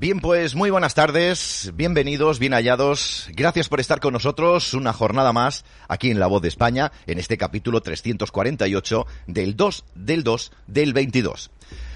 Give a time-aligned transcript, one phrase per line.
[0.00, 3.26] Bien, pues muy buenas tardes, bienvenidos, bien hallados.
[3.32, 7.18] Gracias por estar con nosotros una jornada más aquí en La Voz de España, en
[7.18, 11.50] este capítulo 348 del 2 del 2 del 22.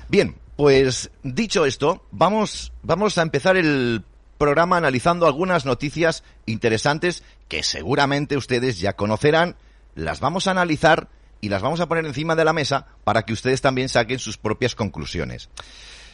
[0.08, 4.02] Bien, pues dicho esto, vamos, vamos a empezar el
[4.36, 9.54] programa analizando algunas noticias interesantes que seguramente ustedes ya conocerán.
[9.94, 11.08] Las vamos a analizar
[11.40, 14.38] y las vamos a poner encima de la mesa para que ustedes también saquen sus
[14.38, 15.50] propias conclusiones.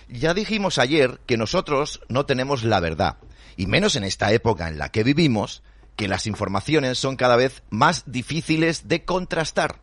[0.09, 3.19] Ya dijimos ayer que nosotros no tenemos la verdad,
[3.57, 5.63] y menos en esta época en la que vivimos,
[5.97, 9.81] que las informaciones son cada vez más difíciles de contrastar.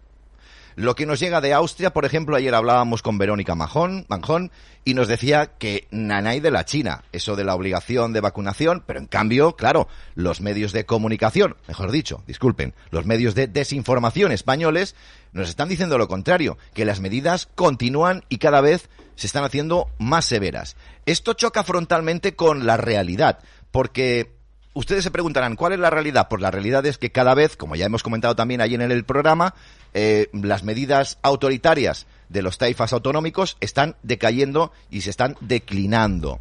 [0.75, 4.51] Lo que nos llega de Austria, por ejemplo, ayer hablábamos con Verónica Majón, Manjón
[4.83, 8.99] y nos decía que nanay de la China, eso de la obligación de vacunación, pero
[8.99, 14.95] en cambio, claro, los medios de comunicación, mejor dicho, disculpen, los medios de desinformación españoles
[15.31, 19.89] nos están diciendo lo contrario, que las medidas continúan y cada vez se están haciendo
[19.97, 20.75] más severas.
[21.05, 23.39] Esto choca frontalmente con la realidad,
[23.71, 24.34] porque
[24.75, 26.27] ustedes se preguntarán, ¿cuál es la realidad?
[26.29, 29.05] Pues la realidad es que cada vez, como ya hemos comentado también allí en el
[29.05, 29.55] programa,
[29.93, 36.39] eh, las medidas autoritarias de los taifas autonómicos están decayendo y se están declinando.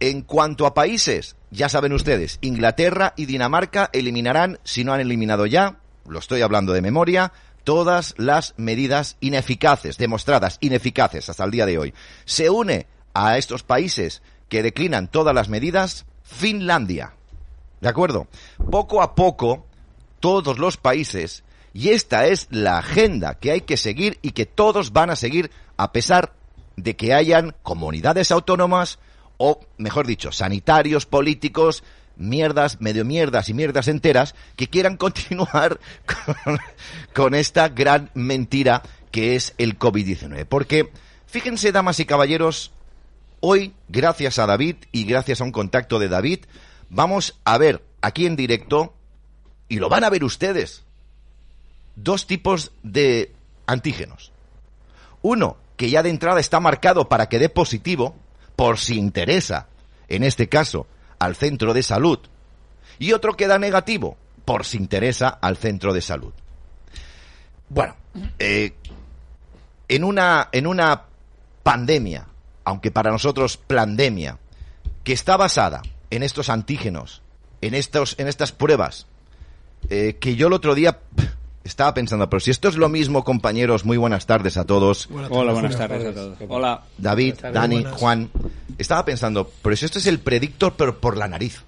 [0.00, 5.46] En cuanto a países, ya saben ustedes, Inglaterra y Dinamarca eliminarán, si no han eliminado
[5.46, 7.32] ya, lo estoy hablando de memoria,
[7.64, 11.94] todas las medidas ineficaces, demostradas ineficaces hasta el día de hoy.
[12.24, 17.14] Se une a estos países que declinan todas las medidas Finlandia.
[17.80, 18.26] ¿De acuerdo?
[18.70, 19.66] Poco a poco,
[20.20, 24.92] todos los países, y esta es la agenda que hay que seguir y que todos
[24.92, 26.32] van a seguir a pesar
[26.76, 28.98] de que hayan comunidades autónomas
[29.36, 31.82] o, mejor dicho, sanitarios, políticos,
[32.16, 35.80] mierdas, medio mierdas y mierdas enteras que quieran continuar
[37.14, 40.46] con, esta gran mentira que es el COVID-19.
[40.46, 40.92] Porque,
[41.26, 42.72] fíjense, damas y caballeros,
[43.40, 46.40] hoy, gracias a David y gracias a un contacto de David,
[46.90, 48.94] vamos a ver aquí en directo,
[49.68, 50.84] y lo van a ver ustedes,
[51.96, 53.32] dos tipos de
[53.66, 54.32] antígenos.
[55.22, 58.14] Uno, que ya de entrada está marcado para que dé positivo,
[58.56, 59.68] por si interesa,
[60.08, 60.86] en este caso,
[61.18, 62.18] al centro de salud
[62.98, 66.32] y otro queda negativo por si interesa al centro de salud.
[67.68, 67.96] Bueno,
[68.38, 68.74] eh,
[69.88, 71.04] en, una, en una
[71.62, 72.26] pandemia,
[72.64, 74.38] aunque para nosotros pandemia,
[75.02, 77.22] que está basada en estos antígenos,
[77.60, 79.06] en, estos, en estas pruebas,
[79.88, 81.00] eh, que yo el otro día
[81.64, 85.08] estaba pensando, pero si esto es lo mismo, compañeros, muy buenas tardes a todos.
[85.30, 86.38] Hola, buenas tardes a todos.
[86.48, 86.82] Hola.
[86.98, 88.30] David, Dani, Juan.
[88.78, 91.62] Estaba pensando, pero si esto es el predictor, pero por la nariz.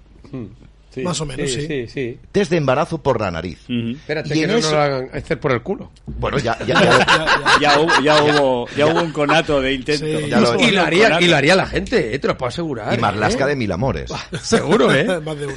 [0.93, 1.65] Sí, Más o menos, sí.
[1.65, 1.87] sí.
[1.87, 2.19] sí.
[2.31, 3.57] Test de embarazo por la nariz.
[3.67, 5.91] Espérate Y que no eso- lo hagan hacer por el culo.
[6.05, 10.05] Bueno, ya, ya, ya- Ya, hubo, ya, hubo, ya hubo un conato de intento.
[10.05, 10.29] Sí.
[10.29, 11.25] Ya lo- Y lo haría, conato.
[11.25, 12.93] y lo haría la gente, eh, te lo puedo asegurar.
[12.93, 13.47] y Marlasca ¿eh?
[13.49, 14.11] de mil amores.
[14.43, 15.19] Seguro, ¿eh?
[15.25, 15.55] Más de uno.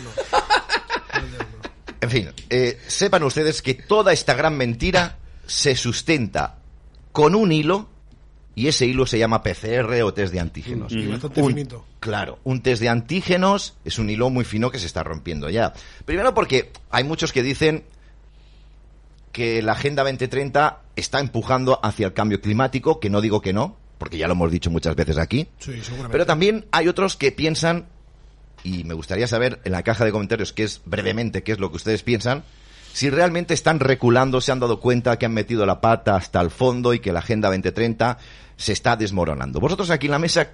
[2.00, 5.16] En fin, eh, sepan ustedes que toda esta gran mentira
[5.46, 6.56] se sustenta
[7.12, 7.88] con un hilo
[8.56, 10.90] y ese hilo se llama PCR o test de antígenos.
[10.90, 11.68] Y bastante Un-.
[12.00, 15.74] Claro, un test de antígenos es un hilo muy fino que se está rompiendo ya.
[16.06, 17.84] Primero porque hay muchos que dicen
[19.30, 23.76] que la Agenda 2030 está empujando hacia el cambio climático, que no digo que no,
[23.98, 25.48] porque ya lo hemos dicho muchas veces aquí.
[25.58, 26.12] Sí, seguramente.
[26.12, 27.84] Pero también hay otros que piensan,
[28.64, 31.68] y me gustaría saber en la caja de comentarios qué es brevemente qué es lo
[31.68, 32.42] que ustedes piensan,
[32.94, 36.50] si realmente están reculando, se han dado cuenta que han metido la pata hasta el
[36.50, 38.16] fondo y que la Agenda 2030
[38.56, 39.60] se está desmoronando.
[39.60, 40.50] Vosotros aquí en la mesa,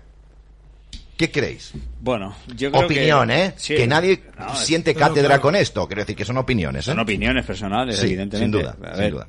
[1.16, 1.72] ¿qué creéis?
[2.00, 3.44] Bueno, yo creo Opinión, que...
[3.44, 3.54] ¿eh?
[3.56, 3.74] Sí.
[3.76, 5.42] que nadie No, siente cátedra claro.
[5.42, 5.86] con esto.
[5.86, 6.90] Quiero decir que son opiniones, ¿eh?
[6.90, 8.58] Son opiniones personales, Sí, evidentemente.
[8.58, 9.28] sin duda, A sin duda.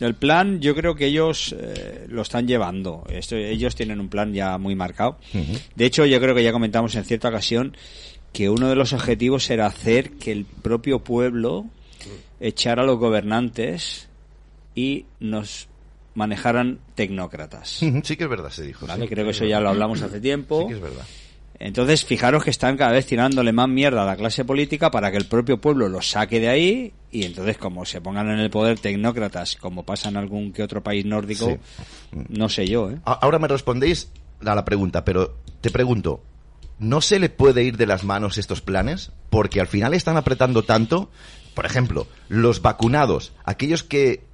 [0.00, 3.04] El plan, yo creo que ellos eh, lo están llevando.
[3.08, 5.18] Esto, ellos tienen un plan ya muy marcado.
[5.76, 7.76] De hecho, yo creo que ya comentamos en cierta ocasión
[8.32, 11.66] que uno de los objetivos era hacer que el propio pueblo
[12.40, 14.08] echara a los gobernantes
[14.74, 15.68] y nos
[16.14, 17.68] manejaran tecnócratas.
[18.02, 18.86] Sí que es verdad, se dijo.
[18.86, 19.04] ¿Vale?
[19.04, 19.08] sí.
[19.08, 20.62] Creo que eso ya lo hablamos hace tiempo.
[20.62, 21.04] Sí que es verdad.
[21.60, 25.16] Entonces, fijaros que están cada vez tirándole más mierda a la clase política para que
[25.16, 28.80] el propio pueblo los saque de ahí y entonces como se pongan en el poder
[28.80, 32.18] tecnócratas, como pasa en algún que otro país nórdico, Sí.
[32.28, 32.98] no sé yo, ¿eh?
[33.04, 34.10] Ahora me respondéis
[34.44, 36.22] a la pregunta, pero te pregunto,
[36.80, 39.12] ¿no se le puede ir de las manos estos planes?
[39.30, 41.08] Porque al final están apretando tanto.
[41.54, 44.24] Por ejemplo, los vacunados, aquellos que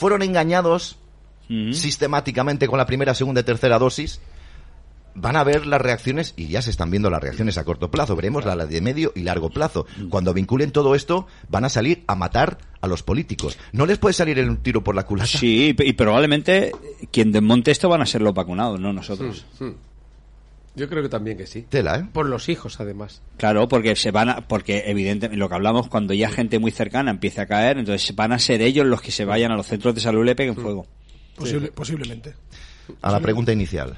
[0.00, 0.96] fueron engañados
[1.72, 4.20] sistemáticamente con la primera, segunda y tercera dosis,
[5.14, 8.16] van a ver las reacciones, y ya se están viendo las reacciones a corto plazo,
[8.16, 9.84] veremos la de medio y largo plazo.
[10.08, 13.58] Cuando vinculen todo esto, van a salir a matar a los políticos.
[13.72, 15.26] ¿No les puede salir el tiro por la culata?
[15.26, 16.72] Sí, y probablemente
[17.10, 19.44] quien desmonte esto van a ser los vacunados, no nosotros.
[20.76, 21.62] Yo creo que también que sí.
[21.68, 22.06] Tela, ¿eh?
[22.12, 23.22] Por los hijos, además.
[23.36, 27.10] Claro, porque se van a, porque evidentemente lo que hablamos cuando ya gente muy cercana
[27.10, 29.94] empieza a caer, entonces van a ser ellos los que se vayan a los centros
[29.94, 30.86] de salud y le peguen fuego.
[31.36, 32.34] Posible- Posiblemente.
[33.02, 33.96] A la pregunta inicial.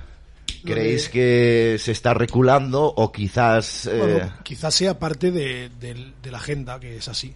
[0.64, 3.86] ¿Creéis que se está reculando o quizás...
[3.86, 5.70] eh, Bueno, quizás sea parte de
[6.30, 7.34] la agenda, que es así.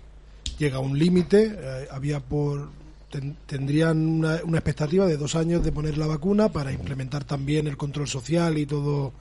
[0.59, 2.71] Llega a un límite, eh, había por
[3.11, 7.67] ten- tendrían una, una expectativa de dos años de poner la vacuna para implementar también
[7.67, 9.13] el control social y todo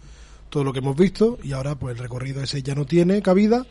[0.50, 3.66] todo lo que hemos visto y ahora pues el recorrido ese ya no tiene cabida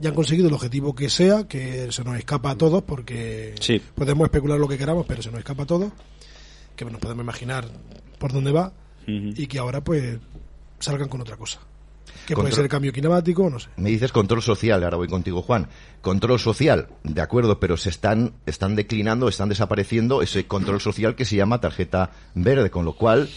[0.00, 3.80] ya han conseguido el objetivo que sea que se nos escapa a todos porque Sí.
[3.94, 5.92] podemos especular lo que queramos pero se nos escapa a todos
[6.76, 7.66] que nos podemos imaginar
[8.18, 8.72] por dónde va
[9.06, 10.18] y que ahora pues
[10.80, 11.60] salgan con otra cosa.
[12.26, 13.68] Que puede ser cambio climático, no sé.
[13.76, 15.68] Me dices control social, ahora voy contigo, Juan.
[16.00, 21.24] Control social, de acuerdo, pero se están, están declinando, están desapareciendo ese control social que
[21.24, 23.28] se llama tarjeta verde, con lo cual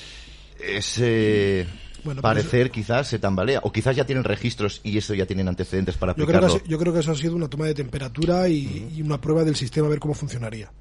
[0.60, 1.68] ese
[2.04, 5.98] Bueno, parecer quizás se tambalea, o quizás ya tienen registros y eso ya tienen antecedentes
[5.98, 6.69] para Yo creo, que, aplicarlo.
[6.69, 9.56] yo creo que eso ha sido una toma de temperatura y, y una prueba del
[9.56, 10.72] sistema a ver cómo funcionaría.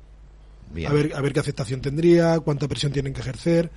[0.72, 0.90] Bien.
[0.90, 3.70] A ver, a ver qué aceptación tendría, cuánta presión tienen que ejercer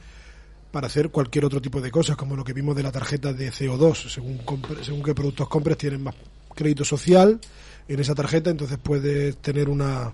[0.71, 3.51] para hacer cualquier otro tipo de cosas, como lo que vimos de la tarjeta de
[3.51, 4.09] CO2.
[4.09, 6.15] Según, compre- según qué productos compres, tienen más
[6.53, 7.39] crédito social
[7.87, 10.13] en esa tarjeta, entonces puedes tener una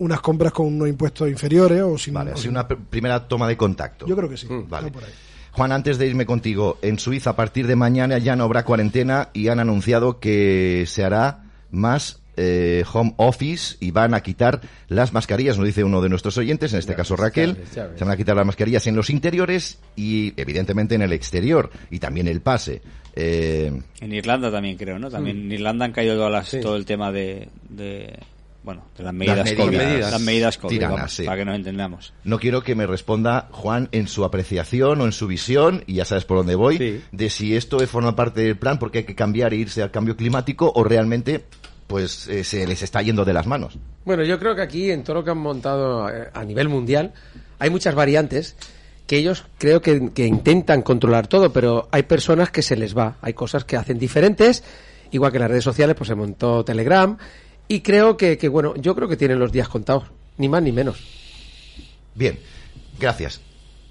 [0.00, 2.14] unas compras con unos impuestos inferiores o sin...
[2.14, 4.06] Vale, o así sin- una pr- primera toma de contacto.
[4.06, 4.46] Yo creo que sí.
[4.46, 4.86] Mm, Vale.
[4.86, 5.10] va por ahí.
[5.50, 9.30] Juan, antes de irme contigo, en Suiza a partir de mañana ya no habrá cuarentena
[9.32, 15.12] y han anunciado que se hará más eh, home office y van a quitar las
[15.12, 17.74] mascarillas, nos dice uno de nuestros oyentes, en este Ya caso ves, Raquel, ya ves,
[17.74, 17.98] ya ves.
[17.98, 21.98] se van a quitar las mascarillas en los interiores y evidentemente en el exterior y
[21.98, 22.80] también el pase.
[23.14, 25.10] Eh, En Irlanda también creo, ¿no?
[25.10, 28.16] También en Irlanda han caído todas las, todo el tema de, de
[28.62, 31.24] bueno, de las medidas, medidas COVID, las medidas COVID, tiranas, vamos, sí.
[31.24, 32.12] para que nos entendamos.
[32.24, 36.04] no quiero que me responda Juan en su apreciación o en su visión, y ya
[36.04, 37.00] sabes por dónde voy, Sí.
[37.10, 40.16] de si esto forma parte del plan porque hay que cambiar e irse al cambio
[40.16, 41.44] climático o realmente
[41.88, 43.78] pues eh, se les está yendo de las manos.
[44.04, 47.12] Bueno, yo creo que aquí, en todo lo que han montado eh, a nivel mundial,
[47.58, 48.54] hay muchas variantes
[49.08, 53.16] que ellos creo que, que intentan controlar todo, pero hay personas que se les va.
[53.22, 54.62] Hay cosas que hacen diferentes,
[55.10, 57.16] igual que en las redes sociales, pues se montó Telegram,
[57.68, 60.04] y creo que, que, bueno, yo creo que tienen los días contados,
[60.36, 61.02] ni más ni menos.
[62.14, 62.38] Bien,
[63.00, 63.40] gracias.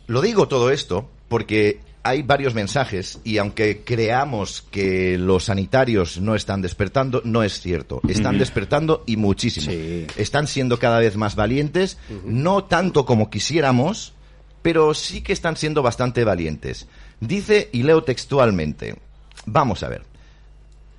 [0.06, 6.36] Lo digo todo esto porque hay varios mensajes y aunque creamos que los sanitarios no
[6.36, 8.02] están despertando, no es cierto.
[8.08, 9.72] Están despertando y muchísimo.
[9.72, 10.08] Sí.
[10.16, 14.14] Están siendo cada vez más valientes, no tanto como quisiéramos,
[14.62, 16.88] pero sí que están siendo bastante valientes.
[17.20, 18.96] Dice, y leo textualmente,
[19.46, 20.04] vamos a ver,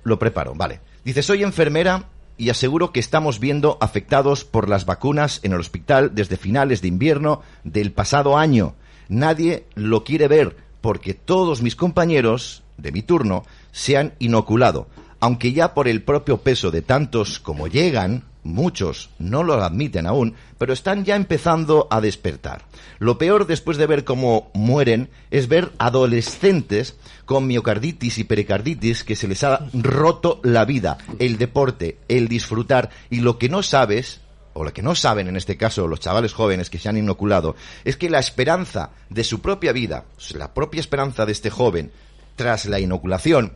[0.03, 0.79] lo preparo, vale.
[1.03, 2.05] Dice, soy enfermera
[2.37, 6.87] y aseguro que estamos viendo afectados por las vacunas en el hospital desde finales de
[6.87, 8.75] invierno del pasado año.
[9.07, 14.87] Nadie lo quiere ver porque todos mis compañeros de mi turno se han inoculado,
[15.19, 20.35] aunque ya por el propio peso de tantos como llegan, muchos no lo admiten aún,
[20.57, 22.63] pero están ya empezando a despertar.
[22.99, 29.15] Lo peor después de ver cómo mueren es ver adolescentes con miocarditis y pericarditis que
[29.15, 34.21] se les ha roto la vida, el deporte, el disfrutar y lo que no sabes
[34.59, 37.55] o lo que no saben en este caso los chavales jóvenes que se han inoculado,
[37.85, 40.03] es que la esperanza de su propia vida,
[40.33, 41.93] la propia esperanza de este joven
[42.35, 43.53] tras la inoculación,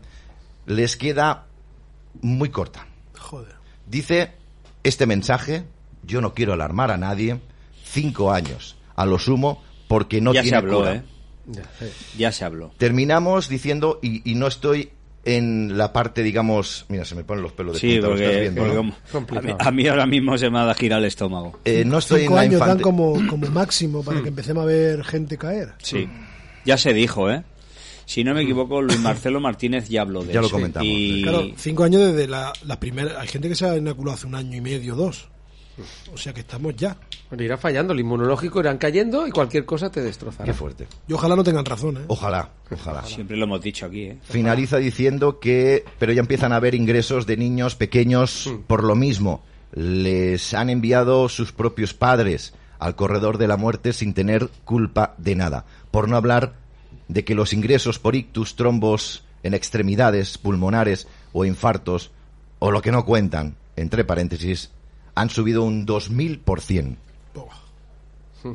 [0.65, 1.47] les queda
[2.21, 2.87] muy corta.
[3.19, 3.55] Joder.
[3.85, 4.31] Dice
[4.83, 5.65] este mensaje,
[6.03, 7.41] yo no quiero alarmar a nadie,
[7.83, 10.95] cinco años, a lo sumo, porque no ya tiene se habló, cura.
[10.95, 11.03] ¿eh?
[12.17, 12.71] Ya se habló.
[12.77, 14.93] Terminamos diciendo, y, y no estoy
[15.25, 18.27] en la parte, digamos, mira, se me ponen los pelos de Sí, punta, lo estás
[18.29, 18.95] porque, viendo, porque ¿no?
[19.27, 21.59] como- a, mí, a mí ahora mismo se me ha girado el estómago.
[21.65, 24.65] Eh, no estoy Cinco en la años dan como, como máximo para que empecemos a
[24.65, 25.73] ver gente caer.
[25.79, 26.09] Sí.
[26.65, 27.43] Ya se dijo, ¿eh?
[28.05, 30.55] Si no me equivoco, Luis Marcelo Martínez ya habló de Ya lo eso.
[30.57, 31.21] comentamos, Y...
[31.23, 33.21] Claro, cinco años desde la, la primera.
[33.21, 35.29] Hay gente que se ha inoculado hace un año y medio, dos.
[36.13, 36.95] O sea que estamos ya.
[37.29, 40.45] Bueno, irá fallando, el inmunológico irán cayendo y cualquier cosa te destrozará.
[40.45, 40.87] Qué fuerte.
[41.07, 42.01] Y ojalá no tengan razón, ¿eh?
[42.07, 43.03] Ojalá, ojalá.
[43.03, 44.17] Siempre lo hemos dicho aquí, ¿eh?
[44.23, 49.43] Finaliza diciendo que, pero ya empiezan a haber ingresos de niños pequeños por lo mismo.
[49.73, 55.35] Les han enviado sus propios padres al corredor de la muerte sin tener culpa de
[55.35, 55.65] nada.
[55.89, 56.53] Por no hablar
[57.07, 62.11] de que los ingresos por ictus, trombos en extremidades pulmonares o infartos,
[62.59, 64.69] o lo que no cuentan, entre paréntesis,
[65.15, 66.95] han subido un 2000%.
[67.33, 68.53] Buah.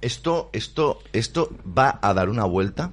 [0.00, 2.90] Esto, esto, esto va a dar una vuelta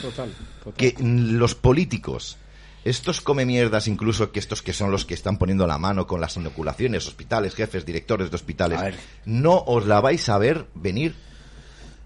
[0.00, 0.32] Total,
[0.62, 0.74] total.
[0.76, 2.36] que los políticos,
[2.84, 6.20] estos come mierdas incluso que estos que son los que están poniendo la mano con
[6.20, 8.94] las inoculaciones, hospitales, jefes, directores de hospitales, ver.
[9.24, 11.14] no os la vais a ver venir.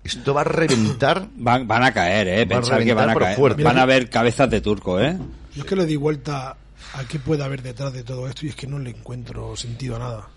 [0.05, 1.28] Esto va a reventar.
[1.37, 2.43] Van, van a caer, ¿eh?
[2.43, 3.37] A Pensar que van a caer.
[3.37, 3.62] fuerte.
[3.62, 5.19] Van a haber cabezas de turco, ¿eh?
[5.55, 6.57] Yo es que le di vuelta
[6.95, 9.97] a qué puede haber detrás de todo esto y es que no le encuentro sentido
[9.97, 10.28] a nada.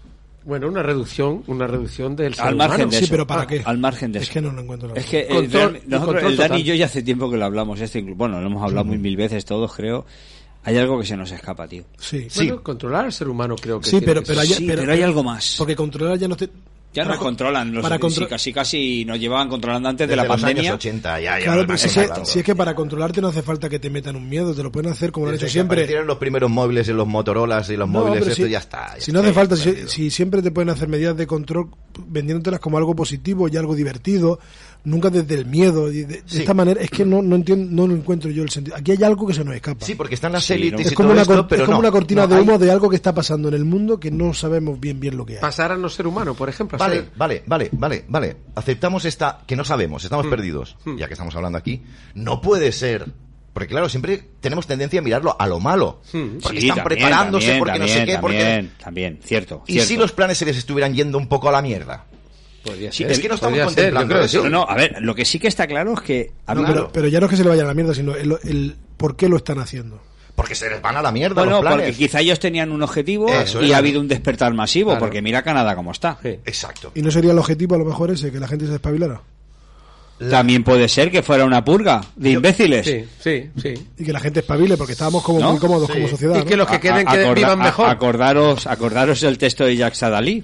[0.43, 2.91] Bueno, una reducción, una reducción del ser Al margen humano.
[2.91, 3.12] de Sí, eso.
[3.12, 3.62] pero ¿para Ah, qué?
[3.63, 4.34] Al margen de Es eso.
[4.34, 4.96] que no lo encuentro.
[4.96, 6.60] Es que Control- y nosotros, el Dani total.
[6.60, 8.98] y yo ya hace tiempo que lo hablamos esto, inclu- bueno, lo hemos hablado muy
[8.98, 10.05] mil veces todos, creo.
[10.63, 11.84] Hay algo que se nos escapa, tío.
[12.00, 14.91] Sí, Bueno, controlar al ser humano creo que Sí, tiene pero, pero, hay, Sí, pero
[14.91, 15.55] hay algo más.
[15.58, 16.50] Porque controlar ya no te...
[16.93, 20.24] Ya nos con- controlan, los para sí, casi casi nos llevaban controlando antes de la
[20.25, 20.63] los pandemia.
[20.63, 22.25] años 80 ya, ya Claro, pero si es, que, controlado.
[22.25, 24.71] si es que para controlarte no hace falta que te metan un miedo, te lo
[24.74, 25.88] pueden hacer como lo han hecho siempre.
[26.03, 28.95] los primeros móviles en los Motorolas y los No, móviles, esto si- ya está.
[28.98, 31.69] ya Si no hace falta, si, si siempre te pueden hacer medidas de control
[32.07, 34.39] vendiéndotelas como algo positivo y algo divertido,
[34.83, 35.91] nunca desde el miedo.
[35.91, 36.39] y de, de Sí.
[36.39, 38.75] esta manera, es que no, no entiendo, no lo encuentro yo el sentido.
[38.77, 39.85] Aquí hay algo que se nos escapa.
[39.85, 40.79] Sí, porque están las Sí, élites ¿no?
[40.79, 42.41] y es como, todo una, esto, pero es como no, una cortina no, de hay-
[42.41, 45.25] humo de algo que está pasando en el mundo que no sabemos bien bien lo
[45.25, 45.39] que hay.
[45.41, 46.77] Pasar a no ser humano, por ejemplo.
[46.77, 48.38] Vale, ser- vale, vale, vale, vale.
[48.55, 51.81] Aceptamos esta que no sabemos, estamos perdidos, ya que estamos hablando aquí.
[52.15, 53.05] No puede ser.
[53.53, 56.00] Porque claro, siempre tenemos tendencia a mirarlo a lo malo.
[56.41, 58.38] Porque Sí, están también, preparándose, también, porque no sé también, qué, porque...
[58.39, 59.63] También, también, cierto.
[59.67, 59.88] ¿Y cierto.
[59.89, 62.05] si los planes se les estuvieran yendo un poco a la mierda?
[62.63, 63.12] Podría Sí, ser.
[63.12, 64.27] es que no estamos ser, contemplando eso.
[64.44, 64.44] sí.
[64.44, 66.32] No, no, a ver, lo que sí que está claro es que...
[66.46, 67.94] a No, mí- pero, pero ya no es que se le vaya a la mierda,
[67.96, 70.00] sino el, el por qué lo están haciendo.
[70.36, 71.88] Porque se les van a la mierda Bueno, los planes.
[71.88, 73.74] porque quizá ellos tenían un objetivo Eso y es.
[73.74, 75.00] ha habido un despertar masivo, Claro.
[75.00, 76.18] porque mira Canadá cómo está.
[76.22, 76.30] Sí.
[76.46, 76.91] Exacto.
[76.96, 79.22] Y no sería el objetivo a lo mejor ese, que la gente se espabilara.
[80.30, 82.86] También puede ser que fuera una purga de imbéciles.
[82.86, 83.74] Sí, sí, sí.
[83.98, 85.51] Y que la gente espabile, porque estábamos como ¿No?
[85.51, 85.94] muy cómodos Sí.
[85.94, 86.36] como sociedad.
[86.39, 86.58] Y que ¿no?
[86.58, 87.89] los que queden, A- que acorda- vivan a- mejor.
[87.89, 90.44] acordaros, acordaros el texto de Jacques Sadalí.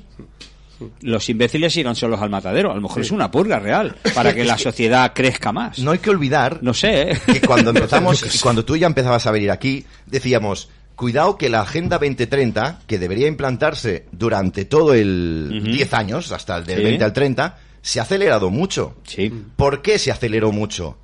[1.02, 2.72] Los imbéciles irán solos al matadero.
[2.72, 5.80] A lo mejor es una purga real para que la sociedad crezca más.
[5.80, 7.18] No hay que olvidar No sé, ¿eh?
[7.26, 11.98] que cuando empezamos, cuando tú ya empezabas a venir aquí, decíamos, cuidado que la Agenda
[11.98, 15.72] 2030, que debería implantarse durante todo el Ujú.
[15.72, 16.84] 10 años, hasta el del Sí.
[16.84, 18.96] 20 al 30, se ha acelerado mucho.
[19.06, 19.32] Sí.
[19.56, 20.98] ¿Por qué se aceleró mucho?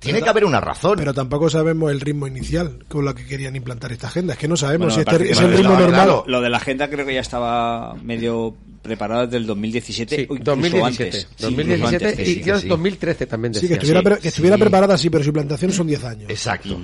[0.00, 0.94] Tiene que haber una razón.
[0.98, 4.34] Pero tampoco sabemos el ritmo inicial con la que querían implantar esta agenda.
[4.34, 5.90] Es que no sabemos Bueno, si este es el ritmo normal.
[5.90, 6.24] claro.
[6.26, 10.34] Lo de la agenda creo que ya estaba medio preparado desde el 2017 Sí, o
[10.34, 11.04] incluso 2017.
[11.04, 11.28] antes.
[11.36, 12.60] Sí, 2017 incluso antes, y sí.
[12.62, 12.68] sí.
[12.68, 13.68] 2013 también Sí, decía.
[13.68, 14.60] que estuviera, sí, pre- que estuviera sí.
[14.62, 16.30] preparada, sí, pero su implantación son 10 años.
[16.30, 16.80] Exacto.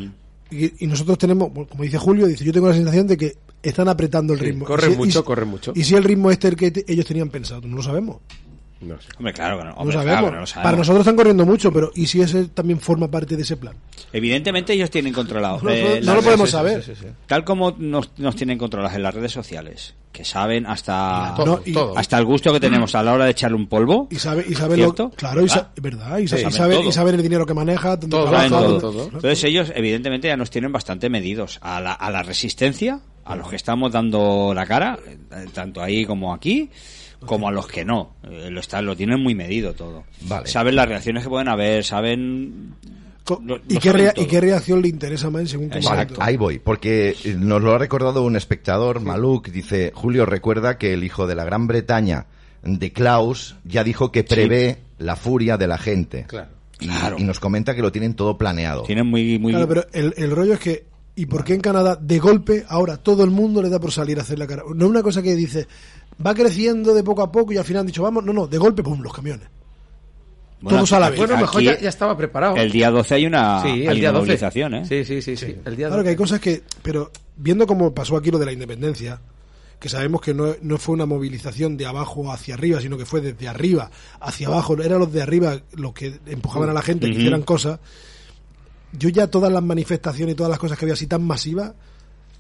[0.50, 3.88] Y, y nosotros tenemos, como dice Julio, dice, yo tengo la sensación de que están
[3.88, 4.66] apretando el Sí, ritmo.
[4.78, 5.73] si- mucho, y- corren mucho.
[5.75, 8.18] Y si el ritmo este el que ellos tenían pensado, no lo sabemos.
[8.81, 9.09] No sé.
[9.16, 9.71] Hombre, claro que no.
[9.71, 10.12] No hombre, sabemos.
[10.12, 10.64] claro que no lo sabemos.
[10.64, 13.75] Para nosotros están corriendo mucho, pero ¿y si ese también forma parte de ese plan?
[14.12, 15.61] Evidentemente ellos tienen controlado.
[15.62, 16.83] No, eh, no- no las lo redes- podemos sí, sí, saber.
[16.83, 17.09] sí, sí, sí.
[17.26, 22.19] Tal como nos, nos tienen controlados en las redes sociales, que saben hasta, y- hasta
[22.19, 24.07] el gusto que tenemos a la hora de echarle un polvo.
[24.11, 25.04] Y sabe, y sabe ¿Cierto?
[25.04, 25.81] lo, claro, y sa- Ah.
[25.81, 28.49] verdad, y, sa- Sí, y saben y saben el dinero que maneja, dónde Todo, trabaja,
[28.50, 29.04] saben dónde- todo, todo.
[29.07, 33.49] Entonces ellos evidentemente ya nos tienen bastante medidos a la, a la resistencia, a los
[33.49, 36.69] que estamos dando la cara, eh, tanto ahí como aquí,
[37.26, 38.14] como a los que no.
[38.25, 40.04] Eh, lo, están, lo tienen muy medido todo.
[40.23, 40.47] Vale.
[40.47, 42.75] Saben las reacciones que pueden haber, saben...
[43.43, 44.25] Lo- ¿Y, lo qué saben rea- todo.
[44.25, 46.16] ¿Y qué reacción le interesa más según Vale, Exacto.
[46.21, 50.93] ahí voy, porque eh, nos lo ha recordado un espectador, Maluk, dice, Julio recuerda que
[50.93, 52.26] el hijo de la Gran Bretaña,
[52.62, 56.25] de Klaus, ya dijo que prevé la furia de la gente.
[56.28, 56.49] Claro.
[56.81, 57.16] Y, Claro.
[57.19, 58.83] y nos comenta que lo tienen todo planeado.
[58.83, 59.38] Tienen muy...
[59.38, 60.85] muy Claro, pero el, el rollo es que,
[61.16, 64.19] ¿y por qué en Canadá de golpe ahora todo el mundo le da por salir
[64.19, 64.64] a hacer la cara?
[64.75, 65.66] No es una cosa que dice,
[66.25, 68.59] va creciendo de poco a poco y al final han dicho, vamos, no, no, de
[68.59, 69.49] golpe, pum, los camiones.
[70.61, 71.18] bueno, todos a la vez.
[71.18, 72.56] Bueno, mejor ya, ya estaba preparado.
[72.56, 74.26] El día 12 hay una, sí, hay el día una 12.
[74.33, 74.85] movilización, ¿eh?
[74.87, 75.56] Sí, sí, sí, sí.
[75.64, 76.16] El día Claro que hay 12.
[76.16, 79.21] cosas que, pero viendo cómo pasó aquí lo de la independencia,
[79.80, 83.21] que sabemos que no, no fue una movilización de abajo hacia arriba, sino que fue
[83.21, 83.90] desde arriba
[84.21, 87.80] hacia abajo, eran los de arriba los que empujaban a la gente que hicieran cosas.
[88.92, 91.73] Yo ya todas las manifestaciones y todas las cosas que había así tan masivas,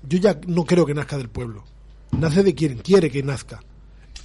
[0.08, 1.64] yo ya no creo que nazca del pueblo.
[2.20, 3.60] Nace de quien quiere que nazca.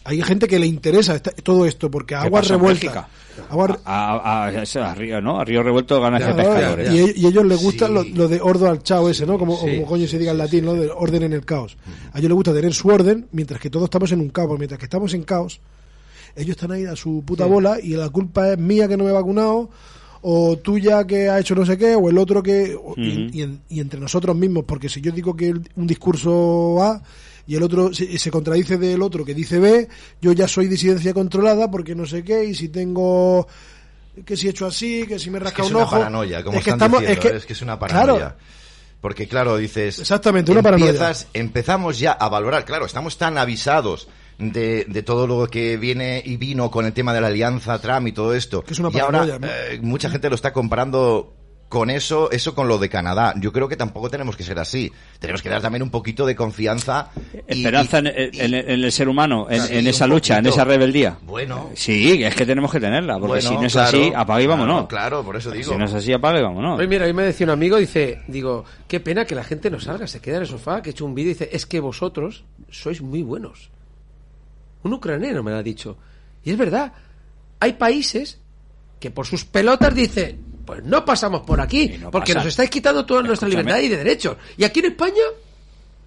[0.06, 3.06] Hay gente que le interesa esta- todo esto porque ¿Qué aguas revueltas.
[3.50, 5.40] Agua, A, a- a- a Río, ¿no?
[5.40, 6.92] A Río Revuelto ganas de Claro, pescadores.
[6.92, 7.94] y, ellos- y ellos les gusta Sí.
[7.94, 9.38] lo, lo de ordo al chao ese, ¿no?
[9.38, 9.76] Como, Sí.
[9.76, 10.74] como coño se diga en latín, ¿no?
[10.74, 11.78] De orden en el caos.
[12.14, 14.48] A ellos les gusta tener su orden, mientras que todos estamos en un caos.
[14.48, 15.60] Porque mientras que estamos en caos,
[16.36, 19.10] ellos están ahí a su puta bola y la culpa es mía que no me
[19.12, 19.70] he vacunado,
[20.22, 22.76] o tuya que ha hecho no sé qué, o el otro que...
[22.98, 26.82] y- y, en- y entre nosotros mismos, porque si yo digo que el- un discurso
[26.84, 27.02] A
[27.50, 29.88] y el otro se, se contradice del otro que dice B,
[30.22, 33.46] yo ya soy disidencia controlada porque no sé qué, y si tengo
[34.26, 35.90] que si he hecho así, que si me he Es que rascado es un una
[35.90, 38.18] paranoia, como es que están estamos, diciendo, es que, es que es una paranoia.
[38.20, 38.36] Claro,
[39.02, 39.98] Porque claro, dices...
[40.00, 40.92] Exactamente, una paranoia.
[40.92, 46.22] empiezas- Empezamos ya a valorar, claro, estamos tan avisados de, de todo lo que viene
[46.26, 48.62] y vino con el tema de la alianza Trump y todo esto.
[48.62, 49.48] Que es una y ahora paranoia, ¿no?
[49.48, 51.34] eh, mucha gente lo está comparando
[51.70, 53.36] con eso, eso con lo de Canadá.
[53.38, 54.92] Yo creo que tampoco tenemos que ser así.
[55.20, 57.12] Tenemos que dar también un poquito de confianza.
[57.48, 60.08] y- Esperanza y- en, y- en- en el ser humano, en, Sí, en un esa
[60.08, 61.20] lucha, en esa rebeldía.
[61.22, 61.70] Bueno.
[61.76, 64.48] Sí, es que tenemos que tenerla, porque Bueno, si no es claro, así, apaga y
[64.48, 64.88] vámonos.
[64.88, 65.72] claro, Claro, por eso digo.
[65.72, 66.80] Si no es así, apaga y vámonos.
[66.80, 69.80] Hoy mira, hoy me decía un amigo, dice, digo, qué pena que la gente no
[69.80, 71.80] salga, se queda en el sofá, que he hecho un vídeo y dice, es que
[71.80, 73.70] vosotros sois muy buenos.
[74.82, 75.98] Un ucraniano me lo ha dicho.
[76.44, 76.94] Y es verdad,
[77.60, 78.40] hay países
[79.00, 82.44] que por sus pelotas dicen, pues no pasamos por aquí, no porque pasa.
[82.46, 83.72] nos estáis quitando toda nuestra Escúchame.
[83.72, 84.38] libertad y de derechos.
[84.58, 85.14] Y aquí en España,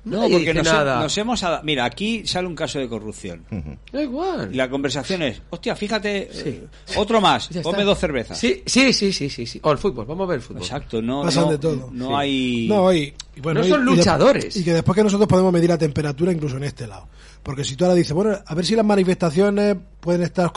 [0.05, 1.01] No, nadie porque dice nos, nada.
[1.03, 1.45] nos hemos...
[1.65, 3.45] Mira, aquí sale un caso de corrupción.
[3.93, 4.51] Da igual.
[4.53, 6.67] Y la conversación es, hostia, fíjate, eh,
[6.97, 7.83] otro más, está.
[7.85, 8.39] dos cervezas.
[8.39, 9.61] Sí, sí, sí, sí, sí, sí.
[9.65, 10.63] O el fútbol, vamos a ver el fútbol.
[10.63, 11.91] Exacto, no, Pasan no, de todo.
[11.93, 12.15] no Sí.
[12.17, 12.67] hay...
[12.69, 14.57] No, y, y bueno, No y- son y de- luchadores.
[14.57, 17.09] Y, que después que nosotros podemos medir la temperatura incluso en este lado.
[17.43, 20.53] Porque si tú ahora dices, bueno, a ver si las manifestaciones pueden estar...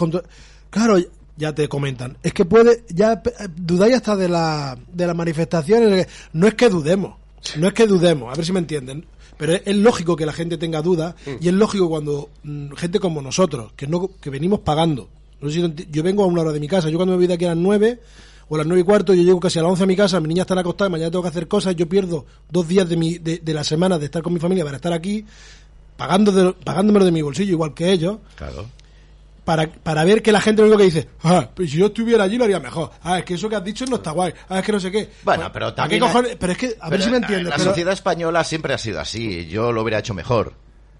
[0.69, 0.97] Claro,
[1.37, 2.17] ya te comentan.
[2.23, 2.83] Es que puede...
[2.89, 6.07] Ya eh, dudáis hasta de, la, de las manifestaciones.
[6.33, 7.15] No es que dudemos.
[7.57, 8.31] No es que dudemos.
[8.33, 9.05] A ver si me entienden.
[9.37, 12.99] Pero es, es lógico que la gente tenga dudas y es lógico cuando mm, gente
[12.99, 15.09] como nosotros, que no que venimos pagando.
[15.41, 16.89] No sé si yo vengo a una hora de mi casa.
[16.89, 17.99] Yo cuando me voy de aquí a las 9
[18.47, 20.19] o a las nueve y cuarto, yo llego casi a las 11 a mi casa,
[20.19, 23.17] mis niñas están acostadas, mañana tengo que hacer cosas, yo pierdo dos días de, mi,
[23.17, 25.25] de, de la semana de estar con mi familia para estar aquí,
[25.97, 28.65] pagando de, pagándomelo de mi bolsillo, igual que ellos, Claro.
[29.45, 32.23] Para, para ver que la gente lo único que dice, ah, pues si yo estuviera
[32.25, 32.89] allí lo haría mejor.
[33.03, 34.33] Ah, es que eso que has dicho no está guay.
[34.49, 35.09] Ah, es que no sé qué.
[35.23, 36.35] Bueno, Pues, pero ¿a qué también cojones?
[36.37, 37.49] Pero es que, a ver si me entiendes.
[37.49, 39.45] La pero- sociedad española siempre ha sido así.
[39.47, 40.53] Yo lo hubiera hecho mejor.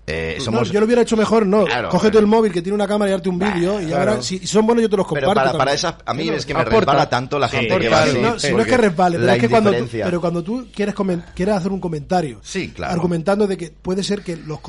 [0.08, 0.70] Eh, no, somos...
[0.72, 1.66] yo lo hubiera hecho mejor, no.
[1.66, 2.20] Claro, Cógete bueno.
[2.20, 4.68] el móvil que tiene una cámara y darte un vídeo y ahora, si si son
[4.68, 5.32] buenos, yo te los comparto.
[5.32, 6.80] Pero para, para esas, a mí es que me aporta.
[6.82, 8.20] resbala tanto la Sí, gente que aporta, va sí, así.
[8.22, 10.94] no, si no es que resbale, pero es que cuando tú, pero cuando tú quieres
[11.34, 12.94] quieres hacer un comentario, Sí, claro.
[12.94, 14.60] argumentando de que puede ser que los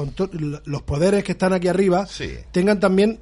[0.65, 2.31] los poderes que están aquí arriba Sí.
[2.51, 3.21] tengan también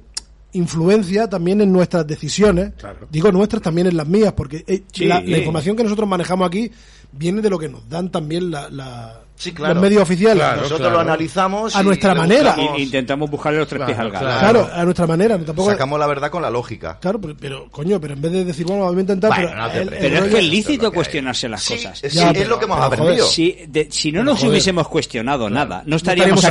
[0.55, 2.71] influencia también en nuestras decisiones.
[3.11, 5.05] Digo nuestras también en las mías, porque eh, Sí.
[5.05, 6.71] la, la información que nosotros manejamos aquí
[7.11, 9.73] viene de lo que nos dan también la, la- Sí, claro.
[9.73, 10.37] los medios oficiales.
[10.37, 10.93] Claro, Nosotros claro.
[10.95, 12.55] lo analizamos A y nuestra manera.
[12.55, 14.25] buscamos- Intentamos buscarle los tres Claro, pies al gato.
[14.39, 15.37] Claro, a nuestra manera.
[15.37, 16.97] Tampoco, sacamos la verdad con la lógica.
[17.01, 19.61] Claro, pero, pero, coño, pero en vez de decir, bueno, voy a intentar, Bueno, pero,
[19.61, 19.89] no te el-.
[19.89, 22.03] Pero es que es lícito que cuestionarse las Sí, cosas.
[22.03, 23.27] es, Ya, sí, pero- es lo que hemos aprendido.
[23.27, 24.51] Si, de- si no Pero, nos joder.
[24.51, 26.45] hubiésemos cuestionado nada, no estaríamos, estaríamos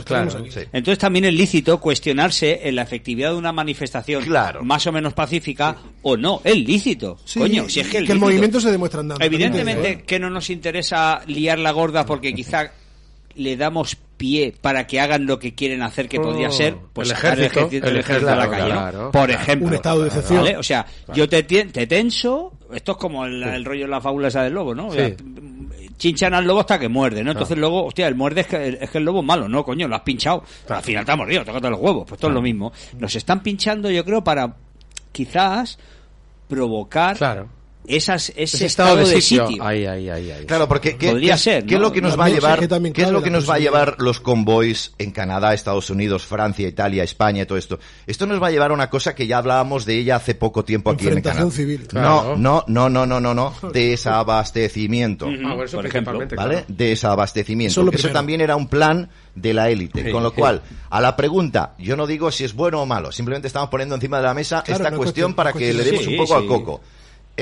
[0.00, 0.50] aquí claro, aquí.
[0.52, 0.60] Sí.
[0.72, 4.62] Entonces también es lícito cuestionarse en la efectividad de una manifestación Claro.
[4.64, 6.40] más o menos pacífica o no.
[6.44, 7.18] Es lícito.
[7.24, 9.24] Sí, Coño, si es que, el movimiento se demuestra andando.
[9.24, 12.70] Evidentemente que no nos interesa liar la gorda porque quizá
[13.34, 17.08] le damos pie para que hagan lo que quieren hacer que podría Oh, ser pues
[17.08, 18.74] el ejército, el el ejército a la calle, ¿no?
[18.74, 19.42] claro, por claro.
[19.42, 20.42] ejemplo Un estado de excepción.
[20.42, 20.56] ¿vale?
[20.58, 24.28] o sea yo te, te tenso esto es como el, el rollo de la fábula
[24.28, 25.14] esa del lobo no O sea, Sí.
[25.96, 28.90] chinchan al lobo hasta que muerde no entonces luego hostia el muerde es que, es
[28.90, 31.44] que el lobo es malo no coño lo has pinchado al final te ha mordido
[31.44, 34.54] tócate los huevos pues todo es lo mismo nos están pinchando yo creo para
[35.12, 35.78] quizás
[36.48, 37.48] provocar Claro.
[37.96, 39.46] Esas, ese, Ese estado de sitio.
[39.48, 40.44] sitio Ahí, ahí, ahí, ahí.
[40.46, 42.58] Claro, porque ¿qué, Podría qué- ser, ¿qué es lo que nos va a llevar?
[42.92, 46.66] ¿Qué es lo que nos va a llevar los convoys en Canadá, Estados Unidos, Francia,
[46.68, 47.78] Italia, España, todo esto?
[48.06, 50.64] Esto nos va a llevar a una cosa que ya hablábamos de ella hace poco
[50.64, 51.50] tiempo aquí en Canadá.
[51.50, 51.86] civil.
[51.86, 52.36] Claro.
[52.36, 55.26] No, no, no, no, no, no, no, desabastecimiento.
[55.26, 56.26] Ah, bueno, eso Por ejemplo, ¿Vale?
[56.28, 56.64] claro.
[56.68, 57.80] Desabastecimiento.
[57.80, 60.04] Eso Eso también era un plan de la élite.
[60.04, 60.36] Sí, con lo sí.
[60.36, 63.94] cual, a la pregunta, yo no digo si es bueno o malo, simplemente estamos poniendo
[63.94, 66.34] encima de la mesa Claro, esta cuestión cuestión- para que le demos Sí, un poco
[66.38, 66.42] sí.
[66.42, 66.80] al coco.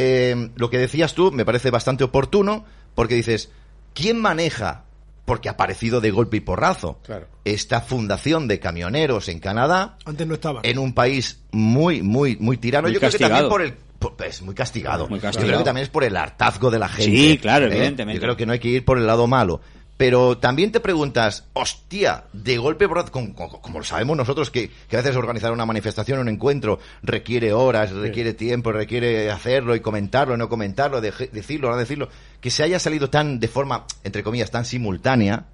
[0.01, 3.51] Eh, lo que decías tú me parece bastante oportuno porque dices,
[3.95, 4.85] ¿quién maneja?
[5.25, 7.27] Porque ha aparecido de golpe y porrazo Claro.
[7.45, 10.61] esta fundación de camioneros en Canadá, Antes no estaba.
[10.63, 12.87] en un país muy, muy, muy tirano.
[12.87, 13.51] Muy Yo creo que también castigado.
[13.51, 13.73] por el.
[13.99, 15.09] por- es muy castigado.
[15.09, 15.49] Muy Yo castigado.
[15.49, 17.05] creo que también es por el hartazgo de la gente.
[17.17, 17.73] Sí, claro, ¿eh?
[17.77, 18.19] evidentemente.
[18.21, 19.61] Yo creo que no hay que ir por el lado malo.
[19.99, 25.17] Pero también te preguntas, hostia, de golpe, como lo sabemos nosotros, que, que a veces
[25.17, 31.01] organizar una manifestación, un encuentro, requiere horas, requiere tiempo, requiere hacerlo y comentarlo, no comentarlo,
[31.01, 32.09] decirlo, no decirlo,
[32.41, 35.47] que se haya salido tan, de forma, entre comillas, tan simultánea,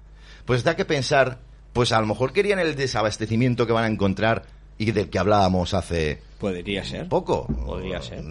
[0.45, 1.39] pues da que pensar,
[1.73, 4.43] pues a lo mejor querían el desabastecimiento que van a encontrar
[4.77, 7.47] y del que hablábamos hace podría ser poco.
[7.47, 8.23] Podría ser.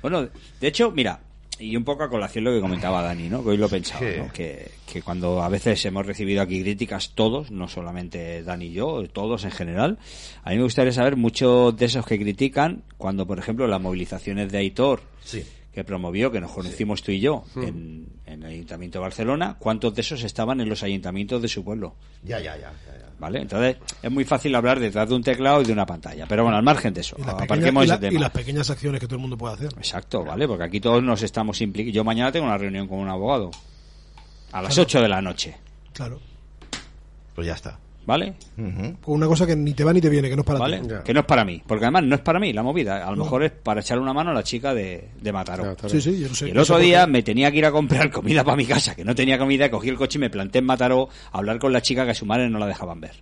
[0.00, 0.28] Bueno,
[0.60, 1.20] de hecho, mira,
[1.60, 3.42] y un poco a colación lo que comentaba Dani, ¿no?
[3.42, 4.16] Que hoy lo pensaba, Sí.
[4.18, 4.32] ¿no?
[4.32, 9.04] Que, que cuando a veces hemos recibido aquí críticas, todos, no solamente Dani y yo,
[9.12, 9.98] todos en general,
[10.44, 14.50] a mí me gustaría saber muchos de esos que critican cuando, por ejemplo, las movilizaciones
[14.52, 15.44] de Aitor, Sí.
[15.72, 19.94] Que promovió, que nos conocimos tú y yo en, en el Ayuntamiento de Barcelona, ¿cuántos
[19.94, 21.94] de esos estaban en los ayuntamientos de su pueblo?
[22.24, 22.72] Ya, ya, ya.
[22.86, 23.04] ya, ya.
[23.20, 23.40] ¿Vale?
[23.42, 26.26] Entonces, es muy fácil hablar detrás de un teclado y de una pantalla.
[26.28, 28.12] Pero bueno, al margen de eso, Y aparquemos pequeñas, y, ese la- tema.
[28.12, 29.68] y las pequeñas acciones que todo el mundo puede hacer.
[29.76, 30.46] Exacto, ¿vale?
[30.48, 31.94] Porque aquí todos nos estamos implicando.
[31.94, 33.50] Yo mañana tengo una reunión con un abogado.
[34.52, 35.56] A las 8 de la noche.
[35.92, 36.20] Claro.
[37.34, 37.78] Pues ya está.
[38.08, 38.32] ¿Vale?
[39.02, 40.78] Con una cosa que ni te va ni te viene, que no es para ¿Vale?
[40.80, 40.88] ti.
[40.88, 41.02] Ya.
[41.04, 43.16] Que no es para mí, porque además no es para mí la movida, a lo
[43.16, 43.24] No.
[43.24, 45.62] mejor es para echarle una mano a la chica de, de Mataró.
[45.64, 45.88] Claro, claro.
[45.94, 46.48] Sí, sí, yo no sé.
[46.48, 49.04] Y el otro día me tenía que ir a comprar comida para mi casa, que
[49.04, 51.82] no tenía comida, cogí el coche y me planté en Mataró a hablar con la
[51.82, 53.12] chica que a su madre no la dejaban ver.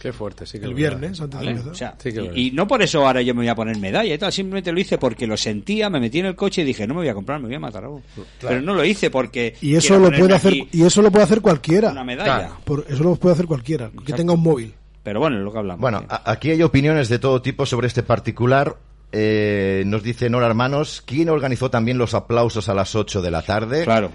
[0.00, 1.70] Qué fuerte, sí que El viernes, antes de.
[1.70, 4.14] O sea, Sí que y- no por eso ahora yo me voy a poner medalla
[4.14, 6.86] y tal, simplemente lo hice porque lo sentía, me metí en el coche y dije,
[6.86, 8.02] no me voy a comprar, me voy a Mataró.
[8.40, 9.54] Pero no lo hice porque...
[9.60, 11.90] y eso lo puede hacer y eso lo puede hacer cualquiera.
[11.90, 12.38] Una medalla.
[12.38, 12.56] Claro.
[12.64, 14.74] Por- eso lo puede hacer cualquiera, que tenga un móvil.
[15.02, 15.80] Pero bueno, es lo que hablamos.
[15.80, 18.76] Bueno, aquí hay opiniones de todo tipo sobre este particular.
[19.12, 23.42] Eh, nos dice Nora Hermanos, ¿quién organizó también los aplausos a las 8 de la
[23.42, 23.84] tarde?
[23.84, 24.10] claro.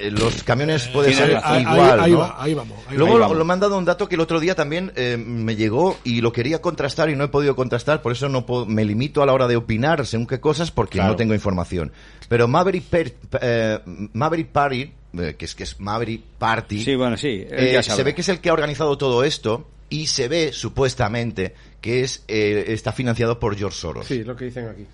[0.00, 1.40] Eh, los camiones puede Tiene ser.
[1.42, 2.18] Ahí, igual, ahí ¿no?
[2.18, 2.78] va, ahí vamos.
[2.88, 5.56] ahí Luego lo, me han dado un dato que el otro día también eh, me
[5.56, 8.84] llegó y lo quería contrastar y no he podido contrastar, por eso no puedo- me
[8.84, 11.10] limito a la hora de opinar según qué cosas porque Claro.
[11.12, 11.92] no tengo información.
[12.28, 13.78] Pero Maverick, Per- eh,
[14.12, 17.46] Maverick Party, eh, que es que es Maverick Party, Sí, bueno, sí.
[17.50, 21.54] eh, se ve que es el que ha organizado todo esto y se ve supuestamente
[21.80, 24.06] que es eh, está financiado por George Soros.
[24.06, 24.84] Sí, lo que dicen aquí.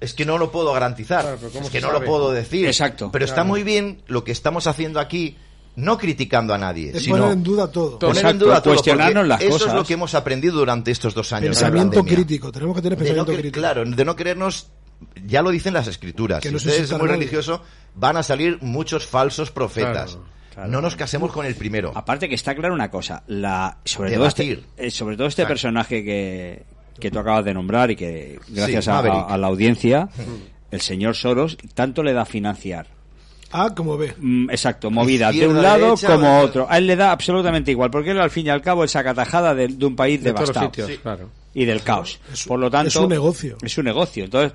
[0.00, 1.22] Es que no lo puedo garantizar.
[1.22, 2.00] Claro, pero ¿cómo es que no sabe?
[2.00, 2.66] lo puedo decir.
[2.66, 3.10] Exacto.
[3.12, 5.36] Pero está muy bien lo que estamos haciendo aquí,
[5.76, 7.98] no criticando a nadie, Es sino poner en duda todo.
[7.98, 9.68] poner en duda todo, cuestionarnos las eso cosas.
[9.68, 11.44] es lo que hemos aprendido durante estos dos años.
[11.56, 13.58] de Pensamiento crítico, tenemos que tener no pensamiento crítico.
[13.60, 14.68] Claro, de no creernos,
[15.26, 16.40] ya lo dicen las escrituras.
[16.42, 17.12] Que si no usted es muy nadie.
[17.14, 17.62] religioso,
[17.94, 20.12] van a salir muchos falsos profetas.
[20.12, 20.70] Claro, claro.
[20.70, 21.92] No nos casemos con el primero.
[21.94, 24.64] Aparte que está claro una cosa, la sobre todo Debatir.
[24.76, 25.54] este, eh, sobre todo este Claro.
[25.54, 26.64] personaje que,
[27.00, 29.18] que tú acabas de nombrar y que gracias Sí, a, Maverick.
[29.20, 30.08] a- a la audiencia,
[30.70, 32.86] el señor Soros tanto le da a financiar.
[33.50, 34.12] A como B.
[34.18, 36.66] Mm, exacto, movida de un lado derecha, como otro.
[36.68, 39.54] A él le da absolutamente igual, porque él al fin y al cabo es sacatajada
[39.54, 41.30] de, de un país De todos los devastado sitios, claro.
[41.60, 42.20] Y del caos.
[42.32, 43.56] Es- Por lo tanto, es un negocio.
[43.62, 44.24] Es un negocio.
[44.24, 44.52] Entonces,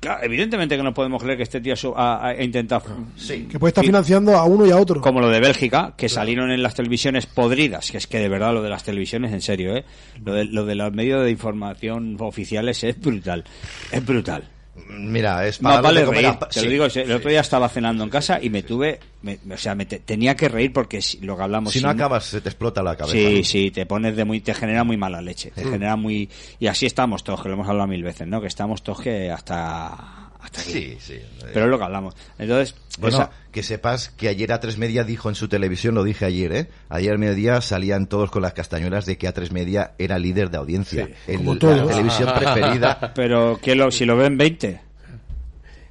[0.00, 2.82] claro, evidentemente que no podemos creer que este tío ha, ha intentado
[3.16, 3.46] Sí.
[3.50, 5.00] Que puede estar financiando a uno y a otro.
[5.00, 8.52] como lo de Bélgica, que salieron en las televisiones podridas, que es que de verdad
[8.54, 9.84] lo de las televisiones, en serio, ¿eh?
[10.24, 13.44] Lo de, lo de los medios de información oficiales es brutal,
[13.92, 14.48] es brutal.
[14.88, 16.64] Mira, es Más para vale reír, a- te sí.
[16.66, 19.74] lo digo, el otro día estaba cenando en casa y me tuve, me- o sea,
[19.74, 21.72] me te- tenía que reír porque si- lo que hablamos...
[21.72, 23.16] Si no acabas, se te explota la cabeza.
[23.16, 23.44] Sí, ¿no?
[23.44, 26.28] sí, te pones de muy, te genera muy mala leche, te genera muy,
[26.60, 28.40] y así estamos todos, que lo hemos hablado mil veces, ¿no?
[28.40, 30.72] Que estamos todos que hasta, hasta aquí.
[30.72, 31.18] Sí, sí.
[31.52, 32.14] Pero es lo que hablamos.
[32.38, 36.24] Entonces, Bueno, esa- que sepas que ayer A3 Media dijo en su televisión, lo dije
[36.24, 36.68] ayer, ¿eh?
[36.88, 41.08] Ayer mediodía salían todos con las castañuelas de que A3 Media era líder de audiencia.
[41.26, 43.12] El- Como la televisión preferida.
[43.14, 44.80] Pero que lo, si lo ven 20.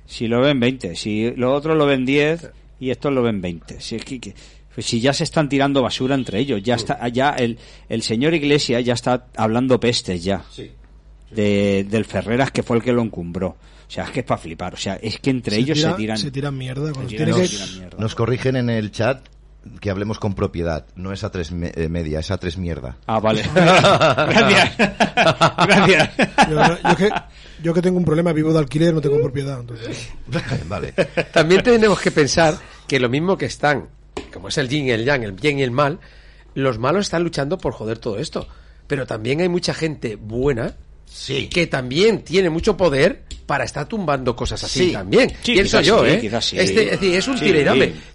[0.05, 0.95] Si lo ven 20.
[0.95, 3.79] Si los otros lo ven 10 y estos lo ven 20.
[3.81, 4.35] Si, es que, que-
[4.73, 6.61] pues si ya se están tirando basura entre ellos.
[6.61, 7.57] Ya está, ya el,
[7.89, 10.43] el señor Iglesias ya está hablando pestes ya.
[11.31, 13.55] De, del Ferreras que fue el que lo encumbró.
[13.95, 14.73] O sea, es que es para flipar.
[14.73, 16.17] O sea, es que entre ellos tira- se tiran.
[16.17, 16.91] se tiran mierda.
[16.91, 17.97] Cuando se tiene tiran- que- se tiran mierda.
[17.99, 19.25] Nos corrigen en el chat
[19.79, 20.85] que hablemos con propiedad.
[20.95, 22.97] No es A3 me- eh, Media, es A3 Mierda.
[23.07, 23.41] Ah, vale.
[23.55, 24.77] Gracias.
[24.77, 26.09] Gracias.
[26.49, 27.09] Yo, yo que,
[27.63, 29.59] yo que tengo un problema, vivo de alquiler, no tengo propiedad.
[29.61, 30.09] Entonces,
[30.67, 30.91] vale.
[31.31, 33.87] También tenemos que pensar que lo mismo que están,
[34.33, 35.99] como es el yin y el yang, el bien y el mal,
[36.53, 38.47] los malos están luchando por joder todo esto.
[38.87, 41.47] Pero también hay mucha gente buena Sí.
[41.47, 44.91] que también tiene mucho poder para estar tumbando cosas así Sí.
[44.91, 45.29] también.
[45.43, 46.19] Sí, Pienso yo, sí, ¿eh?
[46.19, 46.59] quizás sí.
[46.59, 47.45] Este- es decir, es un sí.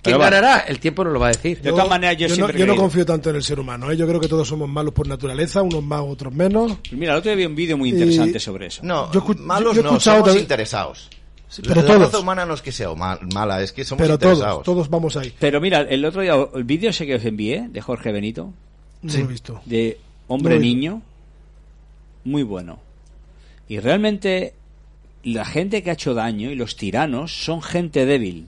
[0.03, 0.59] ¿Quién ganará?
[0.61, 1.61] El tiempo no lo va a decir.
[1.63, 3.91] De todas maneras, yo no, yo no confío tanto en el ser humano.
[3.91, 3.97] ¿eh?
[3.97, 6.73] Yo creo que todos somos malos por naturaleza, unos más, otros menos.
[6.91, 8.83] Mira, el otro día vi un vídeo muy interesante Y- sobre eso.
[8.85, 11.09] No, Yo malos yo he no, escuchado somos también- interesados.
[11.49, 12.01] Sí, pero la todos.
[12.03, 14.63] raza humana no es que sea ma- mala, es que somos Pero interesados.
[14.63, 15.33] todos, todos vamos ahí.
[15.39, 18.53] Pero mira, el otro día, el vídeo ese que os envié de Jorge Benito,
[19.03, 19.61] No lo he visto.
[19.65, 19.99] de
[20.29, 21.03] No hombre lo he niño,
[22.25, 22.79] muy bueno.
[23.69, 24.55] Y realmente
[25.23, 28.47] la gente que ha hecho daño y los tiranos son gente débil.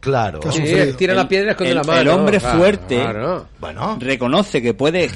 [0.00, 0.40] Claro.
[0.52, 0.62] Sí,
[0.96, 2.00] tira la piedra con el- la mano.
[2.00, 3.48] el hombre Claro, fuerte- claro.
[3.58, 5.10] Bueno, Reconoce que puede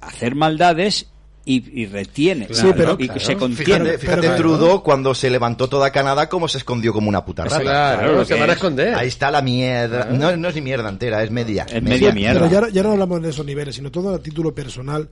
[0.00, 1.06] hacer maldades
[1.46, 2.48] y, y retiene.
[2.50, 3.20] Sí, pero- y claro.
[3.20, 3.64] se contiene.
[3.84, 7.44] fíjate, fíjate pero- Trudeau cuando se levantó toda Canadá como se escondió como una puta
[7.44, 7.60] rata.
[7.60, 8.56] Claro, Claro, lo se que van a es.
[8.58, 8.94] esconder.
[8.94, 10.06] Ahí está la mierda.
[10.06, 11.64] No, no es ni mierda entera, es media.
[11.70, 12.48] Es media mierda.
[12.48, 15.08] Pero ya, ya no hablamos de esos niveles, sino todo a título personal.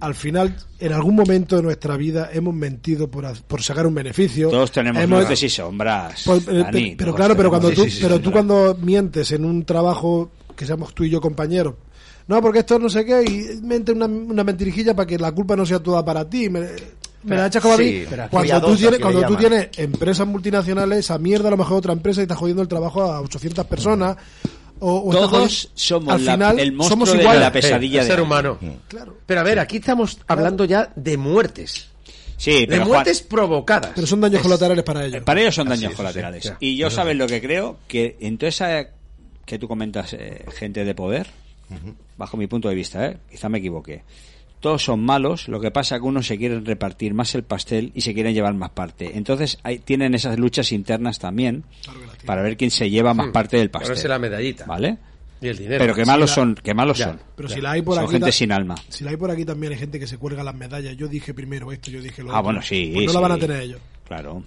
[0.00, 4.50] Al final, en algún momento de nuestra vida hemos mentido por, sacar un beneficio.
[4.50, 6.22] Todos tenemos Hemos- luces y sombras.
[6.26, 9.64] Pues, eh, Dani, pe- pero claro, pero cuando tú, pero tú cuando mientes en un
[9.64, 11.74] trabajo que seamos tú y yo compañeros,
[12.26, 15.56] no, porque esto no sé qué, y mente una, una mentirijilla para que la culpa
[15.56, 16.48] no sea toda para ti.
[16.50, 16.60] Me,
[17.22, 18.04] me la echas como a mí.
[18.30, 22.20] Cuando, tú tienes, cuando tú tienes empresas multinacionales, esa mierda a lo mejor otra empresa
[22.20, 24.16] y está jodiendo el trabajo a 800 personas.
[24.80, 28.06] O, o está Todos somos al la- final, el monstruo somos de la pesadilla el
[28.06, 28.26] de ser alguien.
[28.26, 28.58] humano.
[28.88, 29.16] Claro.
[29.24, 31.88] Pero a ver, aquí estamos hablando ya de muertes.
[32.36, 33.92] Sí, De Juan- muertes provocadas.
[33.94, 35.22] Pero son daños colaterales para ellos.
[35.22, 36.42] Para ellos son daños es, colaterales.
[36.44, 38.88] sí, y yo sabes lo que creo, que en toda esa
[39.46, 41.28] que tú comentas, eh, gente de poder,
[42.16, 43.16] bajo mi punto de vista, ¿eh?
[43.30, 44.02] quizá me equivoqué.
[44.64, 47.92] Todos son malos, lo que pasa es que unos se quieren repartir más el pastel
[47.94, 49.10] y se quieren llevar más parte.
[49.14, 51.64] Entonces hay, tienen esas luchas internas también
[52.24, 53.32] para ver quién se lleva más Hmm.
[53.32, 53.88] parte del pastel.
[53.90, 54.64] Ponerse la medallita.
[54.64, 54.96] ¿Vale?
[55.42, 55.80] Y el dinero.
[55.80, 57.08] Pero que malos la- son, que malos Ya.
[57.08, 57.20] son.
[57.36, 58.12] Pero si la hay por son aquí.
[58.12, 58.74] gente ta- sin alma.
[58.88, 60.96] Si la hay por aquí también hay gente que se cuelga las medallas.
[60.96, 62.44] Yo dije primero esto, yo dije lo Ah, otro.
[62.44, 63.22] bueno, sí, Pues no la sí.
[63.22, 63.80] van a tener ellos.
[64.08, 64.42] Claro.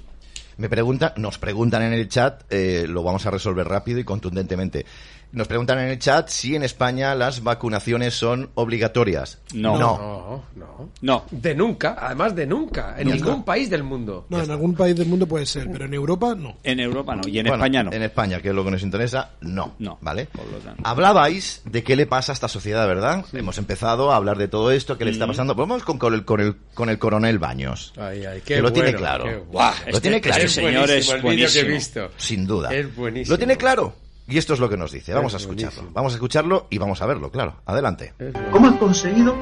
[0.58, 4.84] Me preguntan, nos preguntan en el chat, eh, lo vamos a resolver rápido y contundentemente.
[5.32, 9.40] Nos preguntan en el chat si en España las vacunaciones son obligatorias.
[9.54, 9.78] No.
[9.78, 10.88] No, no.
[11.02, 11.26] No.
[11.32, 13.16] De nunca, además de nunca, en Nunca.
[13.26, 14.26] ningún país del mundo.
[14.30, 16.58] No, en algún país del mundo puede ser, pero en Europa no.
[16.64, 17.28] En Europa no.
[17.28, 17.92] Y en Bueno, España no.
[17.92, 19.76] En España, que es lo que nos interesa, no.
[19.80, 20.26] No, ¿Vale?
[20.28, 20.82] por lo tanto.
[20.86, 23.26] Hablabais de qué le pasa a esta sociedad, ¿verdad?
[23.34, 25.14] Hemos empezado a hablar de todo esto, qué le Mm.
[25.14, 25.56] está pasando.
[25.56, 27.94] Vamos con, con el, con, el, con el coronel Baños.
[27.98, 29.26] Ay, ay, Que lo tiene claro.
[29.26, 30.44] qué Lo este- tiene claro.
[30.44, 32.10] este señor es buenísimo que he visto.
[32.18, 32.74] Sin duda.
[32.74, 33.34] Es buenísimo.
[33.34, 33.94] Lo tiene claro.
[34.28, 35.14] Y esto es lo que nos dice.
[35.14, 35.70] Vamos a Es escucharlo.
[35.76, 35.92] buenísimo.
[35.94, 37.56] Vamos a escucharlo y vamos a verlo, claro.
[37.66, 38.14] Adelante.
[38.52, 39.34] ¿Cómo han conseguido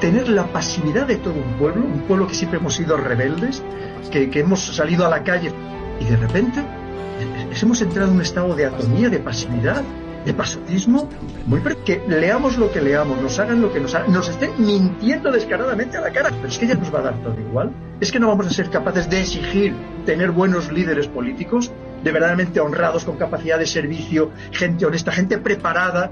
[0.00, 1.82] tener la pasividad de todo un pueblo?
[1.84, 3.62] Un pueblo que siempre hemos sido rebeldes,
[4.10, 5.52] que, que hemos salido a la calle
[6.00, 9.82] y de repente eh, hemos entrado en un estado de atonía, de pasividad,
[10.24, 11.08] de pasotismo.
[11.46, 15.30] Muy que leamos lo que leamos, nos hagan lo que nos hagan, nos estén mintiendo
[15.30, 16.30] descaradamente a la cara.
[16.30, 17.70] Pero es que ya nos va a dar todo igual.
[18.00, 19.74] Es que no vamos a ser capaces de exigir
[20.06, 26.10] tener buenos líderes políticos, de verdaderamente honrados, con capacidad de servicio, gente honesta, gente preparada,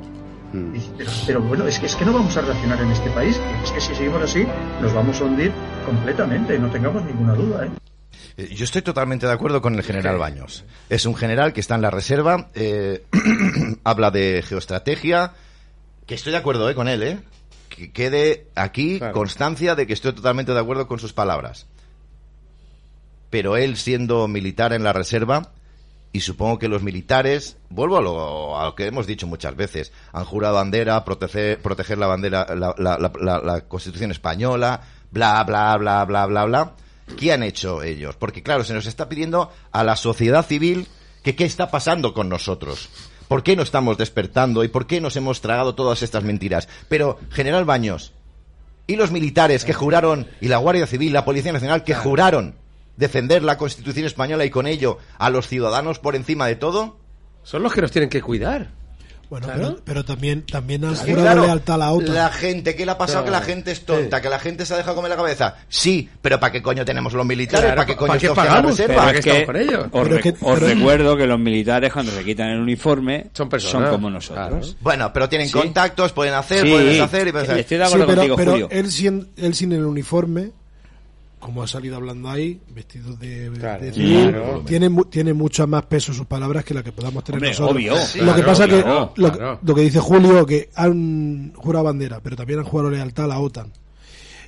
[0.53, 3.39] Dice, Pero, pero bueno, es que, es que no vamos a reaccionar en este país.
[3.65, 4.47] Es que si seguimos así,
[4.81, 5.53] nos vamos a hundir
[5.85, 7.67] completamente, no tengamos ninguna duda.
[7.67, 7.71] ¿eh?
[8.39, 10.65] Eh, Yo estoy totalmente de acuerdo con el general Baños.
[10.89, 13.05] Es un general que está en la reserva, eh,
[13.85, 15.33] habla de geoestrategia,
[16.07, 17.19] que estoy de acuerdo eh, con él, ¿eh?
[17.69, 19.13] Que quede aquí Claro.
[19.13, 21.67] constancia de que estoy totalmente de acuerdo con sus palabras.
[23.29, 25.51] Pero él siendo militar en la reserva,
[26.17, 29.93] y supongo que los militares, vuelvo a lo, a lo que hemos dicho muchas veces,
[30.13, 35.45] han jurado bandera, proteger, proteger la bandera, la, la- la- la- la Constitución española, bla,
[35.45, 36.73] bla, bla, bla, bla, bla.
[37.19, 38.17] ¿Qué han hecho ellos?
[38.17, 40.89] Porque claro, se nos está pidiendo a la sociedad civil
[41.23, 42.89] que qué está pasando con nosotros.
[43.29, 46.69] ¿Por qué no estamos despertando y por qué nos hemos tragado todas estas mentiras?
[46.89, 48.13] Pero, General Baños,
[48.87, 52.55] ¿y los militares que juraron, y la Guardia Civil, la Policía Nacional, que juraron
[52.97, 56.99] defender la Constitución española y con ello a los ciudadanos por encima de todo?
[57.43, 58.71] Son los que nos tienen que cuidar.
[59.29, 59.61] Bueno, Claro.
[59.71, 62.15] pero, pero también, también que, jurado claro, lealtad a la OTAN.
[62.15, 63.25] La gente, ¿qué le ha pasado?
[63.25, 63.39] Claro.
[63.41, 64.23] Que la gente es tonta, Sí.
[64.23, 65.57] que la gente se ha dejado comer la cabeza.
[65.69, 67.65] Sí, pero ¿para qué coño tenemos los militares?
[67.65, 68.77] Claro, ¿Para qué coño ¿para qué pagamos?
[68.77, 69.87] Pero es que con ellos.
[69.91, 73.49] os, re- que- os pero- recuerdo que los militares cuando se quitan el uniforme Son
[73.49, 74.49] personas, como nosotros.
[74.49, 74.77] claro.
[74.81, 75.55] Bueno, pero tienen Sí.
[75.55, 77.59] contactos, pueden hacer, Sí, pueden deshacer y pueden hacer.
[77.61, 78.69] estoy de Sí, acuerdo pero, contigo, pero Julio.
[78.71, 80.53] él, sin, él sin el uniforme,
[81.47, 84.63] como ha salido hablando ahí, vestido de, Claro, de civil, claro.
[84.67, 87.75] tiene, mu- tiene mucho más peso sus palabras que la que podamos tener Hombre, nosotros.
[87.77, 87.97] obvio.
[87.99, 89.59] Sí, lo que pasa que lo, claro.
[89.63, 93.39] lo que dice Julio, que han jurado bandera, pero también han jurado lealtad a la
[93.39, 93.73] OTAN.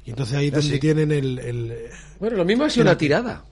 [0.05, 0.79] Y entonces ahí es donde sí.
[0.81, 1.39] tienen el...
[1.39, 1.77] el-
[2.21, 3.45] Bueno, lo mismo ha sido una tirada.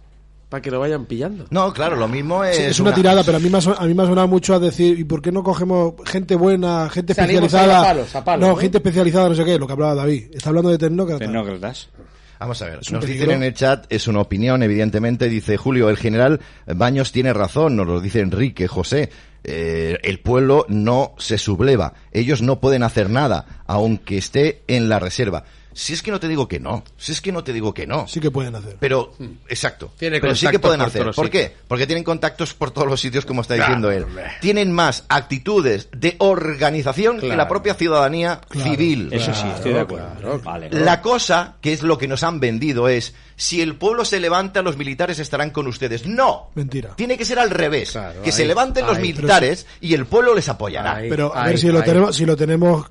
[0.49, 1.45] Para que lo vayan pillando.
[1.51, 2.57] No, claro, lo mismo es.
[2.57, 4.29] Sí, es una, tirada, pero a mí, me ha, son- a mí me ha sonado
[4.29, 7.81] mucho a decir, ¿y por qué no cogemos gente buena, gente Salimos especializada?
[7.81, 8.57] ahí a palos, a palos, no, ¿no?
[8.61, 10.27] gente especializada, no sé qué, lo que hablaba David.
[10.33, 11.27] Está hablando de tecnócratas.
[11.27, 11.89] Tecnócratas.
[12.38, 13.07] Vamos a ver, nos peligro.
[13.07, 17.77] dicen en el chat, es una opinión, evidentemente, dice Julio, el general Baños tiene razón,
[17.77, 19.11] nos lo dice Enrique, José,
[19.44, 24.99] eh, el pueblo no se subleva, ellos no pueden hacer nada, aunque esté en la
[24.99, 25.44] reserva.
[25.77, 27.87] Si es que no te digo que no, si es que no te digo que
[27.87, 28.09] no.
[28.09, 28.79] Sí que pueden hacer.
[28.81, 29.12] Pero,
[29.47, 29.93] exacto.
[29.99, 31.11] Tiene pero sí que pueden por hacer.
[31.15, 31.55] ¿Por qué?
[31.69, 34.07] Porque tienen contactos por todos los sitios, como está Claro, diciendo él.
[34.41, 38.71] Tienen más actitudes de organización que la propia ciudadanía Claro.
[38.71, 39.11] civil.
[39.12, 40.09] Eso sí, estoy de acuerdo.
[40.19, 40.41] claro.
[40.43, 40.71] Vale.
[40.71, 44.62] La cosa, que es lo que nos han vendido, es si el pueblo se levanta,
[44.62, 46.07] los militares estarán con ustedes.
[46.07, 46.53] No.
[46.55, 46.95] Mentira.
[46.97, 47.91] Tiene que ser al revés.
[47.93, 50.97] Claro, que ahí, se levanten los militares y el pueblo les apoyará.
[50.97, 51.11] Ahí.
[51.11, 52.87] Pero a ver si lo tenemos, si lo tenemos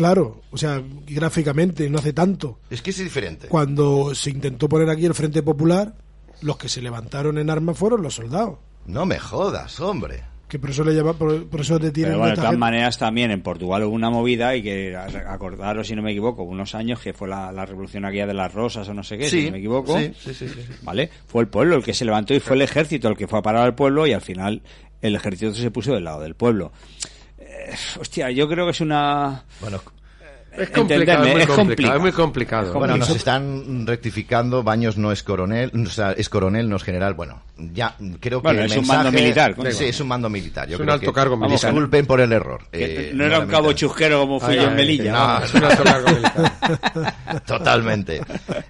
[0.00, 2.58] claro, o sea, gráficamente, no hace tanto.
[2.70, 3.48] Es que es diferente.
[3.48, 5.94] Cuando se intentó poner aquí el Frente Popular,
[6.40, 8.56] los que se levantaron en armas fueron los soldados.
[8.86, 10.22] No me jodas, hombre.
[10.48, 12.58] Que por eso le llama, por, por eso detienen Pero bueno, de todas gente.
[12.60, 16.74] maneras también en Portugal hubo una movida y que acordaros si no me equivoco, unos
[16.74, 19.44] años que fue la, la revolución aquella de las rosas o no sé qué, si
[19.44, 19.98] no me equivoco.
[19.98, 20.72] sí, sí, sí, sí, sí.
[20.82, 21.10] ¿Vale?
[21.26, 23.42] Fue el pueblo el que se levantó y fue el ejército el que fue a
[23.42, 24.62] parar al pueblo y al final
[25.02, 26.72] el ejército se puso del lado del pueblo.
[28.00, 29.42] Hostia, yo creo que es una...
[29.60, 29.80] Bueno,
[30.56, 31.96] Es complicado, es muy es complicado, complicado.
[31.96, 32.72] es muy complicado.
[32.74, 37.14] Bueno, nos están rectificando, Baños no es coronel, o sea, es coronel, no es general.
[37.14, 39.54] Bueno, ya creo que Bueno, el es un mando militar.
[39.70, 40.68] Sí, es un mando militar.
[40.68, 41.70] Yo Es un alto que- cargo militar.
[41.70, 42.62] Disculpen por el error.
[42.72, 45.12] eh, no era un cabo chusquero como fui Ay, yo en Melilla.
[45.12, 46.52] no, es un alto cargo militar.
[47.46, 48.20] Totalmente.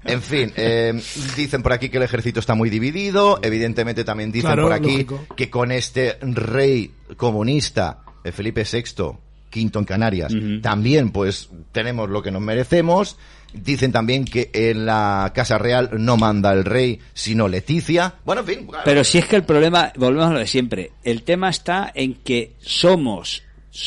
[0.04, 1.00] En fin, eh,
[1.34, 3.38] dicen por aquí que el ejército está muy dividido.
[3.42, 5.24] Evidentemente también dicen Claro, por aquí lógico.
[5.34, 9.12] que con este rey comunista, Felipe VI,
[9.50, 10.32] quinto en Canarias.
[10.62, 13.16] También, pues, tenemos lo que nos merecemos.
[13.52, 18.14] Dicen también que en la Casa Real no manda el rey, sino Leticia.
[18.24, 18.68] Bueno, en fin.
[18.84, 22.14] Pero si es que el problema, volvemos a lo de siempre, el tema está en
[22.14, 23.42] que somos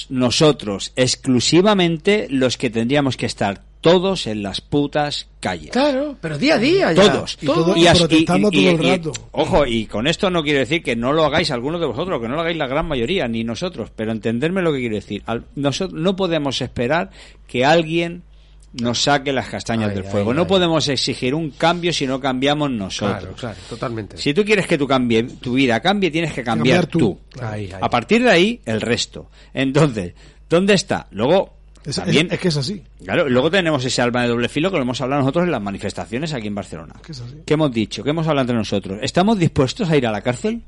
[0.10, 5.70] nosotros exclusivamente los que tendríamos que estar todos en las putas calles.
[5.72, 7.12] Claro, pero día a día ya.
[7.12, 7.38] Todos.
[7.42, 9.12] Y todo- as- protestando todo el rato.
[9.34, 12.28] ojo, y con esto no quiero decir que no lo hagáis algunos de vosotros, que
[12.30, 15.22] no lo hagáis la gran mayoría, ni nosotros, pero entenderme lo que quiero decir.
[15.26, 17.10] Al- nosotros no podemos esperar
[17.46, 18.24] que alguien
[18.72, 20.34] nos saque las castañas Ay, del ay, fuego.
[20.34, 20.48] no ay.
[20.48, 23.20] podemos exigir un cambio si no cambiamos nosotros.
[23.20, 24.18] Claro, claro, totalmente.
[24.18, 27.20] Si tú quieres que tu, cambie, tu vida cambie, tienes que cambiar, Cambiar tú.
[27.30, 27.40] tú.
[27.44, 27.80] Ay, ay.
[27.82, 29.30] A partir de ahí, el resto.
[29.54, 30.14] Entonces,
[30.50, 31.06] ¿dónde está?
[31.12, 31.54] Luego,
[31.86, 32.84] Es, también, es- es que es así.
[33.04, 35.62] claro, luego tenemos ese alma de doble filo que lo hemos hablado nosotros en las
[35.62, 36.94] manifestaciones aquí en Barcelona.
[37.06, 37.36] que es así.
[37.46, 38.04] ¿Qué hemos dicho?
[38.04, 39.00] ¿Qué hemos hablado entre nosotros?
[39.02, 40.62] ¿Estamos dispuestos a ir a la cárcel?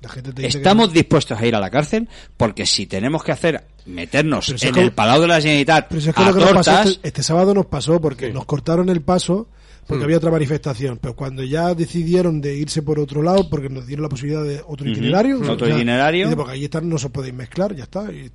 [0.00, 2.08] La gente te dice que ¿Estamos dispuestos a ir a la cárcel?
[2.36, 6.00] Porque si tenemos que hacer, meternos si en que- el Palau de la Generalitat Pero
[6.00, 8.32] si es que a lo que nos pasó tortas, este, este sábado nos pasó porque
[8.32, 9.46] nos cortaron el paso
[9.82, 9.84] Mm.
[9.88, 10.98] porque había otra manifestación.
[11.00, 14.62] Pero cuando ya decidieron de irse por otro lado, porque nos dieron la posibilidad de
[14.66, 15.40] otro itinerario.
[15.48, 16.26] Otro itinerario.
[16.26, 18.10] dice, porque ahí están, no se podéis mezclar, ya está.
[18.12, 18.30] Y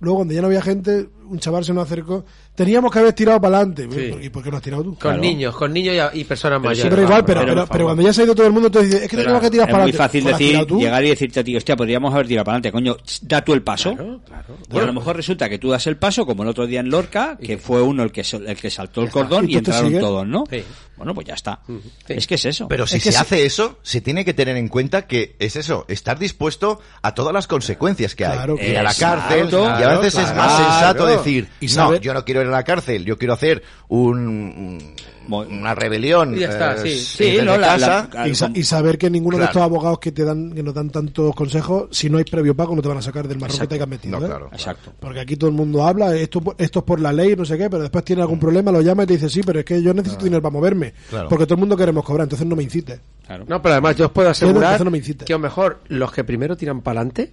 [0.00, 2.24] luego, cuando ya no había gente, un chaval se nos acercó.
[2.54, 3.88] Teníamos que haber tirado para adelante.
[3.90, 4.26] Sí.
[4.26, 4.90] ¿Y por qué no has tirado tú?
[4.90, 5.20] Con Claro.
[5.20, 6.90] niños, con niños y, a- y personas Pero mayores.
[6.90, 9.10] pero igual, pero, pero, cuando ya se ha ido todo el mundo, entonces dice, es
[9.10, 10.08] que tenemos que tirar es para muy adelante.
[10.08, 10.78] fácil Pues, ¿has decir, tú?
[10.80, 13.62] llegar y decirte a ti, hostia, podríamos haber tirado para adelante, coño, da tú el
[13.62, 13.94] paso.
[13.94, 14.54] Claro, claro.
[14.72, 16.90] Y a lo mejor resulta que tú das el paso, como el otro día en
[16.90, 19.86] Lorca, que fue uno el que el que saltó el cordón ¿Y y tú entraron
[19.86, 20.00] sigues?
[20.00, 20.44] todos, ¿no?
[20.50, 20.62] Sí.
[20.96, 21.58] Bueno, pues ya está.
[21.66, 21.80] Sí.
[22.06, 22.68] Es que es eso.
[22.68, 23.22] Pero si Es que se sí.
[23.22, 27.32] hace eso, se tiene que tener en cuenta que es eso, estar dispuesto a todas
[27.34, 28.36] las consecuencias que hay.
[28.36, 31.04] Claro, Ir a la cárcel, y a veces es más sensato.
[31.18, 34.94] Decir, Y no, saber- yo no quiero ir a la cárcel, yo quiero hacer un,
[35.28, 37.36] una rebelión Y ya está, eh, sí.
[37.42, 38.08] No, la- casa.
[38.12, 40.74] la- Y, sa- y saber que ninguno de estos abogados que te dan que nos
[40.74, 43.58] dan tantos consejos, si no hay previo pago, no te van a sacar del marrón
[43.58, 44.18] que te hayas metido.
[44.18, 44.28] No, ¿eh?
[44.28, 44.48] claro.
[44.52, 44.92] Exacto.
[45.00, 47.70] Porque aquí todo el mundo habla, esto, esto es por la ley, no sé qué,
[47.70, 49.94] pero después tiene algún problema, lo llama y te dice, sí, pero es que yo
[49.94, 50.92] necesito dinero para moverme.
[51.08, 51.28] Claro.
[51.28, 53.00] Porque todo el mundo queremos cobrar, entonces no me incites.
[53.26, 53.44] Claro.
[53.48, 56.24] No, pero además yo os puedo asegurar no me que a lo mejor los que
[56.24, 57.32] primero tiran para adelante,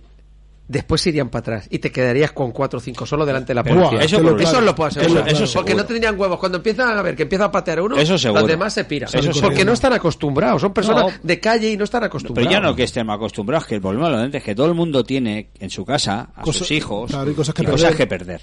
[0.71, 3.63] después irían para atrás y te quedarías con cuatro o cinco solo delante de la
[3.63, 3.99] Pero, policía.
[4.05, 5.27] eso eso, por- eso lo puedo asegurar.
[5.27, 6.39] eso- eso porque no tendrían huevos.
[6.39, 8.41] Cuando empiezan a ver que empieza a patear uno, Eso seguro.
[8.41, 9.09] los demás se piran.
[9.09, 9.65] Eso porque seguro.
[9.65, 10.61] no están acostumbrados.
[10.61, 11.11] Son personas No.
[11.21, 12.51] de calle y no están Pero acostumbrados.
[12.51, 15.49] ya no que estemos acostumbrados, que el problema lentes es que todo el mundo tiene
[15.59, 17.95] en su casa a sus hijos claro, y cosas que y perder.
[17.95, 18.41] que perder.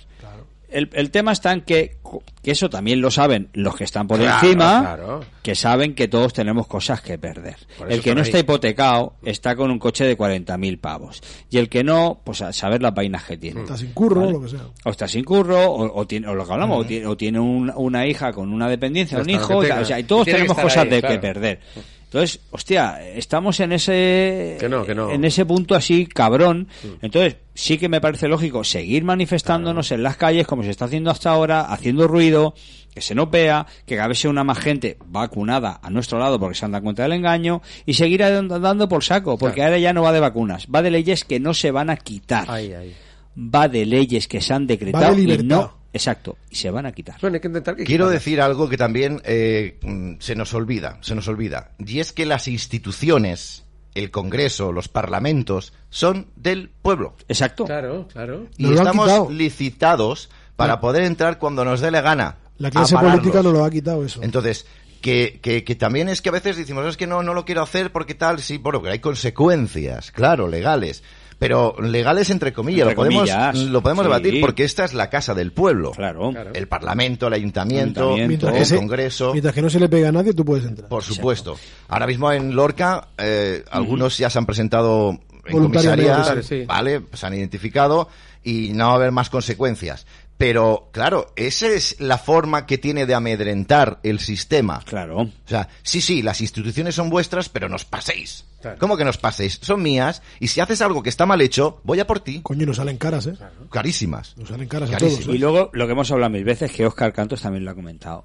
[0.71, 1.97] El, el tema está en que,
[2.43, 5.21] que eso también lo saben los que están por Claro, encima, claro.
[5.43, 7.57] que saben que todos tenemos cosas que perder.
[7.89, 8.27] El que no ahí.
[8.27, 11.23] está hipotecado está con un coche de 40.000 pavos.
[11.49, 13.63] Y el que no, pues a saber las vainas que tiene.
[13.63, 14.33] Está sin curro, Vale.
[14.33, 14.61] lo que sea.
[14.85, 17.41] O está sin curro, o, o tiene, o lo que hablamos, o tiene, o tiene
[17.41, 20.91] un- una hija con una dependencia, un hijo, o sea, y todos tenemos cosas ahí,
[20.91, 21.15] de claro.
[21.15, 21.61] que perder.
[22.11, 25.11] Entonces, hostia, estamos en ese Que no, que no.
[25.11, 26.66] en ese punto así cabrón.
[27.03, 31.11] Entonces, sí que me parece lógico seguir manifestándonos en las calles como se está haciendo
[31.11, 32.55] hasta ahora, haciendo ruido,
[32.94, 36.40] que se nos vea, que cada vez sea una más gente vacunada a nuestro lado
[36.40, 39.68] porque se han dado cuenta del engaño y seguir dando dando por saco, porque Claro.
[39.73, 42.47] ahora ya no va de vacunas, va de leyes que no se van a quitar.
[42.49, 42.94] Ay, ay.
[43.37, 47.17] Va de leyes que se han decretado y no, exacto, y se van a quitar.
[47.21, 48.25] Bueno, hay que intentar que Quiero quitarlas.
[48.25, 49.79] decir algo que también eh,
[50.21, 51.73] se nos olvida, se nos olvida.
[51.79, 57.15] Y es que las instituciones, el Congreso, los parlamentos, son del pueblo.
[57.29, 57.65] Exacto.
[57.65, 58.47] Claro, claro.
[58.57, 62.39] Y Nos estamos licitados para poder entrar cuando nos dé la gana.
[62.59, 64.21] La clase política nos lo ha quitado eso.
[64.23, 64.67] Entonces,
[65.01, 67.63] que, que, que también es que a veces decimos, es que no, no lo quiero
[67.63, 71.03] hacer porque tal, sí, bueno, que hay consecuencias, claro, legales.
[71.38, 74.09] Pero legales entre comillas, Entre lo podemos, comillas, lo podemos sí.
[74.11, 75.92] debatir porque esta es la casa del pueblo.
[75.92, 76.31] Claro.
[76.33, 76.51] Claro.
[76.53, 78.48] El Parlamento, el Ayuntamiento, Ayuntamiento.
[78.48, 79.33] el se- Congreso.
[79.33, 80.88] mientras que no se le pega a nadie, tú puedes entrar.
[80.88, 81.57] Por supuesto.
[81.88, 85.11] Ahora mismo en Lorca, eh, algunos ya se han presentado
[85.46, 86.64] en Voluntariamente, comisaría, sí.
[86.66, 87.03] ¿vale?
[87.12, 88.09] Se han identificado
[88.42, 90.07] y no va a haber más consecuencias.
[90.38, 94.81] Pero, claro, esa es la forma que tiene de amedrentar el sistema.
[94.85, 95.22] Claro.
[95.22, 98.44] O sea, sí, sí, las instituciones son vuestras, pero nos paséis.
[98.61, 98.79] Claro.
[98.79, 99.59] ¿Cómo que nos paséis?
[99.61, 102.40] Son mías, y si haces algo que está mal hecho, voy a por ti.
[102.42, 103.35] Coño, nos salen caras, ¿eh?
[103.70, 104.37] Carísimas.
[104.37, 105.27] Nos salen caras a todos.
[105.27, 105.38] Y ¿eh?
[105.38, 108.24] luego lo que hemos hablado mil veces, que Oscar Cantos también lo ha comentado.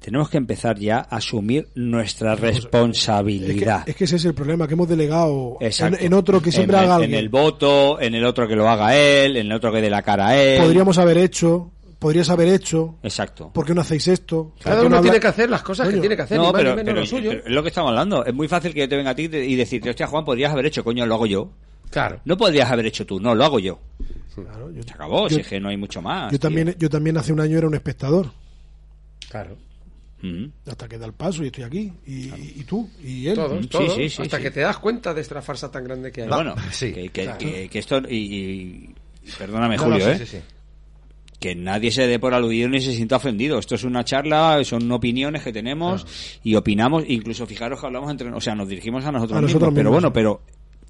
[0.00, 3.88] Tenemos que empezar ya a asumir nuestra Es que, responsabilidad.
[3.88, 6.84] es que ese es el problema, que hemos delegado en, en otro que siempre En-
[6.84, 7.18] haga en, alguien.
[7.18, 10.02] el voto, en el otro que lo haga él, en el otro que dé la
[10.02, 10.62] cara a él.
[10.62, 12.96] Podríamos haber hecho, podrías haber hecho.
[13.02, 13.50] Exacto.
[13.52, 14.52] ¿Por qué no hacéis esto?
[14.62, 16.02] Cada ¿Por qué uno no tiene habla- que hacer las cosas que Coño.
[16.02, 17.30] tiene que hacer, No, ni más pero, ni menos pero- lo suyo.
[17.30, 18.24] pero es lo que estamos hablando.
[18.24, 20.66] Es muy fácil que yo te venga a ti y decirte, hostia, Juan, podrías haber
[20.66, 21.50] hecho, coño, lo hago yo.
[21.90, 22.20] Claro.
[22.24, 23.78] No podrías haber hecho tú, no, lo hago yo.
[24.34, 26.26] Claro, yo, Se acabó, Yo- si es que no hay mucho más.
[26.30, 26.40] yo tío.
[26.40, 28.30] también, yo también hace un año era un espectador.
[29.30, 29.56] Claro.
[30.22, 30.46] Mm.
[30.66, 31.92] Hasta que da el paso y estoy aquí.
[32.06, 32.28] Y,
[32.60, 33.34] y tú, y él.
[33.34, 33.94] Todos, Sí, todos.
[33.94, 34.42] sí, sí, hasta sí.
[34.42, 36.28] que te das cuenta de esta farsa tan grande que hay.
[36.28, 37.38] Bueno, sí, que, que- claro.
[37.38, 38.94] que- que esto, y, y-
[39.38, 40.18] perdóname No, Julio, no, ¿eh?
[40.18, 40.42] sí, sí, sí.
[41.38, 43.58] que nadie se dé por aludido ni se sienta ofendido.
[43.58, 46.06] Esto es una charla, son opiniones que tenemos
[46.42, 49.60] y opinamos, incluso fijaros que hablamos entre, o sea, nos dirigimos a nosotros, A mismos,
[49.60, 50.40] nosotros pero bueno, pero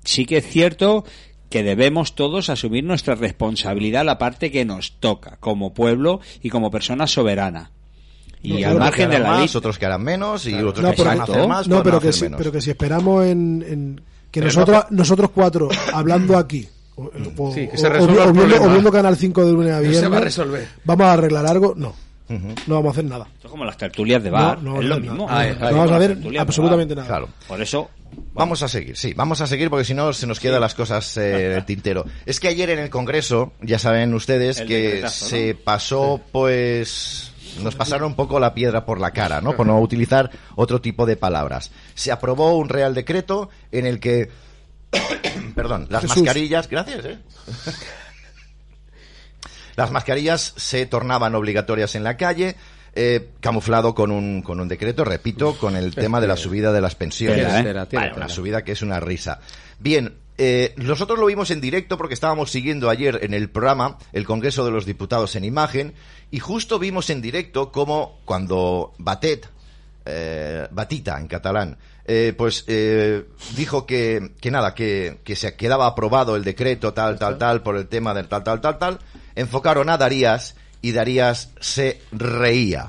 [0.04, 1.04] sí que es cierto
[1.50, 6.70] que debemos todos asumir nuestra responsabilidad, la parte que nos toca como pueblo y como
[6.70, 7.72] persona soberana.
[8.46, 9.42] Y No, al claro, margen de harán la ley.
[9.46, 12.00] más, otros que harán menos y otros No, que a hacer más, no, otros pero
[12.00, 12.38] que, hacer si, menos.
[12.38, 13.96] pero que si esperamos en, en-
[14.30, 18.06] que Pero nosotros, no- nosotros cuatro hablando aquí o, o- Sí, que o- se o-
[18.06, 18.66] viendo, problema.
[18.66, 20.68] o viendo Canal 5 de lunes a viernes, se va a resolver.
[20.84, 21.94] vamos a arreglar algo, no,
[22.28, 23.26] no vamos a hacer nada.
[23.34, 25.16] Esto es como las tertulias de bar, No, no, es lo no, mismo.
[25.16, 27.08] no, no ay, vamos a de absolutamente nada.
[27.08, 27.28] Claro.
[27.48, 27.90] Por eso,
[28.32, 31.16] Vamos a seguir, sí, vamos a seguir porque si no se nos quedan las cosas
[31.18, 32.04] eh, en el tintero.
[32.24, 37.25] Es que ayer en el Congreso, ya saben ustedes El que se pasó, pues,
[37.60, 39.56] nos pasaron un poco la piedra por la cara, ¿no?
[39.56, 41.70] Por no utilizar otro tipo de palabras.
[41.94, 44.30] Se aprobó un real decreto en el que,
[45.54, 46.18] perdón, las Jesús.
[46.18, 47.18] mascarillas, gracias, ¿eh?
[49.76, 52.56] Las mascarillas se tornaban obligatorias en la calle,
[52.94, 56.80] eh, camuflado con un, con un decreto, repito, con el tema de la subida de
[56.80, 57.46] las pensiones.
[57.46, 57.62] Tela, ¿eh?
[57.62, 59.40] Tela, tela, Vale, una subida que es una risa.
[59.78, 64.26] Bien, eh, nosotros lo vimos en directo porque estábamos siguiendo ayer en el programa el
[64.26, 65.94] Congreso de los Diputados en imagen
[66.30, 69.48] y justo vimos en directo cómo cuando Batet,
[70.04, 73.24] eh, Batita en catalán, eh, pues eh,
[73.56, 77.76] dijo que, que nada, que, que se quedaba aprobado el decreto tal, tal, tal por
[77.76, 78.98] el tema del tal, tal, tal, tal,
[79.34, 82.88] enfocaron a Darías y Darías se reía.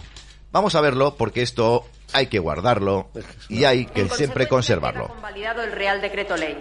[0.52, 3.10] Vamos a verlo porque esto hay que guardarlo
[3.50, 5.08] y hay que siempre conservarlo.
[5.08, 6.58] convalidado el Real Decreto Ley.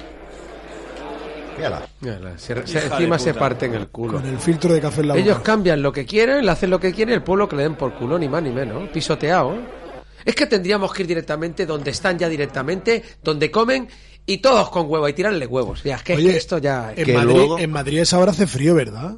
[1.57, 1.86] Mírala.
[2.00, 4.14] Mírala, se- se- encima se parten el culo.
[4.20, 5.42] Con el filtro de café en la Ellos boca.
[5.52, 7.94] cambian lo que quieren, le hacen lo que quieren, el pueblo que le den por
[7.94, 8.88] culo, ni más ni menos.
[8.90, 9.54] Pisoteado.
[9.54, 9.61] ¿eh?
[10.24, 13.88] Es que tendríamos que ir directamente donde están ya directamente, donde comen
[14.26, 15.82] y todos con huevo y tirarle huevos.
[15.84, 16.92] Ya, es que, es Oye, que esto ya.
[16.96, 19.14] En que Madrid, luego- en Madrid esa hora hace frío, ¿verdad?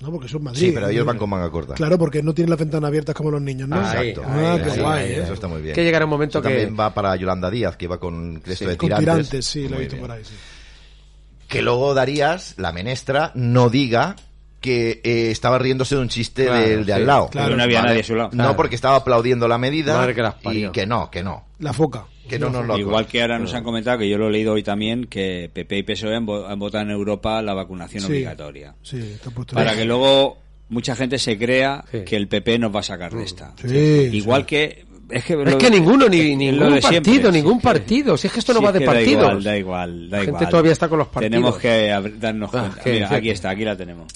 [0.00, 0.60] No, porque eso es Madrid.
[0.60, 1.74] Sí, pero ellos van con manga corta.
[1.74, 3.76] Claro, porque no tienen las ventanas abiertas como los niños, ¿no?
[3.76, 4.22] Ahí, Exacto.
[4.26, 5.22] Ah, ahí, qué ahí, guay, ahí, ¿eh?
[5.24, 5.74] Eso está muy bien.
[5.74, 8.66] Que llegará un momento Eso que- también va para Yolanda Díaz, que va con esto
[8.66, 9.04] de Con tirantes.
[9.04, 10.06] tirantes, sí, lo he visto bien.
[10.06, 10.32] por ahí, sí.
[11.50, 14.16] Que luego Darías, la menestra, no diga
[14.60, 17.06] que eh, estaba riéndose de un chiste Claro, del de al sí.
[17.06, 17.28] lado.
[17.30, 17.56] Claro.
[17.56, 18.30] no había nadie a su lado.
[18.32, 21.46] No, porque estaba aplaudiendo la medida Madre que las y que no, que no.
[21.58, 22.04] La foca.
[22.28, 24.52] Que no nos lo Igual que ahora nos han comentado, que yo lo he leído
[24.52, 28.08] hoy también, que PP y PSOE han, vo- han votado en Europa la vacunación Sí.
[28.12, 28.74] obligatoria.
[28.82, 30.38] Sí, está puesto Para que luego
[30.68, 32.04] mucha gente se crea Sí.
[32.04, 33.52] que el PP nos va a sacar de esta.
[33.66, 34.46] Sí, Igual sí.
[34.46, 34.84] que...
[35.10, 38.16] Es que, Es lo- que ninguno, ni ningún siempre, partido, sí, ningún que- partido.
[38.16, 39.22] Si es que esto no Sí, va es de que da partidos.
[39.22, 40.50] igual, da igual, da La gente igual.
[40.50, 41.30] todavía está con los partidos.
[41.30, 42.82] Tenemos que darnos Ah, cuenta.
[42.82, 44.12] que- Mira, que- aquí está, aquí la tenemos.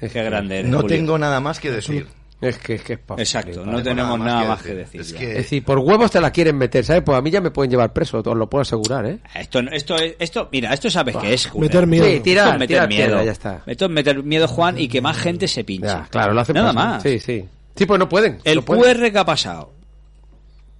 [0.00, 0.96] Es Qué que- grande eres, No Julio.
[0.96, 2.06] tengo nada más que decir.
[2.40, 5.00] Es que es que es pa- Exacto, no tenemos nada más que decir.
[5.00, 5.16] decir.
[5.16, 7.02] Es que- Es decir, por huevos te la quieren meter, ¿sabes?
[7.04, 9.18] Pues a mí ya me pueden llevar preso, os lo puedo asegurar, ¿eh?
[9.34, 11.68] Esto, esto, es- esto, mira, esto sabes qué es, Julio.
[11.68, 12.04] Meter miedo.
[12.04, 13.24] Sí, Esto es meter tirar miedo.
[13.24, 13.62] ya está.
[13.66, 15.88] Esto es meter miedo, Juan, y que más gente se pinche.
[15.88, 16.90] Ya, claro, lo hacen Nada pasar.
[16.90, 17.02] más.
[17.02, 17.44] Sí, sí.
[17.74, 18.38] Sí, pues no pueden.
[18.44, 18.84] El no pueden.
[18.84, 19.72] QR que ha pasado.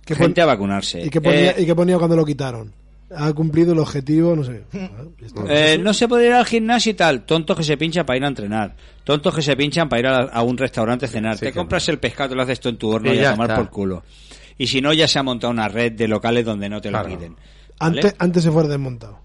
[0.08, 1.02] ¿Qué pon- gente a vacunarse.
[1.04, 2.72] ¿Y qué, ponía, Eh, ¿Y qué ponía cuando lo quitaron?
[3.14, 4.64] Ha cumplido el objetivo, no sé.
[4.74, 4.88] Ah,
[5.20, 5.42] ya está.
[5.48, 7.24] eh, no se puede ir al gimnasio y tal.
[7.24, 8.74] Tontos que se pinchan para ir a entrenar.
[9.04, 11.36] Tontos que se pinchan para ir a, a un restaurante a cenar.
[11.38, 13.62] Sí, Te compras el pescado, lo haces tú en tu horno Y a tomar está.
[13.62, 14.02] por culo.
[14.58, 17.00] Y si no, ya se ha montado una red de locales donde no te lo
[17.02, 17.16] Claro.
[17.16, 17.34] piden.
[17.34, 17.42] ¿vale?
[17.78, 19.20] Antes, antes se fuera desmontado.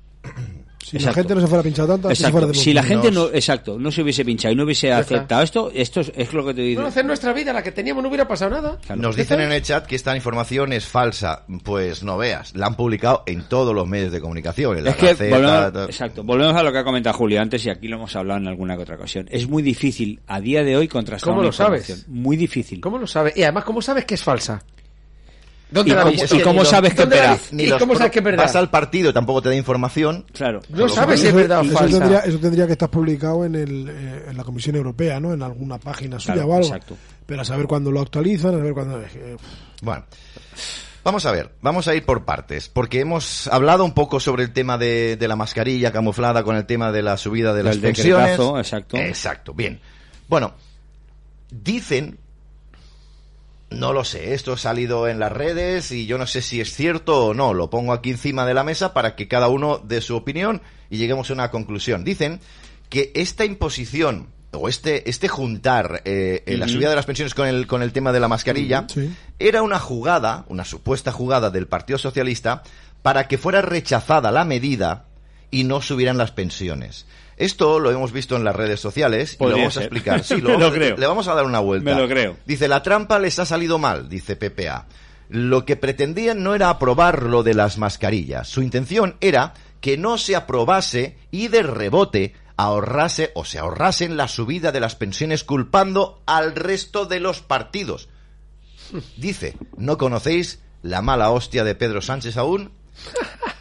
[1.00, 1.20] Si la Exacto.
[1.22, 2.64] gente no se fuera pinchado tanto, antes se fuera Exacto.
[2.64, 6.02] Si la gente no, exacto, no se hubiese pinchado y no hubiese aceptado esto, esto
[6.02, 6.82] es, es lo que te digo.
[6.82, 8.78] Bueno, hacer nuestra vida, la que teníamos, no hubiera pasado nada.
[8.86, 9.02] Claro.
[9.02, 11.46] Nos dicen en el chat que esta información es falsa.
[11.64, 14.78] Pues no veas, la han publicado en todos los medios de comunicación.
[14.78, 17.66] En la Es que Gaceta, volvemos, exacto, volvemos a lo que ha comentado Julio antes
[17.66, 19.28] y aquí lo hemos hablado en alguna que otra ocasión.
[19.32, 22.08] Es muy difícil a día de hoy contrastar ¿Cómo una lo sabes?
[22.08, 22.80] Muy difícil.
[22.80, 23.36] ¿Cómo lo sabes?
[23.36, 24.64] Y además, ¿cómo sabes que es falsa?
[25.74, 26.36] ¿Y ¿Dónde la cómo- viste?
[26.38, 27.52] y cómo Ni los- sabes que ¿Dónde la es?
[27.54, 28.44] Ni ¿Y los cómo sabes que es verdad?
[28.44, 30.26] Vas al partido y tampoco te da información.
[30.32, 30.60] Claro.
[30.70, 31.98] No sabes si es Eso- verdad o eso falsa.
[32.00, 35.34] tendría, eso tendría que estar publicado en, el, eh, en la Comisión Europea, ¿no?
[35.34, 36.68] En alguna página suya Claro, o algo.
[36.68, 36.96] exacto.
[37.26, 39.02] Pero a saber cuándo lo actualizan, a saber cuándo...
[39.02, 39.36] eh,
[39.82, 40.06] Bueno,
[41.04, 44.54] vamos a ver, vamos a ir por partes, porque hemos hablado un poco sobre el
[44.54, 48.40] tema de, de la mascarilla camuflada con el tema de la subida de las pensiones.
[48.40, 48.98] exacto.
[48.98, 49.80] Exacto, bien.
[50.30, 50.54] Bueno,
[51.50, 52.18] dicen,
[53.74, 56.74] no lo sé, esto ha salido en las redes y yo no sé si es
[56.74, 60.02] cierto o no, lo pongo aquí encima de la mesa para que cada uno dé
[60.02, 62.04] su opinión y lleguemos a una conclusión.
[62.04, 62.40] Dicen
[62.90, 67.48] que esta imposición o este, este juntar eh, eh, la subida de las pensiones con
[67.48, 69.12] el, con el tema de la mascarilla Sí.
[69.40, 72.64] era una jugada, una supuesta jugada del Partido Socialista
[73.02, 75.06] para que fuera rechazada la medida
[75.50, 77.06] y no subieran las pensiones.
[77.38, 80.24] Esto lo hemos visto en las redes sociales y lo vamos a explicar.
[80.24, 80.98] Sí, Me lo lo vamos creo.
[80.98, 81.94] le vamos a dar una vuelta.
[81.94, 82.38] Me lo creo.
[82.46, 84.88] Dice, la trampa les ha salido mal, dice PPA.
[85.30, 88.48] Lo que pretendían no era aprobar lo de las mascarillas.
[88.48, 94.28] Su intención era que no se aprobase y de rebote ahorrase o se ahorrasen la
[94.28, 98.10] subida de las pensiones culpando al resto de los partidos.
[99.18, 102.72] Dice, ¿no conocéis la mala hostia de Pedro Sánchez aún?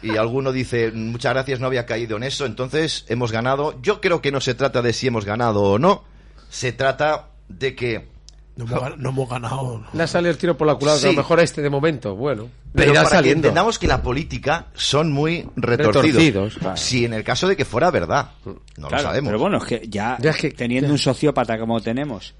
[0.01, 3.79] Y alguno dice, muchas gracias, no había caído en eso, entonces hemos ganado.
[3.81, 6.03] Yo creo que no se trata de si hemos ganado o no,
[6.49, 8.07] se trata de que
[8.55, 9.79] No hemos, gan- no hemos ganado.
[9.79, 9.87] ¿no?
[9.93, 11.07] Le ha salido el tiro por la culata, Sí.
[11.07, 12.49] a lo mejor este de momento, bueno.
[12.75, 13.47] Pero irá para que saliendo.
[13.47, 16.03] entendamos que la política son muy retorcidos.
[16.05, 16.77] Retorcidos, claro.
[16.77, 19.27] Si en el caso de que fuera verdad, no Claro, lo sabemos.
[19.29, 20.93] Pero bueno, es que ya, Ya es que- teniendo ya.
[20.93, 22.33] un sociópata como tenemos,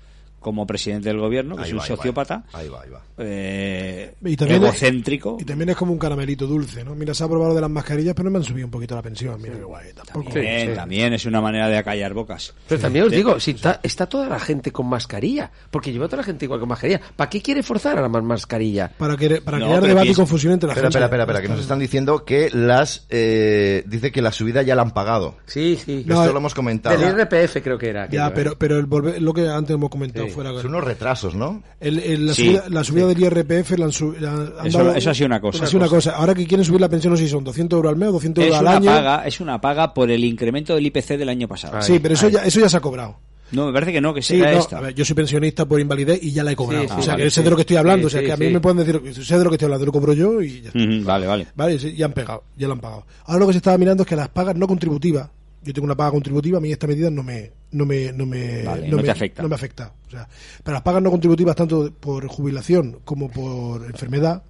[0.43, 3.01] como presidente del gobierno, que Ahí es un va, sociópata, Ahí va, ahí va.
[3.17, 5.37] eh, Y también, es, egocéntrico.
[5.39, 6.93] y también es como un caramelito dulce, ¿no?
[6.93, 9.41] Mira, se ha aprobado de las mascarillas, pero me han subido un poquito la pensión.
[9.41, 10.31] Mira qué guay, tampoco.
[10.33, 10.75] También, sí.
[10.75, 12.53] también es una manera de acallar bocas.
[12.67, 16.17] Pero también os digo, si está, está toda la gente con mascarilla, porque lleva toda
[16.17, 17.01] la gente igual con mascarilla.
[17.15, 18.91] ¿Para qué quiere forzar a la más mascarilla?
[18.97, 20.97] Para, que, para No, crear debate y confusión entre la Espera, gente.
[20.99, 23.05] espera, espera, espera, que nos están diciendo que las...
[23.09, 25.37] eh, dice que la subida ya la han pagado.
[25.45, 26.03] Sí, sí.
[26.05, 26.97] No, Esto lo hemos comentado.
[26.97, 28.09] Del IRPF creo que era.
[28.09, 30.32] Ya, pero, pero el volver, lo que antes hemos comentado Sí.
[30.33, 30.51] Fuera.
[30.61, 31.61] Son unos retrasos, ¿no?
[31.79, 32.45] El, el- la, Sí.
[32.47, 35.27] subida, la subida del IRPF la han, su- la han Eso- dado- eso ha sido
[35.27, 35.63] una cosa.
[35.63, 36.11] ha sido una cosa.
[36.15, 38.13] Ahora que quieren subir la pensión, no sé si son 200 euros al mes o
[38.13, 38.85] 200 Es euros al una, año.
[38.85, 41.77] paga, es una paga por el incremento del IPC del año pasado.
[41.77, 41.83] Ay.
[41.83, 43.17] Sí, pero eso ya, eso ya se ha cobrado.
[43.51, 44.79] No, me parece que no, que Sí, no, esta.
[44.79, 46.85] a ver, yo soy pensionista por invalidez y ya la he cobrado.
[46.85, 47.43] Sí, sí, o sea, vale, que sé sí.
[47.43, 48.01] de lo que estoy hablando.
[48.01, 48.53] Sí, o sea, sí, que a mí sí.
[48.53, 50.79] me pueden decir, sé de lo que estoy hablando, lo cobro yo y ya está.
[51.03, 51.47] Vale, vale.
[51.55, 53.05] Vale, sí, ya han pegado, ya lo han pagado.
[53.25, 55.29] Ahora lo que se estaba mirando es que las pagas no contributivas,
[55.63, 58.63] yo tengo una paga contributiva, a mí esta medida no me, no me, no me,
[58.63, 59.41] Vale, no me, afecta.
[59.41, 59.93] No me afecta.
[60.07, 60.27] O sea,
[60.63, 64.43] pero las pagas no contributivas, tanto por jubilación como por enfermedad,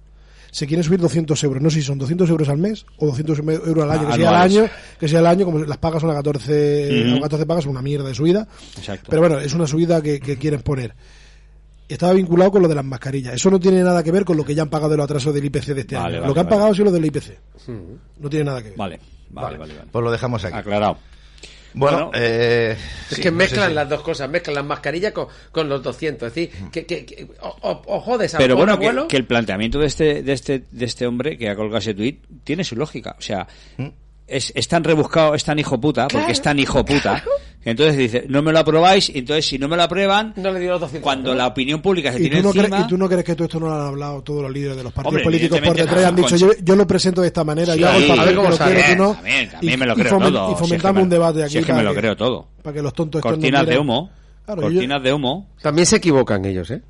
[0.50, 1.62] se quieren subir 200 euros.
[1.62, 4.28] No sé si son 200 euros al mes o 200 euros al año, que sea
[4.28, 4.56] al Anuales.
[4.58, 7.16] año, que sea al año, como las pagas son a 14, Ujú.
[7.18, 8.46] a 14 pagas, es una mierda de subida.
[8.76, 9.06] Exacto.
[9.10, 10.94] Pero bueno, es una subida que, que quieren poner.
[11.88, 13.34] Estaba vinculado con lo de las mascarillas.
[13.34, 15.34] Eso no tiene nada que ver con lo que ya han pagado de los atrasos
[15.34, 16.20] del IPC de este Vale, año.
[16.22, 16.56] vale, lo que han vale.
[16.56, 17.38] pagado sido lo del IPC.
[18.20, 18.78] No tiene nada que ver.
[18.78, 19.00] Vale,
[19.42, 19.74] vale, vale.
[19.74, 19.88] vale.
[19.90, 20.56] Pues lo dejamos aquí.
[20.56, 20.98] Aclarado.
[21.76, 22.76] Bueno, Bueno, eh,
[23.10, 25.68] Es sí, que no mezclan sé si- las dos cosas, mezclan las mascarillas con, con
[25.68, 26.28] los 200.
[26.28, 30.22] Es decir, que, que, que- o, jodes a Pero bueno, que el planteamiento de este,
[30.22, 33.16] de este, de este hombre que ha colgado ese tuit tiene su lógica.
[33.18, 33.88] O sea, ¿Mm?
[34.26, 37.22] Es, es tan rebuscado, es tan hijo puta, porque es tan hijo puta.
[37.66, 40.60] Entonces dice, no me lo aprobáis, y entonces si no me lo aprueban, No le
[40.60, 41.02] dio los 200.
[41.02, 41.36] cuando ¿no?
[41.36, 42.80] la opinión pública se ¿Y tiene tú, no encima...
[42.80, 44.82] ¿Y tú no crees que todo esto no lo han hablado todos los líderes de
[44.82, 47.72] los partidos Hombre, políticos por detrás han dicho, yo, yo lo presento de esta manera,
[47.72, 48.74] Sí, yo hago el a papel lo sale.
[48.74, 49.14] quiero, tú no.
[49.14, 50.28] También, también y, me lo y creo todo.
[50.28, 51.94] y Si es que fomentamos me- un debate aquí si es que para me lo
[51.94, 52.48] creo todo.
[52.62, 54.10] Para que los tontos Cortinas de humo.
[54.44, 55.48] Claro, yo- cortinas de humo.
[55.62, 56.82] También se equivocan ellos, ¿eh?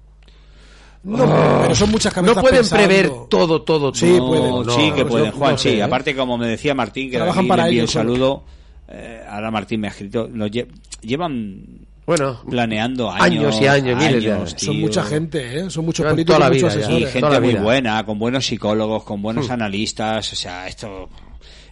[1.04, 2.86] No, pero son muchas cabezas No pueden pensando.
[2.86, 4.28] prever todo, todo, Sí, todo.
[4.28, 4.50] pueden.
[4.50, 5.68] No, No, sí, que pueden, Juan, no sí.
[5.70, 5.82] sé, ¿eh?
[5.82, 8.10] Aparte, como me decía Martín, que Trabajan para le envío un ellos, solo.
[8.14, 8.42] saludo.
[8.88, 10.28] eh, ahora Martín me ha escrito.
[10.32, 10.66] Nos lle-
[11.02, 11.62] llevan
[12.06, 13.22] Bueno, planeando años,
[13.56, 14.54] Años y años, miles de años.
[14.58, 15.70] Son mucha gente, ¿eh?
[15.70, 16.80] Son muchos Llevan políticos, toda la muchos vida.
[16.90, 17.20] Y asesores.
[17.20, 19.22] Toda gente muy buena, con buenos psicólogos, con Hmm.
[19.22, 20.32] buenos analistas.
[20.32, 21.08] O sea, esto.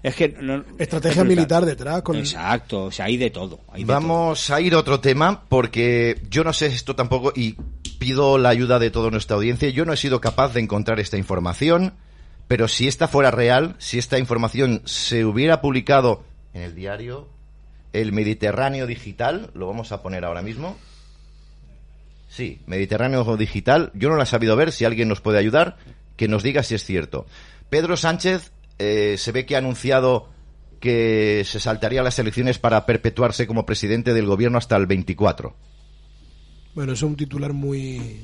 [0.03, 0.29] Es que.
[0.41, 2.01] no- Estrategia es militar detrás.
[2.03, 2.17] Con...
[2.17, 3.61] Exacto, o sea, hay de todo.
[3.73, 7.55] hay de Vamos a ir a otro tema porque yo no sé esto tampoco y
[8.03, 9.71] pido la ayuda de toda nuestra audiencia.
[9.71, 11.93] Yo no he sido capaz de encontrar esta información,
[12.49, 17.29] pero si esta fuera real, si esta información se hubiera publicado en el diario
[17.93, 20.77] El Mediterráneo Digital, lo vamos a poner ahora mismo.
[22.29, 23.93] Sí, Mediterráneo Digital.
[23.95, 24.73] Yo no la he sabido ver.
[24.73, 25.77] Si alguien nos puede ayudar,
[26.17, 27.27] que nos diga si es cierto.
[27.71, 28.51] Pedro Sánchez
[28.81, 30.29] eh, se ve que ha anunciado
[30.81, 35.55] que se saltaría las elecciones para perpetuarse como presidente del gobierno hasta el 24.
[36.75, 38.21] Bueno, es un titular muy.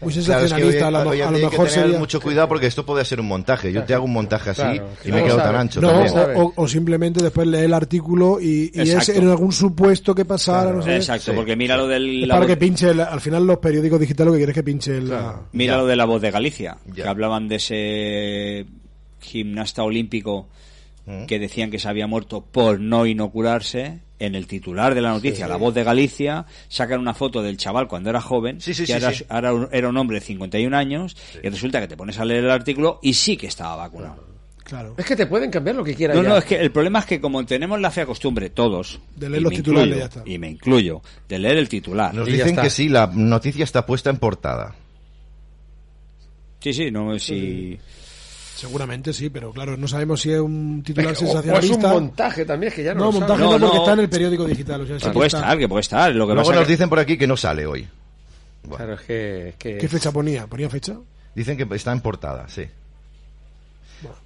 [0.00, 0.88] Muy Claro, es que sensacionalista.
[0.88, 1.98] hoy- a lo, hoy a lo hay que mejor tener sería.
[1.98, 3.72] mucho cuidado porque esto puede ser un montaje.
[3.72, 5.42] Yo te hago un montaje así Claro, y me quedo sabe.
[5.44, 6.04] tan ancho No,
[6.34, 10.72] o, o simplemente después leer el artículo y, y es en algún supuesto que pasara.
[10.72, 10.96] no sé.
[10.96, 11.36] Exacto, Sí.
[11.36, 12.22] porque mira lo del.
[12.24, 14.54] Es la para que pinche, el- al final los periódicos digitales lo que quieren es
[14.54, 15.40] que pinche la...
[15.52, 15.78] Mira Ya.
[15.78, 17.04] lo de la voz de Galicia, Ya.
[17.04, 18.66] que hablaban de ese
[19.20, 20.48] gimnasta olímpico
[21.06, 21.26] Mm.
[21.26, 24.00] que decían que se había muerto por no inocularse.
[24.20, 27.88] En el titular de la noticia, La Voz de Galicia, sacan una foto del chaval
[27.88, 29.24] cuando era joven, Sí, sí, que sí, ahora, sí.
[29.28, 32.44] ahora un- era un hombre de 51 años, y resulta que te pones a leer
[32.44, 34.24] el artículo y sí que estaba vacunado.
[34.62, 34.94] Claro.
[34.96, 36.16] es que te pueden cambiar lo que quieran.
[36.16, 36.28] No, ya.
[36.30, 39.40] no, es que el problema es que como tenemos la fea costumbre, todos, De leer
[39.40, 40.22] y los me titulares, incluyo, ya está.
[40.30, 42.14] y me incluyo, de leer el titular.
[42.14, 42.62] Nos dicen está.
[42.62, 44.74] que sí, la noticia está puesta en portada.
[46.60, 47.78] Sí, sí, no, si...
[48.56, 51.88] Seguramente sí, pero claro, no sabemos si es un titular O- o es un sensacionalista.
[51.92, 53.82] montaje también, es que ya no, no, lo montaje no, No, porque no.
[53.82, 54.80] está en el periódico digital.
[54.82, 55.38] O sea, sí que que puede está.
[55.40, 56.14] estar, que puede estar.
[56.14, 57.88] Lo que Luego pasa nos que- dicen por aquí que no sale hoy.
[58.68, 59.48] Claro, es que...
[59.50, 60.46] es que- ¿Qué fecha ponía?
[60.46, 60.94] ¿Ponía fecha?
[61.34, 62.64] Dicen que está en portada, sí.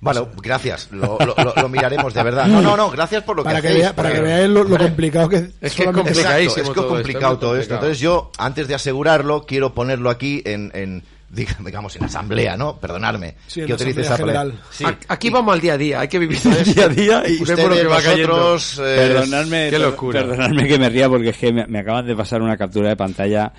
[0.01, 0.89] Vale, gracias.
[0.93, 2.47] Lo, lo- lo- miraremos de verdad.
[2.47, 4.76] No, no, no, gracias por lo Para que, hacéis, vea, para que veáis lo, lo
[4.79, 7.57] complicado que Es que es complicadísimo Exacto, es que todo esto, complicado es muy todo
[7.57, 7.74] esto.
[7.74, 7.76] complicado.
[7.87, 12.76] Entonces yo, antes de asegurarlo, quiero ponerlo aquí en, en digamos, en asamblea, ¿no?
[12.79, 13.35] Perdonadme.
[13.47, 14.62] Sí, que la utilice asamblea esa general.
[14.70, 14.85] Sí.
[15.09, 17.57] Aquí vamos al día a día, hay que vivir el día a día y Ustedes,
[17.59, 18.29] vemos lo que va cayendo.
[18.35, 20.20] vosotros, eh, Perdonadme, qué locura.
[20.20, 22.97] perdonadme que me ría porque es que me, me acaban de pasar una captura de
[22.97, 23.53] pantalla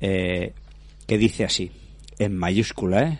[0.00, 0.52] eh,
[1.06, 1.70] que dice así,
[2.18, 3.18] en mayúscula, ¿eh?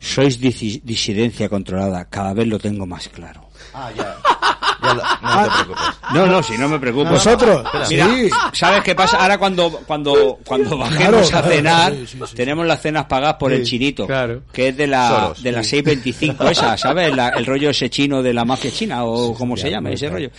[0.00, 3.48] Sois disi- disidencia controlada, cada vez lo tengo más claro.
[3.72, 4.16] Ah, ya.
[4.84, 5.84] Ya lo- no te preocupes.
[6.12, 7.10] No, no, si no me preocupo.
[7.10, 7.64] ¿Vosotros?
[7.88, 8.30] Mira, Sí.
[8.52, 9.16] ¿sabes qué pasa?
[9.18, 12.34] Ahora cuando cuando cuando bajemos claro, a cenar, sí, sí, sí.
[12.36, 14.42] tenemos las cenas pagadas por el chinito, claro.
[14.52, 15.42] que es de la Soros.
[15.42, 17.14] de la 625 esa, ¿sabes?
[17.16, 20.30] La- el rollo ese chino de la mafia china o como se llama ese rollo.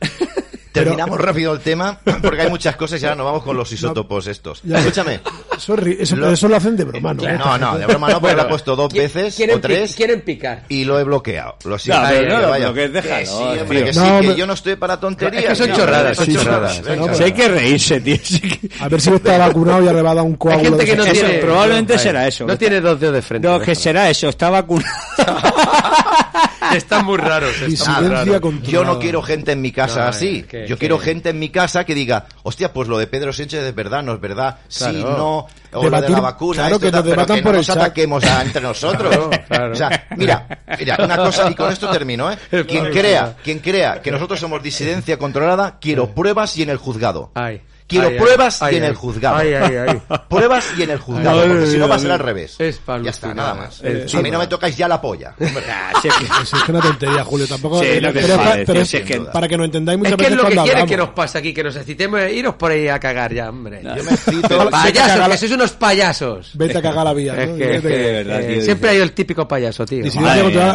[0.72, 4.26] Terminamos rápido el tema porque hay muchas cosas y ahora nos vamos con los isótopos
[4.26, 4.60] estos.
[4.62, 4.78] Ya.
[4.78, 5.20] Escúchame.
[5.58, 7.22] Sorry, eso, Lo- eso lo hacen de broma, ¿no?
[7.38, 10.64] No, no, de broma no, porque lo he puesto dos veces o tres quieren picar.
[10.68, 11.56] y lo he bloqueado.
[11.64, 12.02] Lo siento.
[12.02, 12.64] No, pero no Que lo vaya.
[12.66, 15.42] bloquees, déjalo, Que sí, hombre, que sí, No, que yo no estoy para tonterías.
[15.44, 16.82] Es que son No, chorradas, son chorradas.
[16.96, 18.16] No, hay que reírse, tío.
[18.22, 20.70] sí que- A ver si está vacunado y arrebada un coágulo.
[20.70, 22.46] gente de que no tiene- probablemente no, será eso.
[22.46, 23.48] No tiene dos dedos de frente.
[23.48, 24.88] No, que será eso, está vacunado.
[26.74, 27.50] Están muy raros.
[27.50, 28.62] están muy Disidencia raros.
[28.62, 30.42] Yo no quiero gente en mi casa No, así.
[30.42, 33.32] que- Yo que- quiero gente en mi casa que diga, hostia, pues lo de Pedro
[33.32, 34.58] Sánchez es verdad, no es verdad.
[34.68, 35.16] Sí, Claro.
[35.16, 35.36] no.
[35.38, 37.76] O lo de Debatir- la vacuna, claro, esto que nos pero que no nos chat.
[37.76, 39.10] ataquemos a- entre nosotros.
[39.28, 39.72] Claro, claro.
[39.72, 42.38] O sea, mira, mira, una cosa, y con esto termino, ¿eh?
[42.68, 47.32] Quien crea, quien crea que nosotros somos disidencia controlada, quiero pruebas y en el juzgado.
[47.34, 47.60] Ay.
[47.88, 48.88] Quiero Ay, pruebas ay, y en ay.
[48.90, 49.36] el juzgado.
[49.38, 50.02] Ay, ay, ay.
[50.28, 52.54] Pruebas y en el juzgado, Ay, porque si no va a ser al revés.
[52.58, 53.80] Es para Ya está, nada más.
[53.82, 55.34] Eh, a mí no me tocáis ya la polla.
[55.70, 56.24] Ah, si es que-
[56.56, 57.46] es una tontería, Julio.
[57.48, 57.80] Tampoco.
[57.80, 60.30] Sí, eh, no pero, es es que- para que nos entendáis muchas Es que es
[60.30, 60.90] veces lo que hablamos.
[60.90, 63.80] que nos pase aquí, que nos excitemos iros por ahí a cagar ya, hombre.
[63.82, 64.70] Yo me excito.
[64.70, 66.50] Payasos, que sois unos payasos.
[66.54, 67.34] Vete a cagar la vía.
[67.34, 67.40] ¿no?
[67.42, 70.04] Es que, es verdad, eh, tío, siempre hay el típico payaso, tío.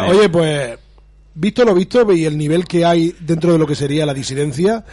[0.08, 0.78] Oye, pues,
[1.34, 4.84] visto lo visto y el nivel que hay dentro de lo que sería la disidencia,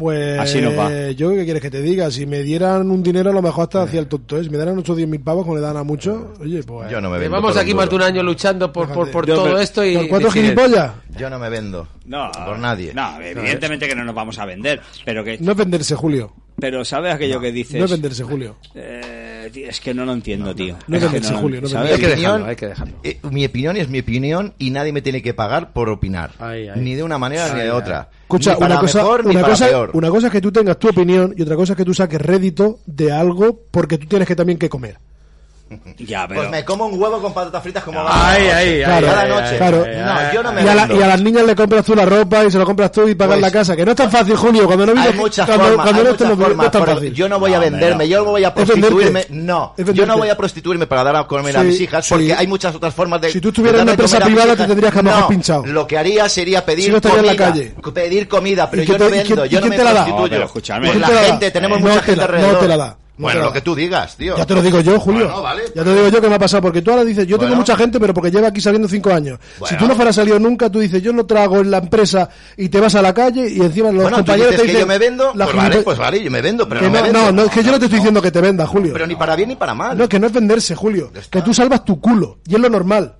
[0.00, 1.10] pues Así nos va.
[1.10, 3.82] yo qué quieres que te diga, si me dieran un dinero a lo mejor hasta
[3.82, 4.42] hacía el tonto, ¿eh?
[4.44, 6.90] si me dieran 8 o 10 mil pavos como le dan a muchos, oye, pues...
[6.90, 7.36] Yo no me vendo.
[7.36, 9.94] Llevamos aquí más de un año luchando por, por, todo me- esto y...
[9.96, 10.92] ¿Por cuatro deciden- gilipollas?
[11.18, 11.86] Yo no me vendo.
[12.06, 12.92] No, Por nadie.
[12.94, 16.32] No, evidentemente que no nos vamos a vender, pero que No es venderse, Julio.
[16.60, 17.78] Pero sabes aquello que dices.
[17.78, 18.56] No es venderse, Julio.
[18.74, 20.76] Eh, tío, es que no lo entiendo, tío.
[20.86, 21.92] No Es venderse, Julio, no es ¿sabes?
[21.92, 22.94] Hay que Mi opinión- dejarlo, hay que dejarlo.
[23.02, 26.32] Eh, mi opinión es mi opinión y nadie me tiene que pagar por opinar.
[26.38, 26.80] Ay, ay.
[26.80, 27.68] Ni de una manera ni de ay.
[27.70, 28.10] otra.
[28.22, 29.90] Escucha, ni para una cosa, mejor ni una, para cosa, peor.
[29.94, 32.20] una cosa es que tú tengas tu opinión y otra cosa es que tú saques
[32.20, 34.98] rédito de algo porque tú tienes que también que comer.
[35.98, 38.56] Ya, pero Pues me como un huevo con patatas fritas como Ay, cada ay, noche.
[38.56, 39.56] ay, cada ay, noche.
[39.56, 39.76] claro.
[39.86, 41.00] No, yo no me Y a, la- vendo.
[41.00, 43.14] y a las niñas le compras tú la ropa y se lo compras tú y
[43.14, 43.76] pagas Pues- la casa.
[43.76, 44.66] Que no es tan fácil, Julio.
[44.66, 46.72] Cuando no Hay vives muchas cuando, formas, cuando hay no muchas estamos- no formas, es
[46.72, 47.14] tan fácil.
[47.14, 50.36] yo no voy a venderme, yo no voy a prostituirme, no, yo no voy a
[50.36, 52.14] prostituirme para dar a comer a Sí, mis hijas, sí.
[52.14, 55.02] porque hay muchas otras formas de Si tú en una empresa privada, te tendrías que
[55.02, 55.66] No, pinchado.
[55.66, 57.74] Lo que haría sería pedir Si no estaría en la comida, calle.
[57.94, 60.04] pedir comida, pero ¿Y yo quién no vendo, yo no quién me te la da?
[60.04, 60.48] prostituyo.
[60.52, 62.60] Pues ¿Quién la gente, tenemos mucha te gente la- no alrededor.
[62.60, 64.36] te la da, Bueno, lo que tú digas, tío.
[64.36, 65.26] Ya te lo digo yo, Julio.
[65.26, 65.62] Bueno, vale.
[65.74, 67.54] Ya te lo digo yo que me ha pasado, porque tú ahora dices, yo tengo
[67.54, 69.38] mucha gente, pero porque lleva aquí saliendo cinco años.
[69.58, 69.68] Bueno.
[69.68, 72.68] Si tú no fueras salido nunca, tú dices, yo no trago en la empresa y
[72.68, 74.80] te vas a la calle y encima los compañeros te que dicen...
[74.80, 77.04] yo me vendo, pues vale, pues vale, yo me vendo, pero que no me no,
[77.04, 77.20] vendo.
[77.20, 78.92] no, no, es que yo no te estoy diciendo que te venda, Julio.
[78.92, 79.98] Pero ni para bien ni para mal.
[79.98, 81.12] No, que no es venderse, Julio.
[81.30, 82.38] Que tú salvas tu culo.
[82.46, 83.16] Y es lo normal.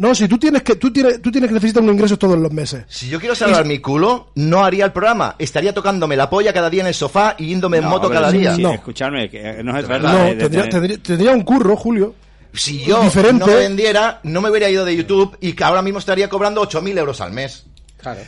[0.00, 2.50] No, si tú tienes que, tú tienes, tú tienes que necesitar unos ingresos todos los
[2.50, 2.84] meses.
[2.88, 5.36] Si yo quiero salvar mi culo, no haría el programa.
[5.38, 8.20] Estaría tocándome la polla cada día en el sofá y yéndome en No, moto pero
[8.20, 8.54] cada sí, día.
[8.56, 8.72] sí, No.
[8.72, 12.14] escuchadme, que no se No, trata de- de tendría, tener- tendría, tendría un curro, Julio.
[12.54, 13.40] Si yo Diferente.
[13.40, 16.62] no me vendiera, no me hubiera ido de YouTube y que ahora mismo estaría cobrando
[16.62, 17.66] 8.000 euros al mes.
[17.98, 18.20] Claro.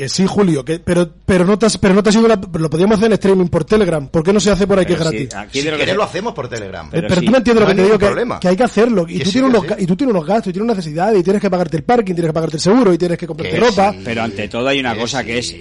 [0.00, 2.40] Que sí, Julio, que, pero, pero no te has, pero no te has ido la-
[2.54, 4.08] lo podríamos hacer en streaming por Telegram.
[4.08, 5.34] ¿Por qué no se hace por ahí que es sí, gratis?
[5.34, 6.88] aquí Si de lo que lo hacemos por Telegram.
[6.90, 8.40] pero pero tú me entiendes no lo que te digo, que, problema.
[8.40, 9.04] que hay que hacerlo.
[9.06, 10.74] Y Que tú, sí, tienes que unos, y tú tienes unos gastos, y tienes una
[10.74, 13.26] necesidad, y tienes que pagarte el parking, tienes que pagarte el seguro, y tienes que
[13.26, 13.92] comprarte Que ropa.
[13.92, 13.98] sí.
[14.02, 15.26] Pero ante todo hay una Que cosa sí.
[15.26, 15.54] que es...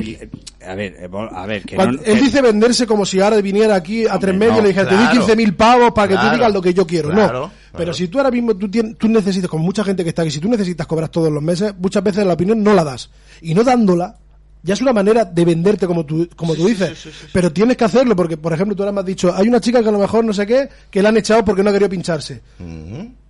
[0.66, 2.04] A ver, eh, a ver, que Cuando- no...
[2.06, 4.68] él que- dice venderse como si ahora viniera aquí a tres medios y no, le
[4.70, 5.12] dijera, te claro.
[5.12, 7.10] di 15.000 pavos para que Claro, tú digas lo que yo quiero.
[7.10, 7.52] claro, no.
[7.74, 7.94] Pero claro.
[7.94, 10.40] si tú ahora mismo tú, tienes, tú necesitas, con mucha gente que está aquí, si
[10.40, 13.10] tú necesitas cobrar todos los meses, muchas veces la opinión no la das.
[13.42, 14.16] Y no dándola,
[14.64, 17.08] ya es una manera de venderte como tú, como tú dices.
[17.32, 19.82] Pero tienes que hacerlo porque, por ejemplo, tú ahora me has dicho, hay una chica
[19.82, 21.90] que a lo mejor no sé qué, que la han echado porque no ha querido
[21.90, 22.42] pincharse.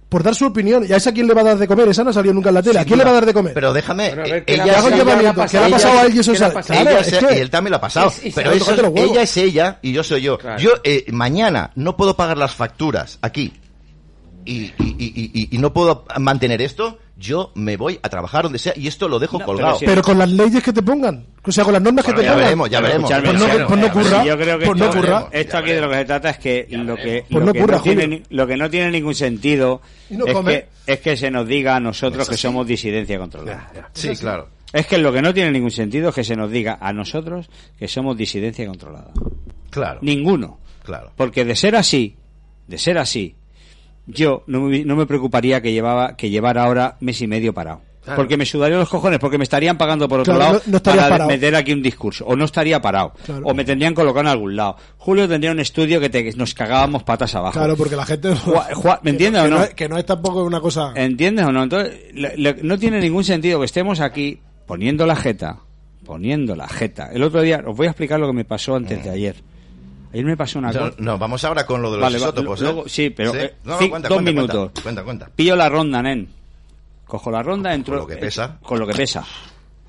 [0.09, 0.83] Por dar su opinión.
[0.89, 1.87] ¿Y a esa quién le va a dar de comer?
[1.87, 2.79] Esa no ha salido nunca en la tele.
[2.79, 3.53] ¿A quién le va a dar de comer?
[3.53, 5.63] Pero déjame, Bueno, a ver, ¿qué le ha ella, ¿Qué le ha llamamiento, pasado?
[5.65, 6.47] ¿qué le ha pasado a él y eso ella
[6.99, 8.11] es que- y él también lo ha pasado.
[8.33, 10.39] Pero eso, ella es ella y yo soy yo.
[10.39, 10.59] Claro.
[10.59, 13.53] Yo eh, mañana no puedo pagar las facturas aquí
[14.45, 16.97] y, y, y- y- y no puedo mantener esto.
[17.21, 19.71] Yo me voy a trabajar donde sea y esto lo dejo No, colgado.
[19.73, 21.25] pero si- Pero con las leyes que te pongan.
[21.43, 22.45] O sea, con las normas Bueno, que te ya pongan.
[22.45, 23.09] veremos, ya veremos.
[23.11, 24.85] Pues no- claro, pues no pero ocurra, Yo creo que pues no
[25.31, 27.59] esto, aquí de lo que se trata es que lo que, Pues lo no que
[27.59, 31.45] ocurra, no tiene, lo que no tiene ningún sentido es, que, es que se nos
[31.45, 33.69] diga a nosotros que somos disidencia controlada.
[33.93, 34.47] Sí, claro.
[34.71, 37.49] Es que lo que no tiene ningún sentido es que se nos diga a nosotros
[37.77, 39.11] que somos disidencia controlada.
[39.71, 39.99] Claro.
[40.03, 40.59] Ninguno.
[40.83, 41.11] Claro.
[41.17, 42.15] Porque de ser así,
[42.67, 43.35] de ser así,
[44.09, 47.81] yo no me, no me preocuparía que llevaba que llevara ahora mes y medio parado.
[48.01, 48.21] Claro.
[48.21, 51.09] Porque me sudarían los cojones, porque me estarían pagando por otro Claro, lado no- para
[51.09, 51.29] parado.
[51.29, 52.25] meter aquí un discurso.
[52.25, 53.13] O no estaría parado.
[53.25, 53.45] Claro.
[53.45, 54.77] O me tendrían colocado en algún lado.
[54.97, 57.53] Julio tendría un estudio que te- nos cagábamos patas abajo.
[57.59, 58.31] Claro, porque la gente...
[58.31, 59.63] Jua- Jua- ¿me entiendes o no?
[59.63, 60.93] es- Que no es tampoco una cosa...
[60.95, 61.61] ¿Entiendes o no?
[61.61, 65.57] Entonces, le- le- no tiene ningún sentido que estemos aquí poniendo la jeta,
[66.05, 67.09] poniendo la jeta.
[67.13, 69.35] El otro día, os voy a explicar lo que me pasó antes de ayer.
[70.11, 70.95] Ayer me pasó una No, cosa.
[70.99, 72.61] no, vamos ahora con lo de los Vale, va- isótopos.
[72.61, 72.83] ¿eh?
[72.87, 74.55] sí, pero, eh, No, cuenta, dos cuenta, minutos.
[74.57, 75.29] Cuenta, cuenta, cuenta.
[75.35, 76.27] Pillo la ronda, nen.
[77.05, 77.95] Cojo la ronda, entro.
[77.97, 78.57] lo que pesa.
[78.59, 79.25] eh, con lo que pesa.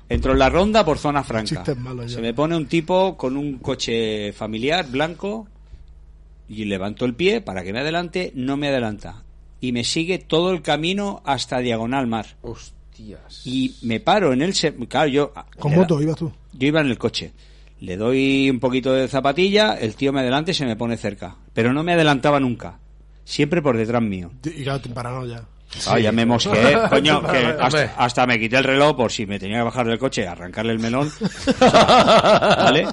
[0.09, 1.63] Entro en la ronda por zona franca.
[2.07, 5.47] Se me pone un tipo con un coche familiar blanco
[6.49, 9.23] y levanto el pie para que me adelante, no me adelanta.
[9.61, 12.25] Y me sigue todo el camino hasta Diagonal Mar.
[12.41, 13.41] Hostias.
[13.45, 14.53] Y me paro en el...
[14.53, 15.33] se- Claro, yo...
[15.57, 16.31] Con moto ibas tú.
[16.53, 17.31] Yo iba en el coche.
[17.81, 21.35] Le doy un poquito de zapatilla, el tío me adelanta y se me pone cerca.
[21.53, 22.77] Pero no me adelantaba nunca.
[23.25, 24.31] Siempre por detrás mío.
[24.43, 25.43] Y claro, ya.
[25.87, 29.39] Ah, ya me mosqué, coño, que hasta, hasta me quité el reloj por si me
[29.39, 31.11] tenía que bajar del coche y arrancarle el melón.
[31.59, 32.87] ¿Vale?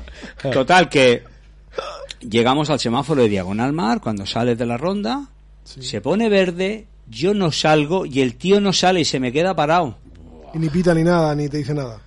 [0.53, 1.23] Total, que
[2.21, 5.29] llegamos al semáforo de Diagonal Mar, cuando sales de la ronda,
[5.65, 9.55] se pone verde, yo no salgo y el tío no sale y se me queda
[9.55, 9.99] parado.
[10.55, 12.01] Y ni pita ni nada, ni te dice nada.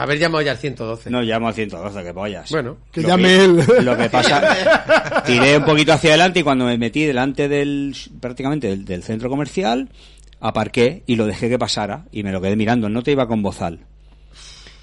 [0.00, 1.10] Haber llamado ya al 112.
[1.10, 2.50] No llamo al 112, que pollas.
[2.50, 3.64] Bueno, Que Lo llame que- él.
[3.84, 8.68] Lo que pasa, tiré un poquito hacia adelante y cuando me metí delante del, prácticamente
[8.68, 9.88] del, del centro comercial,
[10.40, 12.88] aparqué y lo dejé que pasara y me lo quedé mirando.
[12.88, 13.80] No te iba con bozal.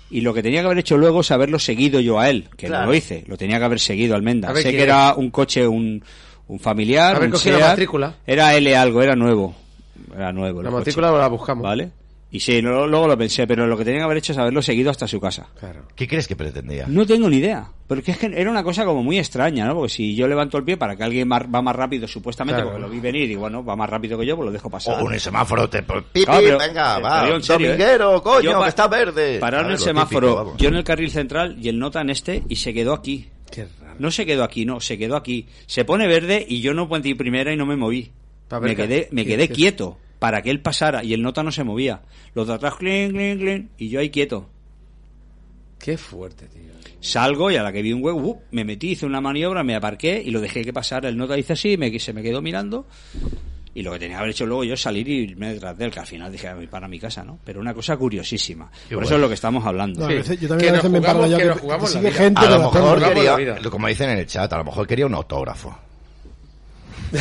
[0.09, 2.68] Y lo que tenía que haber hecho luego es haberlo seguido yo a él, que
[2.68, 2.84] Claro.
[2.86, 3.24] no lo hice.
[3.28, 4.51] Lo tenía que haber seguido Almenda.
[4.51, 6.03] Ver sé que era un coche, un,
[6.47, 7.72] un familiar, Haber un cogido la Seat.
[7.72, 8.16] matrícula.
[8.28, 9.55] Era L algo, era nuevo.
[10.16, 10.61] Era nuevo.
[10.61, 10.80] la coche.
[10.80, 11.63] matrícula la buscamos.
[11.63, 11.89] ¿Vale?
[12.32, 14.61] Y sí, luego, luego lo pensé, pero lo que tenía que haber hecho es haberlo
[14.61, 15.47] seguido hasta su casa.
[15.57, 15.88] Claro.
[15.95, 16.86] ¿Qué crees que pretendía?
[16.88, 17.71] No tengo ni idea.
[17.88, 19.76] Porque es que era una cosa como muy extraña, ¿no?
[19.76, 22.71] Porque si yo levanto el pie para que alguien va más rápido, supuestamente, Claro.
[22.71, 25.01] porque lo vi venir y bueno, va más rápido que yo, pues lo dejo pasar.
[25.01, 25.82] O un semáforo te...
[25.84, 27.71] Pipi, Claro, pero- venga, pero va, en serio, ¿eh?
[27.78, 29.39] dominguero, coño, Yo que está verde.
[29.39, 32.43] Pararon Claro, el semáforo, típico, yo en el carril central y el nota en este,
[32.49, 33.30] y se quedó aquí.
[33.49, 33.95] Qué raro.
[33.99, 35.47] No se quedó aquí, no, se quedó aquí.
[35.67, 38.11] Se pone verde y yo no puente primera y no me moví.
[38.61, 42.01] Me quedé, me quedé quieto para que él pasara y el nota no se movía.
[42.34, 44.49] Los de atrás, clink, clink, clink, y yo ahí quieto.
[45.78, 46.71] Qué fuerte, tío.
[46.99, 48.41] Salgo y a la que vi un huevo, ¡uh!
[48.49, 51.09] me metí, hice una maniobra, me aparqué y lo dejé que pasara.
[51.09, 52.88] El nota dice así, me, se me quedó mirando.
[53.76, 55.86] Y lo que tenía que haber hecho luego yo es salir y irme detrás de
[55.86, 57.38] él, que al final dije, "Me voy para mi casa, ¿no?
[57.45, 58.71] Pero una cosa curiosísima.
[58.91, 59.99] Por eso es lo que estamos hablando.
[59.99, 60.15] No, a Sí.
[60.15, 62.39] veces- yo también a veces me paro ya que que, que jugamos la sigue gente
[62.41, 65.78] A lo mejor quería, como dicen en el chat, a lo mejor quería un autógrafo.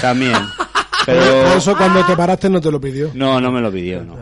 [0.01, 0.33] También.
[1.05, 3.11] Por Pero eso cuando te paraste no te lo pidió.
[3.15, 4.17] no, no me lo pidió, no.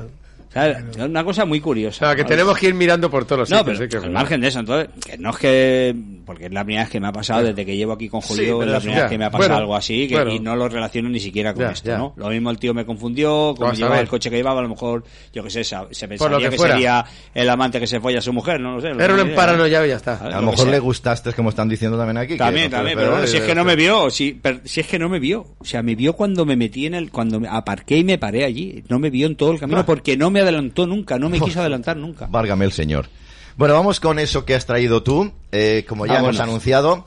[0.53, 2.07] O sea, es una cosa muy O curiosa.
[2.09, 3.78] sea, que tenemos que ir mirando por todos los No, sitios.
[3.78, 3.88] pero ¿eh?
[4.00, 5.96] Que- al margen de eso, entonces, que no es que,
[6.26, 8.59] porque es la primera vez que me ha pasado desde que llevo aquí con Julio,
[8.59, 10.14] Sí, es la es- primera ya, vez que me ha pasado bueno, algo así, que,
[10.16, 10.30] bueno.
[10.32, 11.96] y no lo relaciono ni siquiera con Ya, esto, ya.
[11.98, 12.12] ¿no?
[12.16, 15.05] Lo mismo el tío me confundió, como llevaba el coche que llevaba, a lo mejor,
[15.32, 15.76] yo qué sé, se,
[16.07, 18.88] pensaría que que, sería el amante que se folla a su mujer, no lo sé.
[18.88, 20.16] Era no un sé, emparanoyado y ya está.
[20.16, 22.34] A A lo lo que mejor le gustaste, como están diciendo también aquí.
[22.34, 24.86] que También, no- también, pero bueno, si es que no me vio, si, si es
[24.86, 27.48] que no me vio, o sea, me vio cuando me metí en el, cuando me
[27.48, 30.41] aparqué y me paré allí, no me vio en todo el camino porque no me
[30.43, 32.26] adelantó nunca, no me quiso adelantar nunca.
[32.30, 33.09] Válgame el señor.
[33.57, 35.32] Bueno, vamos con eso que has traído tú.
[35.51, 37.05] Eh, como ya Ah, hemos anunciado,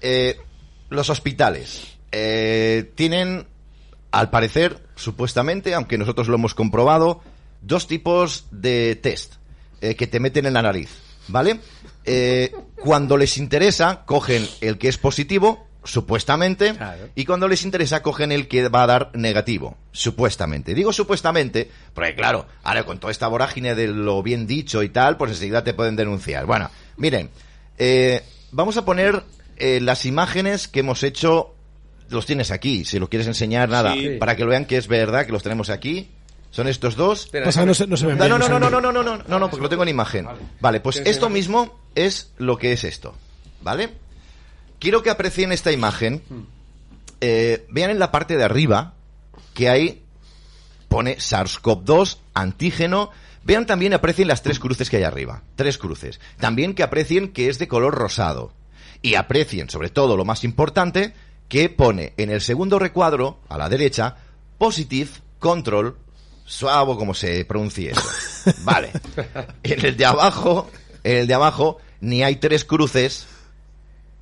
[0.00, 0.38] eh,
[0.90, 3.46] los hospitales eh, tienen,
[4.10, 7.20] al parecer, supuestamente, aunque nosotros lo hemos comprobado,
[7.62, 9.34] dos tipos de test
[9.80, 10.88] que te meten en la nariz,
[11.28, 11.60] ¿vale?
[12.76, 17.08] Cuando les interesa, cogen el que es positivo, supuestamente, Claro.
[17.14, 20.74] y cuando les interesa, cogen el que va a dar negativo, supuestamente.
[20.74, 25.16] Digo supuestamente, porque claro, ahora con toda esta vorágine de lo bien dicho y tal,
[25.16, 26.46] pues enseguida te pueden denunciar.
[26.46, 27.30] Bueno, miren,
[27.78, 29.22] eh, vamos a poner
[29.56, 31.54] eh, las imágenes que hemos hecho,
[32.08, 34.16] los tienes aquí, si lo quieres enseñar, nada, Sí.
[34.18, 36.10] para que lo vean que es verdad, que los tenemos aquí.
[36.50, 37.26] Son estos dos.
[37.32, 39.38] Que no se, no se ven No, no, no, no, no, no, no, no, no,
[39.40, 40.28] no, porque lo tengo en imagen.
[40.60, 43.16] Vale, pues ¿Tienes esto mismo es lo que es esto,
[43.60, 43.90] ¿vale?
[44.84, 46.20] Quiero que aprecien esta imagen.
[47.22, 48.92] Eh, vean en la parte de arriba
[49.54, 50.02] que hay
[50.88, 53.08] pone SARS-CoV-2 antígeno.
[53.44, 56.20] Vean también aprecien las tres cruces que hay arriba, tres cruces.
[56.38, 58.52] También que aprecien que es de color rosado
[59.00, 61.14] y aprecien, sobre todo lo más importante,
[61.48, 64.18] que pone en el segundo recuadro a la derecha
[64.58, 65.08] positive
[65.38, 65.96] control
[66.44, 68.52] suave como se pronuncie eso.
[68.64, 68.90] Vale.
[69.62, 70.70] En el de abajo,
[71.04, 73.28] en el de abajo ni hay tres cruces,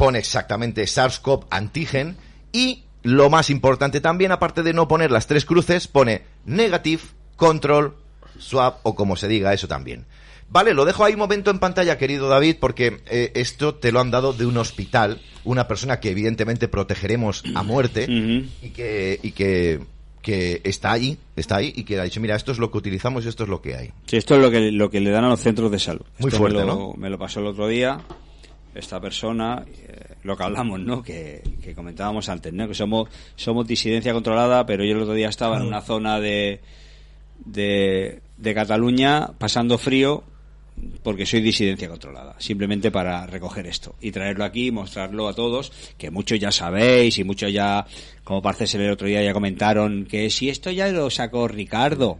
[0.02, 2.16] pone exactamente SARS-CoV antigen
[2.52, 7.02] y lo más importante también, aparte de no poner las tres cruces, pone negative,
[7.36, 7.94] control,
[8.36, 10.04] swab o como se diga eso también.
[10.48, 14.00] Vale, lo dejo ahí un momento en pantalla, querido David, porque eh, esto te lo
[14.00, 18.06] han dado de un hospital, una persona que evidentemente protegeremos a muerte
[18.60, 19.82] y que y que
[20.20, 23.24] que está ahí, está ahí y que ha dicho, mira, esto es lo que utilizamos
[23.24, 23.92] y esto es lo que hay.
[24.06, 26.06] Sí, esto es lo que, lo que le dan a los centros de salud.
[26.18, 26.94] Muy Esto fuerte, me lo, ¿no?
[26.96, 28.00] Me lo pasó el otro día
[28.74, 31.02] esta persona, eh, lo que hablamos, ¿no?
[31.02, 32.68] Que, que comentábamos antes, ¿no?
[32.68, 36.60] Que somos, somos disidencia controlada, pero yo el otro día estaba en una zona de,
[37.44, 40.24] de, de Cataluña pasando frío
[41.02, 46.10] porque soy disidencia controlada, simplemente para recoger esto y traerlo aquí, mostrarlo a todos, que
[46.10, 47.86] muchos ya sabéis y muchos ya,
[48.24, 52.18] como parece ser el otro día, ya comentaron que si esto ya lo sacó Ricardo,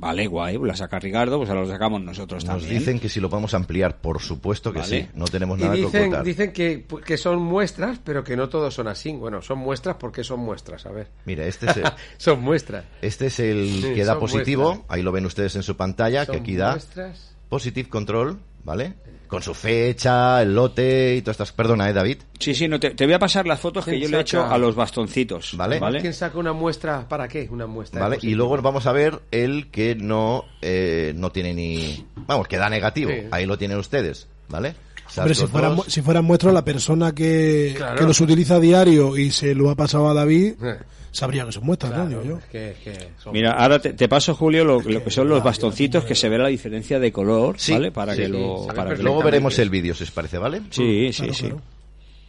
[0.00, 2.78] vale, guay, lo saca Ricardo, pues ahora lo sacamos nosotros Nos también.
[2.80, 5.02] dicen que si lo podemos ampliar, por supuesto que Vale.
[5.02, 6.24] sí, no tenemos Y nada que ocultar.
[6.24, 9.12] dicen que, que son muestras, pero que no todos son así.
[9.12, 11.08] Bueno, son muestras porque son muestras, a ver.
[11.24, 11.84] Mira, este es el,
[12.16, 12.84] son muestras.
[13.02, 14.90] este es el Sí, que da positivo, muestras.
[14.90, 17.36] ahí lo ven ustedes en su pantalla, que aquí da muestras.
[17.48, 18.94] Positive Control, ¿vale?
[19.26, 21.52] Con su fecha, el lote y todas estas...
[21.52, 22.18] Perdona, ¿eh, David?
[22.40, 24.20] Sí, sí, no, te, te voy a pasar las fotos que ¿Quién yo le he
[24.22, 25.56] hecho a los bastoncitos.
[25.56, 25.78] Vale.
[25.78, 26.00] ¿Vale?
[26.00, 27.08] ¿Quién saca una muestra?
[27.08, 27.46] ¿Para qué?
[27.48, 28.00] Una muestra.
[28.00, 28.18] ¿Vale?
[28.22, 32.04] Y luego vamos a ver el que no, eh, no tiene ni...
[32.26, 33.12] Vamos, que da negativo.
[33.12, 33.28] Sí.
[33.30, 34.74] Ahí lo tienen ustedes, ¿vale?
[35.16, 35.48] Hombre, si SARS-CoV-2.
[35.48, 37.98] fueran, si fueran muestras, la persona que, Claro.
[37.98, 40.76] que los utiliza a diario y se lo ha pasado a David, Eh,
[41.12, 42.20] sabría que son muestras, claro, ¿no?
[42.22, 42.38] Digo yo.
[42.38, 45.28] es que- es que son- Mira, ahora te, te paso, Julio, lo, lo que son
[45.28, 47.90] los bastoncitos, que se ve la diferencia de color, Sí, ¿vale?
[47.92, 48.66] Para sí, que sí, lo...
[48.74, 49.02] Para que.
[49.02, 50.62] Luego veremos el vídeo, si os parece, ¿vale?
[50.70, 51.40] Sí, sí, Claro, sí.
[51.46, 51.60] claro.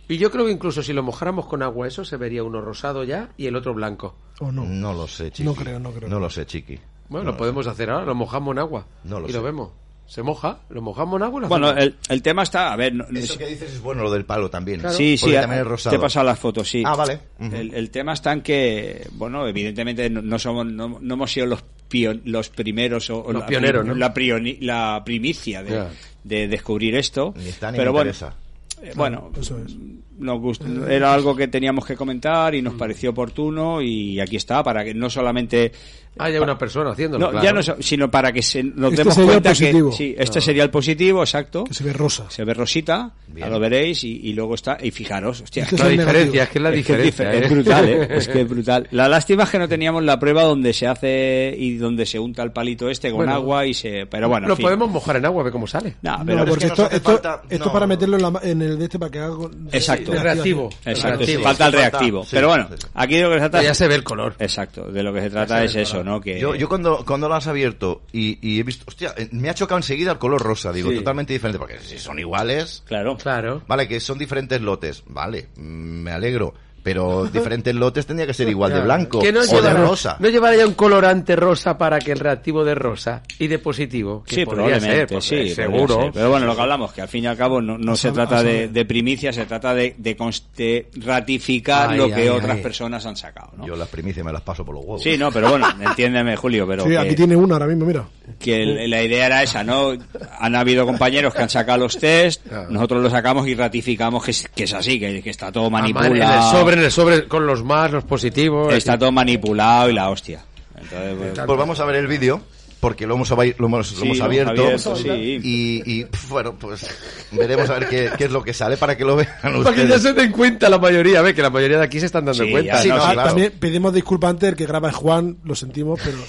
[0.07, 3.03] Y yo creo que incluso si lo mojáramos con agua, eso se vería uno rosado
[3.05, 4.15] ya y el otro blanco.
[4.39, 4.65] ¿O no?
[4.65, 5.43] No lo sé, Chiqui.
[5.43, 6.09] No creo, no creo.
[6.09, 6.77] No lo sé, Chiqui.
[7.07, 8.88] Bueno, No lo podemos hacer ahora, lo mojamos en agua.
[9.05, 9.38] No lo y sé.
[9.38, 9.69] lo vemos.
[10.12, 12.74] Se moja, lo mojamos en agua y lo Bueno, el, el tema está...
[12.74, 14.82] A ver, no- Eso que dices es bueno, lo del palo también.
[14.91, 15.95] Sí, sí, Porque a- también es te rosado.
[15.95, 16.84] he pasado las fotos, sí.
[16.86, 17.18] Ah, vale.
[17.39, 17.55] Ujú.
[17.55, 21.45] el, el tema está en que, bueno, evidentemente no, no somos, no, no hemos sido
[21.45, 23.95] los pio- los primeros o, o Los la, pioneros, ¿no?
[23.95, 25.89] la, prioni- la primicia de, Ya.
[26.26, 27.34] de descubrir esto.
[27.38, 28.36] Ni está ni pero bueno, interesa.
[28.84, 29.74] eh, bueno, Eso es.
[30.22, 34.63] Nos gust- era algo que teníamos que comentar y nos pareció oportuno y aquí está
[34.63, 35.72] para que no solamente
[36.17, 37.28] Haya una persona haciéndolo.
[37.28, 37.45] no, claro.
[37.45, 39.89] ya no sino para que se, nos Este demos sería el cuenta positivo.
[39.91, 41.63] que sí, este sería el positivo, exacto.
[41.63, 42.26] Que se ve rosa.
[42.30, 45.82] Se ve rosita, ya lo veréis y, y luego está y fijaros, hostia, Este es
[45.82, 47.32] La diferencia, es que es la que es diferencia.
[47.32, 47.53] difer- es ¿eh?
[47.53, 48.07] brutal, ¿eh?
[48.11, 48.88] es que es brutal.
[48.91, 52.43] La lástima es que no teníamos la prueba donde se hace y donde se unta
[52.43, 53.34] el palito este con Bueno.
[53.34, 54.63] agua y se, pero bueno, en lo fin.
[54.63, 55.95] podemos mojar en agua, a ver cómo sale.
[56.01, 57.72] Nah, No, pero es porque que nos esto, falta- esto no.
[57.72, 59.69] para meterlo en, la ma- en el de este para que haga con-
[60.14, 60.34] Exacto.
[60.34, 60.70] Reactivo.
[60.86, 61.38] Exacto, Reactivo.
[61.39, 62.24] sí, falta el reactivo.
[62.24, 64.36] sí, pero bueno, aquí de lo que se trata Ya se ve el color.
[64.39, 66.20] Exacto, de lo que se trata es eso, ¿no?
[66.22, 69.49] Que Yo, yo cuando, cuando lo has abierto y, y he visto, hostia, eh, me
[69.49, 70.97] ha chocado enseguida el color rosa, digo, Sí.
[70.97, 73.18] totalmente diferente, porque si son iguales, claro.
[73.18, 73.64] Claro.
[73.68, 76.53] vale, que son diferentes lotes, vale, mm, me alegro,
[76.84, 80.17] pero diferentes lotes tendría que ser igual de blanco Que no o de rosa.
[80.19, 84.23] No llevará ya un colorante rosa para que el reactivo de rosa y de positivo.
[84.23, 85.95] que Sí, probablemente, ser, sí, seguro.
[86.01, 86.11] ser.
[86.13, 88.67] Pero bueno, lo que hablamos, que al fin y al cabo no, se trata de,
[88.67, 92.63] de primicia, se trata de, de, cons- de ratificar Ay, lo que ay, otras ay.
[92.63, 93.65] personas han sacado, ¿no?
[93.67, 95.01] Yo las primicias me las paso por los huevos.
[95.03, 98.05] Sí, no, pero bueno, entiéndeme, Julio, pero Sí, que, aquí tiene una ahora mismo, mira.
[98.39, 99.93] que el- la idea era esa, ¿no?
[100.39, 102.69] Han habido compañeros que han sacado los test, Claro.
[102.69, 105.82] nosotros los sacamos y ratificamos que es, que es así, que, que está todo man,
[105.82, 106.51] manipulado.
[106.72, 108.74] En el sobre, con los más, los positivos.
[108.74, 110.43] Está todo manipulado y la hostia.
[110.76, 112.41] Entonces, pues, Pues vamos a ver el vídeo,
[112.80, 113.36] porque lo hemos, lo
[113.67, 114.51] hemos, Sí, lo hemos abierto.
[114.51, 115.07] abierto, sí.
[115.09, 116.88] Y, y, bueno, pues
[117.32, 119.88] veremos a ver qué, qué es lo que sale para que lo vean Para que
[119.88, 120.01] ya ustedes.
[120.01, 122.49] se den cuenta la mayoría, ve que la mayoría de aquí se están dando Sí,
[122.51, 122.84] cuenta.
[122.86, 123.24] no, claro.
[123.30, 126.17] También pedimos disculpas antes, el que graba es Juan, lo sentimos, pero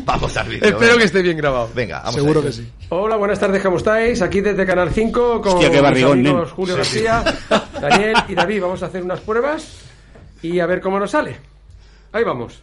[0.09, 0.65] Vamos al vídeo.
[0.65, 0.99] Espero venga.
[0.99, 1.69] que esté bien grabado.
[1.75, 2.73] Venga, vamos seguro a que sí.
[2.89, 4.23] Hola, buenas tardes, ¿cómo estáis?
[4.23, 6.53] Aquí desde Canal 5 con Hostia, qué mis barrigón, amigos.
[6.53, 7.23] Julio García,
[7.81, 8.63] Daniel y David.
[8.63, 9.83] Vamos a hacer unas pruebas
[10.41, 11.37] y a ver cómo nos sale.
[12.11, 12.63] Ahí vamos.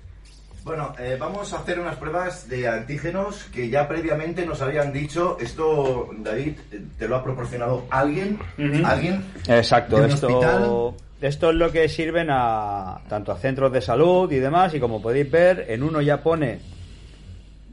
[0.64, 5.38] Bueno, eh, vamos a hacer unas pruebas de antígenos que ya previamente nos habían dicho.
[5.40, 8.40] Esto, David, eh, te lo ha proporcionado alguien.
[8.84, 9.24] Alguien.
[9.48, 10.94] Exacto, de un esto, hospital.
[11.22, 15.00] esto es lo que sirven a tanto a centros de salud y demás, y como
[15.00, 16.74] podéis ver, en uno ya pone,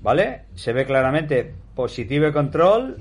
[0.02, 0.42] ¿vale?
[0.54, 2.96] Se ve claramente positivo control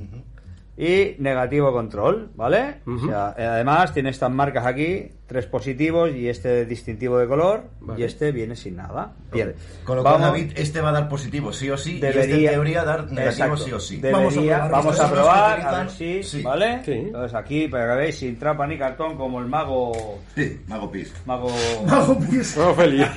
[0.77, 2.81] y negativo control, ¿vale?
[2.87, 7.63] O sea, eh, además tiene estas marcas aquí, tres positivos y este distintivo de color,
[7.79, 8.01] Vale.
[8.01, 9.13] y este viene sin nada.
[9.31, 9.55] Bien,
[9.85, 11.95] Con lo cual, Vamos- David, este va a dar positivo sí o sí.
[11.95, 13.57] y debería, este en teoría dar negativo Exacto.
[13.63, 13.97] sí o sí.
[14.01, 14.71] Debería, Vamos a probar.
[14.71, 16.41] vamos a probar, a ver si, sí.
[16.41, 16.81] ¿vale?
[16.83, 16.91] Sí.
[16.91, 20.19] Entonces aquí, para que veáis, sin trapa ni cartón, como el mago...
[20.35, 21.13] Sí, Mago Pis.
[21.25, 21.47] Mago...
[21.85, 22.17] Vamos,
[22.75, 23.07] feliz.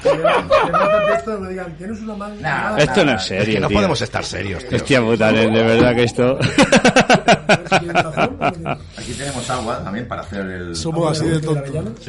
[1.79, 2.35] Tienes una mano.
[2.41, 3.77] Nah, Esto no es serio, Es que no tío.
[3.79, 4.77] podemos estar serios, tío.
[4.77, 6.39] Hostia puta, de verdad que esto...
[8.97, 10.77] Aquí tenemos agua también para hacer el.
[10.77, 12.04] Somos así de tontos.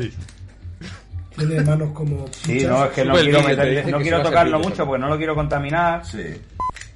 [1.37, 2.25] Tiene manos como.
[2.31, 2.69] Sí, muchas.
[2.69, 4.85] no, es que no el quiero, meter- dice no que quiero el tocarlo mucho por
[4.87, 6.23] porque no lo quiero contaminar, Sí.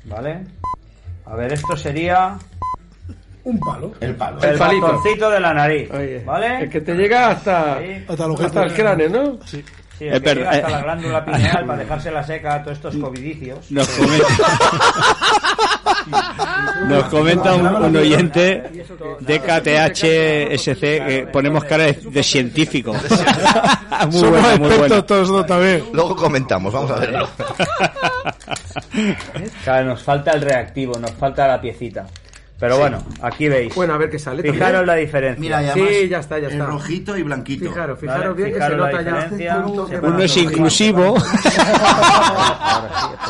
[0.06, 0.40] ¿vale?
[1.26, 2.38] A ver, esto sería
[3.44, 3.94] Un palo.
[4.00, 4.42] El palo.
[4.42, 4.82] el palito.
[4.88, 6.62] bastoncito de la nariz, Oye, ¿vale?
[6.64, 8.06] El que te llega hasta, Sí.
[8.08, 9.40] Hasta el hasta el cráneo, ¿no?
[9.46, 9.64] Sí.
[10.00, 12.78] Sí, el Es que llega hasta la glándula pineal para dejarse la seca a todos
[12.78, 13.70] estos covidicios.
[13.70, 14.28] Nos comenta,
[16.88, 18.64] nos comenta un, un oyente
[19.20, 22.94] de KTHSC que ponemos cara de, de científico.
[24.10, 25.06] muy Somos muy expertos buena.
[25.06, 25.84] todos también.
[25.94, 27.30] Luego comentamos, vamos a verlo.
[29.64, 32.06] Claro, nos falta el reactivo, nos falta la piecita.
[32.60, 33.74] Pero bueno, aquí veis.
[33.74, 34.42] Bueno, a ver qué sale.
[34.44, 34.86] Fijaros también.
[34.88, 35.40] la diferencia.
[35.40, 36.66] Mira, y Sí, además, ya está, ya el está.
[36.66, 37.70] rojito y blanquito.
[37.70, 39.02] Fijaros, Vale, fijaros bien que se nota
[39.38, 39.58] ya.
[40.02, 41.16] Uno es inclusivo.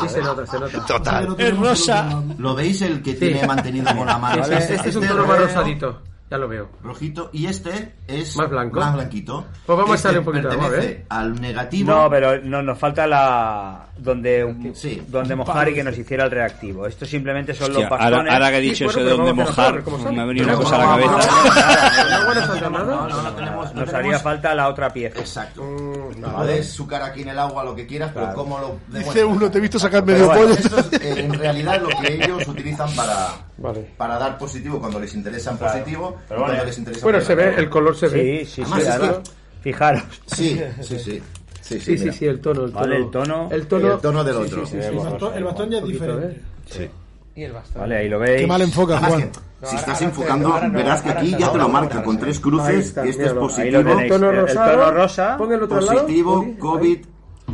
[0.00, 0.86] Sí, se nota, se nota.
[0.86, 1.34] Total.
[1.36, 2.22] Es rosa.
[2.38, 4.42] ¿Lo veis el que tiene mantenido con la mano?
[4.42, 6.00] Este, este es un tono más rosadito.
[6.30, 6.68] Ya lo veo.
[6.82, 7.28] Rojito.
[7.32, 8.78] Y este es Más blanco.
[8.78, 9.46] Más blanquito.
[9.66, 11.04] Pues vamos a Este echarle un poquito de pertenece ¿eh?
[11.08, 11.90] al negativo.
[11.90, 15.02] No, pero no, nos falta la donde Sí.
[15.08, 16.86] donde mojar y que nos hiciera el reactivo.
[16.86, 18.18] Esto simplemente son Hostia, los bastones.
[18.18, 20.46] ahora, ahora que he dicho Sí, eso bueno, de a mojar, ¿cómo me ha venido
[20.46, 22.06] una cosa a la cabeza.
[22.06, 23.08] ¿El agua no?
[23.08, 25.18] No, Nos haría falta la otra pieza.
[25.18, 25.64] Exacto.
[25.64, 29.50] Mm, Puedes sucar aquí en el agua lo que quieras, pero ¿cómo lo Dice uno,
[29.50, 30.50] te he visto sacar medio pollo.
[30.50, 33.28] esto es eh, en realidad lo que ellos utilizan para,
[33.60, 33.90] Vale.
[33.96, 35.72] para dar positivo cuando les interesa en Claro.
[35.74, 38.20] positivo Pero cuando bueno, les interesa Bueno, en se ve, el color se ve.
[38.20, 38.62] Sí, sí, sí.
[38.62, 39.18] Además, es además,
[39.60, 40.02] Fijaros.
[40.26, 41.22] Sí, sí, sí.
[41.60, 42.80] Sí, Sí, sí, sí, el tono, el tono.
[42.80, 43.48] Vale, el tono.
[43.52, 44.64] El tono, El tono del otro.
[44.72, 46.40] El bastón, el bastón ya es diferente.
[46.78, 46.90] ¿eh?
[47.36, 47.82] Y el bastón.
[47.82, 48.40] Vale, ahí lo veis.
[48.40, 49.30] Qué mal enfoca, Juan.
[49.60, 52.86] que, si estás enfocando, verás que aquí ya te lo marca con tres cruces.
[52.86, 53.40] está, Este es míralo.
[53.56, 54.00] Ahí lo positivo, tenéis.
[54.02, 56.00] El- tono rosa, Pon el otro lado.
[56.00, 56.54] positivo, ahí.
[56.58, 56.98] COVID,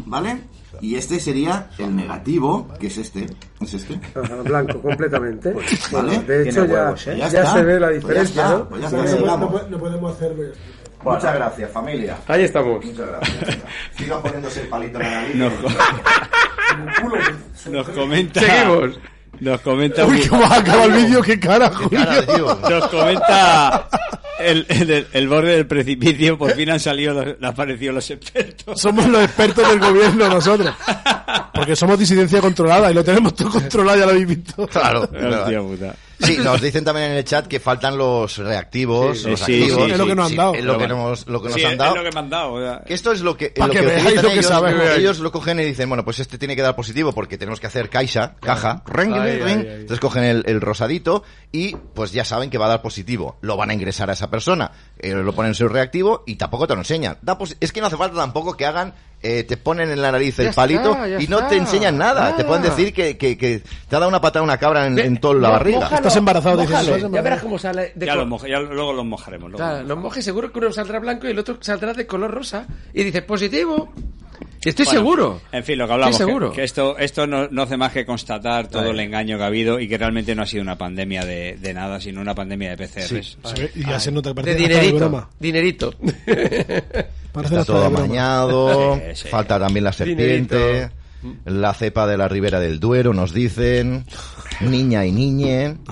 [0.06, 0.40] ¿vale?
[0.80, 3.26] Y este sería el negativo, que es este.
[3.60, 4.00] Es este.
[4.14, 5.54] Ajá, blanco, completamente.
[5.92, 6.18] Vale.
[6.20, 7.16] de hecho, ya, huevos, ¿eh?
[7.18, 8.68] ya, se ve la Pues ya diferencia, está, ¿no?
[8.68, 10.44] pues ya está, podemos hacerlo.
[11.02, 12.18] Muchas gracias, familia.
[12.26, 12.84] Ahí estamos.
[12.84, 13.58] Muchas gracias.
[13.96, 15.36] Sigan poniéndose el palito en la nariz.
[15.36, 15.52] Nos,
[17.70, 18.40] nos comenta.
[18.40, 18.98] Seguimos.
[19.40, 20.04] Nos comenta.
[20.04, 21.22] Uy, ¿cómo acaba el vídeo?
[21.22, 22.04] ¿Qué cara, Julio?
[22.04, 22.58] Cara, tío.
[22.68, 23.88] Nos comenta
[24.38, 26.38] el, el, el borde del precipicio.
[26.38, 28.80] Por fin han salido, los, han aparecido los expertos.
[28.80, 30.74] Somos los expertos del gobierno nosotros.
[31.54, 34.66] Porque somos disidencia controlada y lo tenemos todo controlado, ya lo habéis visto.
[34.66, 35.02] Claro.
[35.02, 35.94] Hostia puta.
[36.18, 39.84] Sí, nos dicen también en el chat que faltan los reactivos, Sí, los sí, activos.
[39.86, 40.54] sí, Es lo que nos han dado.
[40.54, 41.96] Es lo que, nos, lo que nos Sí, han es dado.
[41.96, 42.52] lo que me han dado.
[42.54, 42.82] o sea.
[42.86, 44.76] Que esto es lo que, lo que que veáis lo que ellos, saben.
[44.96, 47.66] ellos lo cogen y dicen, bueno, pues este tiene que dar positivo porque tenemos que
[47.66, 52.58] hacer caixa, caja, ring, ring, entonces cogen el, el rosadito y pues ya saben que
[52.58, 55.54] va a dar positivo, lo van a ingresar a esa persona, eh, lo ponen en
[55.54, 57.18] su reactivo y tampoco te lo enseñan.
[57.22, 58.94] Da posi- es que no hace falta tampoco que hagan,
[59.26, 61.48] eh, te ponen en la nariz el Ya palito está, y no está.
[61.50, 64.58] te enseñan nada, te pueden decir que, que, que te ha dado una patada una
[64.58, 65.80] cabra en, en toda la barriga.
[65.80, 69.04] mójalo, Estás embarazado, dices, estás Ya verás cómo sale de Ya, moja- ya luego los
[69.04, 69.50] mojaremos.
[69.50, 69.56] luego.
[69.64, 72.66] Claro, los mojes seguro que uno saldrá blanco y el otro saldrá de color rosa.
[72.94, 73.92] Y dices, positivo.
[74.64, 75.40] Estoy Bueno, seguro.
[75.52, 76.52] En fin, lo que hablamos, Estoy seguro.
[76.52, 79.78] Que, esto, esto no, no hace más que constatar todo el engaño que ha habido
[79.80, 82.86] y que realmente no ha sido una pandemia de, de nada, sino una pandemia de
[82.86, 83.38] PCRs.
[83.56, 84.96] Ve- y ya se nota que De parece hasta de dinerito.
[84.98, 85.30] broma.
[85.38, 85.94] Dinerito.
[87.32, 89.28] Parece Está todo amañado, Sí, sí.
[89.28, 90.56] falta también la serpiente,
[91.22, 91.50] Dinerito.
[91.50, 94.06] la cepa de la ribera del Duero, nos dicen,
[94.60, 95.76] niña y niñe.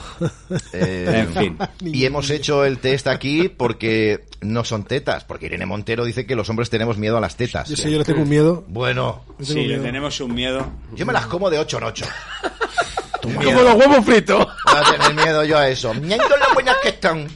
[0.72, 1.58] Eh, En fin.
[1.80, 6.34] Y hemos hecho el test aquí porque no son tetas, porque Irene Montero dice que
[6.36, 7.68] los hombres tenemos miedo a las tetas.
[7.68, 8.64] Yo sé, yo le tengo un miedo.
[8.68, 10.66] Bueno, tengo Sí, le tenemos un miedo.
[10.94, 12.04] yo me las como de 8 en 8.
[13.22, 14.46] Como los huevos fritos.
[14.66, 15.94] Voy a tener miedo yo a eso.
[15.94, 17.26] Miento lo buenas que están.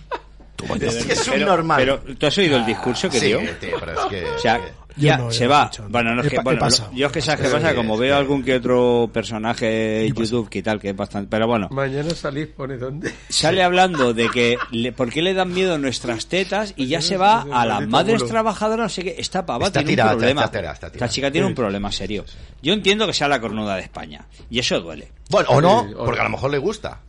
[0.81, 1.79] Es que es un Pero- normal.
[1.79, 3.39] Pero, ¿tú has oído el discurso que sí, dio?
[3.61, 4.25] tío, pero es que...
[4.25, 4.61] O sea,
[4.99, 5.65] ya no, se va.
[5.65, 5.89] escuchado.
[5.91, 6.91] Bueno, no es que, bueno, pasado.
[6.93, 10.49] yo es que sabes qué pasa, como que- veo algún que otro personaje en YouTube
[10.49, 13.13] que tal, que es bastante, pero bueno, Mañana salís, pone dónde.
[13.29, 17.17] sale hablando de que le, por qué le dan miedo nuestras tetas y ya se
[17.17, 20.41] va a las madres trabajadoras, no sé qué, esta pava Está tiene tirada, un problema.
[20.45, 21.07] está tirada, está tirada.
[21.07, 22.25] Esta chica tiene un problema serio.
[22.63, 25.13] Yo entiendo que sea la cornuda de España y eso duele.
[25.31, 27.01] Bueno, o no, porque a lo mejor le gusta.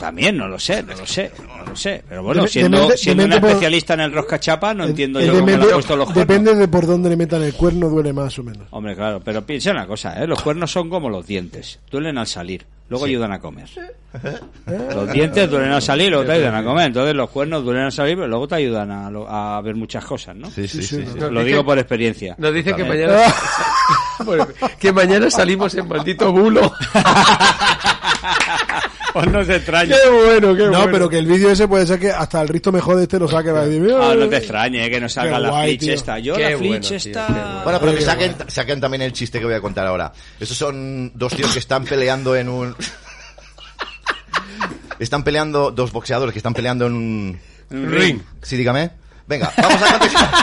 [0.00, 2.02] También, no lo sé, no lo sé, no lo sé.
[2.08, 5.52] Pero bueno, siendo, siendo por- especialista en el roscachapa, no entiendo El yo cómo le
[5.54, 6.26] han puesto los cuernos.
[6.26, 8.66] Depende de por dónde le metan el cuerno, duele más o menos.
[8.70, 10.26] Hombre, claro, pero piensa una cosa, ¿eh?
[10.26, 13.68] los cuernos son como los dientes, duelen al salir, luego ayudan a comer.
[14.66, 17.92] Los dientes duelen al salir, luego te ayudan a comer, entonces los cuernos duelen al
[17.92, 20.50] salir, pero luego te ayudan a, lo- a ver muchas cosas, ¿no?
[20.50, 22.34] Sí, sí, sí, Lo digo por experiencia.
[22.38, 23.18] Nos dice que mañana.
[24.24, 24.46] Bueno,
[24.78, 26.70] que mañana salimos en maldito bulo.
[29.12, 29.92] Pues no se extrañe.
[30.02, 30.88] qué bueno, qué No, bueno.
[30.92, 33.26] pero que el vídeo ese puede ser que hasta el Risto mejor de este lo
[33.28, 33.50] saque.
[33.50, 35.80] Va a decir, Ah, no te extrañe eh, que no salga Qué la guay, flitch
[35.80, 35.94] tío.
[35.94, 36.18] esta.
[36.20, 37.26] Yo Qué la flitch bueno, esta...
[37.26, 37.80] qué bueno.
[37.80, 40.12] Pero que saquen, saquen también el chiste que voy a contar ahora.
[40.38, 42.76] Estos son dos tíos que están peleando en un...
[44.98, 47.40] Están peleando, dos boxeadores que están peleando en un...
[47.70, 48.20] Un ring.
[48.42, 48.90] Sí, dígame.
[49.26, 50.30] Venga, vamos a continuar.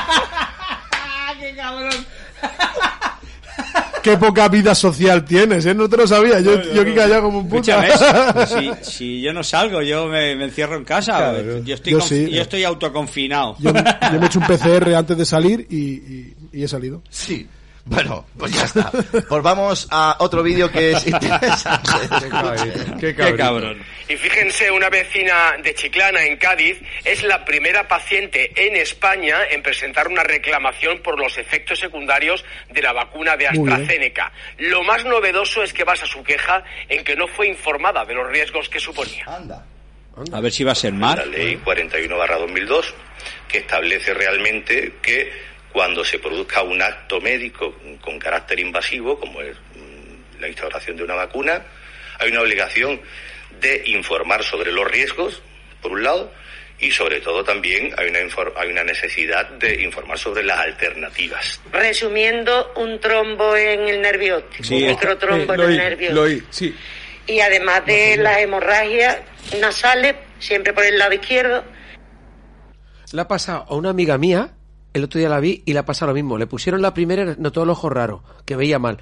[4.11, 5.73] Qué poca vida social tienes, ¿eh?
[5.73, 6.39] No te lo sabía.
[6.39, 7.45] Yo, yo aquí callado como un.
[7.45, 7.89] Escúchame,
[8.47, 11.17] si, si yo no salgo, yo me, me encierro en casa.
[11.17, 12.29] Claro, yo, estoy yo sí.
[12.29, 13.55] yo estoy autoconfinado.
[13.59, 17.01] Yo, yo me he hecho un PCR antes de salir y, y- y he salido.
[17.09, 17.47] Sí.
[17.87, 18.91] Bueno, pues ya está.
[18.91, 21.91] Pues vamos a otro vídeo que es interesante.
[22.99, 23.81] Qué Qué cabrón.
[24.09, 29.61] Y fíjense, una vecina de Chiclana, en Cádiz, es la primera paciente en España en
[29.61, 33.47] presentar una reclamación por los efectos secundarios de la vacuna de.
[33.47, 34.31] AstraZeneca.
[34.57, 38.29] Lo más novedoso es que basa su queja en que no fue informada de los
[38.29, 39.25] riesgos que suponía.
[39.25, 39.65] Anda.
[40.31, 41.17] A ver si va a ser mal.
[41.17, 42.93] la ley 41-2002,
[43.47, 45.31] que establece realmente que
[45.77, 51.03] cuando se produzca un acto médico con carácter invasivo, como es mm, la instauración de
[51.03, 51.61] una vacuna,
[52.17, 52.99] hay una obligación
[53.61, 55.39] de informar sobre los riesgos,
[55.79, 56.33] por un lado,
[56.79, 61.61] y sobre todo también hay una, infor- hay una necesidad de informar sobre las alternativas.
[61.71, 66.41] Resumiendo, un trombo en el nervio óptico, Sí, un microtrombo en el nervio lo óptico.
[66.43, 66.75] oí, sí.
[67.27, 69.19] Y además de las hemorragias
[69.61, 71.63] nasales, siempre por el lado izquierdo,
[73.11, 74.49] Le ha pasado a una amiga mía,
[74.93, 76.37] el otro día la vi y le ha pasado lo mismo.
[76.37, 78.97] Le pusieron la primera notó el ojo raro, que veía mal.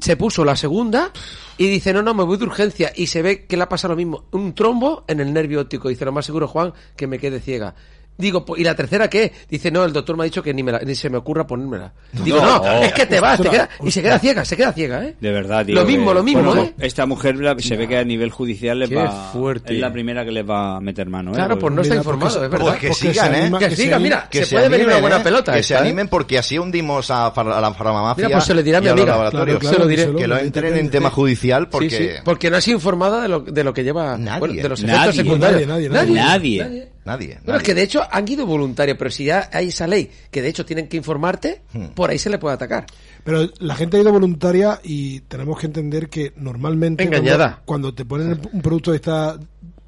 [0.00, 1.12] Se puso la segunda
[1.58, 2.92] y dice, no, no, me voy de urgencia.
[2.94, 4.24] Y se ve que le ha pasado lo mismo.
[4.30, 5.88] Un trombo en el nervio óptico.
[5.88, 7.74] Dice, lo más seguro, Juan, que me quede ciega.
[8.16, 9.32] Digo, pues, ¿y la tercera qué?
[9.50, 11.44] Dice, no, el doctor me ha dicho que ni, me la- ni se me ocurra
[11.48, 11.92] ponérmela.
[12.12, 12.82] Digo, no, No.
[12.82, 15.16] es que te vas, te queda- y se queda ciega, se queda ciega, ¿eh?
[15.20, 15.74] De verdad, tío.
[15.74, 16.74] Lo mismo, que- lo mismo, bueno, ¿eh?
[16.78, 19.30] Esta mujer la- se ve que a nivel judicial les Qué va.
[19.32, 19.74] fuerte.
[19.74, 21.34] Es la primera que les va a meter mano, ¿eh?
[21.34, 22.66] Claro, pues no está Mira, porque informado, es verdad.
[22.66, 23.52] Pues que Porque sigan, ¿eh?
[23.58, 25.20] Que que siga, se mira, Que se, puede venir una buena ¿eh?
[25.24, 25.52] pelota.
[25.52, 25.84] Que esta, se ¿eh?
[25.84, 28.26] animen porque así hundimos a, far- a la farmamafia.
[28.26, 29.10] Mira, pues se lo dirá a mi y los amiga.
[29.12, 29.58] laboratorios.
[29.58, 30.02] Claro, Se lo diré.
[30.02, 32.20] díselo, Que lo entren en tema judicial porque...
[32.24, 35.66] Porque no es informada de lo, de lo que lleva de los efectos secundarios.
[35.66, 37.28] Nadie, nadie, Nadie.
[37.34, 37.40] Nadie.
[37.44, 40.40] Bueno, es que de hecho han ido voluntarios, pero si ya hay esa ley que
[40.42, 41.86] de hecho tienen que informarte, Hmm.
[41.94, 42.86] por ahí se le puede atacar.
[43.24, 47.60] Pero la gente ha ido voluntaria y tenemos que entender que normalmente Engañada.
[47.64, 49.38] Cuando, cuando te ponen un producto que está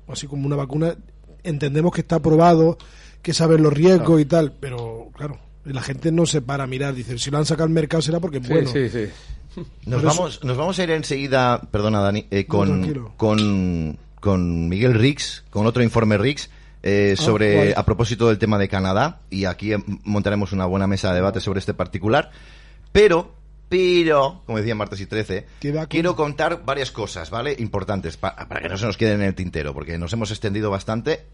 [0.09, 0.95] así como una vacuna,
[1.43, 2.79] entendemos que está aprobado,
[3.23, 6.95] que saben los riesgos y tal, pero claro, la gente no se para a mirar,
[6.95, 8.71] dice, si lo han sacado al mercado será porque es bueno.
[8.71, 9.07] sí, sí.
[9.87, 14.95] Nos eso- vamos, nos vamos a ir enseguida, perdona Dani, eh, con, con, con Miguel
[14.95, 16.51] Rix, con otro informe Rix,
[16.87, 17.75] eh, sobre, ¿cuál?
[17.77, 21.41] a propósito del tema de Canadá, y aquí eh, montaremos una buena mesa de debate
[21.41, 22.31] sobre este particular,
[22.93, 23.35] pero,
[23.69, 27.57] pero, como decía Martes y 13, ¿Qué va con- quiero contar varias cosas, ¿vale?
[27.59, 30.71] Importantes, pa- para que no se nos queden en el tintero, porque nos hemos extendido
[30.71, 31.25] bastante.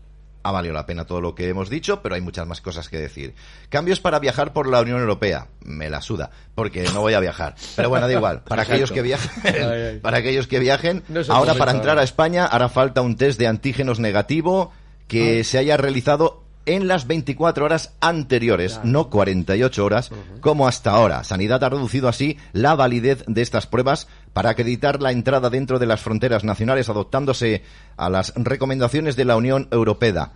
[0.45, 2.99] Ha valido la pena todo lo que hemos dicho, pero hay muchas más cosas que
[2.99, 3.33] decir.
[3.69, 5.47] Cambios para viajar por la Unión Europea.
[5.65, 7.55] Me la suda, porque no voy a viajar.
[7.77, 8.43] Pero bueno, da igual.
[8.43, 12.69] Para aquellos que viajen, para aquellos que viajen, No ahora para entrar a España hará
[12.69, 14.73] falta un test de antígenos negativo
[15.13, 20.11] que se haya realizado en las 24 horas anteriores, no 48 horas,
[20.41, 21.25] como hasta ahora.
[21.25, 25.87] Sanidad ha reducido así la validez de estas pruebas para acreditar la entrada dentro de
[25.87, 27.63] las fronteras nacionales, adoptándose
[27.97, 30.33] a las recomendaciones de la Unión Europea.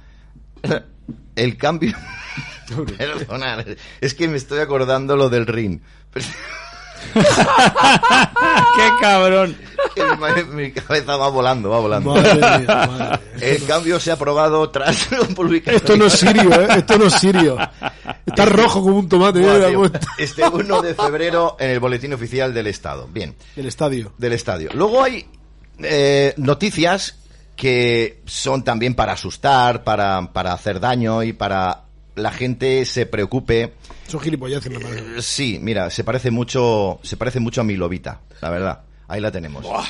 [1.36, 1.96] El cambio.
[2.98, 3.64] Perdonad,
[4.00, 5.82] es que me estoy acordando lo del RIN.
[8.76, 9.56] ¡Qué cabrón!
[10.52, 12.14] mi, cabeza va volando, va volando.
[12.14, 13.20] Madre mía, madre mía.
[13.40, 15.74] El cambio se ha aprobado tras publicar.
[15.74, 16.68] Esto no es sirio, ¿eh?
[16.76, 17.56] Esto no es sirio.
[18.24, 19.40] Está rojo como un tomate.
[19.42, 19.90] ¿eh?
[20.18, 23.08] Este 1 de febrero en el boletín oficial del Estado.
[23.10, 24.12] Bien, El estadio.
[24.18, 24.70] del estadio.
[24.74, 25.26] Luego hay
[25.78, 27.18] eh, noticias
[27.54, 31.84] que son también para asustar, para, para hacer daño y para
[32.14, 33.74] la gente se preocupe.
[34.08, 35.18] Son gilipolleces, me parece.
[35.18, 38.80] Eh, Sí, mira, se parece mucho, se parece mucho a mi lobita, la verdad.
[39.08, 39.62] Ahí la tenemos.
[39.62, 39.86] Buah.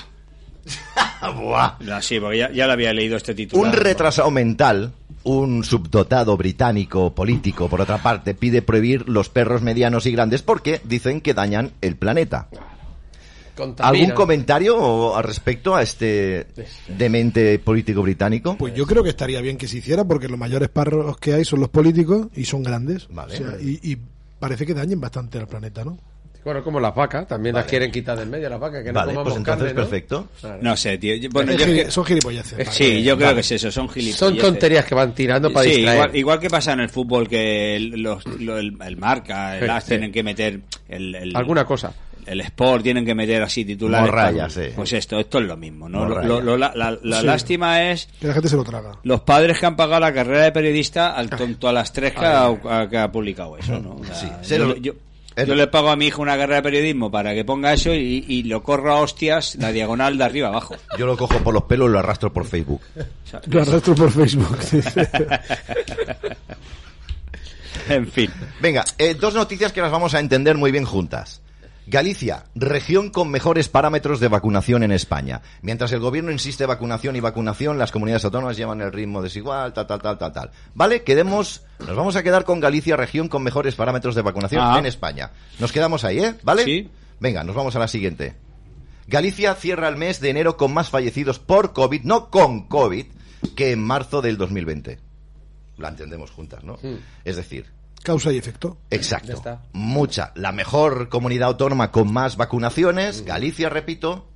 [1.81, 3.63] No, sí, porque ya, ya lo había leído este título.
[3.63, 4.93] Un retrasado mental,
[5.25, 10.81] un subdotado británico político, por otra parte, pide prohibir los perros medianos y grandes porque
[10.85, 12.49] dicen que dañan el planeta.
[13.79, 16.47] ¿Algún comentario o- al respecto a este
[16.89, 18.57] demente político británico?
[18.59, 21.45] Pues yo creo que estaría bien que se hiciera porque los mayores parros que hay
[21.45, 23.09] son los políticos y son grandes.
[23.11, 23.35] Vale.
[23.35, 23.97] O sea, y, y
[24.39, 25.99] parece que dañen bastante al planeta, ¿no?
[26.45, 29.23] Bueno, como las vacas, también las quieren quitar del medio las vacas, que no comamos
[29.25, 29.81] pues entonces carne, ¿no?
[29.81, 30.29] perfecto.
[30.41, 30.59] Claro.
[30.63, 31.17] No sé, tío.
[31.17, 32.59] Yo- Bueno, Es yo gili- es que- Son gilipolleces.
[32.59, 32.71] Vale.
[32.71, 33.35] Sí, yo creo Vale.
[33.35, 34.19] que es eso, son gilipolleces.
[34.21, 35.97] Son tonterías que van tirando para Sí, distraer.
[35.97, 39.65] igual, igual que pasa en el fútbol que el, los- lo- el, el marca, el
[39.65, 39.89] Sí, AS sí.
[39.89, 41.93] tienen que meter el, el- Alguna cosa.
[42.27, 44.07] El Sport tienen que meter así titulares.
[44.11, 44.73] Morralla, para- sí.
[44.75, 46.01] Pues esto, esto es lo mismo, ¿no?
[46.01, 46.29] Lo- Morralla.
[46.29, 47.27] lo- lo- la la- la Sí.
[47.27, 48.93] lástima es Que la gente se lo traga.
[49.05, 52.25] los padres que han pagado la carrera de periodista al tonto a las tres que,
[52.25, 53.97] ha, a- que ha publicado eso, ¿no?
[53.97, 57.45] O sea, Sí, yo, le pago a mi hijo una carrera de periodismo para que
[57.45, 60.75] ponga eso y, y lo corro a hostias la diagonal de arriba abajo.
[60.99, 62.81] Yo lo cojo por los pelos y lo arrastro por Facebook.
[63.49, 64.59] Lo arrastro por Facebook.
[67.89, 68.31] En fin.
[68.61, 71.41] Venga, eh, dos noticias que las vamos a entender muy bien juntas.
[71.89, 75.43] Galicia, región con mejores parámetros de vacunación en España.
[75.63, 79.87] Mientras el gobierno insiste vacunación y vacunación, las comunidades autónomas llevan el ritmo desigual, tal,
[79.87, 80.51] tal, tal, tal, tal.
[80.75, 81.03] ¿Vale?
[81.05, 84.79] Quedemos, nos vamos a quedar con Galicia, región con mejores parámetros de vacunación Ah.
[84.81, 85.31] en España.
[85.61, 86.35] Nos quedamos ahí, ¿eh?
[86.43, 86.65] ¿Vale?
[86.65, 86.91] Sí.
[87.21, 88.35] Venga, nos vamos a la siguiente.
[89.07, 93.07] Galicia cierra el mes de enero con más fallecidos por COVID, no con COVID,
[93.55, 94.99] que en marzo del 2020.
[95.79, 96.79] La entendemos juntas, ¿no?
[97.25, 97.67] Es decir,
[98.07, 98.79] Causa y efecto.
[98.89, 99.43] Exacto.
[99.73, 100.31] Mucha.
[100.37, 104.29] La mejor comunidad autónoma con más vacunaciones, Galicia, repito,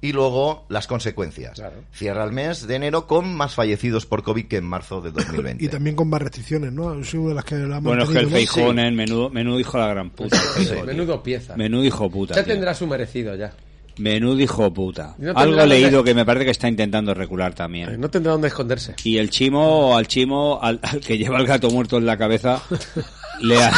[0.00, 1.52] y luego las consecuencias.
[1.54, 1.84] Claro.
[1.92, 5.64] Cierra el mes de enero con más fallecidos por COVID que en marzo de 2020.
[5.64, 6.98] Y también con más restricciones, ¿no?
[6.98, 8.28] Es una de las que la Bueno, es que el.
[8.28, 10.36] Feijón, eh, menudo, menudo hijo de la gran puta.
[10.84, 11.56] Menudo pieza.
[11.56, 12.34] Menudo hijo puta.
[12.34, 12.54] Ya tío.
[12.54, 13.52] tendrá su merecido ya.
[13.98, 15.14] Menudo hijo puta.
[15.18, 18.00] No Algo dónde- leído que me parece que está intentando recular también.
[18.00, 18.94] No tendrá dónde esconderse.
[19.04, 22.62] Y el chimo, al chimo, al, al que lleva el gato muerto en la cabeza,
[23.40, 23.72] le, ha-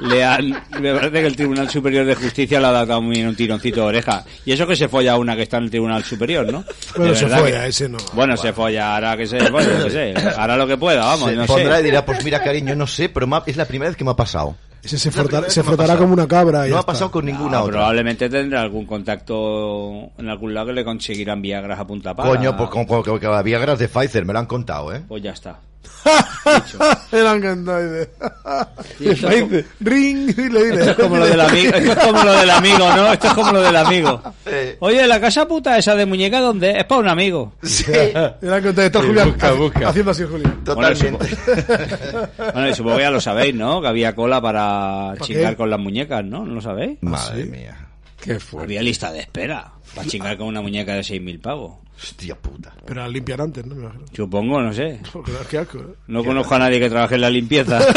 [0.00, 3.36] le han, me parece que el Tribunal Superior de Justicia le ha dado también un
[3.36, 4.24] tironcito de oreja.
[4.44, 6.64] Y eso que se folla una que está en el Tribunal Superior, ¿no?
[6.96, 7.98] Bueno, se folla, que- ese no.
[8.14, 11.30] Bueno, se folla, hará que se, bueno, yo qué sé, hará lo que pueda, vamos,
[11.30, 13.96] se no pondrá y dirá, pues mira, cariño, no sé, pero es la primera vez
[13.96, 14.56] que me ha pasado.
[14.82, 16.66] Ese se, frotará como una cabra.
[16.66, 16.92] y No ha está.
[16.92, 17.72] pasado con ninguna Ah, otra.
[17.74, 22.30] probablemente tendrá algún contacto en algún lado que le conseguirán Viagras a punta pala.
[22.30, 24.92] Coño, pues como, como- como que la Viagra es de Pfizer, me lo han contado,
[24.92, 25.02] ¿eh?
[25.06, 25.60] Pues ya está.
[27.12, 27.80] Encantado.
[27.92, 28.10] dice.
[29.00, 30.90] esto es dice, Ring, dile, Esto dile.
[30.90, 33.12] es como lo del amigo, esto es como lo del amigo, ¿no?
[33.12, 34.22] Esto es como lo del amigo.
[34.80, 36.70] Oye, la casa puta esa de muñeca, ¿dónde?
[36.72, 36.76] es?
[36.78, 37.52] Es para un amigo.
[37.62, 38.86] Sí, Me la han contado.
[38.86, 39.88] Esto es Sí, Julián busca, busca.
[39.88, 40.64] haciendo así, Julián.
[40.64, 41.26] totalmente.
[42.52, 43.80] Bueno, y supongo que ya lo sabéis, ¿no?
[43.80, 45.56] Que había cola para ¿Para chingar qué?
[45.56, 46.44] con las muñecas, ¿no?
[46.44, 46.98] ¿No lo sabéis?
[47.02, 47.76] Madre mía.
[48.20, 48.64] Qué fuerte.
[48.66, 51.78] Había lista de espera para chingar con una muñeca de 6.000 pavos.
[51.96, 52.74] Hostia puta.
[52.86, 53.74] Pero la limpian antes, ¿no?
[53.76, 54.04] Me imagino.
[54.12, 55.00] Supongo, no sé.
[55.12, 55.94] Porque qué asco, ¿eh?
[56.08, 57.78] No conozco a nadie que trabaje en la limpieza.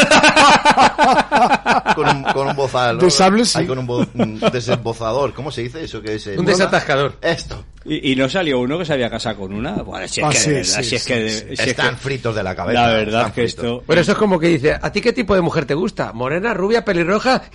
[1.94, 2.98] Con un, con un bozal.
[2.98, 3.08] ¿no?
[3.08, 3.22] Sí.
[3.58, 5.32] Ahí con un, bo- un desembozador.
[5.32, 6.02] ¿Cómo se dice eso?
[6.02, 7.16] que es Un desatascador.
[7.22, 7.64] Esto.
[7.86, 9.82] Y, y no salió uno que se había casado con una.
[9.82, 11.44] Bueno, si es Ah, que sí, de verdad, sí, si es sí, que, de- sí.
[11.46, 12.82] si es que- Están fritos de la cabeza.
[12.82, 13.64] la verdad están que fritos.
[13.64, 13.82] esto.
[13.86, 16.12] Bueno, eso es como que dice, ¿a ti qué tipo de mujer te gusta?
[16.12, 17.42] ¿Morena, rubia, pelirroja?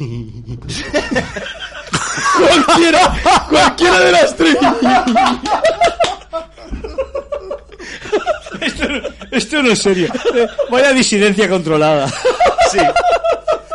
[2.38, 3.14] cualquiera,
[3.50, 4.58] cualquiera de las tres.
[9.32, 10.12] Esto no es serio.
[10.70, 12.08] Vaya disidencia controlada.
[12.72, 12.80] Sí.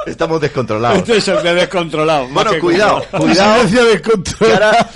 [0.07, 0.99] Estamos descontrolados.
[0.99, 2.29] Esto es de descontrolado.
[2.29, 3.55] Bueno, cuidado, cuidado.
[3.55, 4.53] Silencio de que control.
[4.53, 4.89] ahora,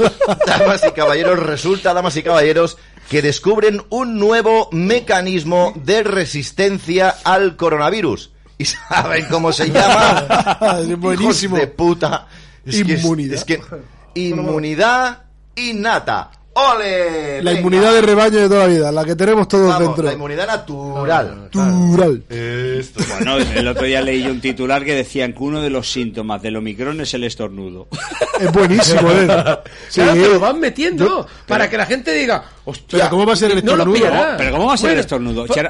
[0.46, 7.56] damas y caballeros, resulta, damas y caballeros, que descubren un nuevo mecanismo de resistencia al
[7.56, 8.30] coronavirus.
[8.56, 10.76] ¿Y saben cómo se llama?
[10.98, 11.56] Buenísimo.
[11.56, 12.28] Hijos de puta.
[12.64, 13.34] Es que es- Inmunidad.
[13.34, 13.60] es que
[14.14, 15.24] inmunidad
[15.56, 16.30] innata.
[16.52, 17.42] ¡Ole!
[17.42, 17.60] La Venga.
[17.60, 20.04] inmunidad de rebaño de toda la vida, la que tenemos todos Vamos, dentro.
[20.04, 21.48] la inmunidad natural.
[21.54, 22.22] Natural.
[22.28, 23.00] Esto.
[23.08, 26.56] Bueno, el otro día leí un titular que decían que uno de los síntomas del
[26.56, 27.86] Omicron es el estornudo.
[28.40, 29.28] Es buenísimo, ¿eh?
[29.88, 30.00] Sí.
[30.00, 33.32] Claro, pero lo van metiendo Yo- para que la gente diga, hostia, Pero ¿cómo va
[33.32, 34.34] a ser el no lo estornudo?
[34.38, 35.46] Pero ¿cómo va a ser el estornudo?
[35.46, 35.64] pues-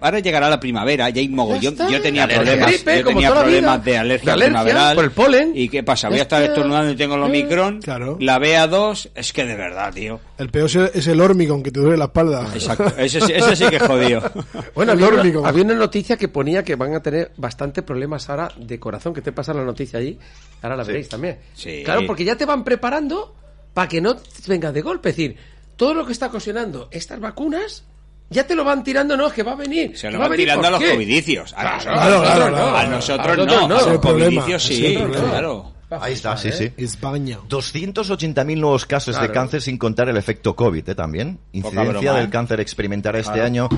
[0.00, 1.76] ahora, llegará la primavera, ya hay mogollón.
[1.90, 4.94] Yo tenía problemas, gripe, yo tenía problemas de alergia, De alergia, primaveral.
[4.94, 5.52] por el polen.
[5.54, 6.08] ¿Y qué pasa?
[6.08, 7.80] Voy a estar estornudando y tengo el Omicron.
[7.82, 8.16] Claro.
[8.20, 10.19] La BA2, es que de verdad, tío.
[10.38, 12.46] El peor es el- es el hormigón que te duele la espalda.
[12.54, 12.86] Exacto.
[12.96, 14.22] Ese, sí- ese sí que es jodido.
[14.74, 15.46] Bueno, El había una, órnico.
[15.46, 19.20] había una noticia que ponía que van a tener bastante problemas ahora de corazón, que
[19.20, 20.18] te pasa la noticia allí,
[20.62, 21.38] ahora la veréis también.
[21.54, 21.82] Sí.
[21.84, 23.34] Claro, porque ya te van preparando
[23.74, 24.16] para que no
[24.46, 25.36] venga de golpe, es decir,
[25.76, 27.84] todo lo que está ocasionando estas vacunas,
[28.30, 29.96] ya te lo van tirando, no, es que va a venir.
[29.98, 30.94] Se lo va van venir, tirando a ¿por los qué?
[30.94, 31.52] covidicios.
[31.54, 32.56] A Claro, nosotros, claro, no.
[32.56, 33.44] claro, a nosotros A no.
[33.44, 33.76] nosotros no.
[33.76, 34.98] A los el problema, covidicios sí,
[35.30, 35.72] claro.
[35.90, 36.52] Ahí está, sí, ¿eh?
[36.52, 36.72] sí.
[36.76, 37.38] España.
[37.48, 40.94] 280.000 nuevos casos de cáncer sin contar el efecto COVID, ¿eh?
[40.94, 41.38] También.
[41.52, 42.30] Incidencia broma, del ¿eh?
[42.30, 43.68] cáncer experimental este año.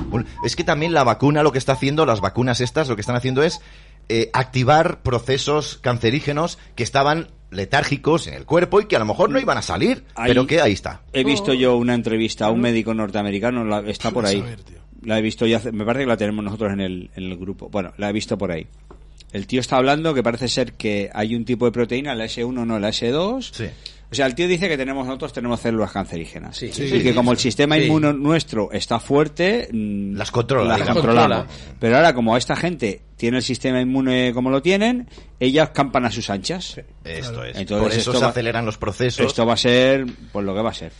[0.45, 3.15] Es que también la vacuna lo que está haciendo, las vacunas estas, lo que están
[3.15, 3.61] haciendo es
[4.09, 9.29] eh, activar procesos cancerígenos que estaban letárgicos en el cuerpo y que a lo mejor
[9.29, 11.01] no iban a salir, Ahí- pero que ahí está.
[11.13, 14.39] He visto yo una entrevista a un médico norteamericano, la- está por ahí.
[14.39, 14.59] saber.
[15.03, 17.69] La he visto ya, me parece que la tenemos nosotros en el, en el grupo.
[17.69, 18.67] Bueno, la he visto por ahí.
[19.33, 22.65] El tío está hablando que parece ser que hay un tipo de proteína, la S1
[22.65, 23.49] no la S2.
[23.51, 23.65] Sí.
[24.13, 26.55] O sea, el tío dice que tenemos nosotros tenemos células cancerígenas.
[26.55, 26.67] Sí.
[26.67, 27.33] y Sí, que sí, como sí.
[27.33, 27.83] el sistema Sí.
[27.85, 31.45] inmuno nuestro está fuerte, mm, Las controla, las controlamos.
[31.47, 31.75] Controla.
[31.79, 35.07] Pero ahora como esta gente tiene el sistema inmune como lo tienen,
[35.39, 36.79] ellas campan a sus anchas.
[37.03, 37.57] Esto es.
[37.57, 39.25] Entonces Por eso esto se va- aceleran los procesos.
[39.25, 40.91] Esto va a ser, pues lo que va a ser.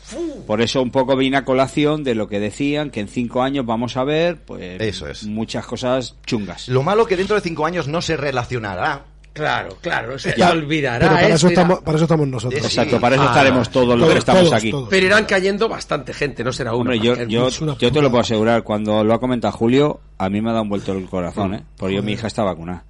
[0.47, 3.65] Por eso un poco vine a colación de lo que decían, que en cinco años
[3.65, 5.25] vamos a ver, pues, Eso es.
[5.25, 6.67] muchas cosas chungas.
[6.69, 9.05] Lo malo que dentro de cinco años no se relacionará.
[9.33, 10.51] Claro, claro, se te Ya.
[10.51, 10.99] olvidará.
[10.99, 11.33] Pero para ¿eh?
[11.33, 12.61] eso, estamos, para eso estamos nosotros.
[12.61, 12.67] Sí.
[12.67, 14.69] Exacto, para eso Ah, estaremos todos los todos, que estamos todos, aquí.
[14.71, 14.89] todos.
[14.89, 16.81] Pero irán cayendo bastante gente, no será uno.
[16.81, 20.39] Hombre, yo, yo, yo te lo puedo asegurar, cuando lo ha comentado Julio, a mí
[20.39, 21.63] me ha dado un vuelto el corazón, ¿eh?
[21.77, 22.83] Porque yo, mi hija está vacunada.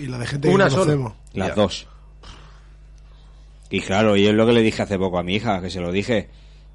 [0.00, 1.12] Y la de gente Una que sola.
[1.34, 1.54] Las Ya.
[1.54, 1.86] dos.
[3.70, 5.80] Y claro, y es lo que le dije hace poco a mi hija, que se
[5.80, 6.28] lo dije.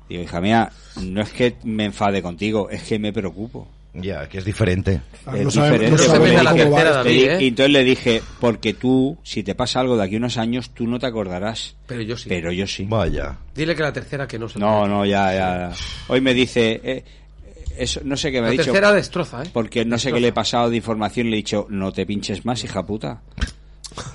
[0.09, 0.71] Digo, hija mía,
[1.01, 3.67] no es que me enfade contigo, es que me preocupo.
[3.93, 5.01] Ya, que es diferente.
[5.25, 7.37] Ah, Es no no la Y- ¿eh?
[7.41, 10.69] Y entonces le dije, porque tú, si te pasa algo de aquí a unos años,
[10.69, 11.75] tú no te acordarás.
[11.87, 12.29] Pero yo sí.
[12.29, 12.85] Pero yo sí.
[12.87, 13.37] Vaya.
[13.53, 15.71] Dile que la tercera que no se No, no, ya, ya.
[16.07, 17.03] Hoy me dice, eh,
[17.77, 18.63] eso, no sé qué me La ha dicho.
[18.65, 19.49] tercera destroza, ¿eh?
[19.51, 20.15] Porque no sé Destroza.
[20.15, 23.21] qué le he pasado de información, le he dicho, no te pinches más, hija puta.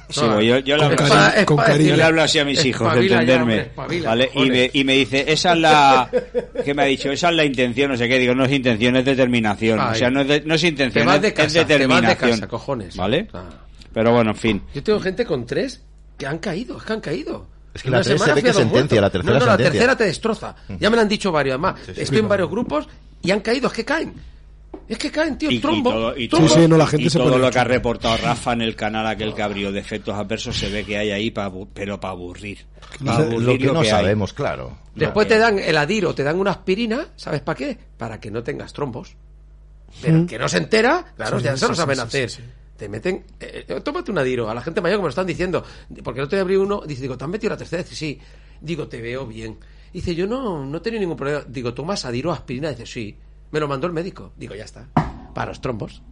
[0.09, 1.39] Sí, No, yo, yo le con hablo así.
[1.40, 1.69] Es con pa- es cariño.
[1.69, 3.43] Yo decirle, le hablo así a mis hijos, de ya, entenderme.
[3.43, 4.31] hombre, espabila, ¿vale?
[4.35, 6.11] Y, me, y me dice, esa es la.
[6.65, 7.11] ¿Qué me ha dicho?
[7.11, 8.19] Esa es la intención, no sé qué.
[8.19, 9.78] Digo, no es intención, es determinación.
[9.81, 9.93] Ay.
[9.93, 11.59] O sea, no es, de- no es Te intención, vas es, de es casa, te
[11.59, 12.31] vas de determinación.
[12.31, 12.97] casa, cojones.
[12.97, 13.28] ¿Vale?
[13.35, 13.44] Ah.
[13.93, 14.62] Pero bueno, en fin.
[14.74, 15.82] Yo tengo gente con tres
[16.16, 17.47] que han caído, es que han caído.
[17.74, 19.73] Es que la tres se ve que sentencia, la tercera No, no, la sentencia.
[19.73, 20.57] tercera te destroza.
[20.81, 21.74] Ya me lo han dicho varios, además.
[21.85, 22.01] Sí, sí.
[22.03, 22.89] Estoy en varios grupos
[23.23, 24.15] y han caído, es que caen.
[24.89, 25.90] Es que caen, tío, Y, y trombo.
[25.90, 26.48] todo, y trombo.
[26.48, 28.62] Sí, sí, no, la gente y se todo pone lo que ha reportado Rafa en
[28.62, 31.98] el canal aquel que abrió de efectos adversos se ve que hay ahí, pa pero
[32.01, 32.66] para aburrir.
[33.05, 34.78] Pa' Lo aburrir Lo que no sabemos, claro.
[34.94, 37.78] Después te dan el adiro, te dan una aspirina, ¿sabes para qué?
[37.97, 39.15] Para que no tengas trombos.
[40.03, 42.31] Pero el que no se entera, claro, Sí, ya sí, se lo saben sí, hacer.
[42.31, 42.48] sí, sí.
[42.77, 45.65] Te meten, eh, eh, tómate un adiro, a la gente mayor como lo están diciendo,
[46.05, 47.82] porque no te abrí uno, dice, digo, ¿te han metido la tercera?
[47.82, 48.19] Dice, sí.
[48.61, 49.59] Digo, te veo bien.
[49.93, 51.43] Dice, yo no, no he tenido ningún problema.
[51.48, 52.69] Digo, ¿tomas adiro aspirina?
[52.70, 53.16] Dice, sí.
[53.51, 54.32] Me lo mandó el médico.
[54.36, 54.89] Digo, ya está.
[55.35, 56.02] Para los trombos.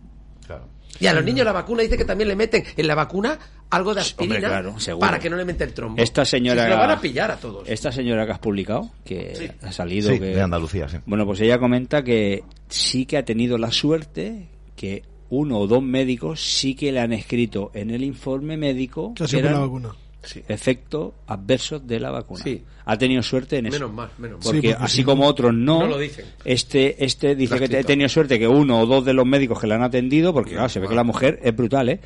[0.46, 0.68] Claro.
[1.00, 3.38] Y a los niños la vacuna dice que también le meten en la vacuna
[3.70, 6.00] algo de aspirina Hombre, claro, para que no le meten el trombo.
[6.00, 7.68] Esta señora- Si se lo van a pillar a todos.
[7.68, 10.10] Esta señora que has publicado, que ha salido.
[10.12, 10.26] Sí, que...
[10.26, 10.98] de Andalucía, sí.
[11.06, 15.82] Bueno, pues ella comenta que sí que ha tenido la suerte que uno o dos
[15.82, 19.50] médicos sí que le han escrito en el informe médico Que ha que sido por
[19.50, 20.44] la eran vacuna.
[20.48, 22.42] efectos adversos de la vacuna.
[22.44, 22.62] Sí.
[22.86, 23.74] Ha tenido suerte en eso.
[23.76, 24.42] Menos mal, menos mal.
[24.44, 26.26] Porque Sí, porque así como otros no, No lo dicen.
[26.44, 29.66] este este dice que he tenido suerte que uno o dos de los médicos que
[29.66, 32.00] le han atendido, porque claro, se ve que la mujer es brutal, ¿eh?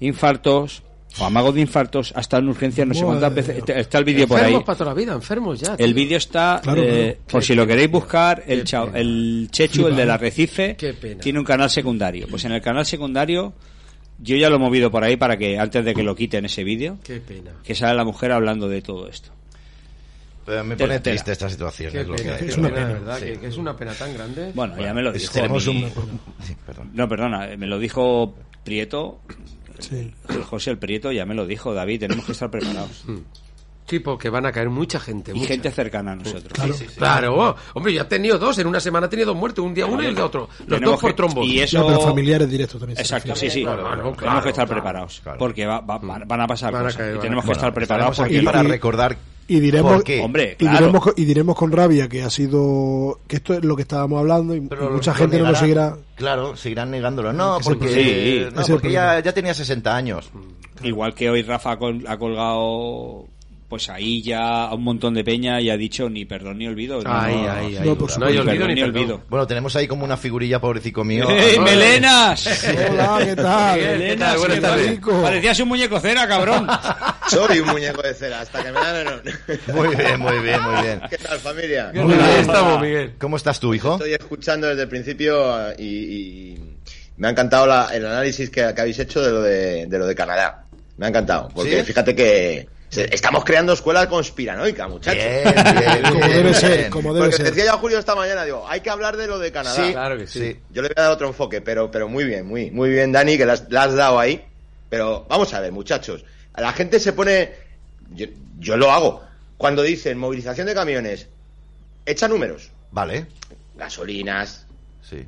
[0.00, 0.82] Infartos
[1.20, 3.58] o amagos de infartos, hasta en urgencias, no sé cuántas veces.
[3.58, 4.46] Está- Está el vídeo por ahí.
[4.46, 5.76] Enfermos para toda la vida, enfermos ya.
[5.78, 9.94] El vídeo está, Claro, eh, por si lo queréis buscar, el, chao- el Chechu, el
[9.94, 11.20] del Arrecife, Qué pena.
[11.20, 12.26] tiene un canal secundario.
[12.28, 13.52] Pues en el canal secundario,
[14.18, 16.64] yo ya lo he movido por ahí para que antes de que lo quiten ese
[16.64, 17.52] vídeo, Qué pena.
[17.62, 19.30] que sale la mujer hablando de todo esto.
[20.46, 21.90] Pero me pone triste esta situación.
[21.90, 22.48] Qué es lo que pena, hay.
[22.48, 23.18] Es una pena, pena, ¿verdad?
[23.18, 23.24] sí.
[23.24, 24.52] Que, que es una pena tan grande.
[24.54, 25.32] Bueno, ya me lo dijo.
[25.32, 25.90] tenemos mi- un...
[26.42, 26.90] Sí, perdón.
[26.92, 29.20] No, perdona, eh, me lo dijo Prieto,
[29.78, 30.12] Sí.
[30.48, 33.04] José el Prieto ya me lo dijo, David, tenemos que estar preparados.
[33.86, 35.32] Sí, porque van a caer mucha gente.
[35.32, 35.48] Y mucha.
[35.48, 36.52] gente cercana a nosotros.
[36.52, 36.74] Claro.
[36.96, 38.58] Claro, oh, hombre, yo he tenido dos.
[38.58, 39.62] En una semana he tenido dos muertos.
[39.64, 40.48] Un día uno y el día otro.
[40.60, 41.46] Los Tenemos dos por trombos.
[41.46, 41.82] Y eso...
[41.82, 42.98] Ya, pero familiares directos también.
[42.98, 43.62] Exacto, sí, sí.
[43.62, 45.20] Claro, claro, tenemos que estar claro, preparados.
[45.22, 45.38] claro.
[45.38, 46.96] Porque va- va- van, van a pasar Van a cosas.
[46.98, 48.44] caer, y tenemos que estar preparados aquí porque...
[48.46, 50.22] para Y- recordar Y diremos, por qué.
[50.22, 53.76] Hombre, y, diremos, con- y diremos con rabia que ha sido que esto es lo
[53.76, 55.94] que estábamos hablando y, Pero mucha lo gente no lo seguirá.
[56.14, 57.34] Claro, seguirán negándolo.
[57.34, 57.88] No, es porque.
[57.90, 60.30] Sí, no, ya, tenía 60 años.
[60.82, 63.26] Igual que hoy Rafa ha colgado
[63.68, 67.02] pues ahí ya a un montón de peña y ha dicho ni perdón ni olvido.
[67.02, 67.96] No, Ay, no, ay, no, ay.
[67.96, 68.96] por No hay ni olvido perdón ni perdón.
[69.02, 69.22] olvido.
[69.28, 71.28] Bueno, tenemos ahí como una figurilla pobrecito mío.
[71.28, 72.46] ¡Ey, Ah, melenas!
[72.90, 73.76] Hola, ¿qué tal?
[73.78, 74.38] Miguel, ¿qué Melenas, tal?
[74.38, 74.90] Buenas qué tardes.
[74.90, 75.22] rico.
[75.22, 76.66] Parecías un muñeco cera, cabrón.
[77.28, 79.06] Soy un muñeco de cera, hasta que me dan.
[79.74, 81.00] Muy bien, muy bien, muy bien.
[81.10, 81.90] ¿Qué tal, familia?
[81.94, 83.14] Ahí estamos, Miguel.
[83.18, 83.94] ¿Cómo estás tú, hijo?
[83.94, 86.58] Estoy escuchando desde el principio eh, y, y
[87.16, 90.06] me ha encantado la- el análisis que, que habéis hecho de lo de, de lo
[90.06, 90.64] de Canadá.
[90.96, 91.84] Me ha encantado, porque ¿Sí?
[91.86, 95.22] fíjate que estamos creando escuela conspiranoica, muchachos.
[95.24, 95.44] Bien,
[95.78, 97.46] bien, Como debe ser, como debe Porque ser.
[97.46, 99.74] decía yo a Julio esta mañana, digo, hay que hablar de lo de Canadá.
[99.86, 100.58] Sí, Claro que sí.
[100.70, 103.36] Yo le voy a dar otro enfoque, pero, pero muy bien, muy, muy bien, Dani,
[103.36, 104.44] que has, le has dado ahí.
[104.88, 106.24] Pero vamos a ver, muchachos.
[106.56, 107.52] La gente se pone.
[108.10, 108.26] Yo,
[108.58, 109.22] yo lo hago.
[109.56, 111.28] Cuando dicen movilización de camiones,
[112.06, 112.70] echa números.
[112.90, 113.26] Vale,
[113.76, 114.66] Gasolinas,
[115.02, 115.26] sí,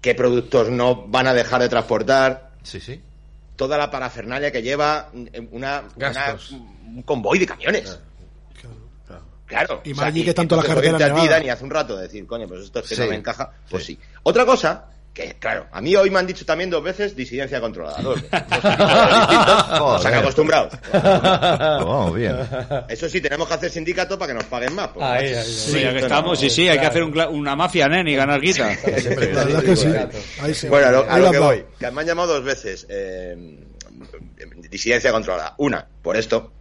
[0.00, 3.00] qué productos no van a dejar de transportar, sí, sí.
[3.60, 5.10] Toda la parafernalia que lleva
[5.50, 6.52] una, Gastos.
[6.52, 6.62] una-
[6.96, 7.98] un convoy de camiones.
[9.44, 9.82] Claro.
[9.84, 11.28] Y más allí que tanto las entonces, carreteras oírte a ti.
[11.40, 13.50] Dani, hace un rato decir, coño, pues esto es que Sí, no me encaja.
[13.68, 13.98] Pues sí.
[14.00, 14.08] sí.
[14.22, 18.00] Otra cosa, que claro, a mí hoy me han dicho también dos veces disidencia controlada.
[18.00, 18.30] Dos veces.
[19.78, 20.70] Nos han acostumbrado.
[21.84, 22.36] Oh, bien.
[22.88, 24.88] Eso sí, tenemos que hacer sindicato para que nos paguen más.
[24.88, 25.44] porque, Ahí, macho, ahí, ahí.
[25.44, 28.14] Sí, ya que esto estamos, sí, sí, hay que hacer un una mafia, nen, y
[28.14, 28.74] ganar guita.
[29.74, 30.68] Sí.
[30.68, 33.36] Bueno, a lo, a que voy, que me han llamado dos veces eh,
[34.70, 35.54] disidencia controlada.
[35.58, 36.52] Una, por esto,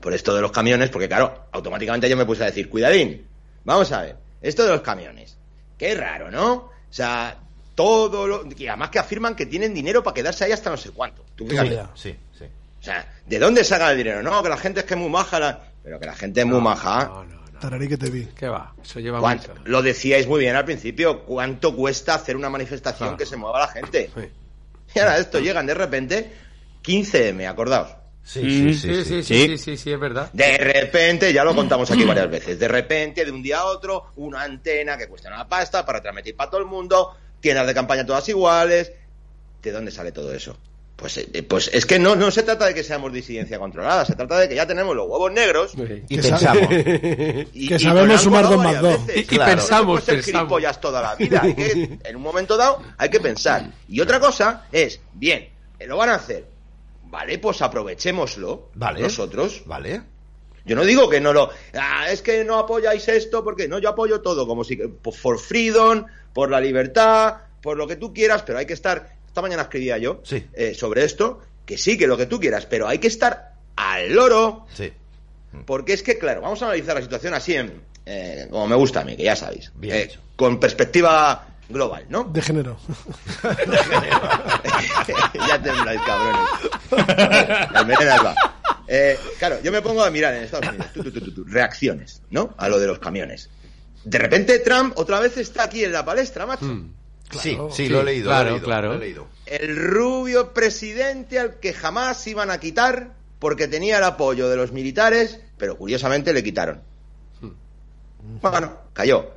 [0.00, 3.26] por esto de los camiones, porque claro, automáticamente yo me puse a decir, cuidadín,
[3.64, 5.36] vamos a ver, esto de los camiones,
[5.76, 6.52] qué raro, ¿no?
[6.52, 7.36] O sea,
[7.82, 8.44] todo lo...
[8.56, 11.24] Y además que afirman que tienen dinero para quedarse ahí hasta no sé cuánto.
[11.34, 11.70] Tú fíjate.
[11.74, 11.90] Ya.
[11.94, 12.44] Sí, sí.
[12.44, 14.22] O sea, ¿de dónde sacan el dinero?
[14.22, 16.46] No, que la gente es que es muy maja, la- pero que la gente es
[16.46, 17.04] muy maja.
[17.06, 17.58] No, no, no.
[17.58, 18.26] Tararí que te vi.
[18.36, 18.74] ¿Qué va?
[18.82, 19.54] Eso lleva mucho.
[19.64, 23.16] Lo decíais muy bien al principio, ¿cuánto cuesta hacer una manifestación Ah.
[23.16, 24.10] que se mueva la gente?
[24.14, 24.22] Sí.
[24.94, 26.32] Y ahora esto llegan de repente
[26.82, 27.96] 15M, acordaos.
[28.22, 30.30] Sí, Sí, sí, sí, sí, sí, sí, es verdad.
[30.32, 34.12] De repente, ya lo contamos aquí varias veces, de repente, de un día a otro,
[34.16, 38.06] una antena que cuesta una pasta para transmitir para todo el mundo, tiendas de campaña
[38.06, 38.92] todas iguales.
[39.62, 40.56] ¿De dónde sale todo eso?
[40.96, 44.14] Pues, eh, pues es que no, no se trata de que seamos disidencia controlada, se
[44.14, 45.72] trata de que ya tenemos los huevos negros
[46.10, 46.62] Y pensamos.
[47.54, 49.00] y, Que sabemos sumar dos más dos.
[49.16, 50.80] Y Claro, pensamos, no ser pensamos.
[50.80, 51.40] toda la vida.
[51.42, 53.70] Hay que- en un momento dado hay que pensar.
[53.88, 55.48] Y otra cosa es, bien,
[55.78, 56.44] eh, lo van a hacer.
[57.04, 59.00] Vale, pues aprovechémoslo Vale.
[59.00, 59.62] nosotros.
[59.66, 60.02] Vale.
[60.66, 61.50] Yo no digo que no lo.
[61.74, 64.76] Ah, es que no apoyáis esto, porque no, yo apoyo todo, como si.
[64.76, 69.14] por- For freedom, por la libertad, por lo que tú quieras, pero hay que estar.
[69.26, 70.44] Esta mañana escribía yo Sí.
[70.54, 74.12] eh, sobre esto, que sí, que lo que tú quieras, pero hay que estar al
[74.12, 74.92] loro, Sí.
[75.66, 79.00] porque es que, claro, vamos a analizar la situación así, en, eh, como me gusta
[79.00, 82.24] a mí, que ya sabéis, Bien eh, con perspectiva global, ¿no?
[82.24, 82.76] De género.
[85.48, 86.48] ya tembláis, cabrones.
[88.24, 88.34] Va.
[88.88, 91.44] Eh, claro, yo me pongo a mirar en Estados Unidos, tu, tu, tu, tu, tu,
[91.44, 92.54] reacciones, ¿no?
[92.58, 93.48] A lo de los camiones.
[94.04, 96.64] De repente Trump otra vez está aquí en la palestra, macho.
[96.64, 96.92] Mm.
[97.32, 98.26] sí, sí, Sí, lo he leído.
[98.30, 98.88] claro, lo he leído, claro.
[98.88, 99.26] lo he leído.
[99.46, 104.72] El rubio presidente al que jamás iban a quitar porque tenía el apoyo de los
[104.72, 106.82] militares, pero curiosamente le quitaron.
[108.42, 109.30] Bueno, cayó.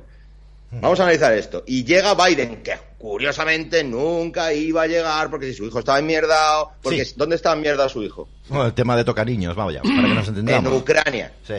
[0.70, 1.62] Vamos a analizar esto.
[1.66, 6.72] Y llega Biden, que curiosamente nunca iba a llegar porque si su hijo estaba enmierdado.
[6.82, 7.14] Porque Sí.
[7.16, 8.28] ¿Dónde estaba enmierdado su hijo?
[8.48, 10.80] Bueno, el tema de tocaniños, vamos ya, para que nos En entendamos.
[10.80, 11.32] Ucrania.
[11.46, 11.54] Sí.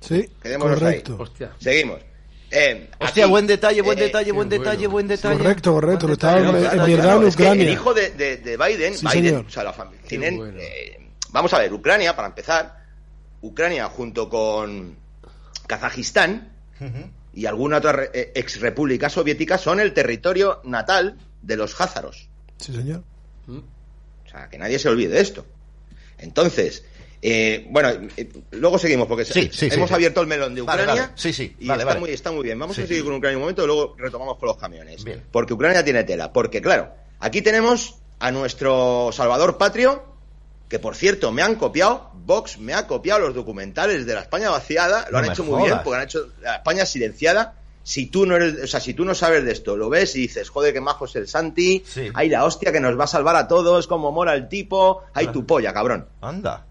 [0.00, 1.16] Sí, Quedémonos correcto.
[1.18, 1.52] Hostia.
[1.60, 2.00] Seguimos.
[2.52, 4.90] Eh, Hostia, aquí, buen detalle, buen eh, detalle, buen detalle, bueno.
[4.92, 5.38] buen detalle.
[5.38, 6.06] Correcto, correcto.
[6.08, 7.64] Lo estaba en Ucrania.
[7.66, 9.44] el hijo de, de- de Biden, Sí, Biden, señor.
[9.46, 10.58] o sea, la familia, Qué tienen, bueno.
[10.60, 10.98] eh,
[11.30, 12.84] vamos a ver, Ucrania, para empezar,
[13.40, 14.96] Ucrania junto con
[15.66, 16.52] Kazajistán
[17.32, 22.28] y alguna otra re- eh, ex república soviética son el territorio natal de los házaros.
[22.58, 23.04] Sí, señor.
[23.48, 25.46] O sea, que nadie se olvide de esto.
[26.18, 26.84] Entonces,
[27.22, 29.94] eh, bueno, eh, luego seguimos porque Sí, sí, hemos sí.
[29.94, 30.86] abierto el melón de Ucrania.
[30.86, 31.08] vale.
[31.14, 31.54] Sí, sí.
[31.58, 31.98] Y Vale, está.
[31.98, 32.58] Muy, está muy bien.
[32.58, 35.04] Vamos a seguir con Ucrania un momento y luego retomamos con los camiones.
[35.04, 35.22] Bien.
[35.30, 36.32] Porque Ucrania tiene tela.
[36.32, 40.02] Porque, claro, aquí tenemos a nuestro Salvador Patrio,
[40.68, 44.50] que por cierto me han copiado, Vox me ha copiado los documentales de la España
[44.50, 47.54] vaciada, lo No han hecho muy bien, porque han hecho la España silenciada.
[47.82, 50.20] Si tú no eres, o sea, si tú no sabes de esto, lo ves y
[50.20, 51.82] dices, joder, qué majo es el Santi,
[52.14, 55.28] hay la hostia que nos va a salvar a todos, como mola el tipo, hay
[55.28, 56.06] tu polla, cabrón.
[56.20, 56.66] Anda.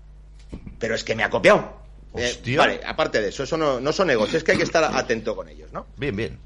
[0.79, 1.77] Pero es que me ha copiado.
[2.15, 4.83] Eh, vale, aparte de eso, eso no, no son egos, es que hay que estar
[4.83, 5.85] atento con ellos, ¿no?
[5.97, 6.39] Bien, bien.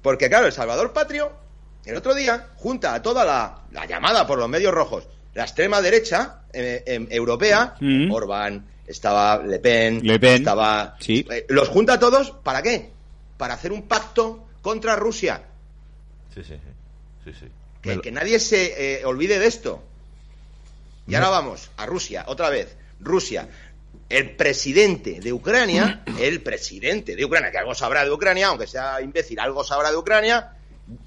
[0.00, 1.30] Porque claro, el Salvador Patrio,
[1.84, 5.80] el otro día, junta a toda la, la llamada por los medios rojos, la extrema
[5.82, 8.10] derecha eh, em, europea, Mm.
[8.10, 10.96] Orban, estaba Le Pen, Le Pen, estaba...
[10.98, 11.26] sí.
[11.30, 12.90] eh, los junta a todos, ¿para qué?
[13.36, 15.42] Para hacer un pacto contra Rusia.
[16.34, 16.54] Sí, sí,
[17.24, 17.46] sí.
[17.82, 19.82] Que, Me lo- que nadie se eh, olvide de esto.
[21.06, 22.76] Y ahora vamos a Rusia, otra vez.
[23.02, 23.48] Rusia.
[24.08, 29.00] El presidente de Ucrania, el presidente de Ucrania, que algo sabrá de Ucrania, aunque sea
[29.00, 30.52] imbécil, algo sabrá de Ucrania,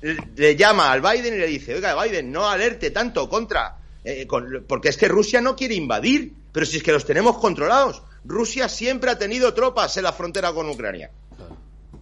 [0.01, 3.77] le, llama al Biden y le dice, oiga, Biden, no alerte tanto contra...
[4.03, 7.37] eh, con- porque es que Rusia no quiere invadir, pero si es que los tenemos
[7.37, 8.01] controlados.
[8.23, 11.11] Rusia siempre ha tenido tropas en la frontera con Ucrania.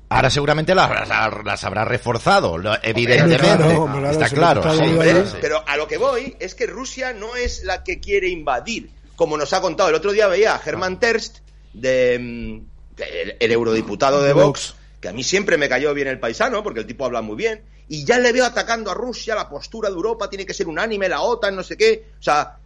[0.09, 3.37] Ahora seguramente las, las- las habrá reforzado, evidentemente.
[3.39, 5.25] claro, hombre, claro, Está claro.
[5.25, 5.37] sí.
[5.41, 9.37] Pero a lo que voy es que Rusia no es la que quiere invadir, como
[9.37, 9.89] nos ha contado.
[9.89, 11.39] El otro día veía a Germán Terst,
[11.73, 16.19] de, mm, el, el eurodiputado de Vox, que a mí siempre me cayó bien el
[16.19, 19.49] paisano, porque el tipo habla muy bien, y ya le veo atacando a Rusia, la
[19.49, 22.11] postura de Europa tiene que ser unánime, la OTAN, no sé qué.
[22.19, 22.57] O sea,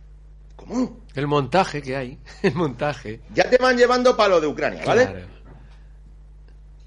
[0.55, 1.01] ¿cómo?
[1.15, 2.17] El montaje que hay.
[2.43, 3.21] El montaje.
[3.33, 5.05] Ya te van llevando para lo de Ucrania, ¿vale?
[5.05, 5.27] Claro.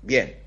[0.02, 0.38] Bien.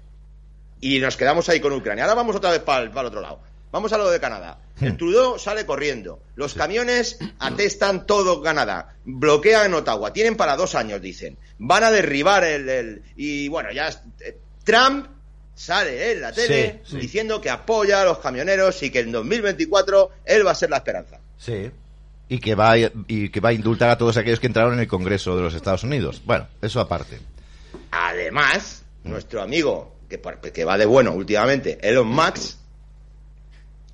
[0.80, 2.04] Y nos quedamos ahí con Ucrania.
[2.04, 3.40] Ahora vamos otra vez para el, otro lado.
[3.74, 4.60] Vamos a lo de Canadá.
[4.80, 6.22] El Trudeau sale corriendo.
[6.36, 8.96] Los camiones atestan todo Canadá.
[9.04, 10.14] Bloquean Ottawa.
[10.14, 11.38] Tienen para dos años, dicen.
[11.58, 12.70] Van a derribar el...
[12.70, 13.90] el- y bueno, ya...
[14.22, 15.08] eh, Trump
[15.56, 16.98] sale en la tele Sí, sí.
[17.00, 20.78] diciendo que apoya a los camioneros y que en 2024 él va a ser la
[20.78, 21.20] esperanza.
[21.38, 21.70] Sí.
[22.30, 24.80] Y que, va a, y que va a indultar a todos aquellos que entraron en
[24.82, 26.22] el Congreso de los Estados Unidos.
[26.26, 27.20] Bueno, eso aparte.
[27.92, 30.22] Además, nuestro amigo, que,
[30.54, 32.58] que va de bueno últimamente, Elon Musk,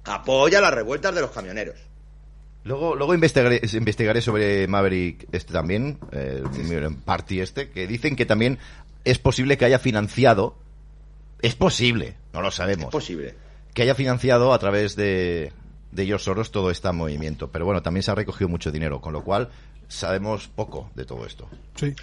[0.06, 1.76] apoya las revueltas de los camioneros.
[2.64, 6.44] Luego, luego investigaré, investigaré sobre Maverick este también, eh,
[7.06, 8.60] Party este, que dicen que también
[9.06, 10.56] es posible que haya financiado,
[11.42, 13.34] es posible, no lo Es sabemos, posible.
[13.74, 15.54] que haya financiado a través de,
[15.92, 17.50] de George Soros todo este movimiento.
[17.50, 19.50] Pero bueno, también se ha recogido mucho dinero, con lo cual
[19.88, 21.48] sabemos poco de todo esto.
[21.76, 21.96] Sí.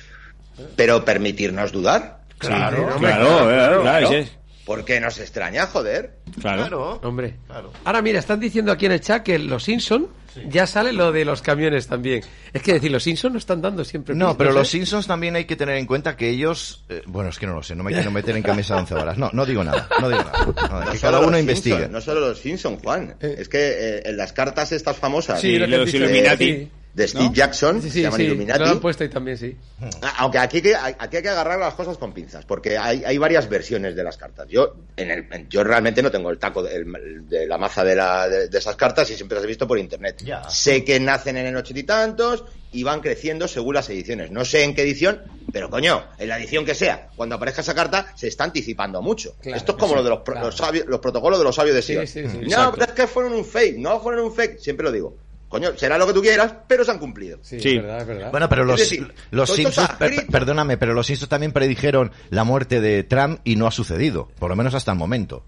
[0.75, 2.23] Pero permitirnos dudar.
[2.39, 2.99] Claro, Claro,
[3.47, 4.31] claro, claro, sí.
[4.67, 6.17] ¿Por qué nos extraña, joder?
[6.41, 7.01] Claro.
[7.05, 7.37] Hombre.
[7.47, 7.73] Claro.
[7.85, 10.09] Ahora mira, están diciendo aquí en el chat que los Simpson
[10.49, 12.23] ya sale lo de los camiones también.
[12.53, 14.15] Es que decir, los Simpson no están dando siempre.
[14.15, 14.55] No, pistas, pero ¿eh?
[14.55, 16.85] los Simpsons también hay que tener en cuenta que ellos...
[16.89, 18.95] eh, bueno, es que no lo sé, no me quiero meter en camisa de once
[18.95, 19.17] varas.
[19.17, 20.85] No, no digo nada, no digo nada.
[20.85, 21.77] No, que cada uno investigue.
[21.77, 23.15] Simpson, no solo los Simpson, Juan.
[23.21, 25.95] Es que eh, en las cartas estas famosas Sí, lo que los.
[25.95, 26.45] Illuminati.
[26.45, 26.71] Sí.
[26.97, 27.33] De Steve ¿no?
[27.35, 28.59] Jackson, Sí, se llaman sí, Illuminati.
[28.61, 29.55] lo han puesto ahí también, sí.
[30.03, 33.05] Ah, Aunque aquí hay, que, aquí hay que agarrar las cosas con pinzas, porque hay,
[33.05, 34.49] hay varias versiones de las cartas.
[34.49, 37.85] Yo en el, en- yo realmente no tengo el taco de, el- de la maza
[37.85, 40.23] de, la, de, de esas cartas y siempre las he visto por internet.
[40.25, 40.49] Ya.
[40.49, 44.31] Sé que nacen en el ochenta y tantos y van creciendo según las ediciones.
[44.31, 47.75] No sé en qué edición, pero coño, en la edición que sea, cuando aparezca esa
[47.75, 49.35] carta, se está anticipando mucho.
[49.43, 50.47] Claro, Esto es como lo de los, claro.
[50.47, 52.07] los, sabios- los protocolos de los sabios de Sí, Sion.
[52.07, 54.93] sí, sí, no, pero es que fueron un fake, no fueron un fake, siempre lo
[54.93, 55.15] digo.
[55.49, 57.39] Coño, será lo que tú quieras, pero se han cumplido.
[57.43, 57.77] Sí, Sí.
[57.77, 58.31] es verdad, es verdad.
[58.33, 62.81] Bueno, pero los, decir, los Simpsons, per- perdóname, pero los Simpsons también predijeron la muerte
[62.81, 65.45] de Trump y no ha sucedido, por lo menos hasta el momento.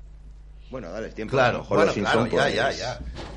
[0.71, 1.39] Bueno, dale tiempo.
[1.39, 2.55] a lo mejor los Simpson, pues,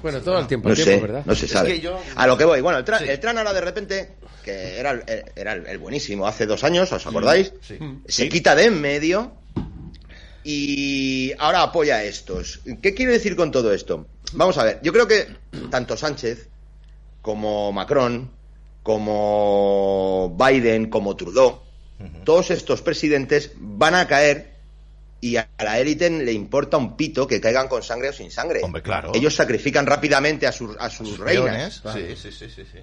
[0.02, 1.24] Bueno, todo el tiempo, No el tiempo, sé, ¿verdad?
[1.26, 1.70] no se sabe.
[1.76, 2.60] que yo- A lo que voy.
[2.62, 3.06] Bueno, el, Sí.
[3.08, 4.12] el Tran ahora de repente,
[4.44, 5.04] que era, el-
[5.36, 7.54] era el, el buenísimo hace dos años, ¿os acordáis?
[7.62, 7.80] Sí.
[8.06, 9.32] Se quita de en medio
[10.44, 12.62] y ahora apoya a estos.
[12.82, 14.08] ¿Qué quiero decir con todo esto?
[14.34, 15.28] Vamos a ver, yo creo que
[15.70, 16.50] tanto Sánchez
[17.22, 18.32] como Macron,
[18.84, 21.62] como Biden, como Trudeau,
[22.24, 24.52] todos estos presidentes van a caer
[25.20, 28.62] y a la élite le importa un pito que caigan con sangre o sin sangre.
[28.64, 29.12] Hombre, claro.
[29.14, 31.80] Ellos sacrifican rápidamente a sus, a sus reinas.
[31.80, 32.16] Peones.
[32.16, 32.80] Sí, sí, sí, sí, sí.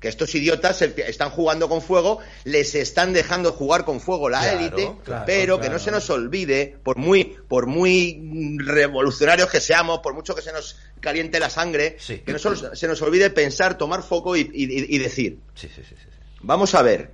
[0.00, 4.58] Que estos idiotas están jugando con fuego, les están dejando jugar con fuego la Claro,
[4.58, 10.00] élite, claro, pero que no se nos olvide, por muy, por muy revolucionarios que seamos,
[10.00, 12.18] por mucho que se nos caliente la sangre, Sí.
[12.18, 15.68] que no se, se nos olvide pensar, tomar foco y, y- y decir, Sí.
[16.42, 17.10] Vamos a ver.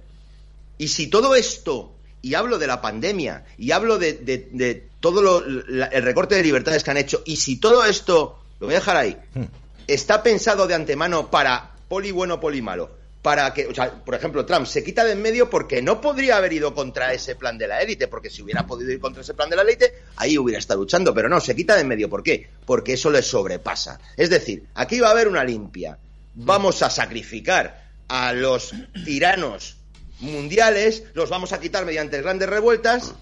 [0.78, 5.22] Y si todo esto, y hablo de la pandemia, y hablo de, de- de todo
[5.22, 8.74] lo- la- el recorte de libertades que han hecho, y si todo esto, lo voy
[8.74, 9.44] a dejar ahí, Hmm.
[9.86, 12.88] está pensado de antemano para poli bueno, poli malo,
[13.20, 16.38] para que, o sea, por ejemplo, Trump se quita de en medio porque no podría
[16.38, 19.34] haber ido contra ese plan de la élite, porque si hubiera podido ir contra ese
[19.34, 22.08] plan de la élite, ahí hubiera estado luchando, pero no, se quita de en medio,
[22.08, 22.48] ¿por qué?
[22.64, 24.00] Porque eso le sobrepasa.
[24.16, 25.98] Es decir, aquí va a haber una limpia.
[26.34, 28.72] Vamos a sacrificar a los
[29.04, 29.76] tiranos
[30.20, 33.12] mundiales, los vamos a quitar mediante grandes revueltas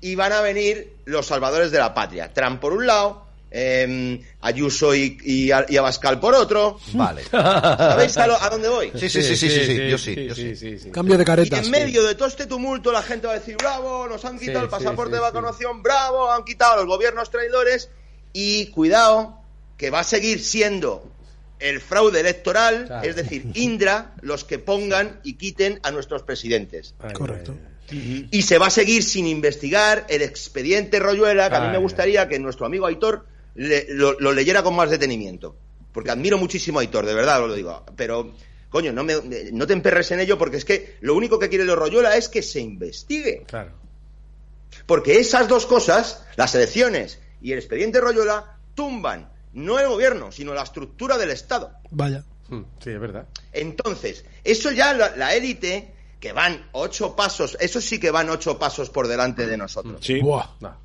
[0.00, 2.34] y van a venir los salvadores de la patria.
[2.34, 3.21] Trump por un lado,
[3.54, 6.78] eh, Ayuso y, y, y Abascal por otro.
[6.94, 7.22] Vale.
[7.30, 8.90] ¿Sabéis a, lo- a dónde voy?
[8.94, 10.56] Sí, sí, sí, sí, sí, sí, yo sí, yo sí.
[10.56, 10.90] sí, sí.
[10.90, 11.64] Cambio de Y caretas.
[11.66, 14.60] en medio de todo este tumulto la gente va a decir, bravo, nos han quitado
[14.60, 17.90] Sí, el pasaporte sí, sí, de vacunación, bravo, han quitado a los gobiernos traidores
[18.32, 19.38] y cuidado,
[19.76, 21.06] que va a seguir siendo
[21.58, 23.08] el fraude electoral, Claro.
[23.08, 26.94] es decir, Indra, los que pongan y quiten a nuestros presidentes.
[27.12, 27.54] Correcto.
[28.30, 32.26] Y se va a seguir sin investigar el expediente Royuela, que a mí me gustaría
[32.26, 35.56] que nuestro amigo Aitor le- lo, lo leyera con más detenimiento.
[35.92, 37.84] Porque admiro muchísimo a Aitor, de verdad os lo digo.
[37.96, 38.32] Pero,
[38.70, 39.14] coño, no, me,
[39.52, 42.28] no te emperres en ello porque es que lo único que quiere los Royuela es
[42.28, 43.42] que se investigue.
[43.46, 43.72] Claro.
[44.86, 50.54] Porque esas dos cosas, las elecciones y el expediente Royuela, tumban no el gobierno, sino
[50.54, 51.72] la estructura del Estado.
[51.90, 52.24] Vaya.
[52.48, 53.26] Mm, Sí, es verdad.
[53.52, 58.58] Entonces, eso ya la la élite, que van ocho pasos, eso sí que van ocho
[58.58, 59.98] pasos por delante de nosotros.
[60.02, 60.20] Sí.
[60.20, 60.46] Buah.
[60.60, 60.76] No.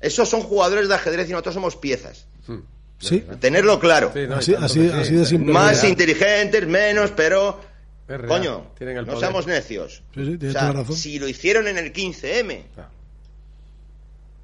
[0.00, 2.26] Esos son jugadores de ajedrez y nosotros somos piezas.
[2.46, 2.58] Mm.
[2.98, 3.24] Sí.
[3.40, 4.10] Tenerlo claro.
[4.14, 5.52] Sí, no, y Así, tanto así, que sí, así de simple.
[5.52, 7.60] Más inteligentes, menos, pero...
[8.06, 8.26] real.
[8.28, 9.20] Coño, Tienen el no poder.
[9.26, 10.02] seamos necios.
[10.14, 10.96] Sí, sí, O sea, toda la razón.
[10.96, 12.90] si lo hicieron en el 15M, Claro.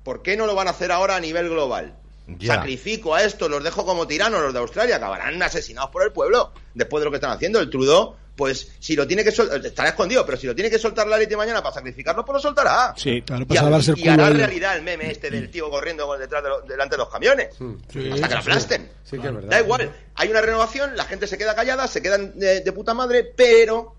[0.03, 1.95] ¿por qué no lo van a hacer ahora a nivel global?
[2.39, 2.55] Ya.
[2.57, 6.53] Sacrifico a estos, los dejo como tiranos, los de Australia, acabarán asesinados por el pueblo
[6.75, 7.61] después de lo que están haciendo.
[7.61, 10.79] El Trudeau, pues si lo tiene que soltar, estará escondido, pero si lo tiene que
[10.79, 12.95] soltar la élite mañana para sacrificarlo, pues lo soltará.
[12.97, 13.21] Sí.
[13.21, 16.17] Claro, Y, para ha- salvarse el y hará realidad el meme este del tío corriendo
[16.17, 17.55] detrás de lo- delante de los camiones.
[17.61, 17.75] Mm,
[18.15, 18.89] hasta que lo aplasten.
[19.05, 19.51] Sí, que es verdad.
[19.51, 22.95] Da igual, hay una renovación, la gente se queda callada, se quedan de, de puta
[22.95, 23.95] madre, pero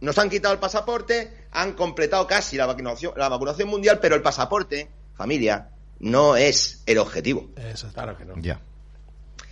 [0.00, 4.22] nos han quitado el pasaporte, han completado casi la vacunación, la vacunación mundial, pero el
[4.22, 5.68] pasaporte, familia,
[6.00, 7.50] no es el objetivo.
[7.56, 7.94] Exacto.
[7.94, 8.34] Claro que no.
[8.38, 8.60] Ya.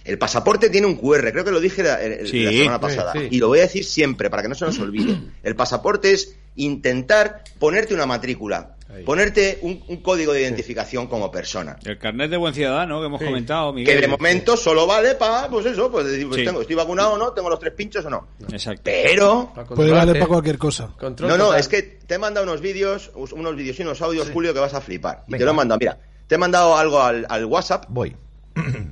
[0.04, 3.12] El pasaporte tiene un QR, creo que lo dije la, el- Sí, la semana pasada,
[3.12, 3.28] sí.
[3.30, 5.16] y lo voy a decir siempre para que no se nos olvide.
[5.42, 9.04] El pasaporte es intentar ponerte una matrícula, Ahí.
[9.04, 11.76] ponerte un, un código de identificación como persona.
[11.84, 13.26] El carnet de buen ciudadano que hemos Sí.
[13.26, 13.94] comentado, Miguel.
[13.94, 16.46] Que de momento solo vale para, pues eso, pues decir, pues Sí.
[16.46, 18.28] tengo, estoy vacunado o no, tengo los tres pinchos o no.
[18.50, 18.82] Exacto.
[18.84, 20.92] Pero, Puede valer para cualquier cosa.
[20.98, 21.60] Control no, no, total.
[21.60, 24.74] es que te he mandado unos vídeos, unos vídeos y unos audios, Julio, que vas
[24.74, 25.24] a flipar.
[25.28, 25.38] Y Venga.
[25.42, 28.16] te lo he mandado, mira, te he mandado algo al, al WhatsApp, Voy.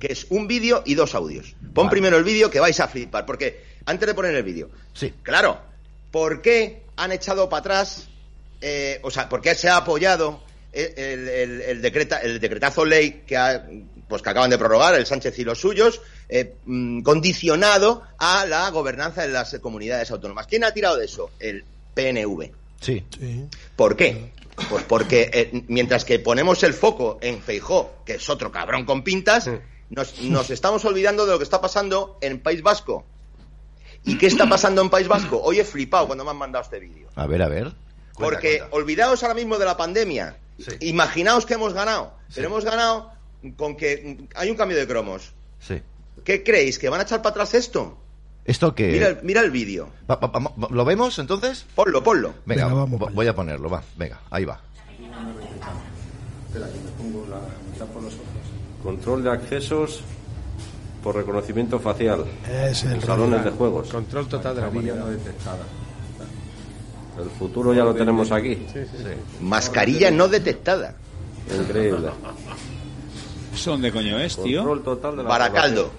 [0.01, 1.55] Que es un vídeo y dos audios.
[1.75, 1.91] Pon Vale.
[1.91, 5.13] primero el vídeo que vais a flipar, porque antes de poner el vídeo, Sí.
[5.23, 5.61] claro,
[6.11, 8.09] ¿por qué han echado para atrás,
[8.61, 13.23] eh, o sea, por qué se ha apoyado el, el, el decreta, el decretazo ley
[13.27, 13.67] que, ha,
[14.09, 18.69] pues que acaban de prorrogar el Sánchez y los suyos, eh, mm, condicionado a la
[18.71, 20.47] gobernanza de las comunidades autónomas.
[20.47, 21.31] ¿Quién ha tirado de eso?
[21.41, 21.65] El
[21.95, 22.51] PNV.
[22.81, 23.03] Sí.
[23.19, 23.45] Sí.
[23.77, 24.33] ¿Por qué?
[24.69, 29.03] Pues porque eh, mientras que ponemos el foco en Feijó, que es otro cabrón con
[29.03, 29.51] pintas,
[29.91, 33.05] nos, nos estamos olvidando de lo que está pasando en País Vasco.
[34.05, 35.41] ¿Y qué está pasando en País Vasco?
[35.43, 37.09] Hoy he flipado cuando me han mandado este vídeo.
[37.15, 37.65] A ver, a ver.
[37.65, 37.77] Cuenta,
[38.17, 38.77] Porque cuenta.
[38.77, 40.37] olvidaos ahora mismo de la pandemia.
[40.59, 40.73] Sí.
[40.81, 42.13] Imaginaos que hemos ganado.
[42.29, 42.35] Sí.
[42.37, 43.13] Pero hemos ganado
[43.57, 45.33] con que hay un cambio de cromos.
[45.61, 45.81] Sí.
[46.25, 46.79] ¿Qué creéis?
[46.79, 47.97] ¿Que van a echar para atrás esto?
[48.49, 49.91] ¿Esto que Mira, el- mira el vídeo.
[50.71, 51.67] ¿Lo vemos entonces?
[51.75, 52.33] Ponlo, ponlo.
[52.47, 53.83] Venga, Venga, vamos para voy a ponerlo, va.
[53.97, 54.59] Venga, ahí va.
[58.83, 60.01] Control de accesos
[61.03, 62.25] por reconocimiento facial.
[62.51, 63.89] Es el Salones de juegos.
[63.91, 65.19] Control total de la Mascarilla movilidad.
[65.19, 65.59] no detectada.
[67.23, 68.65] El futuro ya lo tenemos aquí.
[69.41, 70.95] Mascarilla no detectada.
[71.55, 72.09] Increíble.
[73.53, 74.61] ¿Eso dónde coño es, tío?
[74.65, 75.91] Control total de la Baracaldo.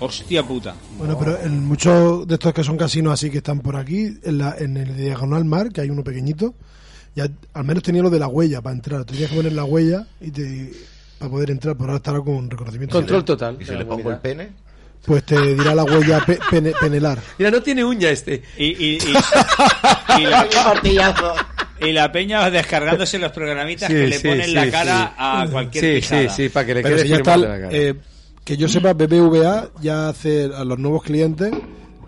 [0.00, 0.74] Hostia puta.
[0.96, 4.38] Bueno, pero en muchos de estos que son casinos así que están por aquí, en,
[4.38, 6.54] la, en el diagonal mar, que hay uno pequeñito,
[7.16, 9.04] ya al menos tenía lo de la huella para entrar.
[9.04, 10.72] Tenías que poner la huella y te,
[11.18, 12.96] para poder entrar, por ahora estará con reconocimiento.
[12.96, 13.56] Control total.
[13.60, 14.50] ¿Y si le pongo el pene?
[15.04, 17.18] Pues te dirá la huella pe- pene- penelar.
[17.38, 18.42] Mira, no tiene uña este.
[18.58, 18.98] Y, y, y,
[20.18, 20.46] y la,
[21.80, 24.70] y la peña va descargándose los programitas Sí, que le sí, ponen sí, la sí.
[24.70, 26.22] cara a cualquier Sí, pisada.
[26.28, 27.68] sí, sí, para que le Pero quede si ya está, la cara.
[27.72, 27.94] eh,
[28.48, 31.52] que yo sepa, BBVA ya hace a los nuevos clientes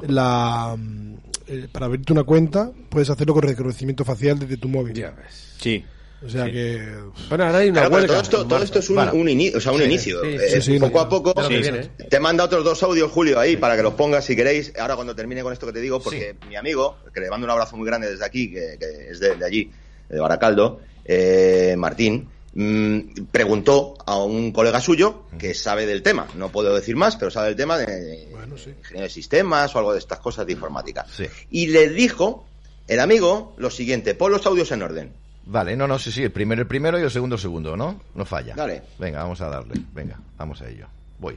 [0.09, 1.15] la mm,
[1.49, 4.95] eh, para abrirte una cuenta puedes hacerlo con reconocimiento facial desde tu móvil.
[4.95, 5.57] Ya ves.
[5.61, 5.85] Sí.
[6.25, 6.81] O sea que
[7.29, 9.13] Bueno, ahora hay una Claro, todo esto, todo esto es un, Vale.
[9.13, 10.21] un ini- o sea, un Sí, inicio.
[10.61, 11.35] sí, Eh, poco no, a poco.
[11.49, 11.91] viene.
[12.09, 14.73] Te manda otros dos audios, Julio, ahí para que los pongas si queréis.
[14.79, 17.51] Ahora cuando termine con esto que te digo, porque mi amigo, que le mando un
[17.51, 19.71] abrazo muy grande desde aquí, que, que es de, de allí,
[20.09, 22.99] de Baracaldo, eh, Martín, mm,
[23.31, 26.27] preguntó a un colega suyo que sabe del tema.
[26.35, 28.71] No puedo decir más, pero sabe del tema de, Bueno, sí.
[28.71, 31.07] ingeniería de sistemas o algo de estas cosas de informática.
[31.11, 31.27] Sí.
[31.51, 32.47] Y le dijo
[32.89, 35.13] el amigo lo siguiente: pon los audios en orden.
[35.47, 38.01] Vale, no, no, sí, sí, el primero el primero y el segundo el segundo, ¿no?
[38.15, 38.55] No falla.
[38.55, 38.83] Dale.
[38.99, 39.75] Venga, vamos a darle.
[39.93, 40.87] Venga, vamos a ello.
[41.19, 41.37] Voy.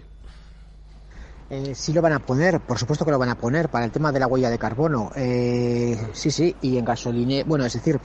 [1.49, 3.91] Eh, sí lo van a poner, por supuesto que lo van a poner para el
[3.91, 5.11] tema de la huella de carbono.
[5.15, 7.99] Eh, sí, sí, y en gasoline, bueno, es decir,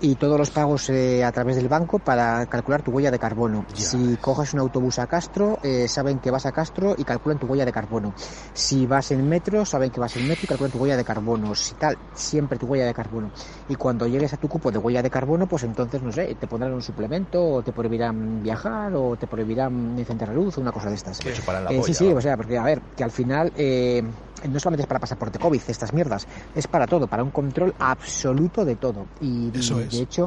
[0.00, 3.64] y todos los pagos eh, a través del banco para calcular tu huella de carbono.
[3.74, 7.46] Si coges un autobús a Castro, eh, saben que vas a Castro y calculan tu
[7.46, 8.14] huella de carbono.
[8.52, 11.54] Si vas en metro, saben que vas en metro y calculan tu huella de carbono.
[11.54, 13.30] Si tal, siempre tu huella de carbono.
[13.68, 16.46] Y cuando llegues a tu cupo de huella de carbono, pues entonces, no sé, te
[16.46, 20.88] pondrán un suplemento, o te prohibirán viajar, o te prohibirán encender la luz, una cosa
[20.88, 21.24] de estas.
[21.24, 23.52] Me chuparán la Eh, sí, polla, sí, o sea, porque a ver, que al final
[23.56, 24.02] eh,
[24.48, 28.64] no solamente es para pasaporte COVID, estas mierdas, es para todo, para un control absoluto
[28.64, 29.06] de todo.
[29.20, 29.96] Y, Eso y, es.
[29.98, 30.26] de hecho,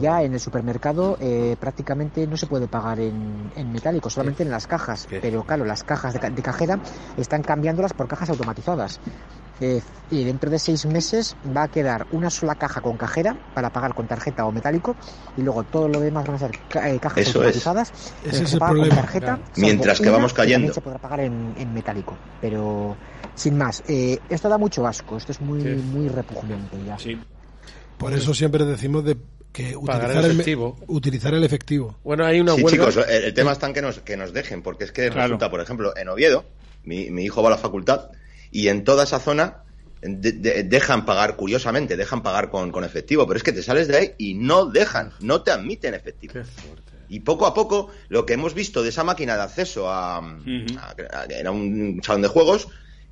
[0.00, 4.50] ya en el supermercado eh, prácticamente no se puede pagar en, en metálico, solamente en
[4.50, 5.06] las cajas.
[5.06, 5.20] ¿Qué?
[5.20, 6.78] Pero claro, las cajas de, ca- de cajera
[7.16, 9.00] están cambiándolas por cajas automatizadas.
[9.60, 9.80] Eh,
[10.10, 13.94] y dentro de seis meses va a quedar una sola caja con cajera para pagar
[13.94, 14.96] con tarjeta o metálico
[15.36, 17.36] y luego todo lo demás van a ser ca- eh, cajas Eso es.
[17.36, 17.92] automatizadas
[18.24, 19.42] Ese es el se paga con tarjeta, claro.
[19.56, 20.74] Mientras que vamos cayendo.
[20.74, 22.96] se podrá pagar en, en metálico pero
[23.36, 25.68] sin más eh, esto da mucho asco esto es muy Sí.
[25.68, 27.16] muy repugnante ya Sí.
[27.98, 29.16] Por eso siempre decimos de
[29.52, 30.76] que Pagar utilizar el el, efectivo.
[30.88, 31.96] utilizar el efectivo.
[32.02, 32.88] Bueno, hay una sí, huelga.
[32.90, 35.22] chicos, el, el tema está en que nos, que nos dejen, porque es que Claro.
[35.22, 36.44] resulta, por ejemplo, en Oviedo,
[36.84, 38.10] mi, mi hijo va a la facultad
[38.50, 39.58] y en toda esa zona
[40.02, 43.86] de- de- dejan pagar, curiosamente, dejan pagar con, con efectivo, pero es que te sales
[43.88, 46.32] de ahí y no dejan, no te admiten efectivo.
[46.34, 46.92] Qué fuerte.
[47.08, 50.94] Y poco a poco, lo que hemos visto de esa máquina de acceso a- a-
[51.28, 52.66] era un salón de juegos,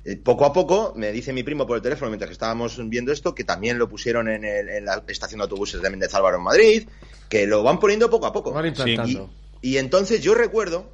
[0.05, 3.11] eh, poco a poco, me dice mi primo por el teléfono mientras que estábamos viendo
[3.11, 6.37] esto, que también lo pusieron en, el- en la estación de autobuses de Méndez Álvaro
[6.37, 6.87] en Madrid,
[7.29, 8.51] que lo van poniendo poco a poco.
[8.51, 9.29] Van implantando.
[9.61, 10.91] Y, y entonces yo recuerdo,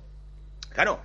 [0.74, 1.00] claro,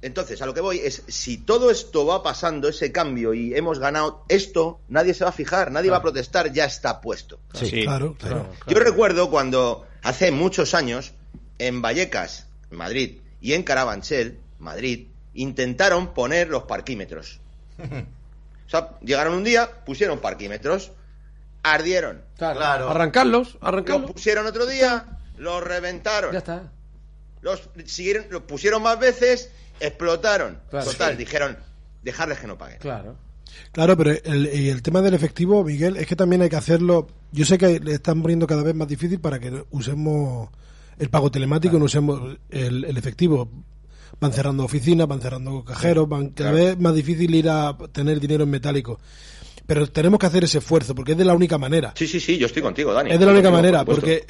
[0.00, 3.80] entonces a lo que voy es, si todo esto va pasando, ese cambio, y hemos
[3.80, 7.40] ganado esto, nadie se va a fijar, nadie va a protestar, ya está puesto.
[7.54, 7.82] Sí.
[7.82, 8.44] Claro, claro.
[8.44, 11.12] Claro, Yo recuerdo cuando hace muchos años,
[11.58, 17.40] en Vallecas, Madrid, y en Carabanchel, Madrid, intentaron poner los parquímetros.
[17.78, 20.92] O sea, llegaron un día, pusieron parquímetros,
[21.62, 22.22] ardieron.
[22.36, 22.56] Claro.
[22.58, 22.90] Claro.
[22.90, 24.10] Arrancarlos, Los arrancarlos.
[24.12, 26.32] pusieron otro día, los reventaron.
[26.32, 26.70] Ya está.
[27.40, 29.50] Los siguieron, los pusieron más veces,
[29.80, 30.60] explotaron.
[30.70, 30.86] Claro.
[30.90, 31.18] Total, Sí.
[31.18, 31.56] dijeron,
[32.02, 32.78] dejarles que no paguen.
[32.78, 33.16] Claro.
[33.72, 37.08] Claro, pero el, el tema del efectivo, Miguel, es que también hay que hacerlo.
[37.32, 40.50] Yo sé que le están poniendo cada vez más difícil para que usemos
[40.98, 43.48] el pago telemático, no usemos el, el efectivo.
[44.20, 46.66] Van cerrando oficinas, van cerrando cajeros, van cada Claro.
[46.66, 48.98] vez más difícil ir a tener dinero en metálico.
[49.66, 51.92] Pero tenemos que hacer ese esfuerzo, porque es de la única manera.
[51.94, 53.10] Sí, sí, sí, yo estoy contigo, Dani.
[53.12, 54.24] Es de la única Contigo, manera, por porque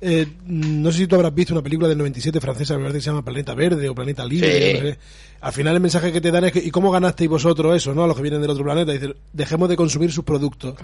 [0.00, 3.02] eh, no sé si tú habrás visto una película del 97 francesa, me parece que
[3.02, 4.70] se llama Planeta Verde o Planeta Libre.
[4.70, 4.78] Sí.
[4.82, 4.98] no sé.
[5.44, 8.04] Al final el mensaje que te dan es que, ¿y cómo ganasteis vosotros eso, no?
[8.04, 8.92] A los que vienen del otro planeta.
[8.92, 10.74] Dicen, dejemos de consumir sus productos.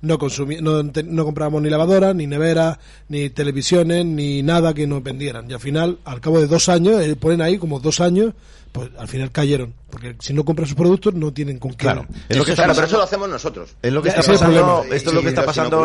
[0.00, 2.78] No, consumi no, te- no comprábamos ni lavadoras, ni neveras,
[3.08, 5.50] ni televisiones, ni nada que nos vendieran.
[5.50, 8.32] Y al final, al cabo de dos años, eh, ponen ahí como dos años,
[8.72, 9.72] pues al final cayeron.
[9.90, 11.78] Porque si no compran sus productos, no tienen con qué.
[11.78, 12.04] Claro.
[12.28, 13.74] Es lo que está Claro, pero eso lo hacemos nosotros.
[13.80, 14.84] Es lo que Ya, está es pasando.
[14.90, 15.84] Esto es lo que está pasando.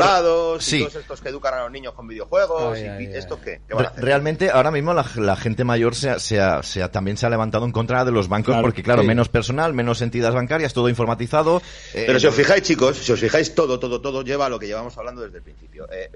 [0.58, 0.80] y Sí.
[0.80, 3.14] todos estos que educan a los niños con videojuegos, Ay, y ay, ay.
[3.16, 3.62] ¿estos qué?
[3.68, 4.04] ¿Qué van a hacer?
[4.04, 7.26] Realmente ahora mismo la, la gente mayor se ha- se ha- se ha- también se
[7.26, 9.08] ha levantado en contra de los bancos Claro, porque claro, sí.
[9.08, 11.62] menos personal, menos entidades bancarias, todo informatizado.
[11.94, 14.60] eh, Pero si os fijáis, chicos, si os fijáis, todo, todo, todo lleva a lo
[14.60, 15.88] que llevamos hablando desde el principio.
[15.92, 16.10] Eh,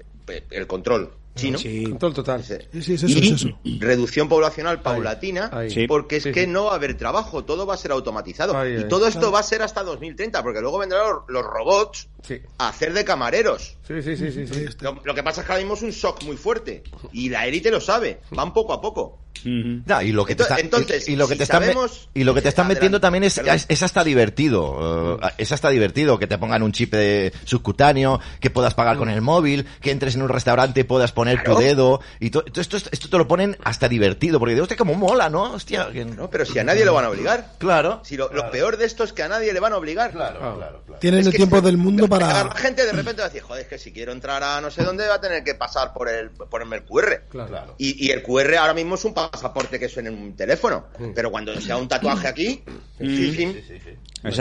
[0.50, 1.58] el control chino.
[1.58, 1.84] Sí.
[1.84, 2.40] Control total.
[2.40, 3.58] Ese- Sí, sí, es eso, y es eso.
[3.78, 5.86] reducción poblacional paulatina, ahí.
[5.86, 6.46] Porque es Sí, que sí.
[6.46, 8.56] no va a haber trabajo, todo va a ser automatizado.
[8.56, 12.08] Ahí, y todo esto va a ser hasta 2030, porque luego vendrán los, los robots
[12.22, 12.40] Sí.
[12.58, 13.76] a hacer de camareros.
[13.86, 14.64] Sí, sí, sí, sí, sí.
[14.80, 16.82] Lo, lo que pasa es que ahora mismo es un shock muy fuerte.
[17.12, 19.18] Y la élite lo sabe, van poco a poco.
[19.44, 21.62] Ya, y lo que te Entonces- está- entonces, y, lo que si te están
[22.14, 25.52] y lo que te están Adelante, metiendo también es, es, es hasta divertido eh, es
[25.52, 29.66] hasta divertido que te pongan un chip de subcutáneo que puedas pagar con el móvil
[29.80, 31.60] que entres en un restaurante y puedas poner tu Claro.
[31.60, 34.94] dedo y to- todo esto, esto te lo ponen hasta divertido porque digo hostia como
[34.94, 36.28] mola no hostia que- ¿no?
[36.30, 37.52] Pero si a nadie lo van a obligar.
[37.58, 40.12] claro Si lo, lo peor de esto es que a nadie le van a obligar.
[41.00, 42.50] Tienen Es el tiempo del mundo La para...
[42.56, 44.82] gente de repente va a decir, joder, es que si quiero entrar a no sé
[44.82, 47.22] dónde va a tener que pasar por el ponerme el QR.
[47.28, 47.74] Claro.
[47.78, 50.86] Y, y el QR ahora mismo es un pasaporte que suena en un teléfono.
[51.14, 52.62] Pero cuando sea un tatuaje aquí,
[52.98, 53.62] sí, sí,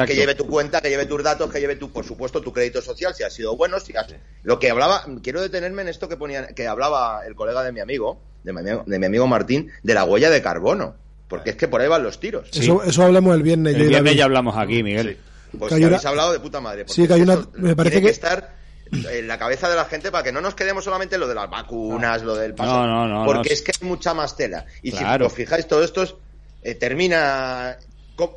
[0.06, 2.82] que lleve tu cuenta, que lleve tus datos, que lleve tu, por supuesto, tu crédito
[2.82, 4.07] social, si ha sido bueno, si has...
[4.44, 7.80] Lo que hablaba, quiero detenerme en esto que ponía, que hablaba el colega de mi
[7.80, 10.95] amigo, de mi amigo, de mi amigo Martín, de la huella de carbono.
[11.28, 12.49] Porque es que por ahí van los tiros.
[12.53, 13.76] Eso, eso hablamos el viernes.
[13.76, 15.18] El viernes ya hablamos aquí, Miguel.
[15.57, 16.84] Pues Que habéis hablado de puta madre.
[16.86, 18.55] porque Sí, que hay una- eso me parece tiene que- estar
[18.91, 21.36] en la cabeza de la gente para que no nos quedemos solamente en lo de
[21.36, 22.72] las vacunas, lo del paso.
[22.86, 23.53] No, no, no, Porque no.
[23.53, 24.66] es que hay mucha más tela.
[24.84, 25.26] Y Claro.
[25.26, 26.16] si os fijáis, todo esto es-
[26.64, 27.78] eh, termina.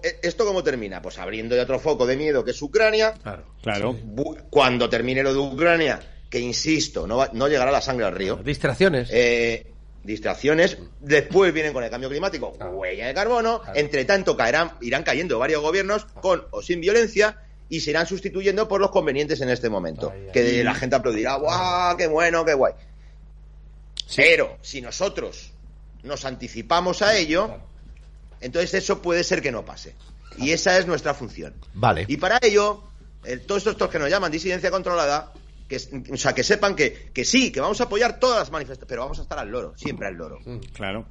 [0.02, 1.00] eh, ¿Esto cómo termina?
[1.00, 3.14] Pues abriendo ya otro foco de miedo que es Ucrania.
[3.22, 3.44] Claro.
[3.62, 3.96] Claro.
[4.50, 8.36] Cuando termine lo de Ucrania, que insisto, no, va- no llegará la sangre al río.
[8.36, 9.08] Distracciones.
[9.12, 9.66] Eh,
[10.02, 15.38] distracciones, después vienen con el cambio climático, huella de carbono, entre tanto caerán, irán cayendo
[15.38, 17.36] varios gobiernos con o sin violencia
[17.68, 20.12] y se irán sustituyendo por los convenientes en este momento.
[20.32, 21.96] Que la gente aplaudirá, ¡guau!
[21.96, 22.72] ¡Qué bueno, qué guay!
[24.16, 25.52] Pero si nosotros
[26.02, 27.58] nos anticipamos a ello,
[28.40, 29.94] entonces eso puede ser que no pase.
[30.38, 31.54] Y esa es nuestra función.
[31.74, 32.84] vale Y para ello,
[33.24, 35.32] el- todos estos que nos llaman disidencia controlada,
[35.68, 35.76] que,
[36.12, 39.02] o sea, que sepan que, que sí, que vamos a apoyar todas las manifestaciones, pero
[39.02, 40.38] vamos a estar al loro, siempre al loro.
[40.72, 41.04] Claro.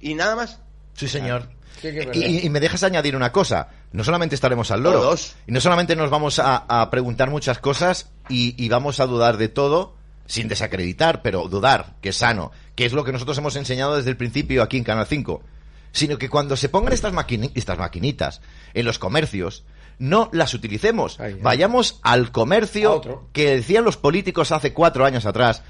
[0.00, 0.58] Y nada más.
[0.94, 1.48] sí señor
[1.80, 3.68] Sí, y- y me dejas añadir una cosa.
[3.92, 5.00] No solamente estaremos al loro.
[5.46, 9.36] Y no solamente nos vamos a, a preguntar muchas cosas y, y vamos a dudar
[9.36, 9.94] de todo,
[10.26, 14.10] sin desacreditar, pero dudar, que es sano, que es lo que nosotros hemos enseñado desde
[14.10, 15.40] el principio aquí en Canal 5.
[15.92, 18.42] Sino que cuando se pongan estas, maquini- estas maquinitas
[18.74, 19.64] en los comercios,
[19.98, 21.18] no las utilicemos.
[21.40, 22.96] Vayamos al comercio
[23.32, 25.62] que decían los políticos hace cuatro años atrás.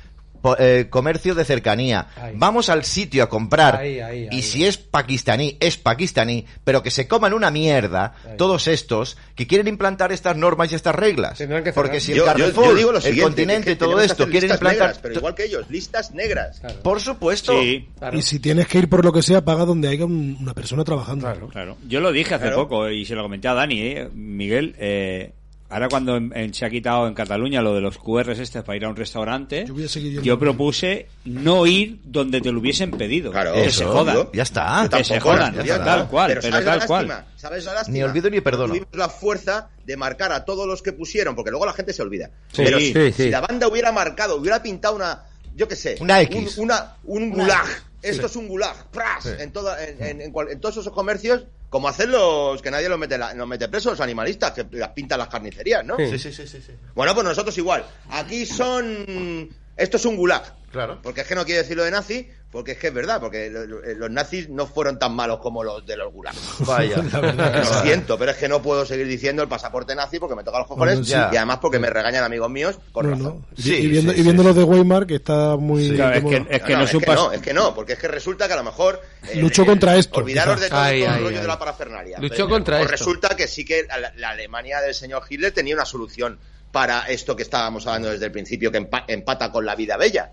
[0.58, 2.08] Eh, comercio de cercanía.
[2.16, 2.34] Ahí.
[2.36, 3.76] Vamos al sitio a comprar.
[3.76, 4.38] Ahí, ahí, ahí.
[4.38, 8.36] y si es pakistaní, es pakistaní, pero que se coman una mierda Ahí.
[8.36, 11.38] todos estos que quieren implantar estas normas y estas reglas.
[11.38, 11.72] Que.
[11.72, 14.42] Porque si el Yo, yo- Carrefour, yo digo lo el continente y todo esto quieren
[14.50, 14.80] listas implantar...
[14.88, 16.60] negras, pero igual que ellos, listas negras.
[16.60, 16.82] Claro.
[16.82, 17.52] Por supuesto.
[17.60, 17.88] Sí.
[17.98, 18.18] Claro.
[18.18, 20.84] Y si tienes que ir por lo que sea, paga donde haya un- una persona
[20.84, 21.24] trabajando.
[21.24, 21.48] Claro.
[21.48, 21.76] Claro.
[21.88, 22.56] Yo lo dije hace Claro.
[22.68, 24.08] poco y se lo comenté a Dani, ¿eh?
[24.12, 24.74] Miguel.
[24.78, 25.32] Eh,
[25.68, 28.76] ahora cuando en- en- se ha quitado en Cataluña lo de los QRs este para
[28.76, 30.22] ir a un restaurante, Yo voy a seguir yendo.
[30.24, 33.30] yo propuse no ir donde te lo hubiesen pedido.
[33.32, 34.14] Claro, que eso, se jodan.
[34.14, 34.88] yo- Ya está.
[34.90, 35.84] Que se jodan, ya está.
[35.84, 37.08] tal cual, Pero pero ¿sabes tal la cual.
[37.08, 37.32] lástima?
[37.36, 37.96] ¿Sabes la lástima?
[37.96, 38.68] Ni olvido ni perdono.
[38.68, 42.02] Tuvimos la fuerza de marcar a todos los que pusieron, porque luego la gente se
[42.02, 42.30] olvida.
[42.52, 43.22] Sí, Pero sí, si, sí.
[43.24, 45.24] si la banda hubiera marcado, hubiera pintado una,
[45.54, 46.58] yo qué sé, Una X.
[46.58, 47.66] un, una- un gulag.
[48.02, 49.26] Esto es un gulag, ¡pras!
[49.26, 52.88] En, toda- en, en- en cual- en todos esos comercios, como hacen los que nadie
[52.88, 55.96] los mete, la- los mete presos, los animalistas, que las pintan las carnicerías, ¿no?
[55.96, 56.18] Sí.
[56.18, 56.60] sí, sí, sí.
[56.94, 57.84] Bueno, pues nosotros igual.
[58.10, 59.48] Aquí son.
[59.76, 60.54] Esto es un gulag.
[60.70, 61.00] Claro.
[61.02, 63.48] Porque es que no quiero decir lo de nazi, porque es que es verdad, porque
[63.50, 66.38] lo- lo- los nazis no fueron tan malos como los de los gulags.
[66.66, 66.96] Vaya.
[66.98, 70.58] Lo siento, pero es que no puedo seguir diciendo el pasaporte nazi porque me toca
[70.58, 71.12] los cojones Bueno, sí.
[71.34, 73.24] y además porque me regañan amigos míos con No, razón.
[73.40, 73.46] no.
[73.56, 75.90] Y- Sí, y, viendo, sí, y viendo sí, los de Weimar, que está muy...
[75.94, 77.74] Claro, es que, es que No, no, no, es un que no, es que no,
[77.74, 80.80] porque es que resulta que a lo mejor eh, Luchó contra esto, Olvidaros de todo,
[80.80, 81.42] Ay, todo el ay, rollo ay.
[81.42, 82.18] de la parafernalia.
[82.18, 83.04] Luchó Pero, contra pues esto.
[83.04, 86.38] resulta que sí que la, la Alemania del señor Hitler tenía una solución
[86.72, 90.32] para esto que estábamos hablando desde el principio, que empa- empata con la vida bella,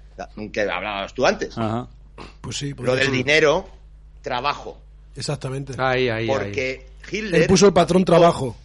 [0.51, 1.57] que hablabas tú antes.
[1.57, 1.87] Ajá.
[2.41, 2.73] Pues sí.
[2.77, 3.69] Lo del dinero,
[4.21, 4.79] trabajo.
[5.15, 5.73] Exactamente.
[5.77, 6.27] Ahí, ahí, ahí.
[6.27, 7.41] Porque Hitler...
[7.41, 8.55] Él puso el patrón trabajo.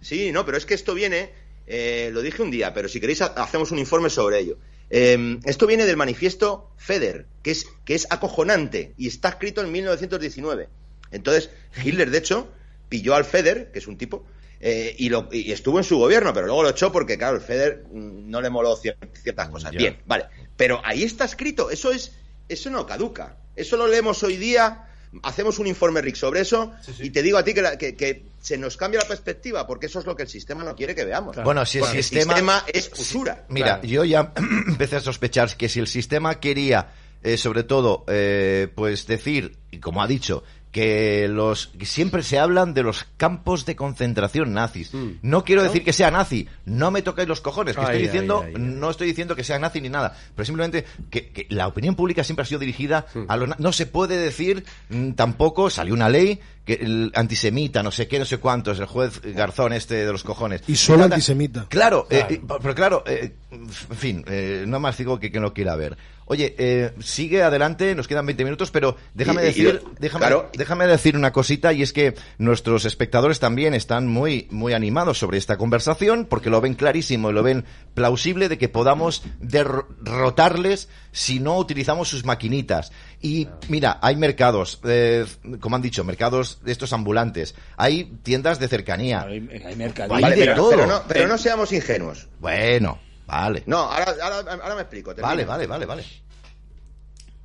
[0.00, 1.30] Sí, no, pero es que esto viene,
[1.66, 4.58] eh, lo dije un día, pero si queréis ha- hacemos un informe sobre ello.
[4.88, 9.72] Eh, esto viene del manifiesto FEDER, que es, que es acojonante y está escrito en
[9.72, 10.68] 1919.
[11.10, 11.50] Entonces,
[11.82, 12.48] Hitler, de hecho,
[12.88, 14.24] pilló al FEDER, que es un tipo,
[14.60, 17.42] eh, y, lo, y estuvo en su gobierno, pero luego lo echó porque, claro, el
[17.42, 19.72] FEDER mm, no le moló cier- ciertas cosas.
[19.72, 19.78] Ya.
[19.78, 20.26] Bien, vale.
[20.56, 22.12] Pero ahí está escrito, eso es,
[22.48, 23.36] eso no caduca.
[23.54, 24.86] Eso lo leemos hoy día,
[25.22, 28.24] hacemos un informe Rick sobre eso, y te digo a ti que, la- que- que
[28.40, 31.04] se nos cambia la perspectiva, porque eso es lo que el sistema no quiere que
[31.04, 31.36] veamos.
[31.42, 33.44] Bueno, si el Porque sistema- es usura.
[33.48, 34.32] Mira, yo ya
[34.68, 36.88] empecé a sospechar que si el sistema quería,
[37.22, 40.44] eh, sobre todo, eh, pues decir, y como ha dicho,
[40.76, 44.92] que los que siempre se hablan de los campos de concentración nazis.
[45.22, 48.42] No quiero decir que sea nazi, no me toquéis los cojones, que Ay, estoy diciendo,
[48.44, 48.62] ay, ay.
[48.62, 52.24] no estoy diciendo que sea nazi ni nada, pero simplemente que, que la opinión pública
[52.24, 56.40] siempre ha sido dirigida a los no se puede decir mm, tampoco salió una ley
[56.66, 60.22] que el antisemita, no sé qué, no sé cuántos, el juez Garzón este de los
[60.24, 60.62] cojones.
[60.66, 61.66] Y solo antisemita.
[61.70, 65.54] Claro, eh, eh, pero claro, eh, en fin, eh, no más digo que, que no
[65.54, 65.96] quiera ver.
[66.28, 70.22] Oye, eh, sigue adelante, nos quedan 20 minutos, pero déjame Y- y- decir, y- déjame,
[70.26, 70.50] claro.
[70.58, 75.38] déjame decir una cosita y es que nuestros espectadores también están muy, muy animados sobre
[75.38, 77.64] esta conversación porque lo ven clarísimo y lo ven
[77.94, 82.90] plausible de que podamos derrotarles si no utilizamos sus maquinitas.
[83.26, 85.26] Y mira, hay mercados, eh,
[85.58, 89.22] como han dicho, mercados de estos ambulantes, hay tiendas de cercanía.
[89.22, 89.74] Hay, hay
[90.08, 90.70] Vale, de pero, todo.
[90.70, 92.28] pero no, pero no seamos ingenuos.
[92.38, 93.64] Bueno, vale.
[93.66, 95.10] No, ahora, ahora, ahora me explico.
[95.12, 95.26] termino.
[95.28, 96.04] Vale, vale, vale, vale.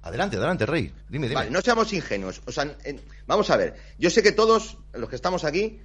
[0.03, 0.93] Adelante, adelante, Rey.
[1.09, 1.33] Dime, dime.
[1.39, 2.43] Vale, no seamos ingenuos.
[2.45, 3.73] O sea, en- vamos a ver.
[3.97, 5.79] Yo sé que todos los que estamos aquí,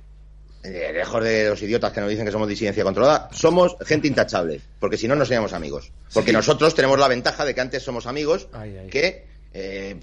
[0.62, 4.60] eh, lejos de los idiotas que nos dicen que somos disidencia controlada, somos gente intachable.
[4.78, 5.90] Porque si no, no seríamos amigos.
[6.12, 8.88] Porque nosotros tenemos la ventaja de que antes somos amigos Ay, ay.
[8.88, 9.98] que eh,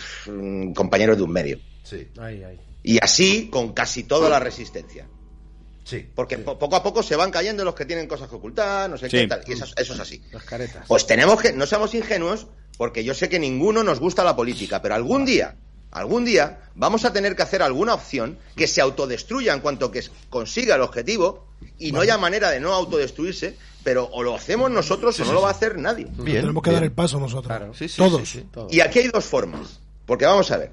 [0.76, 1.60] compañeros de un medio.
[1.84, 2.60] Sí, Ay, ay.
[2.84, 5.08] Y así con casi toda la resistencia.
[5.86, 6.06] sí.
[6.16, 8.98] Porque po- poco a poco se van cayendo los que tienen cosas que ocultar, no
[8.98, 9.18] sé Sí.
[9.18, 9.44] qué tal.
[9.48, 10.22] Y eso, eso es así.
[10.32, 10.86] Las caretas.
[10.88, 12.48] Pues tenemos que, no seamos ingenuos,
[12.78, 15.56] porque yo sé que ninguno nos gusta la política, pero algún día,
[15.92, 20.02] algún día, vamos a tener que hacer alguna opción que se autodestruya en cuanto que
[20.30, 21.48] consiga el objetivo,
[21.78, 25.42] y no haya manera de no autodestruirse, pero o lo hacemos nosotros o no lo
[25.42, 26.08] va a hacer nadie.
[26.10, 26.42] Bien.
[26.42, 26.76] Tenemos que bien.
[26.82, 27.48] dar el paso nosotros.
[27.48, 27.74] Claro.
[27.74, 28.22] Sí, sí, Todos.
[28.30, 28.48] sí, sí.
[28.52, 28.68] Todo.
[28.72, 29.80] Y aquí hay dos formas.
[30.06, 30.72] Porque vamos a ver.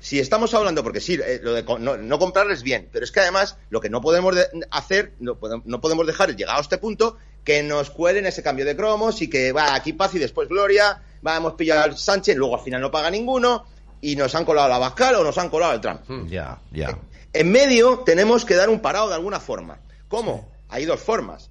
[0.00, 3.20] Si estamos hablando, porque sí, eh, lo de no, no comprarles bien, pero es que
[3.20, 6.78] además lo que no podemos de- hacer, no, podem- no podemos dejar, llegado a este
[6.78, 10.48] punto, que nos cuelen ese cambio de cromos y que va aquí paz y después
[10.48, 13.64] gloria, va, hemos pillado al Sánchez, luego al final no paga ninguno
[14.00, 16.00] y nos han colado la Bascal o nos han colado el Trump.
[16.28, 16.98] Ya, ya.
[17.32, 19.78] En medio tenemos que dar un parado de alguna forma.
[20.08, 20.48] ¿Cómo?
[20.68, 21.48] Hay dos formas.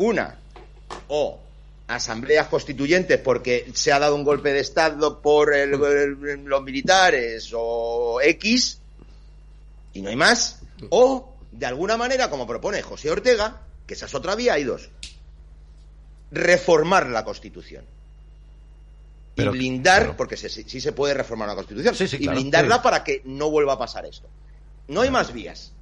[0.00, 0.38] Una,
[1.08, 1.38] o
[1.88, 7.50] asambleas constituyentes porque se ha dado un golpe de Estado por el- el- los militares
[7.54, 8.78] o X
[9.92, 10.60] y no hay más.
[10.88, 14.88] O, de alguna manera, como propone José Ortega, que esa es otra vía, hay dos.
[16.30, 17.84] Reformar la Constitución.
[19.34, 22.22] Pero, y blindar, porque se- sí, sí se puede reformar la Constitución, Sí, sí, y
[22.24, 22.38] claro.
[22.38, 22.80] blindarla Sí.
[22.82, 24.28] para que no vuelva a pasar esto.
[24.88, 25.72] No hay más vías.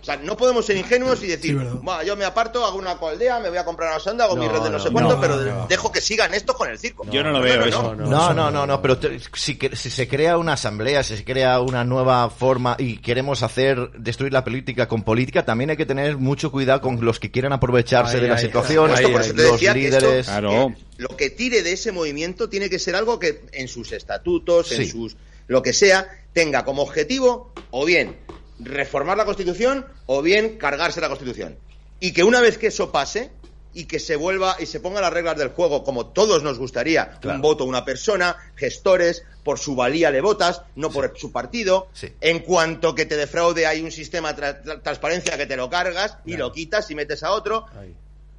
[0.00, 1.72] O sea, no podemos ser ingenuos y decir, Sí, verdad.
[1.82, 4.46] "Buah, yo me aparto, hago una coaldea, me voy a comprar una sonda, hago mi
[4.46, 5.66] red de no, no, sé cuánto, no, pero no.
[5.66, 7.04] dejo que sigan estos con el circo.
[7.10, 7.94] Yo no lo veo eso.
[7.94, 11.24] No, no, no, no, pero te- si, que- si se crea una asamblea, si se
[11.24, 15.86] crea una nueva forma y queremos hacer, destruir la política con política, también hay que
[15.86, 19.12] tener mucho cuidado con los que quieran aprovecharse Ay, de la ay, situación, ay, Esto,
[19.12, 20.26] por ay, eso te los esto- líderes.
[20.26, 20.74] Claro.
[20.98, 24.84] lo que tire de ese movimiento tiene que ser algo que en sus estatutos, en
[24.84, 24.90] Sí.
[24.90, 25.16] sus
[25.48, 28.16] lo que sea, tenga como objetivo o bien
[28.60, 31.56] reformar la Constitución o bien cargarse la Constitución.
[32.00, 33.30] Y que una vez que eso pase
[33.74, 37.18] y que se vuelva y se pongan las reglas del juego como todos nos gustaría,
[37.20, 37.36] Claro.
[37.36, 41.88] un voto una persona, gestores, por su valía le votas, no por su partido.
[41.92, 42.12] Sí.
[42.20, 45.68] En cuanto que te defraude hay un sistema de tra- tra- transparencia que te lo
[45.70, 47.66] cargas y lo quitas y metes a otro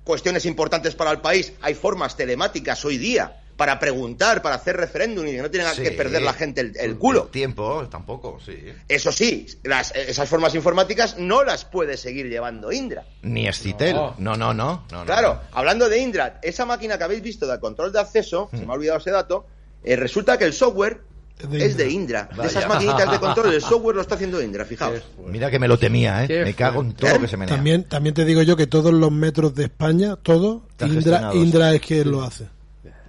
[0.04, 5.28] cuestiones importantes para el país, hay formas telemáticas hoy día para preguntar, para hacer referéndum
[5.28, 5.82] y que no tenga Sí.
[5.84, 7.26] que perder la gente el, el culo.
[7.26, 8.54] Tiempo, tampoco, sí.
[8.88, 13.04] Eso sí, las- esas formas informáticas no las puede seguir llevando Indra.
[13.22, 13.94] Ni Escitel.
[13.96, 14.16] No.
[14.18, 14.86] No, no, no.
[15.06, 15.42] Claro, no.
[15.52, 18.58] hablando de Indra, esa máquina que habéis visto de control de acceso, Hmm.
[18.60, 19.46] se me ha olvidado ese dato,
[19.84, 21.02] eh, resulta que el software
[21.38, 22.30] Es de es de Indra.
[22.42, 25.02] De esas maquinitas de control, el software lo está haciendo Indra, fijaos.
[25.28, 26.28] Mira que me lo temía, ¿eh?
[26.28, 27.14] Qué Me cago en todo ¿Eh?
[27.16, 27.56] lo que se menea.
[27.56, 31.32] También, también te digo yo que todos los metros de España, todo, Indra.
[31.34, 32.48] Indra es quien lo hace.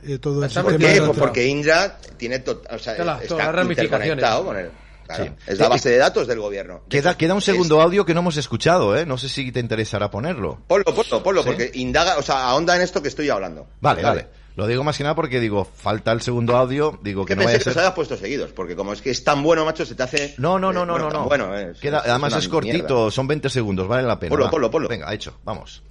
[0.07, 1.03] Eh, todo el ¿Por qué?
[1.05, 4.71] Pues porque Indra tiene to- o sea, Todas las- todas está interconectado con él.
[5.07, 5.31] Claro, Sí.
[5.49, 6.83] Es la Eh, base de datos del gobierno.
[6.85, 9.05] De Queda, queda un es- segundo audio que no hemos escuchado, ¿eh?
[9.05, 10.61] No sé si te interesará ponerlo.
[10.69, 11.49] Ponlo, ponlo, ponlo, ¿Sí?
[11.49, 13.67] porque indaga, o sea, ahonda en esto que estoy hablando.
[13.81, 14.29] Vale, vale.
[14.57, 17.45] Lo digo más que nada porque digo, falta el segundo audio, digo que Que no
[17.45, 17.81] vaya a que los ser...
[17.83, 20.35] habías puesto seguidos, porque como es que es tan bueno, macho, se te hace...
[20.39, 21.25] No, no, no, eh, no, bueno, no, no.
[21.27, 23.11] Bueno, es- Queda, es además una es cortito, mierda.
[23.11, 24.31] son 20 segundos, vale la pena.
[24.31, 24.51] Ponlo, va.
[24.51, 24.89] ponlo, ponlo.
[24.89, 25.83] Venga, hecho, vamos.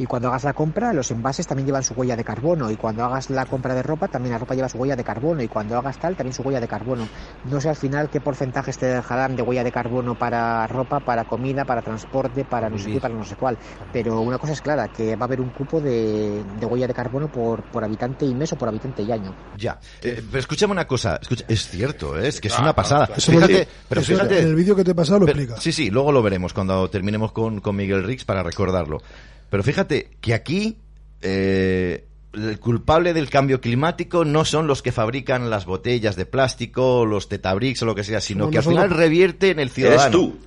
[0.00, 2.70] Y cuando hagas la compra, los envases también llevan su huella de carbono.
[2.70, 5.42] Y cuando hagas la compra de ropa, también la ropa lleva su huella de carbono.
[5.42, 7.06] Y cuando hagas tal, también su huella de carbono.
[7.44, 11.24] No sé al final qué porcentajes te dejarán de huella de carbono para ropa, para
[11.24, 13.58] comida, para transporte, para no sé qué, para no sé cuál.
[13.92, 16.94] Pero una cosa es clara, que va a haber un cupo de, de huella de
[16.94, 19.34] carbono por, por habitante y mes o por habitante y año.
[19.58, 19.78] Ya.
[20.02, 21.18] Eh, pero escúchame una cosa.
[21.20, 22.28] escucha- es cierto, ¿eh?
[22.28, 23.10] es que es una pasada.
[23.14, 24.38] Eso Fíjate, pero fíjate.
[24.40, 25.60] en el vídeo que te he pasado lo Pero- explica.
[25.60, 29.02] Sí, sí, luego lo veremos cuando terminemos con, con Miguel Rix para recordarlo.
[29.50, 30.78] Pero fíjate que aquí
[31.20, 37.04] eh, el culpable del cambio climático no son los que fabrican las botellas de plástico,
[37.04, 40.02] los tetabricks o lo que sea, sino que al final revierte en el ciudadano.
[40.02, 40.38] Eres tú.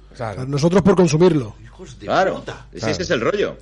[0.47, 1.55] Nosotros por consumirlo.
[1.99, 2.43] Claro.
[2.73, 3.57] Si ese es el rollo.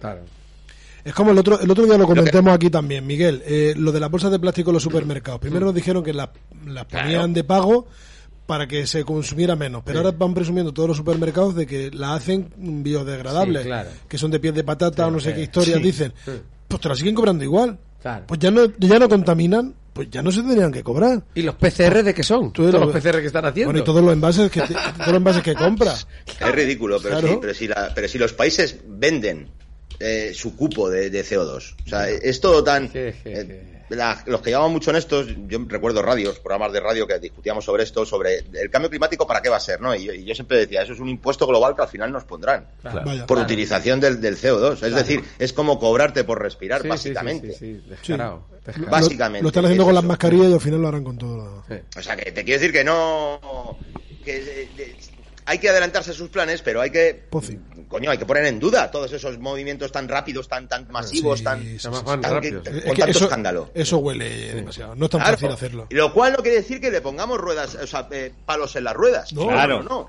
[1.03, 3.41] Es como el otro, el otro día lo comentamos aquí también, Miguel.
[3.45, 5.41] eh, lo de las bolsas de plástico en los supermercados.
[5.41, 6.30] Primero nos dijeron que las
[6.65, 7.88] las ponían de pago
[8.52, 9.82] para que se consumiera menos.
[9.86, 13.61] Pero ahora van presumiendo todos los supermercados de que la hacen biodegradables.
[13.61, 13.90] Sí, claro.
[14.10, 15.36] Que son de piel de patata o no sé sí.
[15.36, 15.84] qué historias Sí.
[15.84, 16.14] dicen.
[16.68, 17.78] Pues te la siguen cobrando igual.
[18.02, 18.26] Claro.
[18.28, 21.23] Pues ya no, ya no contaminan, pues ya no se tendrían que cobrar.
[21.34, 22.52] ¿Y los PCR de qué son?
[22.52, 23.72] Tú Todos lo- los PCR que están haciendo.
[23.72, 26.07] Bueno, y todos los envases que, te- todos los envases que compras.
[26.41, 27.28] Es ridículo, pero, Claro.
[27.34, 29.48] sí, pero, si la- pero si los países venden
[29.99, 32.90] eh, su cupo de, de CO2, o sea, es todo tan...
[32.94, 37.19] eh, la- los que llevamos mucho en estos, yo recuerdo radios, programas de radio que
[37.19, 39.80] discutíamos sobre esto, sobre el cambio climático, ¿para qué va a ser?
[39.81, 39.93] ¿no?
[39.95, 42.23] Y, yo, y yo siempre decía, eso es un impuesto global que al final nos
[42.23, 42.68] pondrán.
[42.81, 43.01] Claro.
[43.05, 43.26] Vaya.
[43.27, 43.45] por Claro.
[43.47, 44.73] utilización del, del CO2.
[44.73, 44.95] Es Claro.
[44.95, 47.53] decir, es como cobrarte por respirar, Sí, básicamente.
[47.53, 48.91] sí, sí, sí, descarado, descarado.
[48.91, 49.39] Básicamente.
[49.39, 51.63] Lo, lo están haciendo es con las mascarillas y al final lo harán con todo.
[51.97, 53.77] O sea, que te quiero decir que no.
[54.23, 54.95] que
[55.45, 57.27] hay que adelantarse a sus planes, pero hay que.
[57.88, 61.43] Coño, hay que poner en duda todos esos movimientos tan rápidos, tan tan masivos, Sí,
[61.45, 61.61] tan.
[61.61, 62.49] sí, sí, tan- sí.
[62.49, 63.69] que- Es que tanto eso, escándalo.
[63.73, 64.95] eso huele demasiado.
[64.95, 65.35] No es tan Claro.
[65.38, 65.88] fácil hacerlo.
[65.89, 68.93] Lo cual no quiere decir que le pongamos ruedas, o sea, eh, palos en las
[68.93, 69.34] ruedas.
[69.34, 69.47] No.
[69.47, 69.84] Claro.
[69.84, 70.07] No,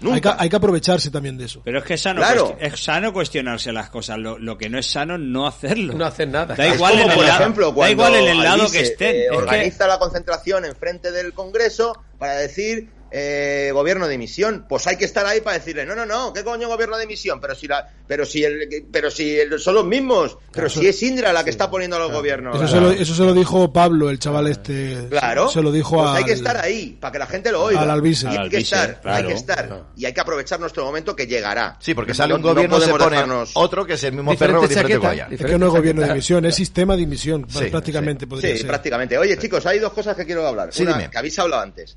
[0.00, 0.36] no, Hay que, nunca.
[0.38, 1.60] hay que aprovecharse también de eso.
[1.62, 2.56] Pero es que es sano, Claro.
[2.58, 4.16] es sano cuestionarse las cosas.
[4.18, 5.92] Lo, lo que no es sano, no hacerlo.
[5.92, 6.54] No hacer nada.
[6.54, 9.14] Da igual, como, en el por lado, ejemplo, da igual en el lado que estén.
[9.16, 14.66] eh, Es que- organiza la concentración enfrente del Congreso para decir eh, gobierno de emisión.
[14.68, 17.40] Pues hay que estar ahí para decirle, no, no, no, ¿qué coño gobierno de emisión?
[17.40, 20.80] Pero si la, pero si el, pero si el- son los mismos, pero Claro.
[20.80, 22.56] si es Indra la que está poniendo a los gobiernos.
[22.56, 25.06] Eso, se lo, eso se lo dijo Pablo, el chaval este.
[25.10, 25.48] Claro.
[25.48, 26.16] Se lo dijo Pues al.
[26.16, 27.80] hay que estar ahí para que la gente lo oiga.
[27.80, 28.00] al.
[28.06, 29.84] Y hay que estar, hay que estar.
[29.96, 31.76] Y hay que aprovechar nuestro momento que llegará.
[31.80, 34.12] Sí, porque No- sale un no gobierno, se podemos pone dejarnos- otro que es el
[34.14, 35.32] mismo Diferente perro diferente chaqueta, collar.
[35.34, 37.46] Es que no es gobierno de emisión, es sistema de emisión.
[37.48, 38.66] Sí, prácticamente podría Sí, ser.
[38.68, 39.18] prácticamente.
[39.18, 40.70] Oye, chicos, hay dos cosas que quiero hablar.
[40.72, 41.10] Sí, Una, dime.
[41.10, 41.96] que habéis hablado antes.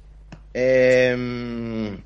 [0.54, 1.98] Eh,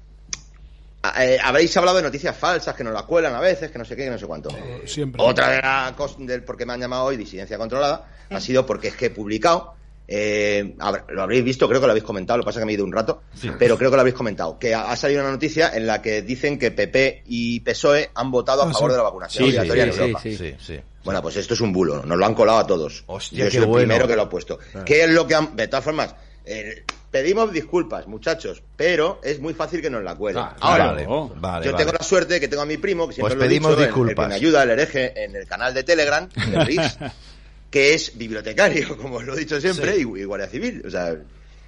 [1.03, 3.86] a- eh, habréis hablado de noticias falsas que nos la cuelan a veces, que no
[3.86, 4.49] sé qué, que no sé cuánto.
[4.86, 5.22] Siempre.
[5.24, 8.65] Otra de las cosas del por qué me han llamado hoy disidencia controlada ha sido
[8.65, 9.74] porque es que he publicado.
[10.10, 10.74] eh,
[11.10, 12.76] lo habréis visto, creo que lo habéis comentado, lo que pasa es que me he
[12.76, 13.24] ido un rato,
[13.60, 16.22] pero creo que lo habéis comentado, que ha, ha salido una noticia en la que
[16.22, 18.94] dicen que PP y PSOE han votado a Ah, favor sí.
[18.94, 20.19] de la vacunación Sí, obligatoria sí, en sí, Europa.
[20.24, 20.80] sí, sí, sí.
[21.03, 23.03] Bueno, pues esto es un bulo, nos lo han colado a todos.
[23.07, 23.86] Hostia, Yo qué soy el bueno.
[23.88, 24.57] primero que lo he puesto.
[24.86, 25.56] ¿Qué es lo que han...
[25.57, 26.15] De todas formas,
[26.48, 30.41] eh, pedimos disculpas, muchachos, pero es muy fácil que nos la cuelen.
[30.44, 31.74] Ah, Ahora, vale, yo vale.
[31.74, 33.72] tengo la suerte de que tengo a mi primo, que siempre Pues lo he pedimos
[33.72, 36.98] dicho, en- el que me ayuda, el hereje, en el canal de Telegram, el RIS,
[37.72, 40.07] que es bibliotecario, como os lo he dicho siempre, Sí.
[40.15, 40.84] y, y guardia civil.
[40.86, 41.15] O sea,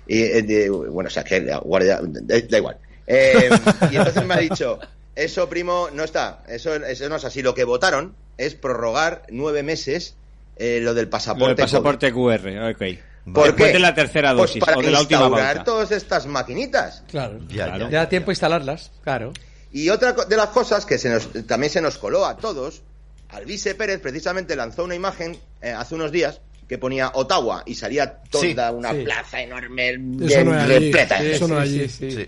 [0.07, 1.99] y, eh, bueno, o sea, que guardia...
[2.01, 2.77] Da, da igual.
[3.06, 3.49] Eh,
[3.91, 4.80] y entonces me ha dicho,
[5.15, 6.43] eso, primo, no está.
[6.47, 7.41] Eso, eso no es así.
[7.41, 10.15] Lo que votaron es prorrogar nueve meses
[10.57, 11.47] eh, lo del Lo pasaporte.
[11.56, 12.99] del pasaporte QR, ok.
[13.34, 13.73] ¿Por Después qué?
[13.73, 17.03] de la tercera Pues dosis para o de la última instaurar todas estas maquinitas.
[17.10, 17.39] Claro.
[17.49, 17.89] Ya, Claro.
[17.89, 19.34] Ya da tiempo a instalarlas, claro.
[19.72, 22.81] Y otra de las cosas que se nos, también se nos coló a todos,
[23.30, 28.18] Alvise Pérez precisamente lanzó una imagen eh, hace unos días que ponía Ottawa y salía
[28.30, 29.03] toda Sí, una sí.
[29.03, 29.89] plaza enorme
[30.22, 31.22] Eso no es allí, repleta.
[31.23, 31.89] eso no es allí.
[31.89, 32.27] Sí.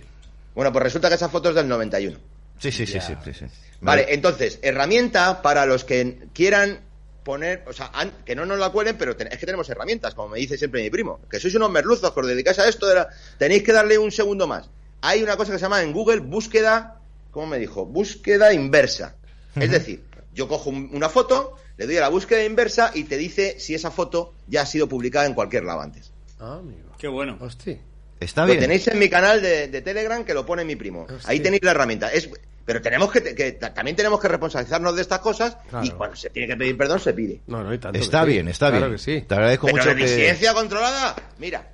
[0.56, 2.18] Bueno, pues resulta que esa foto es del 91.
[2.60, 3.46] Sí, sí, sí, sí, sí, sí.
[3.82, 6.80] Vale, entonces, herramienta para los que quieran
[7.24, 10.14] poner, o sea, an- que no nos la cuelen, pero ten- es que tenemos herramientas,
[10.16, 12.88] como me dice siempre mi primo, que sois unos merluzos, que os dedicáis a esto,
[12.88, 14.70] de la- tenéis que darle un segundo más.
[15.02, 17.00] Hay una cosa que se llama en Google búsqueda,
[17.32, 17.86] ¿cómo me dijo?
[17.86, 19.16] Búsqueda inversa.
[19.56, 20.04] Es decir,
[20.34, 23.74] yo cojo un- una foto, le doy a la búsqueda inversa y te dice si
[23.76, 26.12] esa foto ya ha sido publicada en cualquier lado antes.
[26.40, 26.90] Ah, amigo.
[26.98, 27.38] Qué bueno.
[27.42, 27.78] Hostia.
[28.20, 28.60] Está lo bien.
[28.60, 31.08] tenéis en mi canal de, de Telegram que lo pone mi primo.
[31.26, 32.12] Ahí tenéis la herramienta.
[32.14, 32.30] Es,
[32.66, 35.86] pero tenemos que, que- también tenemos que responsabilizarnos de estas cosas Claro.
[35.86, 37.42] y cuando se tiene que pedir perdón se pide.
[37.48, 38.32] No, no, y tanto Está que sí.
[38.34, 38.98] bien, está Claro bien.
[38.98, 39.22] que sí.
[39.28, 40.04] Te agradezco Pero mucho de que...
[40.04, 41.68] disidencia controlada, mira.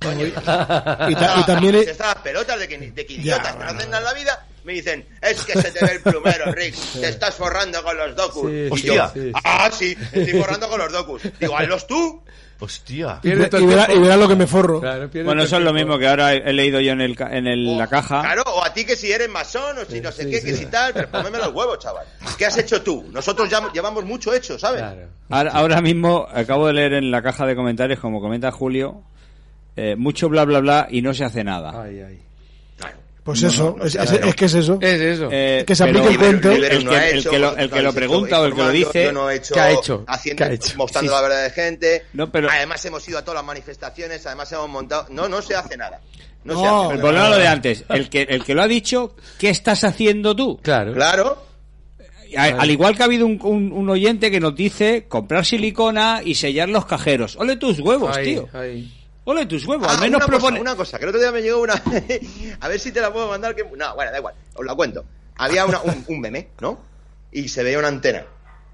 [0.00, 3.70] Coño, Y, ta- y también de estas pelotas de que, de que idiotas que no
[3.70, 6.74] hacen nada en la vida me dicen, es que se te ve el plumero, Rick,
[7.00, 8.50] te estás forrando con los docus.
[8.50, 8.94] Sí, y Hostia.
[8.94, 9.32] yo, sí, sí.
[9.44, 11.22] ah, sí, estoy forrando con los docus.
[11.38, 12.22] Digo, hazlos tú.
[12.60, 13.18] Hostia.
[13.22, 13.92] Y, verá, tiempo.
[13.94, 14.80] y verá lo que me forro.
[14.80, 17.36] Claro, Bueno, eso es lo mismo que ahora he he leído yo en, el, ca-
[17.36, 18.20] en el- la caja.
[18.22, 20.46] Claro, o a ti que si eres masón o si no sé Sí, qué, sí.
[20.46, 22.06] que si tal, pero póngame los huevos, chaval.
[22.38, 23.04] ¿Qué has hecho tú?
[23.12, 24.82] Nosotros ya llevamos mucho hecho, ¿sabes?
[25.30, 29.02] Ahora, ahora mismo acabo de leer en la caja de comentarios, como comenta Julio,
[29.76, 31.82] eh, mucho bla bla bla y no se hace nada.
[31.82, 32.20] Ay, ay.
[33.24, 34.78] Pues No, eso, no, es, se es- que es eso.
[34.82, 35.28] Es eso.
[35.32, 36.50] Eh, que se aplique el cuento.
[36.52, 39.12] el, que, el que lo, el que lo pregunta o el que lo dice Yo
[39.12, 40.04] no he hecho, ¿Qué ha hecho?
[40.06, 40.76] Haciendo, ¿Qué ha hecho?
[40.76, 42.02] mostrando Sí, la verdad de gente.
[42.12, 45.06] No, pero- Además hemos ido a todas las manifestaciones, además hemos montado...
[45.08, 46.00] No, no se hace nada.
[46.44, 47.00] No, se hace el nada.
[47.00, 47.84] problema es lo de antes.
[47.88, 50.60] El que, el que lo ha dicho, ¿qué estás haciendo tú?
[50.62, 50.92] Claro.
[50.92, 51.42] Claro.
[52.36, 56.34] Al igual que ha habido un, un- un oyente que nos dice comprar silicona y
[56.34, 57.36] sellar los cajeros.
[57.36, 58.48] Ole tus huevos, Ay, tío.
[58.52, 58.92] ay.
[59.24, 59.86] Ole tus huevos.
[59.90, 60.58] Ah, Al menos una, propone.
[60.58, 61.74] cosa, una cosa, que el otro día me llegó una...
[62.60, 63.54] a ver si te la puedo mandar.
[63.54, 63.64] Que...
[63.64, 65.04] No, bueno, da igual, os la cuento.
[65.36, 66.78] Había una- un, un meme, ¿no?
[67.32, 68.26] Y se veía una antena.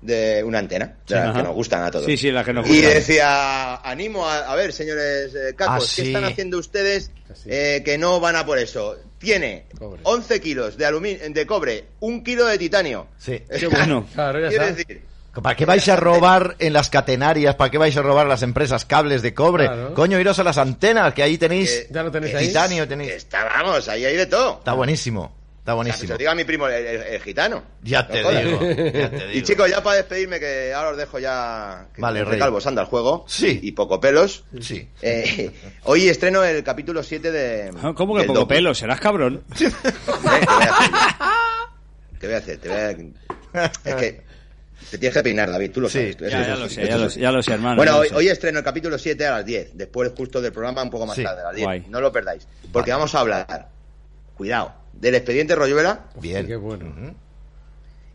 [0.03, 2.07] De una antena, de las que nos gustan a todos.
[2.07, 2.89] Sí, sí, la que nos Y gusta.
[2.89, 6.09] decía, animo a, a ver, señores eh, cacos, Ah, ¿qué sí.
[6.09, 7.11] están haciendo ustedes
[7.45, 8.97] eh, que no van a por eso?
[9.19, 10.01] Tiene Cobre.
[10.05, 13.09] 11 kilos de aluminio, de cobre, un kilo de titanio.
[13.19, 13.43] Sí.
[13.59, 14.07] Qué bueno.
[14.15, 15.03] Claro, ya Quiero decir,
[15.33, 17.55] ¿Para qué vais a robar en las catenarias?
[17.55, 19.67] ¿Para qué vais a robar las empresas cables de cobre?
[19.67, 19.95] Claro.
[19.95, 22.49] Coño, iros a las antenas, que ahí tenéis que- Ya lo tenéis ahí.
[22.49, 23.13] titanio, tenéis...
[23.13, 24.59] está, vamos, ahí hay de todo.
[24.59, 26.13] Está buenísimo, está O sea, que se buenísimo.
[26.15, 27.63] lo diga a mi primo, el, el- el gitano.
[27.83, 29.47] Ya te digo, ya te Y digo.
[29.47, 31.87] chicos, ya para despedirme, que ahora os dejo ya.
[31.95, 32.39] Que Vale, Rey.
[32.39, 33.25] calvos anda el juego.
[33.29, 33.61] Sí.
[33.63, 34.45] Y poco pelos.
[34.61, 34.89] Sí.
[35.01, 35.53] Eh,
[35.85, 37.71] hoy estreno el capítulo 7 de.
[37.81, 38.49] Ah, ¿Cómo que poco docu.
[38.49, 38.75] pelo?
[38.75, 39.45] Serás cabrón.
[39.61, 40.91] Eh, ¿Qué voy a hacer?
[42.19, 42.59] ¿Qué voy a hacer?
[42.59, 42.79] Te voy
[43.55, 44.30] a- Es que.
[44.91, 46.17] Te tienes que peinar, David, tú lo sabes.
[46.17, 47.21] Ya, lo sé, eso ya es lo, así.
[47.21, 47.77] ya lo sé, hermano.
[47.77, 48.15] Bueno, hoy, sé.
[48.15, 51.17] hoy estreno el capítulo 7 a las 10, después justo del programa un poco más
[51.17, 51.65] Sí, tarde, a las 10.
[51.67, 51.85] guay.
[51.89, 53.69] No lo perdáis, porque vamos a hablar,
[54.37, 56.47] cuidado, del expediente Royuela Bien.
[56.47, 57.15] Qué bueno.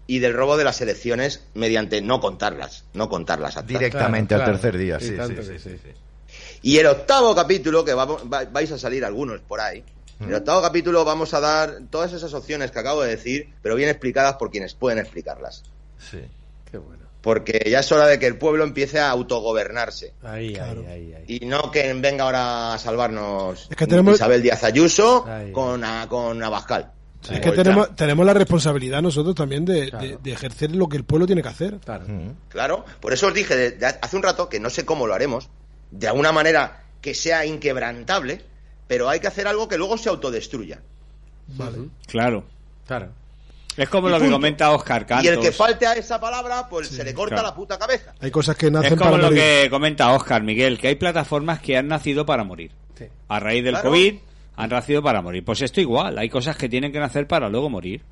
[0.07, 3.57] Y del robo de las elecciones mediante no contarlas, no contarlas.
[3.57, 3.67] actas.
[3.67, 4.61] Directamente Claro, al claro.
[4.61, 5.77] tercer día, Sí, sí, tanto sí, que sí, sí.
[5.83, 6.37] sí, sí.
[6.61, 9.83] Y el octavo capítulo, que vamos- va- vais a salir algunos por ahí,
[10.19, 13.75] en el octavo capítulo vamos a dar todas esas opciones que acabo de decir, pero
[13.75, 15.63] bien explicadas por quienes pueden explicarlas.
[15.99, 16.19] Sí.
[16.75, 17.05] Qué bueno.
[17.21, 20.13] Porque ya es hora de que el pueblo empiece a autogobernarse.
[20.23, 20.81] Ahí, Claro.
[20.81, 21.23] ahí, ahí, ahí.
[21.41, 25.51] Y no que venga ahora a salvarnos Es que tenemos- Isabel Díaz Ayuso Ay.
[25.51, 26.91] con, a- con Abascal.
[27.31, 31.05] Es que tenemos, tenemos la responsabilidad nosotros también de, de- de ejercer lo que el
[31.05, 31.79] pueblo tiene que hacer.
[32.49, 32.85] Claro.
[32.99, 35.49] Por eso os dije de- de hace un rato que no sé cómo lo haremos,
[35.91, 38.41] de alguna manera que sea inquebrantable,
[38.87, 40.81] pero hay que hacer algo que luego se autodestruya.
[41.47, 41.77] Vale.
[42.07, 42.43] Claro.
[42.85, 43.09] Claro.
[43.77, 45.25] Es como Y lo que comenta Oscar Cantos.
[45.25, 47.49] Y el que falte a esa palabra, pues se le corta claro.
[47.49, 48.13] la puta cabeza.
[48.21, 49.43] Hay cosas que nacen Es como para lo morir.
[49.43, 52.71] que comenta Oscar Miguel, que hay plataformas que han nacido para morir.
[52.97, 53.05] Sí.
[53.27, 53.89] A raíz del Claro.
[53.89, 54.15] COVID
[54.57, 55.43] han nacido para morir.
[55.43, 58.03] Pues esto igual, hay cosas que tienen que nacer para luego morir.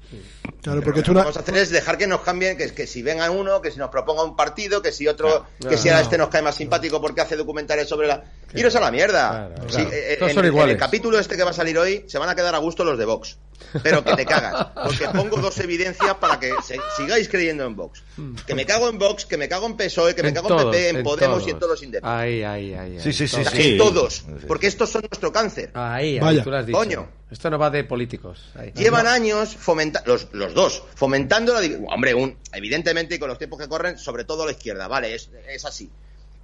[0.61, 2.87] Claro, Pero porque lo que vamos a hacer es dejar que nos cambien, que, que
[2.87, 5.77] si venga uno, que si nos proponga un partido, que si otro, que Claro.
[5.77, 8.23] si a este nos cae más simpático porque hace documentales sobre la...
[8.55, 9.49] Iros a la mierda.
[9.55, 9.89] Claro, Sí, claro.
[9.93, 10.73] eh, Todos en- son en iguales.
[10.75, 12.97] el capítulo este que va a salir hoy se van a quedar a gusto los
[12.97, 13.37] de Vox.
[13.81, 14.67] Pero que te cagas.
[14.83, 18.03] Porque pongo dos evidencias para que se- sigáis creyendo en Vox.
[18.45, 20.65] Que me cago en Vox, que me cago en PSOE, que me En cago todos,
[20.65, 21.47] en PP, en, en Podemos todos.
[21.47, 22.23] y en todos los independientes.
[22.23, 22.99] Ahí, ahí, ahí.
[22.99, 23.53] Sí, sí, sí, Todos.
[23.53, 23.71] sí.
[23.71, 24.13] En todos.
[24.13, 24.45] Sí.
[24.47, 25.71] Porque estos son nuestro cáncer.
[25.73, 26.43] Ahí, ahí, Vaya.
[26.43, 26.77] tú lo has dicho.
[26.77, 27.09] Coño.
[27.31, 28.51] Esto no va de políticos.
[28.55, 28.71] Ahí.
[28.75, 31.61] Llevan años fomentando, los, los dos, fomentando la
[31.93, 35.29] Hombre, un, evidentemente, con los tiempos que corren, sobre todo a la izquierda, vale, es,
[35.47, 35.89] es así.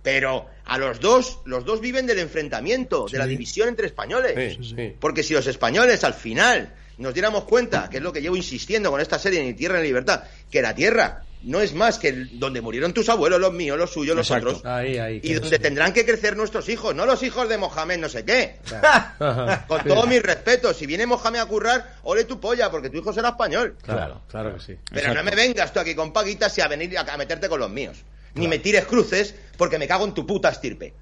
[0.02, 4.58] Pero a los dos, los dos viven del enfrentamiento, de la división entre españoles.
[4.60, 4.96] Sí, sí.
[5.00, 8.92] Porque si los españoles al final nos diéramos cuenta, que es lo que llevo insistiendo
[8.92, 12.60] con esta serie, Ni Tierra ni Libertad, que la tierra no es más que donde
[12.62, 14.50] murieron tus abuelos, los míos, los suyos, los Exacto.
[14.58, 14.66] otros.
[14.66, 15.22] Ahí, ahí.
[15.24, 18.58] Y donde tendrán que crecer nuestros hijos, no los hijos de Mohamed, no sé qué.
[19.68, 19.88] Con Sí.
[19.88, 23.30] todo mi respeto, si viene Mohamed a currar, ole tu polla, porque tu hijo será
[23.30, 23.78] español.
[23.82, 24.76] Claro, claro que sí.
[24.90, 25.24] Pero Exacto.
[25.24, 27.70] no me vengas tú aquí con paguitas y a venir a, a meterte con los
[27.70, 27.98] míos.
[28.36, 30.94] Ni me tires cruces porque me cago en tu puta estirpe.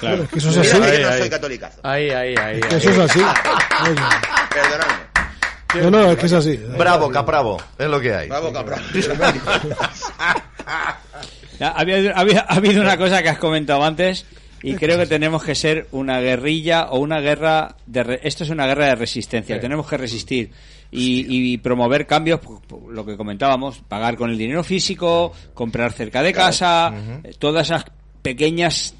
[0.00, 0.22] Claro.
[0.24, 0.80] Es que eso es Mira así.
[0.80, 1.18] que Ahí, no ahí.
[1.20, 1.80] soy catolicazo.
[1.82, 2.60] Ahí, ahí, ahí.
[2.60, 3.20] Que Eso es así.
[4.54, 5.17] Perdonadme.
[5.74, 6.56] No, no, es que es así.
[6.78, 8.28] Bravo, Capravo, es lo que hay.
[8.28, 8.50] Bravo,
[12.14, 14.24] había- ha habido una cosa que has comentado antes
[14.62, 18.50] y creo que tenemos que ser una guerrilla o una guerra de re- esto es
[18.50, 19.60] una guerra de resistencia Sí.
[19.60, 20.50] tenemos que resistir
[20.90, 22.40] y, y promover cambios
[22.90, 26.92] lo que comentábamos pagar con el dinero físico comprar cerca de casa
[27.38, 27.84] todas esas
[28.22, 28.94] pequeñas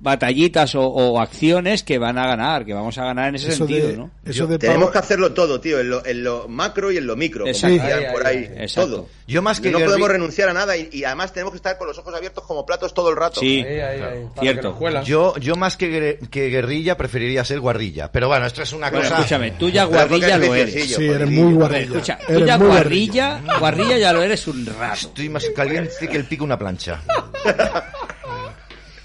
[0.00, 3.58] batallitas o, o acciones que van a ganar que vamos a ganar en ese Eso
[3.58, 4.10] sentido de, ¿no?
[4.24, 7.16] eso de Tenemos que hacerlo todo, tío, en lo, en lo macro y en lo
[7.16, 7.40] micro.
[7.44, 7.82] como Exacto.
[7.82, 8.48] Ahí, ahí, por ahí.
[8.56, 8.90] Exacto.
[8.90, 9.08] todo.
[9.26, 11.86] Yo más que no podemos renunciar a nada y, y además tenemos que estar con
[11.88, 13.40] los ojos abiertos como platos todo el rato.
[13.40, 14.24] sí Ahí, ahí, ahí.
[14.34, 15.02] Para Cierto.
[15.04, 18.10] Yo, yo más que, guer- que guerrilla preferiría ser guarrilla.
[18.12, 19.16] Pero bueno, esto es una Bueno, cosa.
[19.18, 21.82] escúchame tú ya guarrilla lo eres Sí, eres muy guarrilla.
[21.84, 24.94] escucha, tú ya guarrilla, guarrilla ya lo eres un rato.
[24.94, 27.02] Estoy más caliente que el pico una plancha.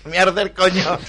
[0.06, 0.98] Me arde el coño.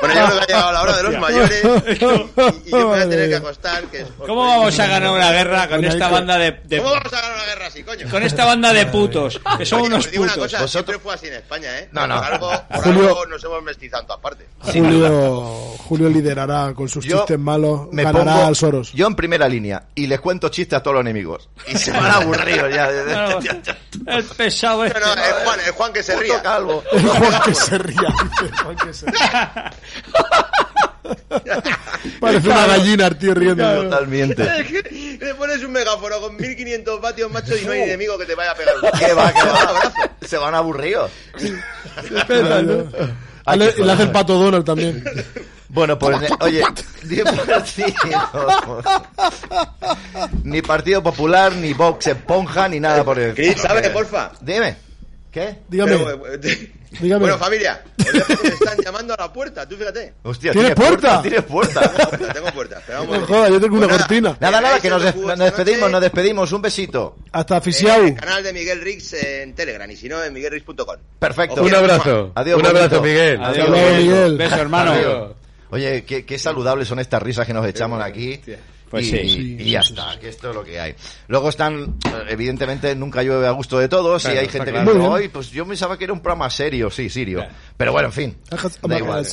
[0.00, 2.84] Bueno, yo creo que ha llegado la hora de los mayores y, y yo me
[2.84, 3.84] voy a tener que acostar.
[3.84, 7.12] Que es- ¿Cómo vamos a ganar una guerra con esta banda de, de- ¿Cómo vamos
[7.12, 8.08] a ganar una guerra así, coño?
[8.10, 9.40] con esta banda de putos?
[9.56, 10.52] Que son Oye, unos os digo una putos.
[10.52, 11.88] cosa, siempre fue así en España, ¿eh?
[11.92, 12.16] No, no.
[12.16, 14.46] Por algo, por Julio- algo nos hemos mestizado en todas partes.
[14.60, 15.48] Julio,
[15.78, 18.92] Julio liderará con sus Yo chistes malos, me ganará pongo al Soros.
[18.92, 21.48] yo en primera línea y les cuento chistes a todos los enemigos.
[21.68, 22.88] Y se van a aburrir ya.
[23.04, 23.38] Claro,
[24.08, 24.98] el pesado este.
[25.00, 26.42] No, no, es Juan, es Juan que se ría.
[26.42, 26.82] calvo.
[27.18, 28.14] Juan que se ría.
[28.62, 29.72] Juan que se ría.
[32.20, 33.82] Parece una gallina el tío riendo.
[33.84, 34.44] Totalmente.
[35.20, 38.52] Le pones un megáfono con 1500 vatios, macho, y no hay enemigo que te vaya
[38.52, 38.74] a pegar.
[38.98, 39.92] ¿Qué va, qué va?
[40.26, 41.10] Se van aburridos.
[43.46, 45.04] Y le, le hace el pato Donald también.
[45.68, 46.62] Bueno, pues, oye,
[47.02, 48.82] ni partido,
[50.44, 54.32] ni Partido Popular, ni Vox Esponja, ni nada por el Chris, ¿sabes, porfa?
[54.40, 54.76] Dime,
[55.34, 55.58] ¿qué?
[55.68, 55.96] Dígame.
[55.98, 56.70] Pero, eh,
[57.00, 57.20] Dígame.
[57.22, 60.14] Bueno, familia, os están llamando a la puerta, tú fíjate.
[60.22, 61.20] Hostia, ¿Tienes puerta?
[61.20, 61.80] Tienes puerta.
[62.32, 63.18] Tengo puerta, tengo puerta.
[63.18, 64.36] No jodas, yo tengo una Pues nada, cortina.
[64.40, 66.52] Nada, nada, que nos, el des- nos despedimos, nos despedimos.
[66.52, 67.16] Un besito.
[67.32, 68.14] Hasta eh, aficionado.
[68.14, 70.96] canal de Miguel Rix en Telegram y si no en miguelrix.com.
[71.18, 71.62] Perfecto.
[71.64, 72.30] Un abrazo.
[72.36, 73.02] Adiós, Un abrazo.
[73.02, 73.42] Miguel.
[73.42, 74.36] Adiós, Miguel.
[74.38, 74.92] Beso, hermano.
[74.92, 75.32] Adiós.
[75.70, 78.40] Oye, qué, qué saludables son estas risas que nos echamos aquí.
[78.94, 79.56] Pues y, sí.
[79.58, 80.94] y- y ya está, que esto es lo que hay.
[81.28, 81.96] Luego están,
[82.28, 84.86] evidentemente, nunca llueve a gusto de todos y Claro, hay está gente claro.
[84.92, 87.44] que dice, hoy, pues yo pensaba que era un programa serio, sí, serio.
[87.76, 88.36] Pero bueno, en fin,
[88.82, 89.26] da igual.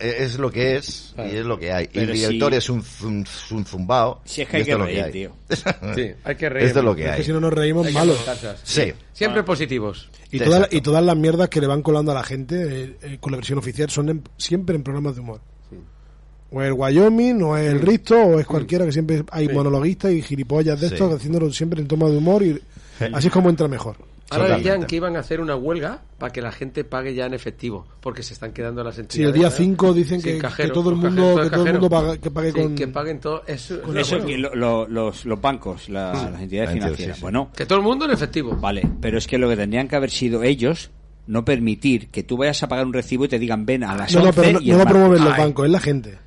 [0.00, 1.86] Eh, es lo que es y es lo que hay.
[1.86, 4.20] Y Pero el director si- es un, zum- un zumbao.
[4.24, 5.10] Si es que y hay que esto es lo reír, hay.
[5.12, 5.32] tío.
[5.96, 6.66] Sí, hay que reír.
[6.68, 7.24] Esto es lo que Es que hay.
[7.24, 8.14] si no nos reímos, Hay que malo.
[8.62, 8.92] Sí.
[9.12, 10.08] Siempre positivos.
[10.30, 10.76] Y, todas Exacto.
[10.76, 13.38] y todas las mierdas que le van colando a la gente eh, eh, con la
[13.38, 15.40] versión oficial son en- siempre en programas de humor.
[16.50, 20.12] O es el Wyoming, o es el Risto, o es cualquiera que siempre hay monologuistas
[20.12, 20.94] y gilipollas de Sí.
[20.94, 22.58] estos haciéndolo siempre en toma de humor y
[23.12, 23.96] así es como entra mejor.
[24.30, 27.32] Ahora decían que iban a hacer una huelga para que la gente pague ya en
[27.32, 29.34] efectivo, porque se están quedando las Si entidades.
[29.34, 29.52] el día ¿eh?
[29.56, 32.30] 5 dicen que, cajero, que todo el mundo, cajero, que todo el mundo paga- que
[32.30, 32.74] pague Sí, con...
[32.74, 33.42] que paguen todo.
[33.46, 37.16] Eso, Eso que lo- lo- los, los bancos, la- las entidades La entidad, financieras.
[37.16, 37.22] sí, sí.
[37.22, 38.54] Bueno, que todo el mundo en efectivo.
[38.56, 40.90] vale, pero es que lo que tendrían que haber sido ellos
[41.26, 44.12] no permitir que tú vayas a pagar un recibo y te digan ven a las
[44.14, 46.18] No, no, 11 pero no, y no lo promueven los bancos, es la gente.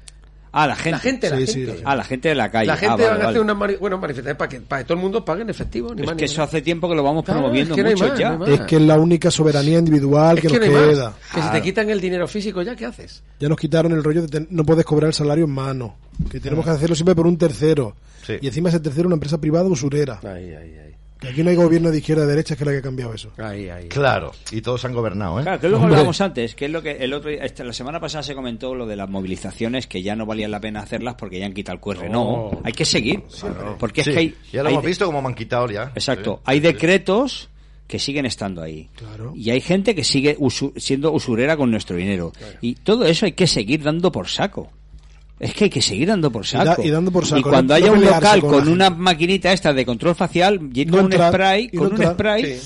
[0.54, 0.92] Ah, la gente.
[0.92, 1.54] La gente, la Sí, gente.
[1.54, 1.84] sí, la gente.
[1.88, 2.68] Ah, la gente de la calle.
[2.68, 3.30] La gente Ah, vale, van a vale.
[3.30, 5.96] hacer una, mani- bueno, manifestación para que, para que todo el mundo pague en efectivo.
[5.96, 7.94] Ni Es más que ni eso hace tiempo que lo vamos Claro, promoviendo es que
[7.96, 8.30] no más, ya.
[8.32, 8.50] no más.
[8.50, 10.90] Es que es la única soberanía individual Es que, que no nos más.
[10.90, 11.14] queda.
[11.34, 13.24] Que si te quitan el dinero físico, ¿ya qué haces?
[13.40, 15.96] Ya nos quitaron el rollo de ten- no puedes cobrar el salario en mano.
[16.30, 17.96] Que tenemos que hacerlo siempre por un tercero.
[18.28, 18.34] Sí.
[18.42, 20.20] Y encima ese tercero una empresa privada usurera.
[20.24, 20.96] Ahí, ahí, ahí.
[21.30, 23.32] Aquí no hay gobierno de izquierda derecha que es la que ha cambiado eso.
[23.38, 23.88] Ahí, ahí.
[23.90, 25.44] Claro, y todos han gobernado, ¿eh?
[25.44, 25.96] Claro, que es lo que Hombre.
[25.96, 28.74] hablábamos antes, que es lo que el otro día- esta- la semana pasada se comentó
[28.74, 31.76] lo de las movilizaciones que ya no valía la pena hacerlas porque ya han quitado
[31.76, 32.10] el QR.
[32.10, 32.62] No, No.
[32.64, 33.24] hay que seguir,
[33.80, 35.92] porque es que hay, ya lo hay hemos de- visto como me han quitado ya.
[35.96, 36.42] Exacto, Sí.
[36.46, 37.50] hay decretos
[37.88, 38.90] que siguen estando ahí.
[38.96, 39.34] Claro.
[39.36, 42.32] Y hay gente que sigue usu- siendo usurera con nuestro dinero.
[42.62, 44.72] Y todo eso hay que seguir dando por saco.
[45.44, 46.84] Es que hay que seguir dando por Y da- saco.
[46.84, 49.74] y dando por saco, Y cuando no- haya no un local con una maquinita esta
[49.74, 52.14] de control facial, ir No con entrar, un spray, con un entrar.
[52.14, 52.60] spray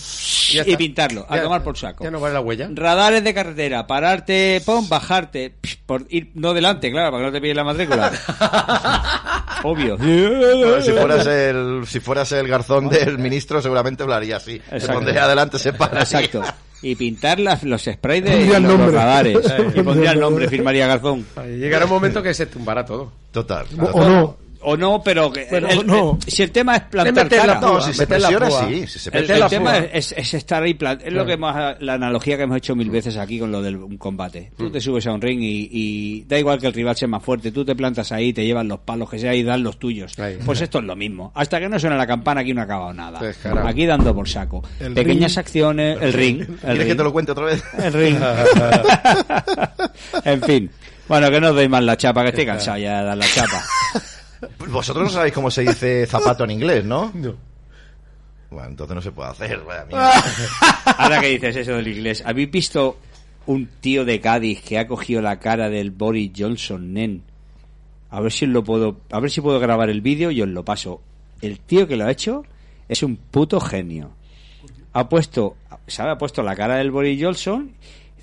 [0.66, 2.04] y pintarlo, a tomar por saco.
[2.04, 2.70] Ya no vale la huella.
[2.74, 7.32] Radares de carretera, pararte, pum, bajarte, psh, por ir no delante, claro, para que no
[7.32, 8.12] te pillen la matrícula.
[9.64, 9.98] Obvio.
[9.98, 14.62] Bueno, si fueras el si fueras el garzón del ministro seguramente hablaría así.
[14.86, 16.02] Pondría adelante se para.
[16.02, 16.42] Exacto.
[16.86, 18.92] Y pintar las- los sprays de Pondría el los, nombre.
[18.96, 19.38] radares.
[19.76, 21.26] Y pondría el nombre, firmaría Garzón.
[21.48, 23.12] Llegará un momento que se tumbará todo.
[23.32, 23.66] Total.
[23.92, 24.38] O no.
[24.68, 26.18] O no, pero que Bueno, el- no.
[26.26, 27.60] si el tema es plantar meter la cara.
[27.60, 28.68] púa, No, si se meter la presiona, púa.
[28.70, 31.34] sí, si se El, el la tema es, es estar ahí, plant- es lo que
[31.34, 34.52] hemos, la analogía que hemos hecho mil veces aquí con lo del un combate.
[34.58, 37.24] Tú te subes a un ring y, y da igual que el rival sea más
[37.24, 40.18] fuerte, tú te plantas ahí, te llevan los palos que sea y dan los tuyos.
[40.20, 40.38] Ahí.
[40.46, 41.32] Pues esto es lo mismo.
[41.36, 43.20] Hasta que no suena la campana aquí no ha acabado nada.
[43.20, 43.68] Descarado.
[43.68, 44.64] Aquí dando por saco.
[44.80, 45.40] El Pequeñas ring.
[45.40, 46.42] acciones, el ring.
[46.42, 46.88] El ¿Quieres ring.
[46.88, 47.64] que te lo cuente otra vez?
[47.78, 48.18] El ring.
[50.26, 50.72] en fin.
[51.08, 53.26] Bueno, que no os deis más la chapa, que estoy cansado ya de dar la
[53.28, 53.64] chapa.
[54.68, 57.12] Vosotros no sabéis cómo se dice zapato en inglés, ¿no?
[57.14, 57.36] No.
[58.50, 59.60] Bueno, entonces no se puede hacer.
[59.62, 60.14] vaya mierda.
[60.98, 62.98] Ahora que dices eso del inglés, ¿habéis visto
[63.48, 67.24] un tío de Cádiz que ha cogido la cara del Boris Johnson, nen?
[68.10, 70.64] A ver si lo puedo, a ver si puedo grabar el vídeo y os lo
[70.64, 71.02] paso.
[71.42, 72.46] El tío que lo ha hecho
[72.88, 74.12] es un puto genio.
[74.94, 75.58] Ha puesto,
[75.88, 76.12] ¿sabe?
[76.12, 77.72] Ha puesto la cara del Boris Johnson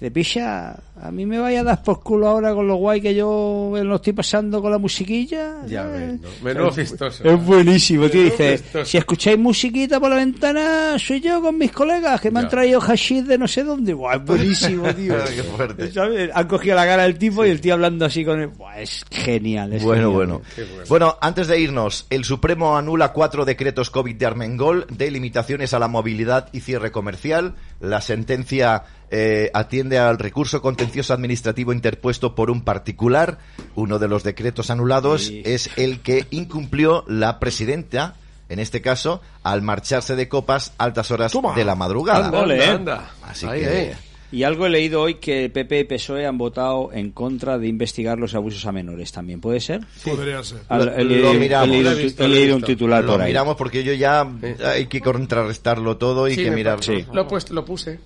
[0.02, 3.14] dice, picha, a mí me vaya a dar por culo ahora con lo guay que
[3.14, 5.64] yo me lo estoy pasando con la musiquilla.
[5.66, 6.00] Ya ¿sabes?".
[6.00, 6.28] ves, ¿no?
[6.44, 7.24] Menudo fistoso.
[7.24, 8.24] Es buenísimo, tío.
[8.24, 8.84] Dice, fistoso.
[8.84, 12.50] si escucháis musiquita por la ventana, soy yo con mis colegas que me han Ya.
[12.50, 13.94] traído hashish de no sé dónde.
[13.94, 15.14] Buah, es buenísimo, tío.
[15.24, 15.92] Qué fuerte.
[15.92, 16.30] ¿Sabes?
[16.34, 18.48] Han cogido la cara del tipo y el tío hablando así con él.
[18.48, 19.72] Buah, es genial.
[19.72, 20.40] es Bueno, genial.
[20.56, 20.86] bueno.
[20.88, 25.78] Bueno, antes de irnos, el Supremo anula cuatro decretos COVID de Armengol de limitaciones a
[25.78, 27.54] la movilidad y cierre comercial.
[27.80, 28.84] La sentencia
[29.14, 33.38] eh, atiende al recurso contencioso administrativo interpuesto por un particular.
[33.74, 35.42] Uno de los decretos anulados Sí.
[35.44, 38.14] es el que incumplió la presidenta,
[38.48, 42.26] en este caso, al marcharse de copas altas horas de la madrugada.
[42.26, 42.70] Anda, Ole, anda, ¿eh?
[42.74, 43.10] anda.
[43.22, 43.90] Así Ahí, que- ahí.
[44.34, 48.18] Y algo he leído hoy que PP y PSOE han votado en contra de investigar
[48.18, 49.42] los abusos a menores también.
[49.42, 49.82] ¿Puede ser?
[50.02, 50.60] Podría ser.
[50.70, 51.68] Al- Lo- he leído, lo miramos.
[51.68, 53.26] he leído un leído titular Lo por ahí.
[53.28, 54.26] miramos porque yo ya
[54.64, 56.76] hay que contrarrestarlo todo y Sí, que me mirar.
[56.76, 57.04] pa- Sí.
[57.12, 58.00] Lo, he puesto- lo puse.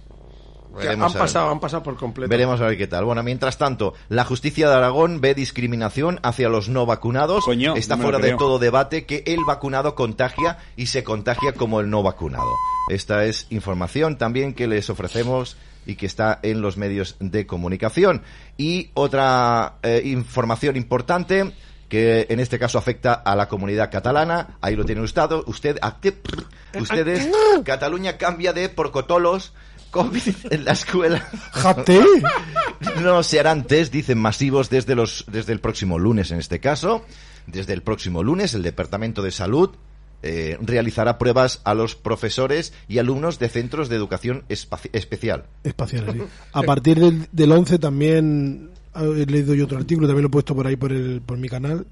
[0.77, 1.20] Que Veremos han a ver.
[1.23, 2.28] pasado, han pasado por completo.
[2.31, 3.05] Veremos a ver qué tal.
[3.05, 7.44] Bueno, mientras tanto, la justicia de Aragón ve discriminación hacia los no vacunados.
[7.44, 11.81] Coño, Está no fuera de todo debate que el vacunado contagia y se contagia como
[11.81, 12.51] el no vacunado.
[12.90, 18.23] Esta es información también que les ofrecemos y que está en los medios de comunicación.
[18.57, 21.53] Y otra eh, información importante
[21.89, 24.59] que en este caso afecta a la comunidad catalana.
[24.61, 25.23] Ahí lo tiene usted.
[25.47, 26.16] Usted, ¿a qué-
[26.81, 27.28] ustedes,
[27.65, 29.53] Cataluña cambia de protocolos
[29.97, 31.27] COVID en la escuela.
[31.52, 32.01] ¡Jate!
[33.02, 37.05] No se harán test, dicen masivos desde los desde el próximo lunes en este caso.
[37.47, 39.70] Desde el próximo lunes el Departamento de Salud
[40.23, 45.44] eh, realizará pruebas a los profesores y alumnos de centros de educación especial.
[45.64, 45.97] Sí.
[46.52, 50.55] A partir del, del 11 también he leído yo otro artículo, también lo he puesto
[50.55, 51.86] por ahí por, el, por mi canal,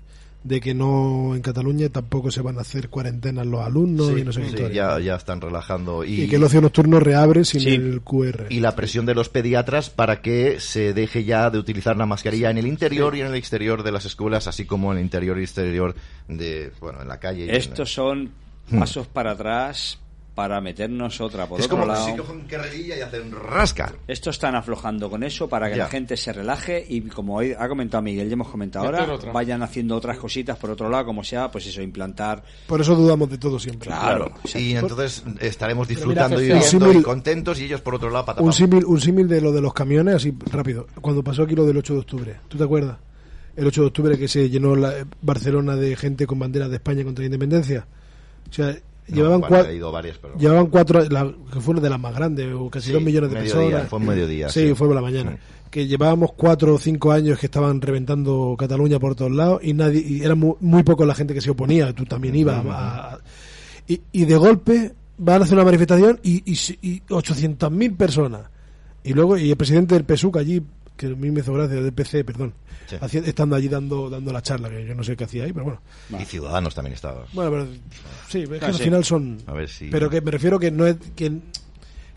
[0.44, 4.30] de que no en Cataluña tampoco se van a hacer cuarentenas los alumnos y no
[4.30, 4.98] sé qué Sí, historia.
[4.98, 7.70] ya, ya están relajando y, Y que el ocio nocturno reabre sin Sí.
[7.70, 8.46] el QR.
[8.50, 12.50] y la presión de los pediatras para que se deje ya de utilizar la mascarilla
[12.50, 15.38] en el interior y en el exterior de las escuelas, así como en el interior
[15.38, 15.94] y exterior
[16.28, 17.44] de, bueno, en la calle.
[17.48, 18.30] en- Estos son
[18.70, 18.78] Hmm.
[18.80, 19.98] pasos para atrás
[20.34, 22.04] para meternos otra por es otro como lado.
[22.06, 23.92] si cogen carrerilla y hacen rasca.
[24.08, 25.84] Esto están aflojando con eso para que Ya.
[25.84, 29.30] la gente se relaje y como hoy ha comentado Miguel, ya hemos comentado ahora, otra.
[29.32, 32.42] vayan haciendo otras cositas por otro lado, como sea, pues eso, implantar.
[32.66, 33.86] Por eso dudamos de todo siempre.
[33.88, 34.32] Claro.
[34.54, 38.10] Y entonces estaremos mira, disfrutando y un viviendo símil- y contentos y ellos por otro
[38.10, 38.46] lado patapam.
[38.46, 40.86] Un símil, un símil de lo de los camiones, así rápido.
[41.00, 42.96] Cuando pasó aquí lo del 8 de octubre, ¿tú te acuerdas?
[43.56, 44.92] El 8 de octubre que se llenó la,
[45.22, 47.86] Barcelona de gente con banderas de España contra la independencia.
[48.50, 48.76] O sea,
[49.08, 52.00] No, llevaban, cuatro, he ido varias, pero- llevaban cuatro, la- que fue una de las
[52.00, 53.88] más grandes, o casi Sí, dos millones de mediodía, personas.
[53.90, 54.74] fue mediodía, Sí, sí.
[54.74, 55.32] fue por la mañana.
[55.32, 55.70] Mm.
[55.70, 60.00] Que llevábamos cuatro o cinco años que estaban reventando Cataluña por todos lados y nadie
[60.00, 61.92] y era muy, muy poco la gente que se oponía.
[61.92, 62.64] Tú también ibas.
[62.66, 63.18] a-
[63.88, 68.42] y, y de golpe van a hacer una manifestación y, y, y 800.000 personas.
[69.02, 70.62] Y luego, y el presidente del PSUC allí,
[70.96, 72.54] que a mí me hizo gracia, del PC, perdón,
[72.86, 73.18] Sí.
[73.24, 75.80] estando allí dando dando la charla, que yo no sé qué hacía ahí, pero bueno.
[76.20, 77.24] Y Ciudadanos también estaba.
[77.32, 77.66] Bueno, pero
[78.28, 78.82] sí, es que Ah, al sí.
[78.84, 79.38] final son.
[79.46, 80.96] A ver si- Pero que me refiero que no es.
[81.16, 81.32] Que,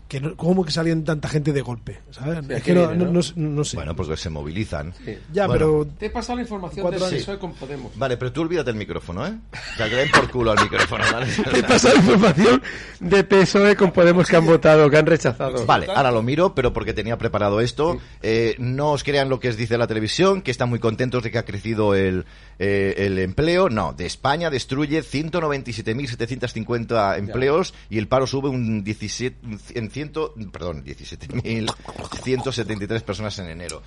[0.08, 2.00] que no, ¿Cómo que salían tanta gente de golpe?
[2.10, 2.38] ¿sabes?
[2.46, 3.20] Sí, es que no, viene, no, ¿no?
[3.36, 3.76] no- no sé.
[3.76, 4.94] Bueno, porque se movilizan.
[5.32, 5.52] ya, Bueno.
[5.52, 5.86] pero.
[5.98, 7.00] Te he pasado la información del.
[7.00, 7.92] PSOE con Podemos.
[7.96, 9.34] Vale, pero tú olvídate el micrófono, ¿eh?
[9.52, 11.26] O sea, que den por culo al micrófono, ¿vale?
[11.52, 12.62] Te he pasado la información
[13.00, 15.66] de PSOE con Podemos que han votado, que han rechazado.
[15.66, 17.98] Vale, ahora lo miro, pero porque tenía preparado esto.
[18.22, 21.30] Eh, no os crean lo que os dice la televisión, que están muy contentos de
[21.30, 22.24] que ha crecido el,
[22.58, 23.68] eh, el empleo.
[23.70, 29.36] No, de España destruye 197.750 empleos y el paro sube un 17,
[29.74, 30.12] en 100,
[30.52, 33.82] perdón, 17.173 personas en enero.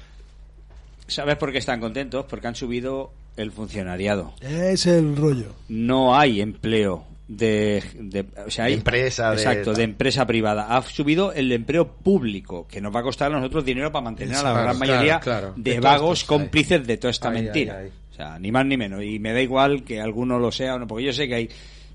[1.07, 2.25] ¿Sabes por qué están contentos?
[2.29, 4.33] Porque han subido el funcionariado.
[4.41, 5.53] Es el rollo.
[5.67, 10.73] No hay empleo de, de- o sea, hay, De empresa, exacto, de, empresa privada.
[10.75, 14.35] Ha subido el empleo público, que nos va a costar a nosotros dinero para mantener
[14.35, 15.53] a la Claro, gran mayoría claro.
[15.57, 17.83] de vagos cómplices de toda esta mentira.
[18.23, 19.03] Sea, ni más ni menos.
[19.03, 21.49] Y me da igual que alguno lo sea o no, porque yo sé que hay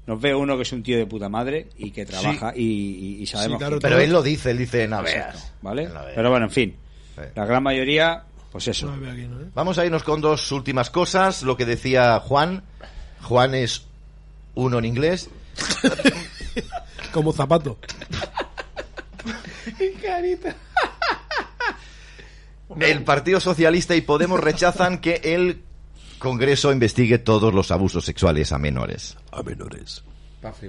[0.07, 3.23] nos ve uno que es un tío de puta madre y que trabaja y, y-
[3.23, 5.53] y sabemos Sí, claro, que- Pero él lo dice, él dice, no veas.
[5.63, 5.89] ¿vale?
[5.89, 6.13] No veas.
[6.15, 6.77] Pero bueno, en fin.
[7.17, 7.23] Sí.
[7.35, 8.23] La gran mayoría,
[8.53, 8.87] pues eso.
[8.87, 9.39] No me veo aquí, ¿no?
[9.55, 11.43] Vamos a irnos con dos últimas cosas.
[11.43, 12.63] Lo que decía Juan.
[13.23, 13.85] Juan es
[14.55, 15.29] uno en inglés.
[17.13, 17.79] Como zapato.
[22.81, 25.63] El Partido Socialista y Podemos rechazan que el
[26.19, 29.17] Congreso investigue todos los abusos sexuales a menores.
[29.33, 30.03] A menores.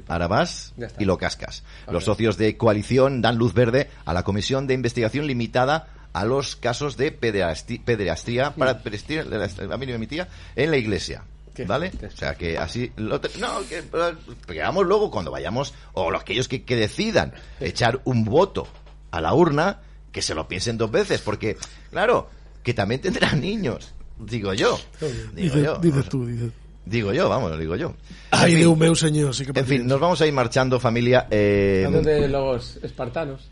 [0.08, 1.64] Ahora vas y lo cascas.
[1.92, 6.56] Los socios de coalición dan luz verde a la comisión de investigación limitada a los
[6.56, 8.82] casos de pederastía, para
[10.56, 11.24] en la iglesia.
[11.66, 11.92] ¿Vale?
[12.14, 13.82] O sea que así lo te- no que
[14.62, 18.68] vamos luego cuando vayamos o los aquellos que, que decidan echar un voto
[19.10, 19.80] a la urna
[20.12, 21.58] que se lo piensen dos veces porque
[21.90, 22.30] claro
[22.64, 26.52] que también tendrán niños digo yo digo Dices, yo dices tú, dices.
[26.86, 27.94] digo yo vamos digo yo
[28.32, 28.72] Ay, En de fin.
[28.74, 31.28] un meu señor, sí que En fin, nos vamos a ir marchando, familia.
[31.32, 33.50] Eh, Hablando de los espartanos.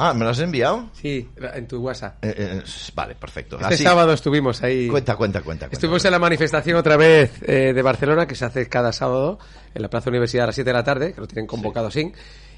[0.00, 0.88] Ah, ¿me lo has enviado?
[0.92, 2.24] Sí, en tu WhatsApp.
[2.24, 2.62] Eh, eh,
[2.94, 3.56] vale, perfecto.
[3.60, 4.86] Este Así- sábado estuvimos ahí.
[4.88, 5.66] Cuenta, cuenta, cuenta.
[5.66, 5.74] cuenta.
[5.74, 9.38] Estuvimos en la manifestación otra vez eh, de Barcelona, que se hace cada sábado
[9.74, 12.12] en la Plaza Universidad a las 7 de la tarde, que lo tienen convocado sin.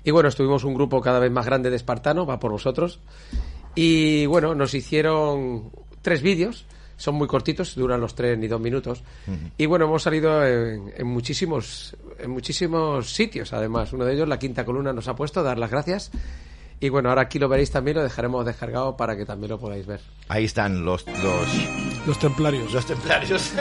[0.04, 3.00] Y bueno, estuvimos un grupo cada vez más grande de espartanos, va por vosotros.
[3.74, 5.70] Y bueno, nos hicieron
[6.02, 6.66] tres vídeos
[7.00, 9.02] son muy cortitos, duran los tres ni dos minutos.
[9.56, 13.92] Y bueno, hemos salido en, en, muchísimos, en muchísimos sitios, además.
[13.94, 16.10] Uno de ellos, la quinta columna, nos ha puesto, dar las gracias.
[16.78, 19.86] Y bueno, ahora aquí lo veréis también, lo dejaremos descargado para que también lo podáis
[19.86, 20.00] ver.
[20.28, 21.06] Ahí están los...
[21.06, 22.72] Los, los templarios.
[22.72, 23.52] Los templarios.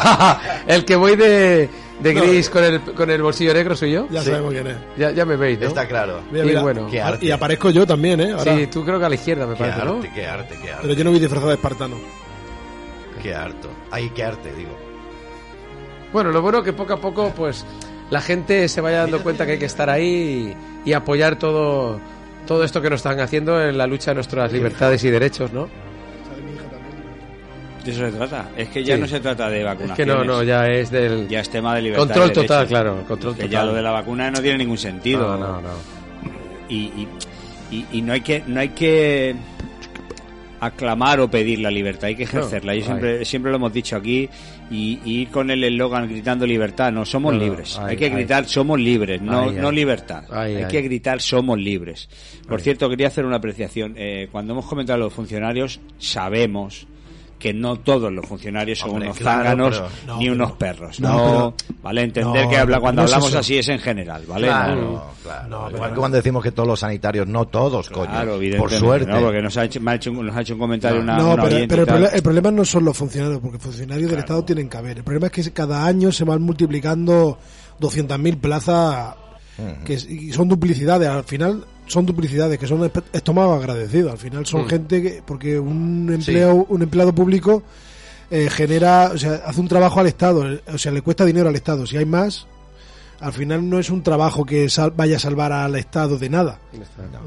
[0.66, 1.68] el que voy de,
[2.00, 4.08] de gris con, el, con el bolsillo negro soy yo.
[4.10, 4.30] Ya sí.
[4.30, 4.76] sabemos quién es.
[4.98, 5.68] Ya, ya me veis, ¿no?
[5.68, 6.22] Está claro.
[6.30, 6.60] Mira, mira.
[6.60, 6.88] Y bueno.
[7.20, 8.32] Y aparezco yo también, ¿eh?
[8.32, 8.56] Ahora.
[8.56, 10.00] Sí, tú creo que a la izquierda me qué parece, arte, ¿no?
[10.14, 10.82] Qué arte, qué arte.
[10.82, 12.23] Pero yo no voy disfrazado de espartano.
[13.24, 13.70] Qué harto.
[13.90, 14.76] Ay, qué arte, digo.
[16.12, 17.64] Bueno, lo bueno que poco a poco, pues,
[18.10, 21.98] la gente se vaya dando cuenta que hay que estar ahí y, y apoyar todo,
[22.46, 25.68] todo esto que nos están haciendo en la lucha de nuestras libertades y derechos, ¿no?
[27.84, 28.48] De eso se trata.
[28.56, 29.00] Es que ya Sí.
[29.00, 29.98] no se trata de vacunaciones.
[29.98, 32.06] Es que no, no, ya es del Ya es tema de libertad.
[32.06, 33.50] control de total, claro, control que total.
[33.50, 35.36] ya lo de la vacuna no tiene ningún sentido.
[35.36, 35.68] No, no, no.
[36.68, 37.08] Y, y,
[37.70, 39.34] y- y no hay que no hay que
[40.66, 42.72] aclamar o pedir la libertad, hay que ejercerla.
[42.72, 44.28] No, Yo siempre, siempre lo hemos dicho aquí
[44.70, 47.78] y, y ir con el eslogan gritando libertad, no somos No, libres.
[47.78, 50.24] ay, hay que gritar somos libres, no, no libertad.
[50.30, 50.70] Ay, hay ay.
[50.70, 52.08] que gritar somos libres.
[52.48, 53.94] Por cierto, quería hacer una apreciación.
[53.96, 56.86] Eh, cuando hemos comentado a los funcionarios, sabemos
[57.38, 61.00] que no todos los funcionarios son Hombre, unos claro, zánganos pero- No, ni unos perros.
[61.00, 64.24] no, No, pero- vale, entender no, que habla, cuando es hablamos así es en general,
[64.26, 64.46] ¿vale?
[64.46, 65.44] Claro, No, claro.
[65.48, 66.00] Pero Igual que no.
[66.00, 68.10] cuando decimos que todos los sanitarios, no todos, coño.
[68.58, 69.10] Por suerte.
[69.10, 69.20] ¿no?
[69.20, 71.34] Porque nos ha hecho, me ha hecho, un- nos ha hecho un comentario una, No,
[71.34, 71.56] una pero,
[71.96, 74.98] el, el problema no son los funcionarios, porque funcionarios del Estado tienen que haber.
[74.98, 77.38] El problema es que cada año se van multiplicando
[77.80, 79.16] 200.000 plazas
[79.84, 79.98] que
[80.32, 81.08] son duplicidades.
[81.08, 84.12] Al final son duplicidades, que son esp- estómagos agradecidos.
[84.12, 84.68] Al final son Mm.
[84.68, 87.62] gente que, porque un empleado, un empleado público
[88.30, 91.54] eh, genera, o sea, hace un trabajo al Estado, o sea, le cuesta dinero al
[91.56, 91.86] Estado.
[91.86, 92.46] Si hay más,
[93.20, 96.58] al final no es un trabajo que sal- vaya a salvar al Estado de nada.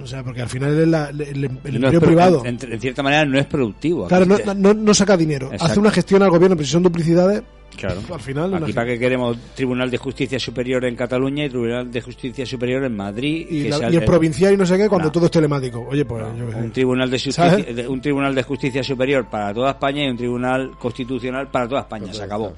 [0.01, 1.51] O sea, porque al final es la- el, el- el
[1.81, 2.43] No es empleo privado.
[2.45, 4.07] En, en cierta manera no es productivo.
[4.07, 5.47] Claro, no, no, no saca dinero.
[5.47, 5.65] Exacto.
[5.65, 7.43] Hace una gestión al gobierno, pero si son duplicidades,
[7.75, 8.01] Claro.
[8.11, 8.53] al final.
[8.55, 12.83] Aquí para qué queremos Tribunal de Justicia Superior en Cataluña y Tribunal de Justicia Superior
[12.85, 13.45] en Madrid.
[13.49, 15.11] y, que la- sea y el provincial y no sé qué, cuando No.
[15.11, 15.85] todo es telemático.
[15.87, 20.05] Oye, pues yo un tribunal de justicia, un tribunal de justicia superior para toda España
[20.05, 22.53] y un tribunal constitucional para toda España se acabó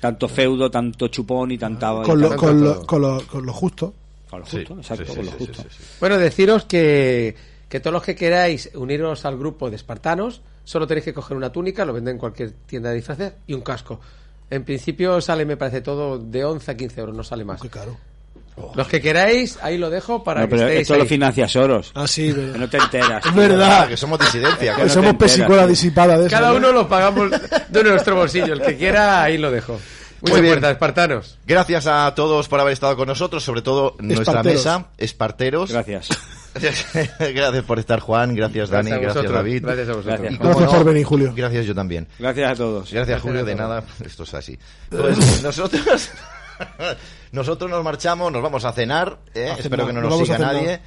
[0.00, 3.46] tanto feudo tanto chupón y tanta con, y lo, tanto- con, lo, con, lo, con
[3.46, 3.94] lo justo.
[4.28, 5.84] con lo justo exacto sí, con sí, lo sí, justo sí, sí.
[6.00, 7.34] Bueno, deciros que,
[7.68, 11.50] que todos los que queráis uniros al grupo de espartanos, solo tenéis que coger una
[11.52, 14.00] túnica, lo venden en cualquier tienda de disfraces, y un casco.
[14.50, 17.60] En principio sale, me parece todo, de 11 a 15 euros, no sale más.
[17.60, 17.96] Qué caro.
[18.74, 21.92] Los que queráis, ahí lo dejo para No, que pero estéis esto lo financia Soros
[21.94, 23.88] Ah, sí, que pero- no te enteras Es verdad.
[23.88, 24.72] Que somos disidencia.
[24.74, 26.36] Que que no somos pesicola disipada de eso.
[26.36, 26.56] Cada ¿no?
[26.56, 27.30] uno lo pagamos
[27.68, 28.52] de nuestro bolsillo.
[28.52, 29.80] El que quiera, ahí lo dejo.
[30.22, 30.52] Muy bien.
[30.52, 31.38] fuerza, espartanos.
[31.46, 34.58] Gracias a todos por haber estado con nosotros, sobre todo nuestra Esparteros.
[34.58, 35.72] mesa, Esparteros.
[35.72, 36.08] gracias
[37.18, 38.34] gracias por estar, Juan.
[38.34, 38.90] Gracias, Dani.
[38.90, 39.30] a Gracias.
[39.32, 39.62] David.
[39.64, 40.18] Gracias a vosotros.
[40.20, 40.38] Gracias.
[40.38, 41.32] Gracias no, por venir, Julio.
[41.34, 42.06] Gracias yo también.
[42.18, 43.82] gracias a todos Gracias, Julio, de nada.
[44.04, 44.58] Esto es así.
[44.90, 46.10] Pues nosotros,
[47.32, 49.18] nosotros nos marchamos, nos vamos a cenar.
[49.34, 49.44] ¿eh?
[49.50, 50.80] A cenar, Espero que no nos siga nadie.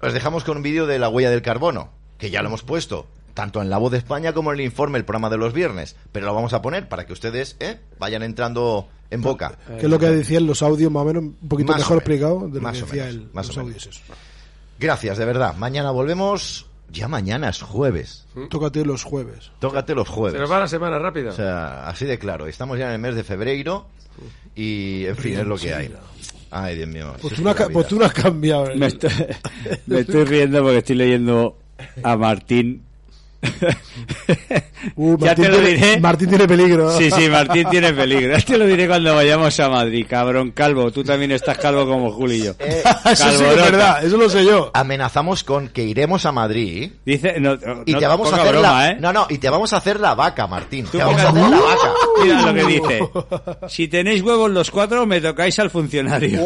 [0.00, 3.06] Os dejamos con un vídeo de la huella del carbono, que ya lo hemos puesto,
[3.34, 5.96] tanto en La Voz de España como en el informe, el programa de los viernes.
[6.10, 7.78] Pero lo vamos a poner para que ustedes ¿eh?
[7.98, 9.58] vayan entrando en boca.
[9.78, 12.48] Que es lo que decían los audios, más o menos, un poquito Más mejor explicado
[12.48, 13.86] de lo Más que decía menos, el, más los o audios.
[13.86, 14.00] menos.
[14.00, 14.16] esos.
[14.78, 15.54] Gracias, de verdad.
[15.56, 16.66] Mañana volvemos.
[16.92, 18.26] Ya mañana es jueves.
[18.50, 19.50] Tócate los jueves.
[19.60, 20.40] Tócate los Se jueves.
[20.40, 21.30] nos va la semana rápido.
[21.30, 22.46] O sea, así de claro.
[22.46, 23.86] Estamos ya en el mes de febrero
[24.54, 25.92] y, en fin, es lo que hay.
[26.50, 27.14] Ay, Dios mío.
[27.20, 28.70] Pues tú, no es la pues vida- tú no has cambiado.
[28.70, 28.76] ¿eh?
[28.76, 29.10] me estoy,
[29.86, 31.56] me estoy riendo porque estoy leyendo
[32.02, 32.82] a Martín
[34.96, 36.90] Uh, ya te lo tiene, diré Martín tiene peligro.
[36.98, 38.36] Sí, sí, Martín tiene peligro.
[38.36, 40.90] Ya te lo diré cuando vayamos a Madrid, cabrón calvo.
[40.90, 42.56] Tú también estás calvo como Julio.
[42.62, 42.82] Eh,
[43.12, 44.70] eso sí es verdad, eso lo sé yo.
[44.74, 48.68] amenazamos con que iremos a Madrid Dice, no, no, y te vamos a hacer broma,
[48.68, 48.90] la...
[48.90, 48.96] ¿eh?
[48.98, 50.84] No, no, y te vamos a hacer la vaca, Martín.
[50.86, 51.92] Tú Te vamos a hacer la vaca.
[52.22, 53.00] Mira lo que dice.
[53.68, 56.40] Si tenéis huevos los cuatro, me tocáis al funcionario.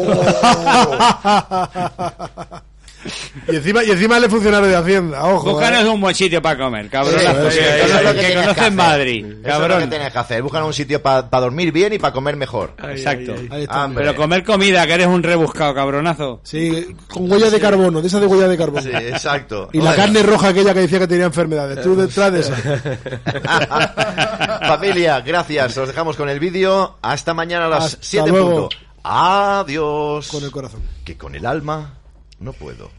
[3.47, 5.51] Y encima, y encima él es funcionario de Hacienda, ojo.
[5.53, 5.89] Búscanos ¿eh?
[5.89, 7.19] un buen sitio para comer, cabrón.
[7.19, 8.73] Sí, que sí, que eso es lo conoces-.
[8.73, 9.89] Madrid, Eso es lo que cabrón.
[9.89, 10.41] tienes que hacer.
[10.41, 12.73] Buscan un sitio para dormir bien y para comer mejor.
[12.89, 13.33] Exacto.
[13.49, 13.67] Ahí.
[13.69, 14.03] Hombre.
[14.05, 16.41] Pero comer comida, que eres un rebuscado, cabronazo.
[16.43, 18.81] Sí, con huella de carbono, de esa de huella de carbono.
[18.81, 19.69] Sí, exacto.
[19.73, 21.81] Y la carne roja aquella que decía que tenía enfermedades.
[21.81, 22.55] Tú detrás de esa.
[24.67, 25.77] Familia, gracias.
[25.77, 26.97] Os dejamos con el vídeo.
[27.01, 28.69] Hasta mañana a las Hasta 7 luego.
[28.69, 28.77] punto.
[29.03, 30.27] Adiós.
[30.27, 30.81] Con el corazón.
[31.05, 31.96] Que con el alma
[32.39, 32.89] no puedo.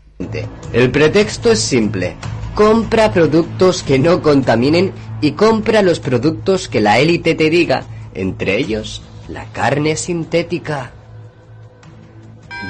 [0.73, 2.17] El pretexto es simple.
[2.55, 7.85] Compra productos que no contaminen y compra los productos que la élite te diga,
[8.15, 10.93] entre ellos la carne sintética.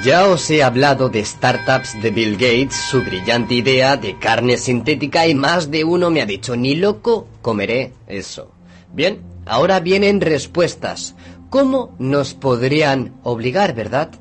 [0.03, 5.27] Ya os he hablado de startups de Bill Gates, su brillante idea de carne sintética
[5.27, 8.51] y más de uno me ha dicho, ni loco comeré eso.
[8.93, 11.15] Bien, ahora vienen respuestas.
[11.49, 14.11] ¿Cómo nos podrían obligar, verdad?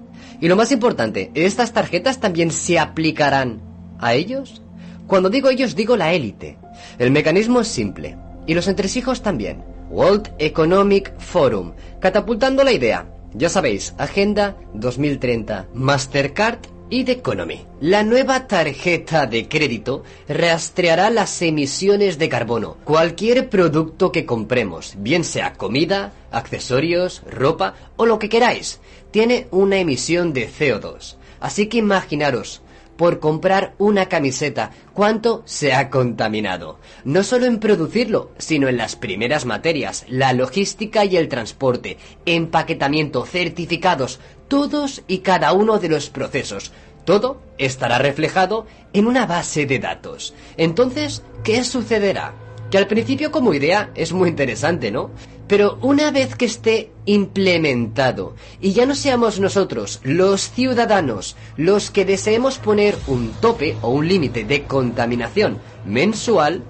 [0.41, 3.61] Y lo más importante, ¿estas tarjetas también se aplicarán
[3.99, 4.63] a ellos?
[5.07, 6.59] Cuando digo ellos digo la élite.
[6.99, 8.17] El mecanismo es simple.
[8.47, 9.65] Y los entresijos también.
[9.91, 13.07] World Economic Forum, catapultando la idea.
[13.35, 16.59] Ya sabéis, Agenda 2030, Mastercard
[16.91, 17.67] y The Economy.
[17.81, 22.77] La nueva tarjeta de crédito rastreará las emisiones de carbono.
[22.85, 29.79] Cualquier producto que compremos, bien sea comida, accesorios, ropa o lo que queráis, tiene una
[29.79, 31.17] emisión de CO2.
[31.41, 32.63] Así que imaginaros,
[32.99, 36.81] por comprar una camiseta, cuánto se ha contaminado.
[37.05, 43.25] No solo en producirlo, sino en las primeras materias, la logística y el transporte, empaquetamiento,
[43.25, 44.19] certificados,
[44.49, 46.73] todos y cada uno de los procesos.
[47.05, 50.35] Todo estará reflejado en una base de datos.
[50.57, 52.48] Entonces, ¿qué sucederá?
[52.71, 55.11] Que al principio como idea es muy interesante, ¿no?
[55.47, 62.05] Pero una vez que esté implementado y ya no seamos nosotros, los ciudadanos, los que
[62.05, 66.63] deseemos poner un tope o un límite de contaminación mensual,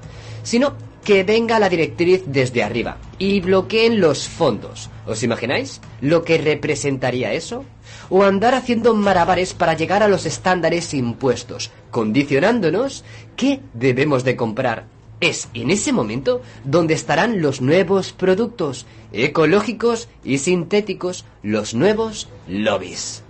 [0.44, 4.90] sino que venga la directriz desde arriba y bloqueen los fondos.
[5.06, 7.64] ¿Os imagináis lo que representaría eso?
[8.10, 13.04] O andar haciendo marabares para llegar a los estándares impuestos, condicionándonos
[13.34, 20.38] qué debemos de comprar es en ese momento donde estarán los nuevos productos ecológicos y
[20.38, 23.22] sintéticos, los nuevos lobbies.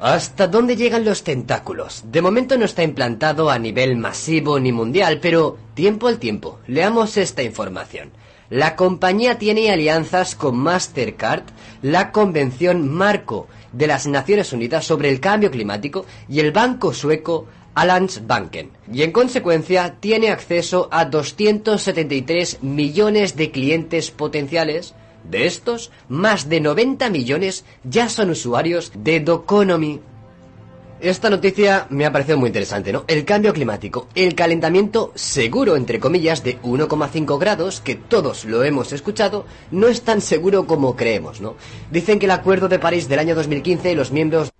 [0.00, 2.04] ¿Hasta dónde llegan los tentáculos?
[2.06, 7.16] De momento no está implantado a nivel masivo ni mundial, pero tiempo al tiempo, leamos
[7.16, 8.10] esta información.
[8.48, 11.42] La compañía tiene alianzas con Mastercard,
[11.82, 17.46] la Convención Marco de las Naciones Unidas sobre el Cambio Climático y el banco sueco
[18.26, 24.94] Banken y en consecuencia tiene acceso a 273 millones de clientes potenciales.
[25.28, 30.00] De estos, más de 90 millones ya son usuarios de Doconomy.
[31.00, 33.04] Esta noticia me ha parecido muy interesante, ¿no?
[33.06, 38.92] El cambio climático, el calentamiento seguro, entre comillas, de 1,5 grados, que todos lo hemos
[38.92, 41.54] escuchado, no es tan seguro como creemos, ¿no?
[41.92, 44.50] Dicen que el Acuerdo de París del año 2015 y los miembros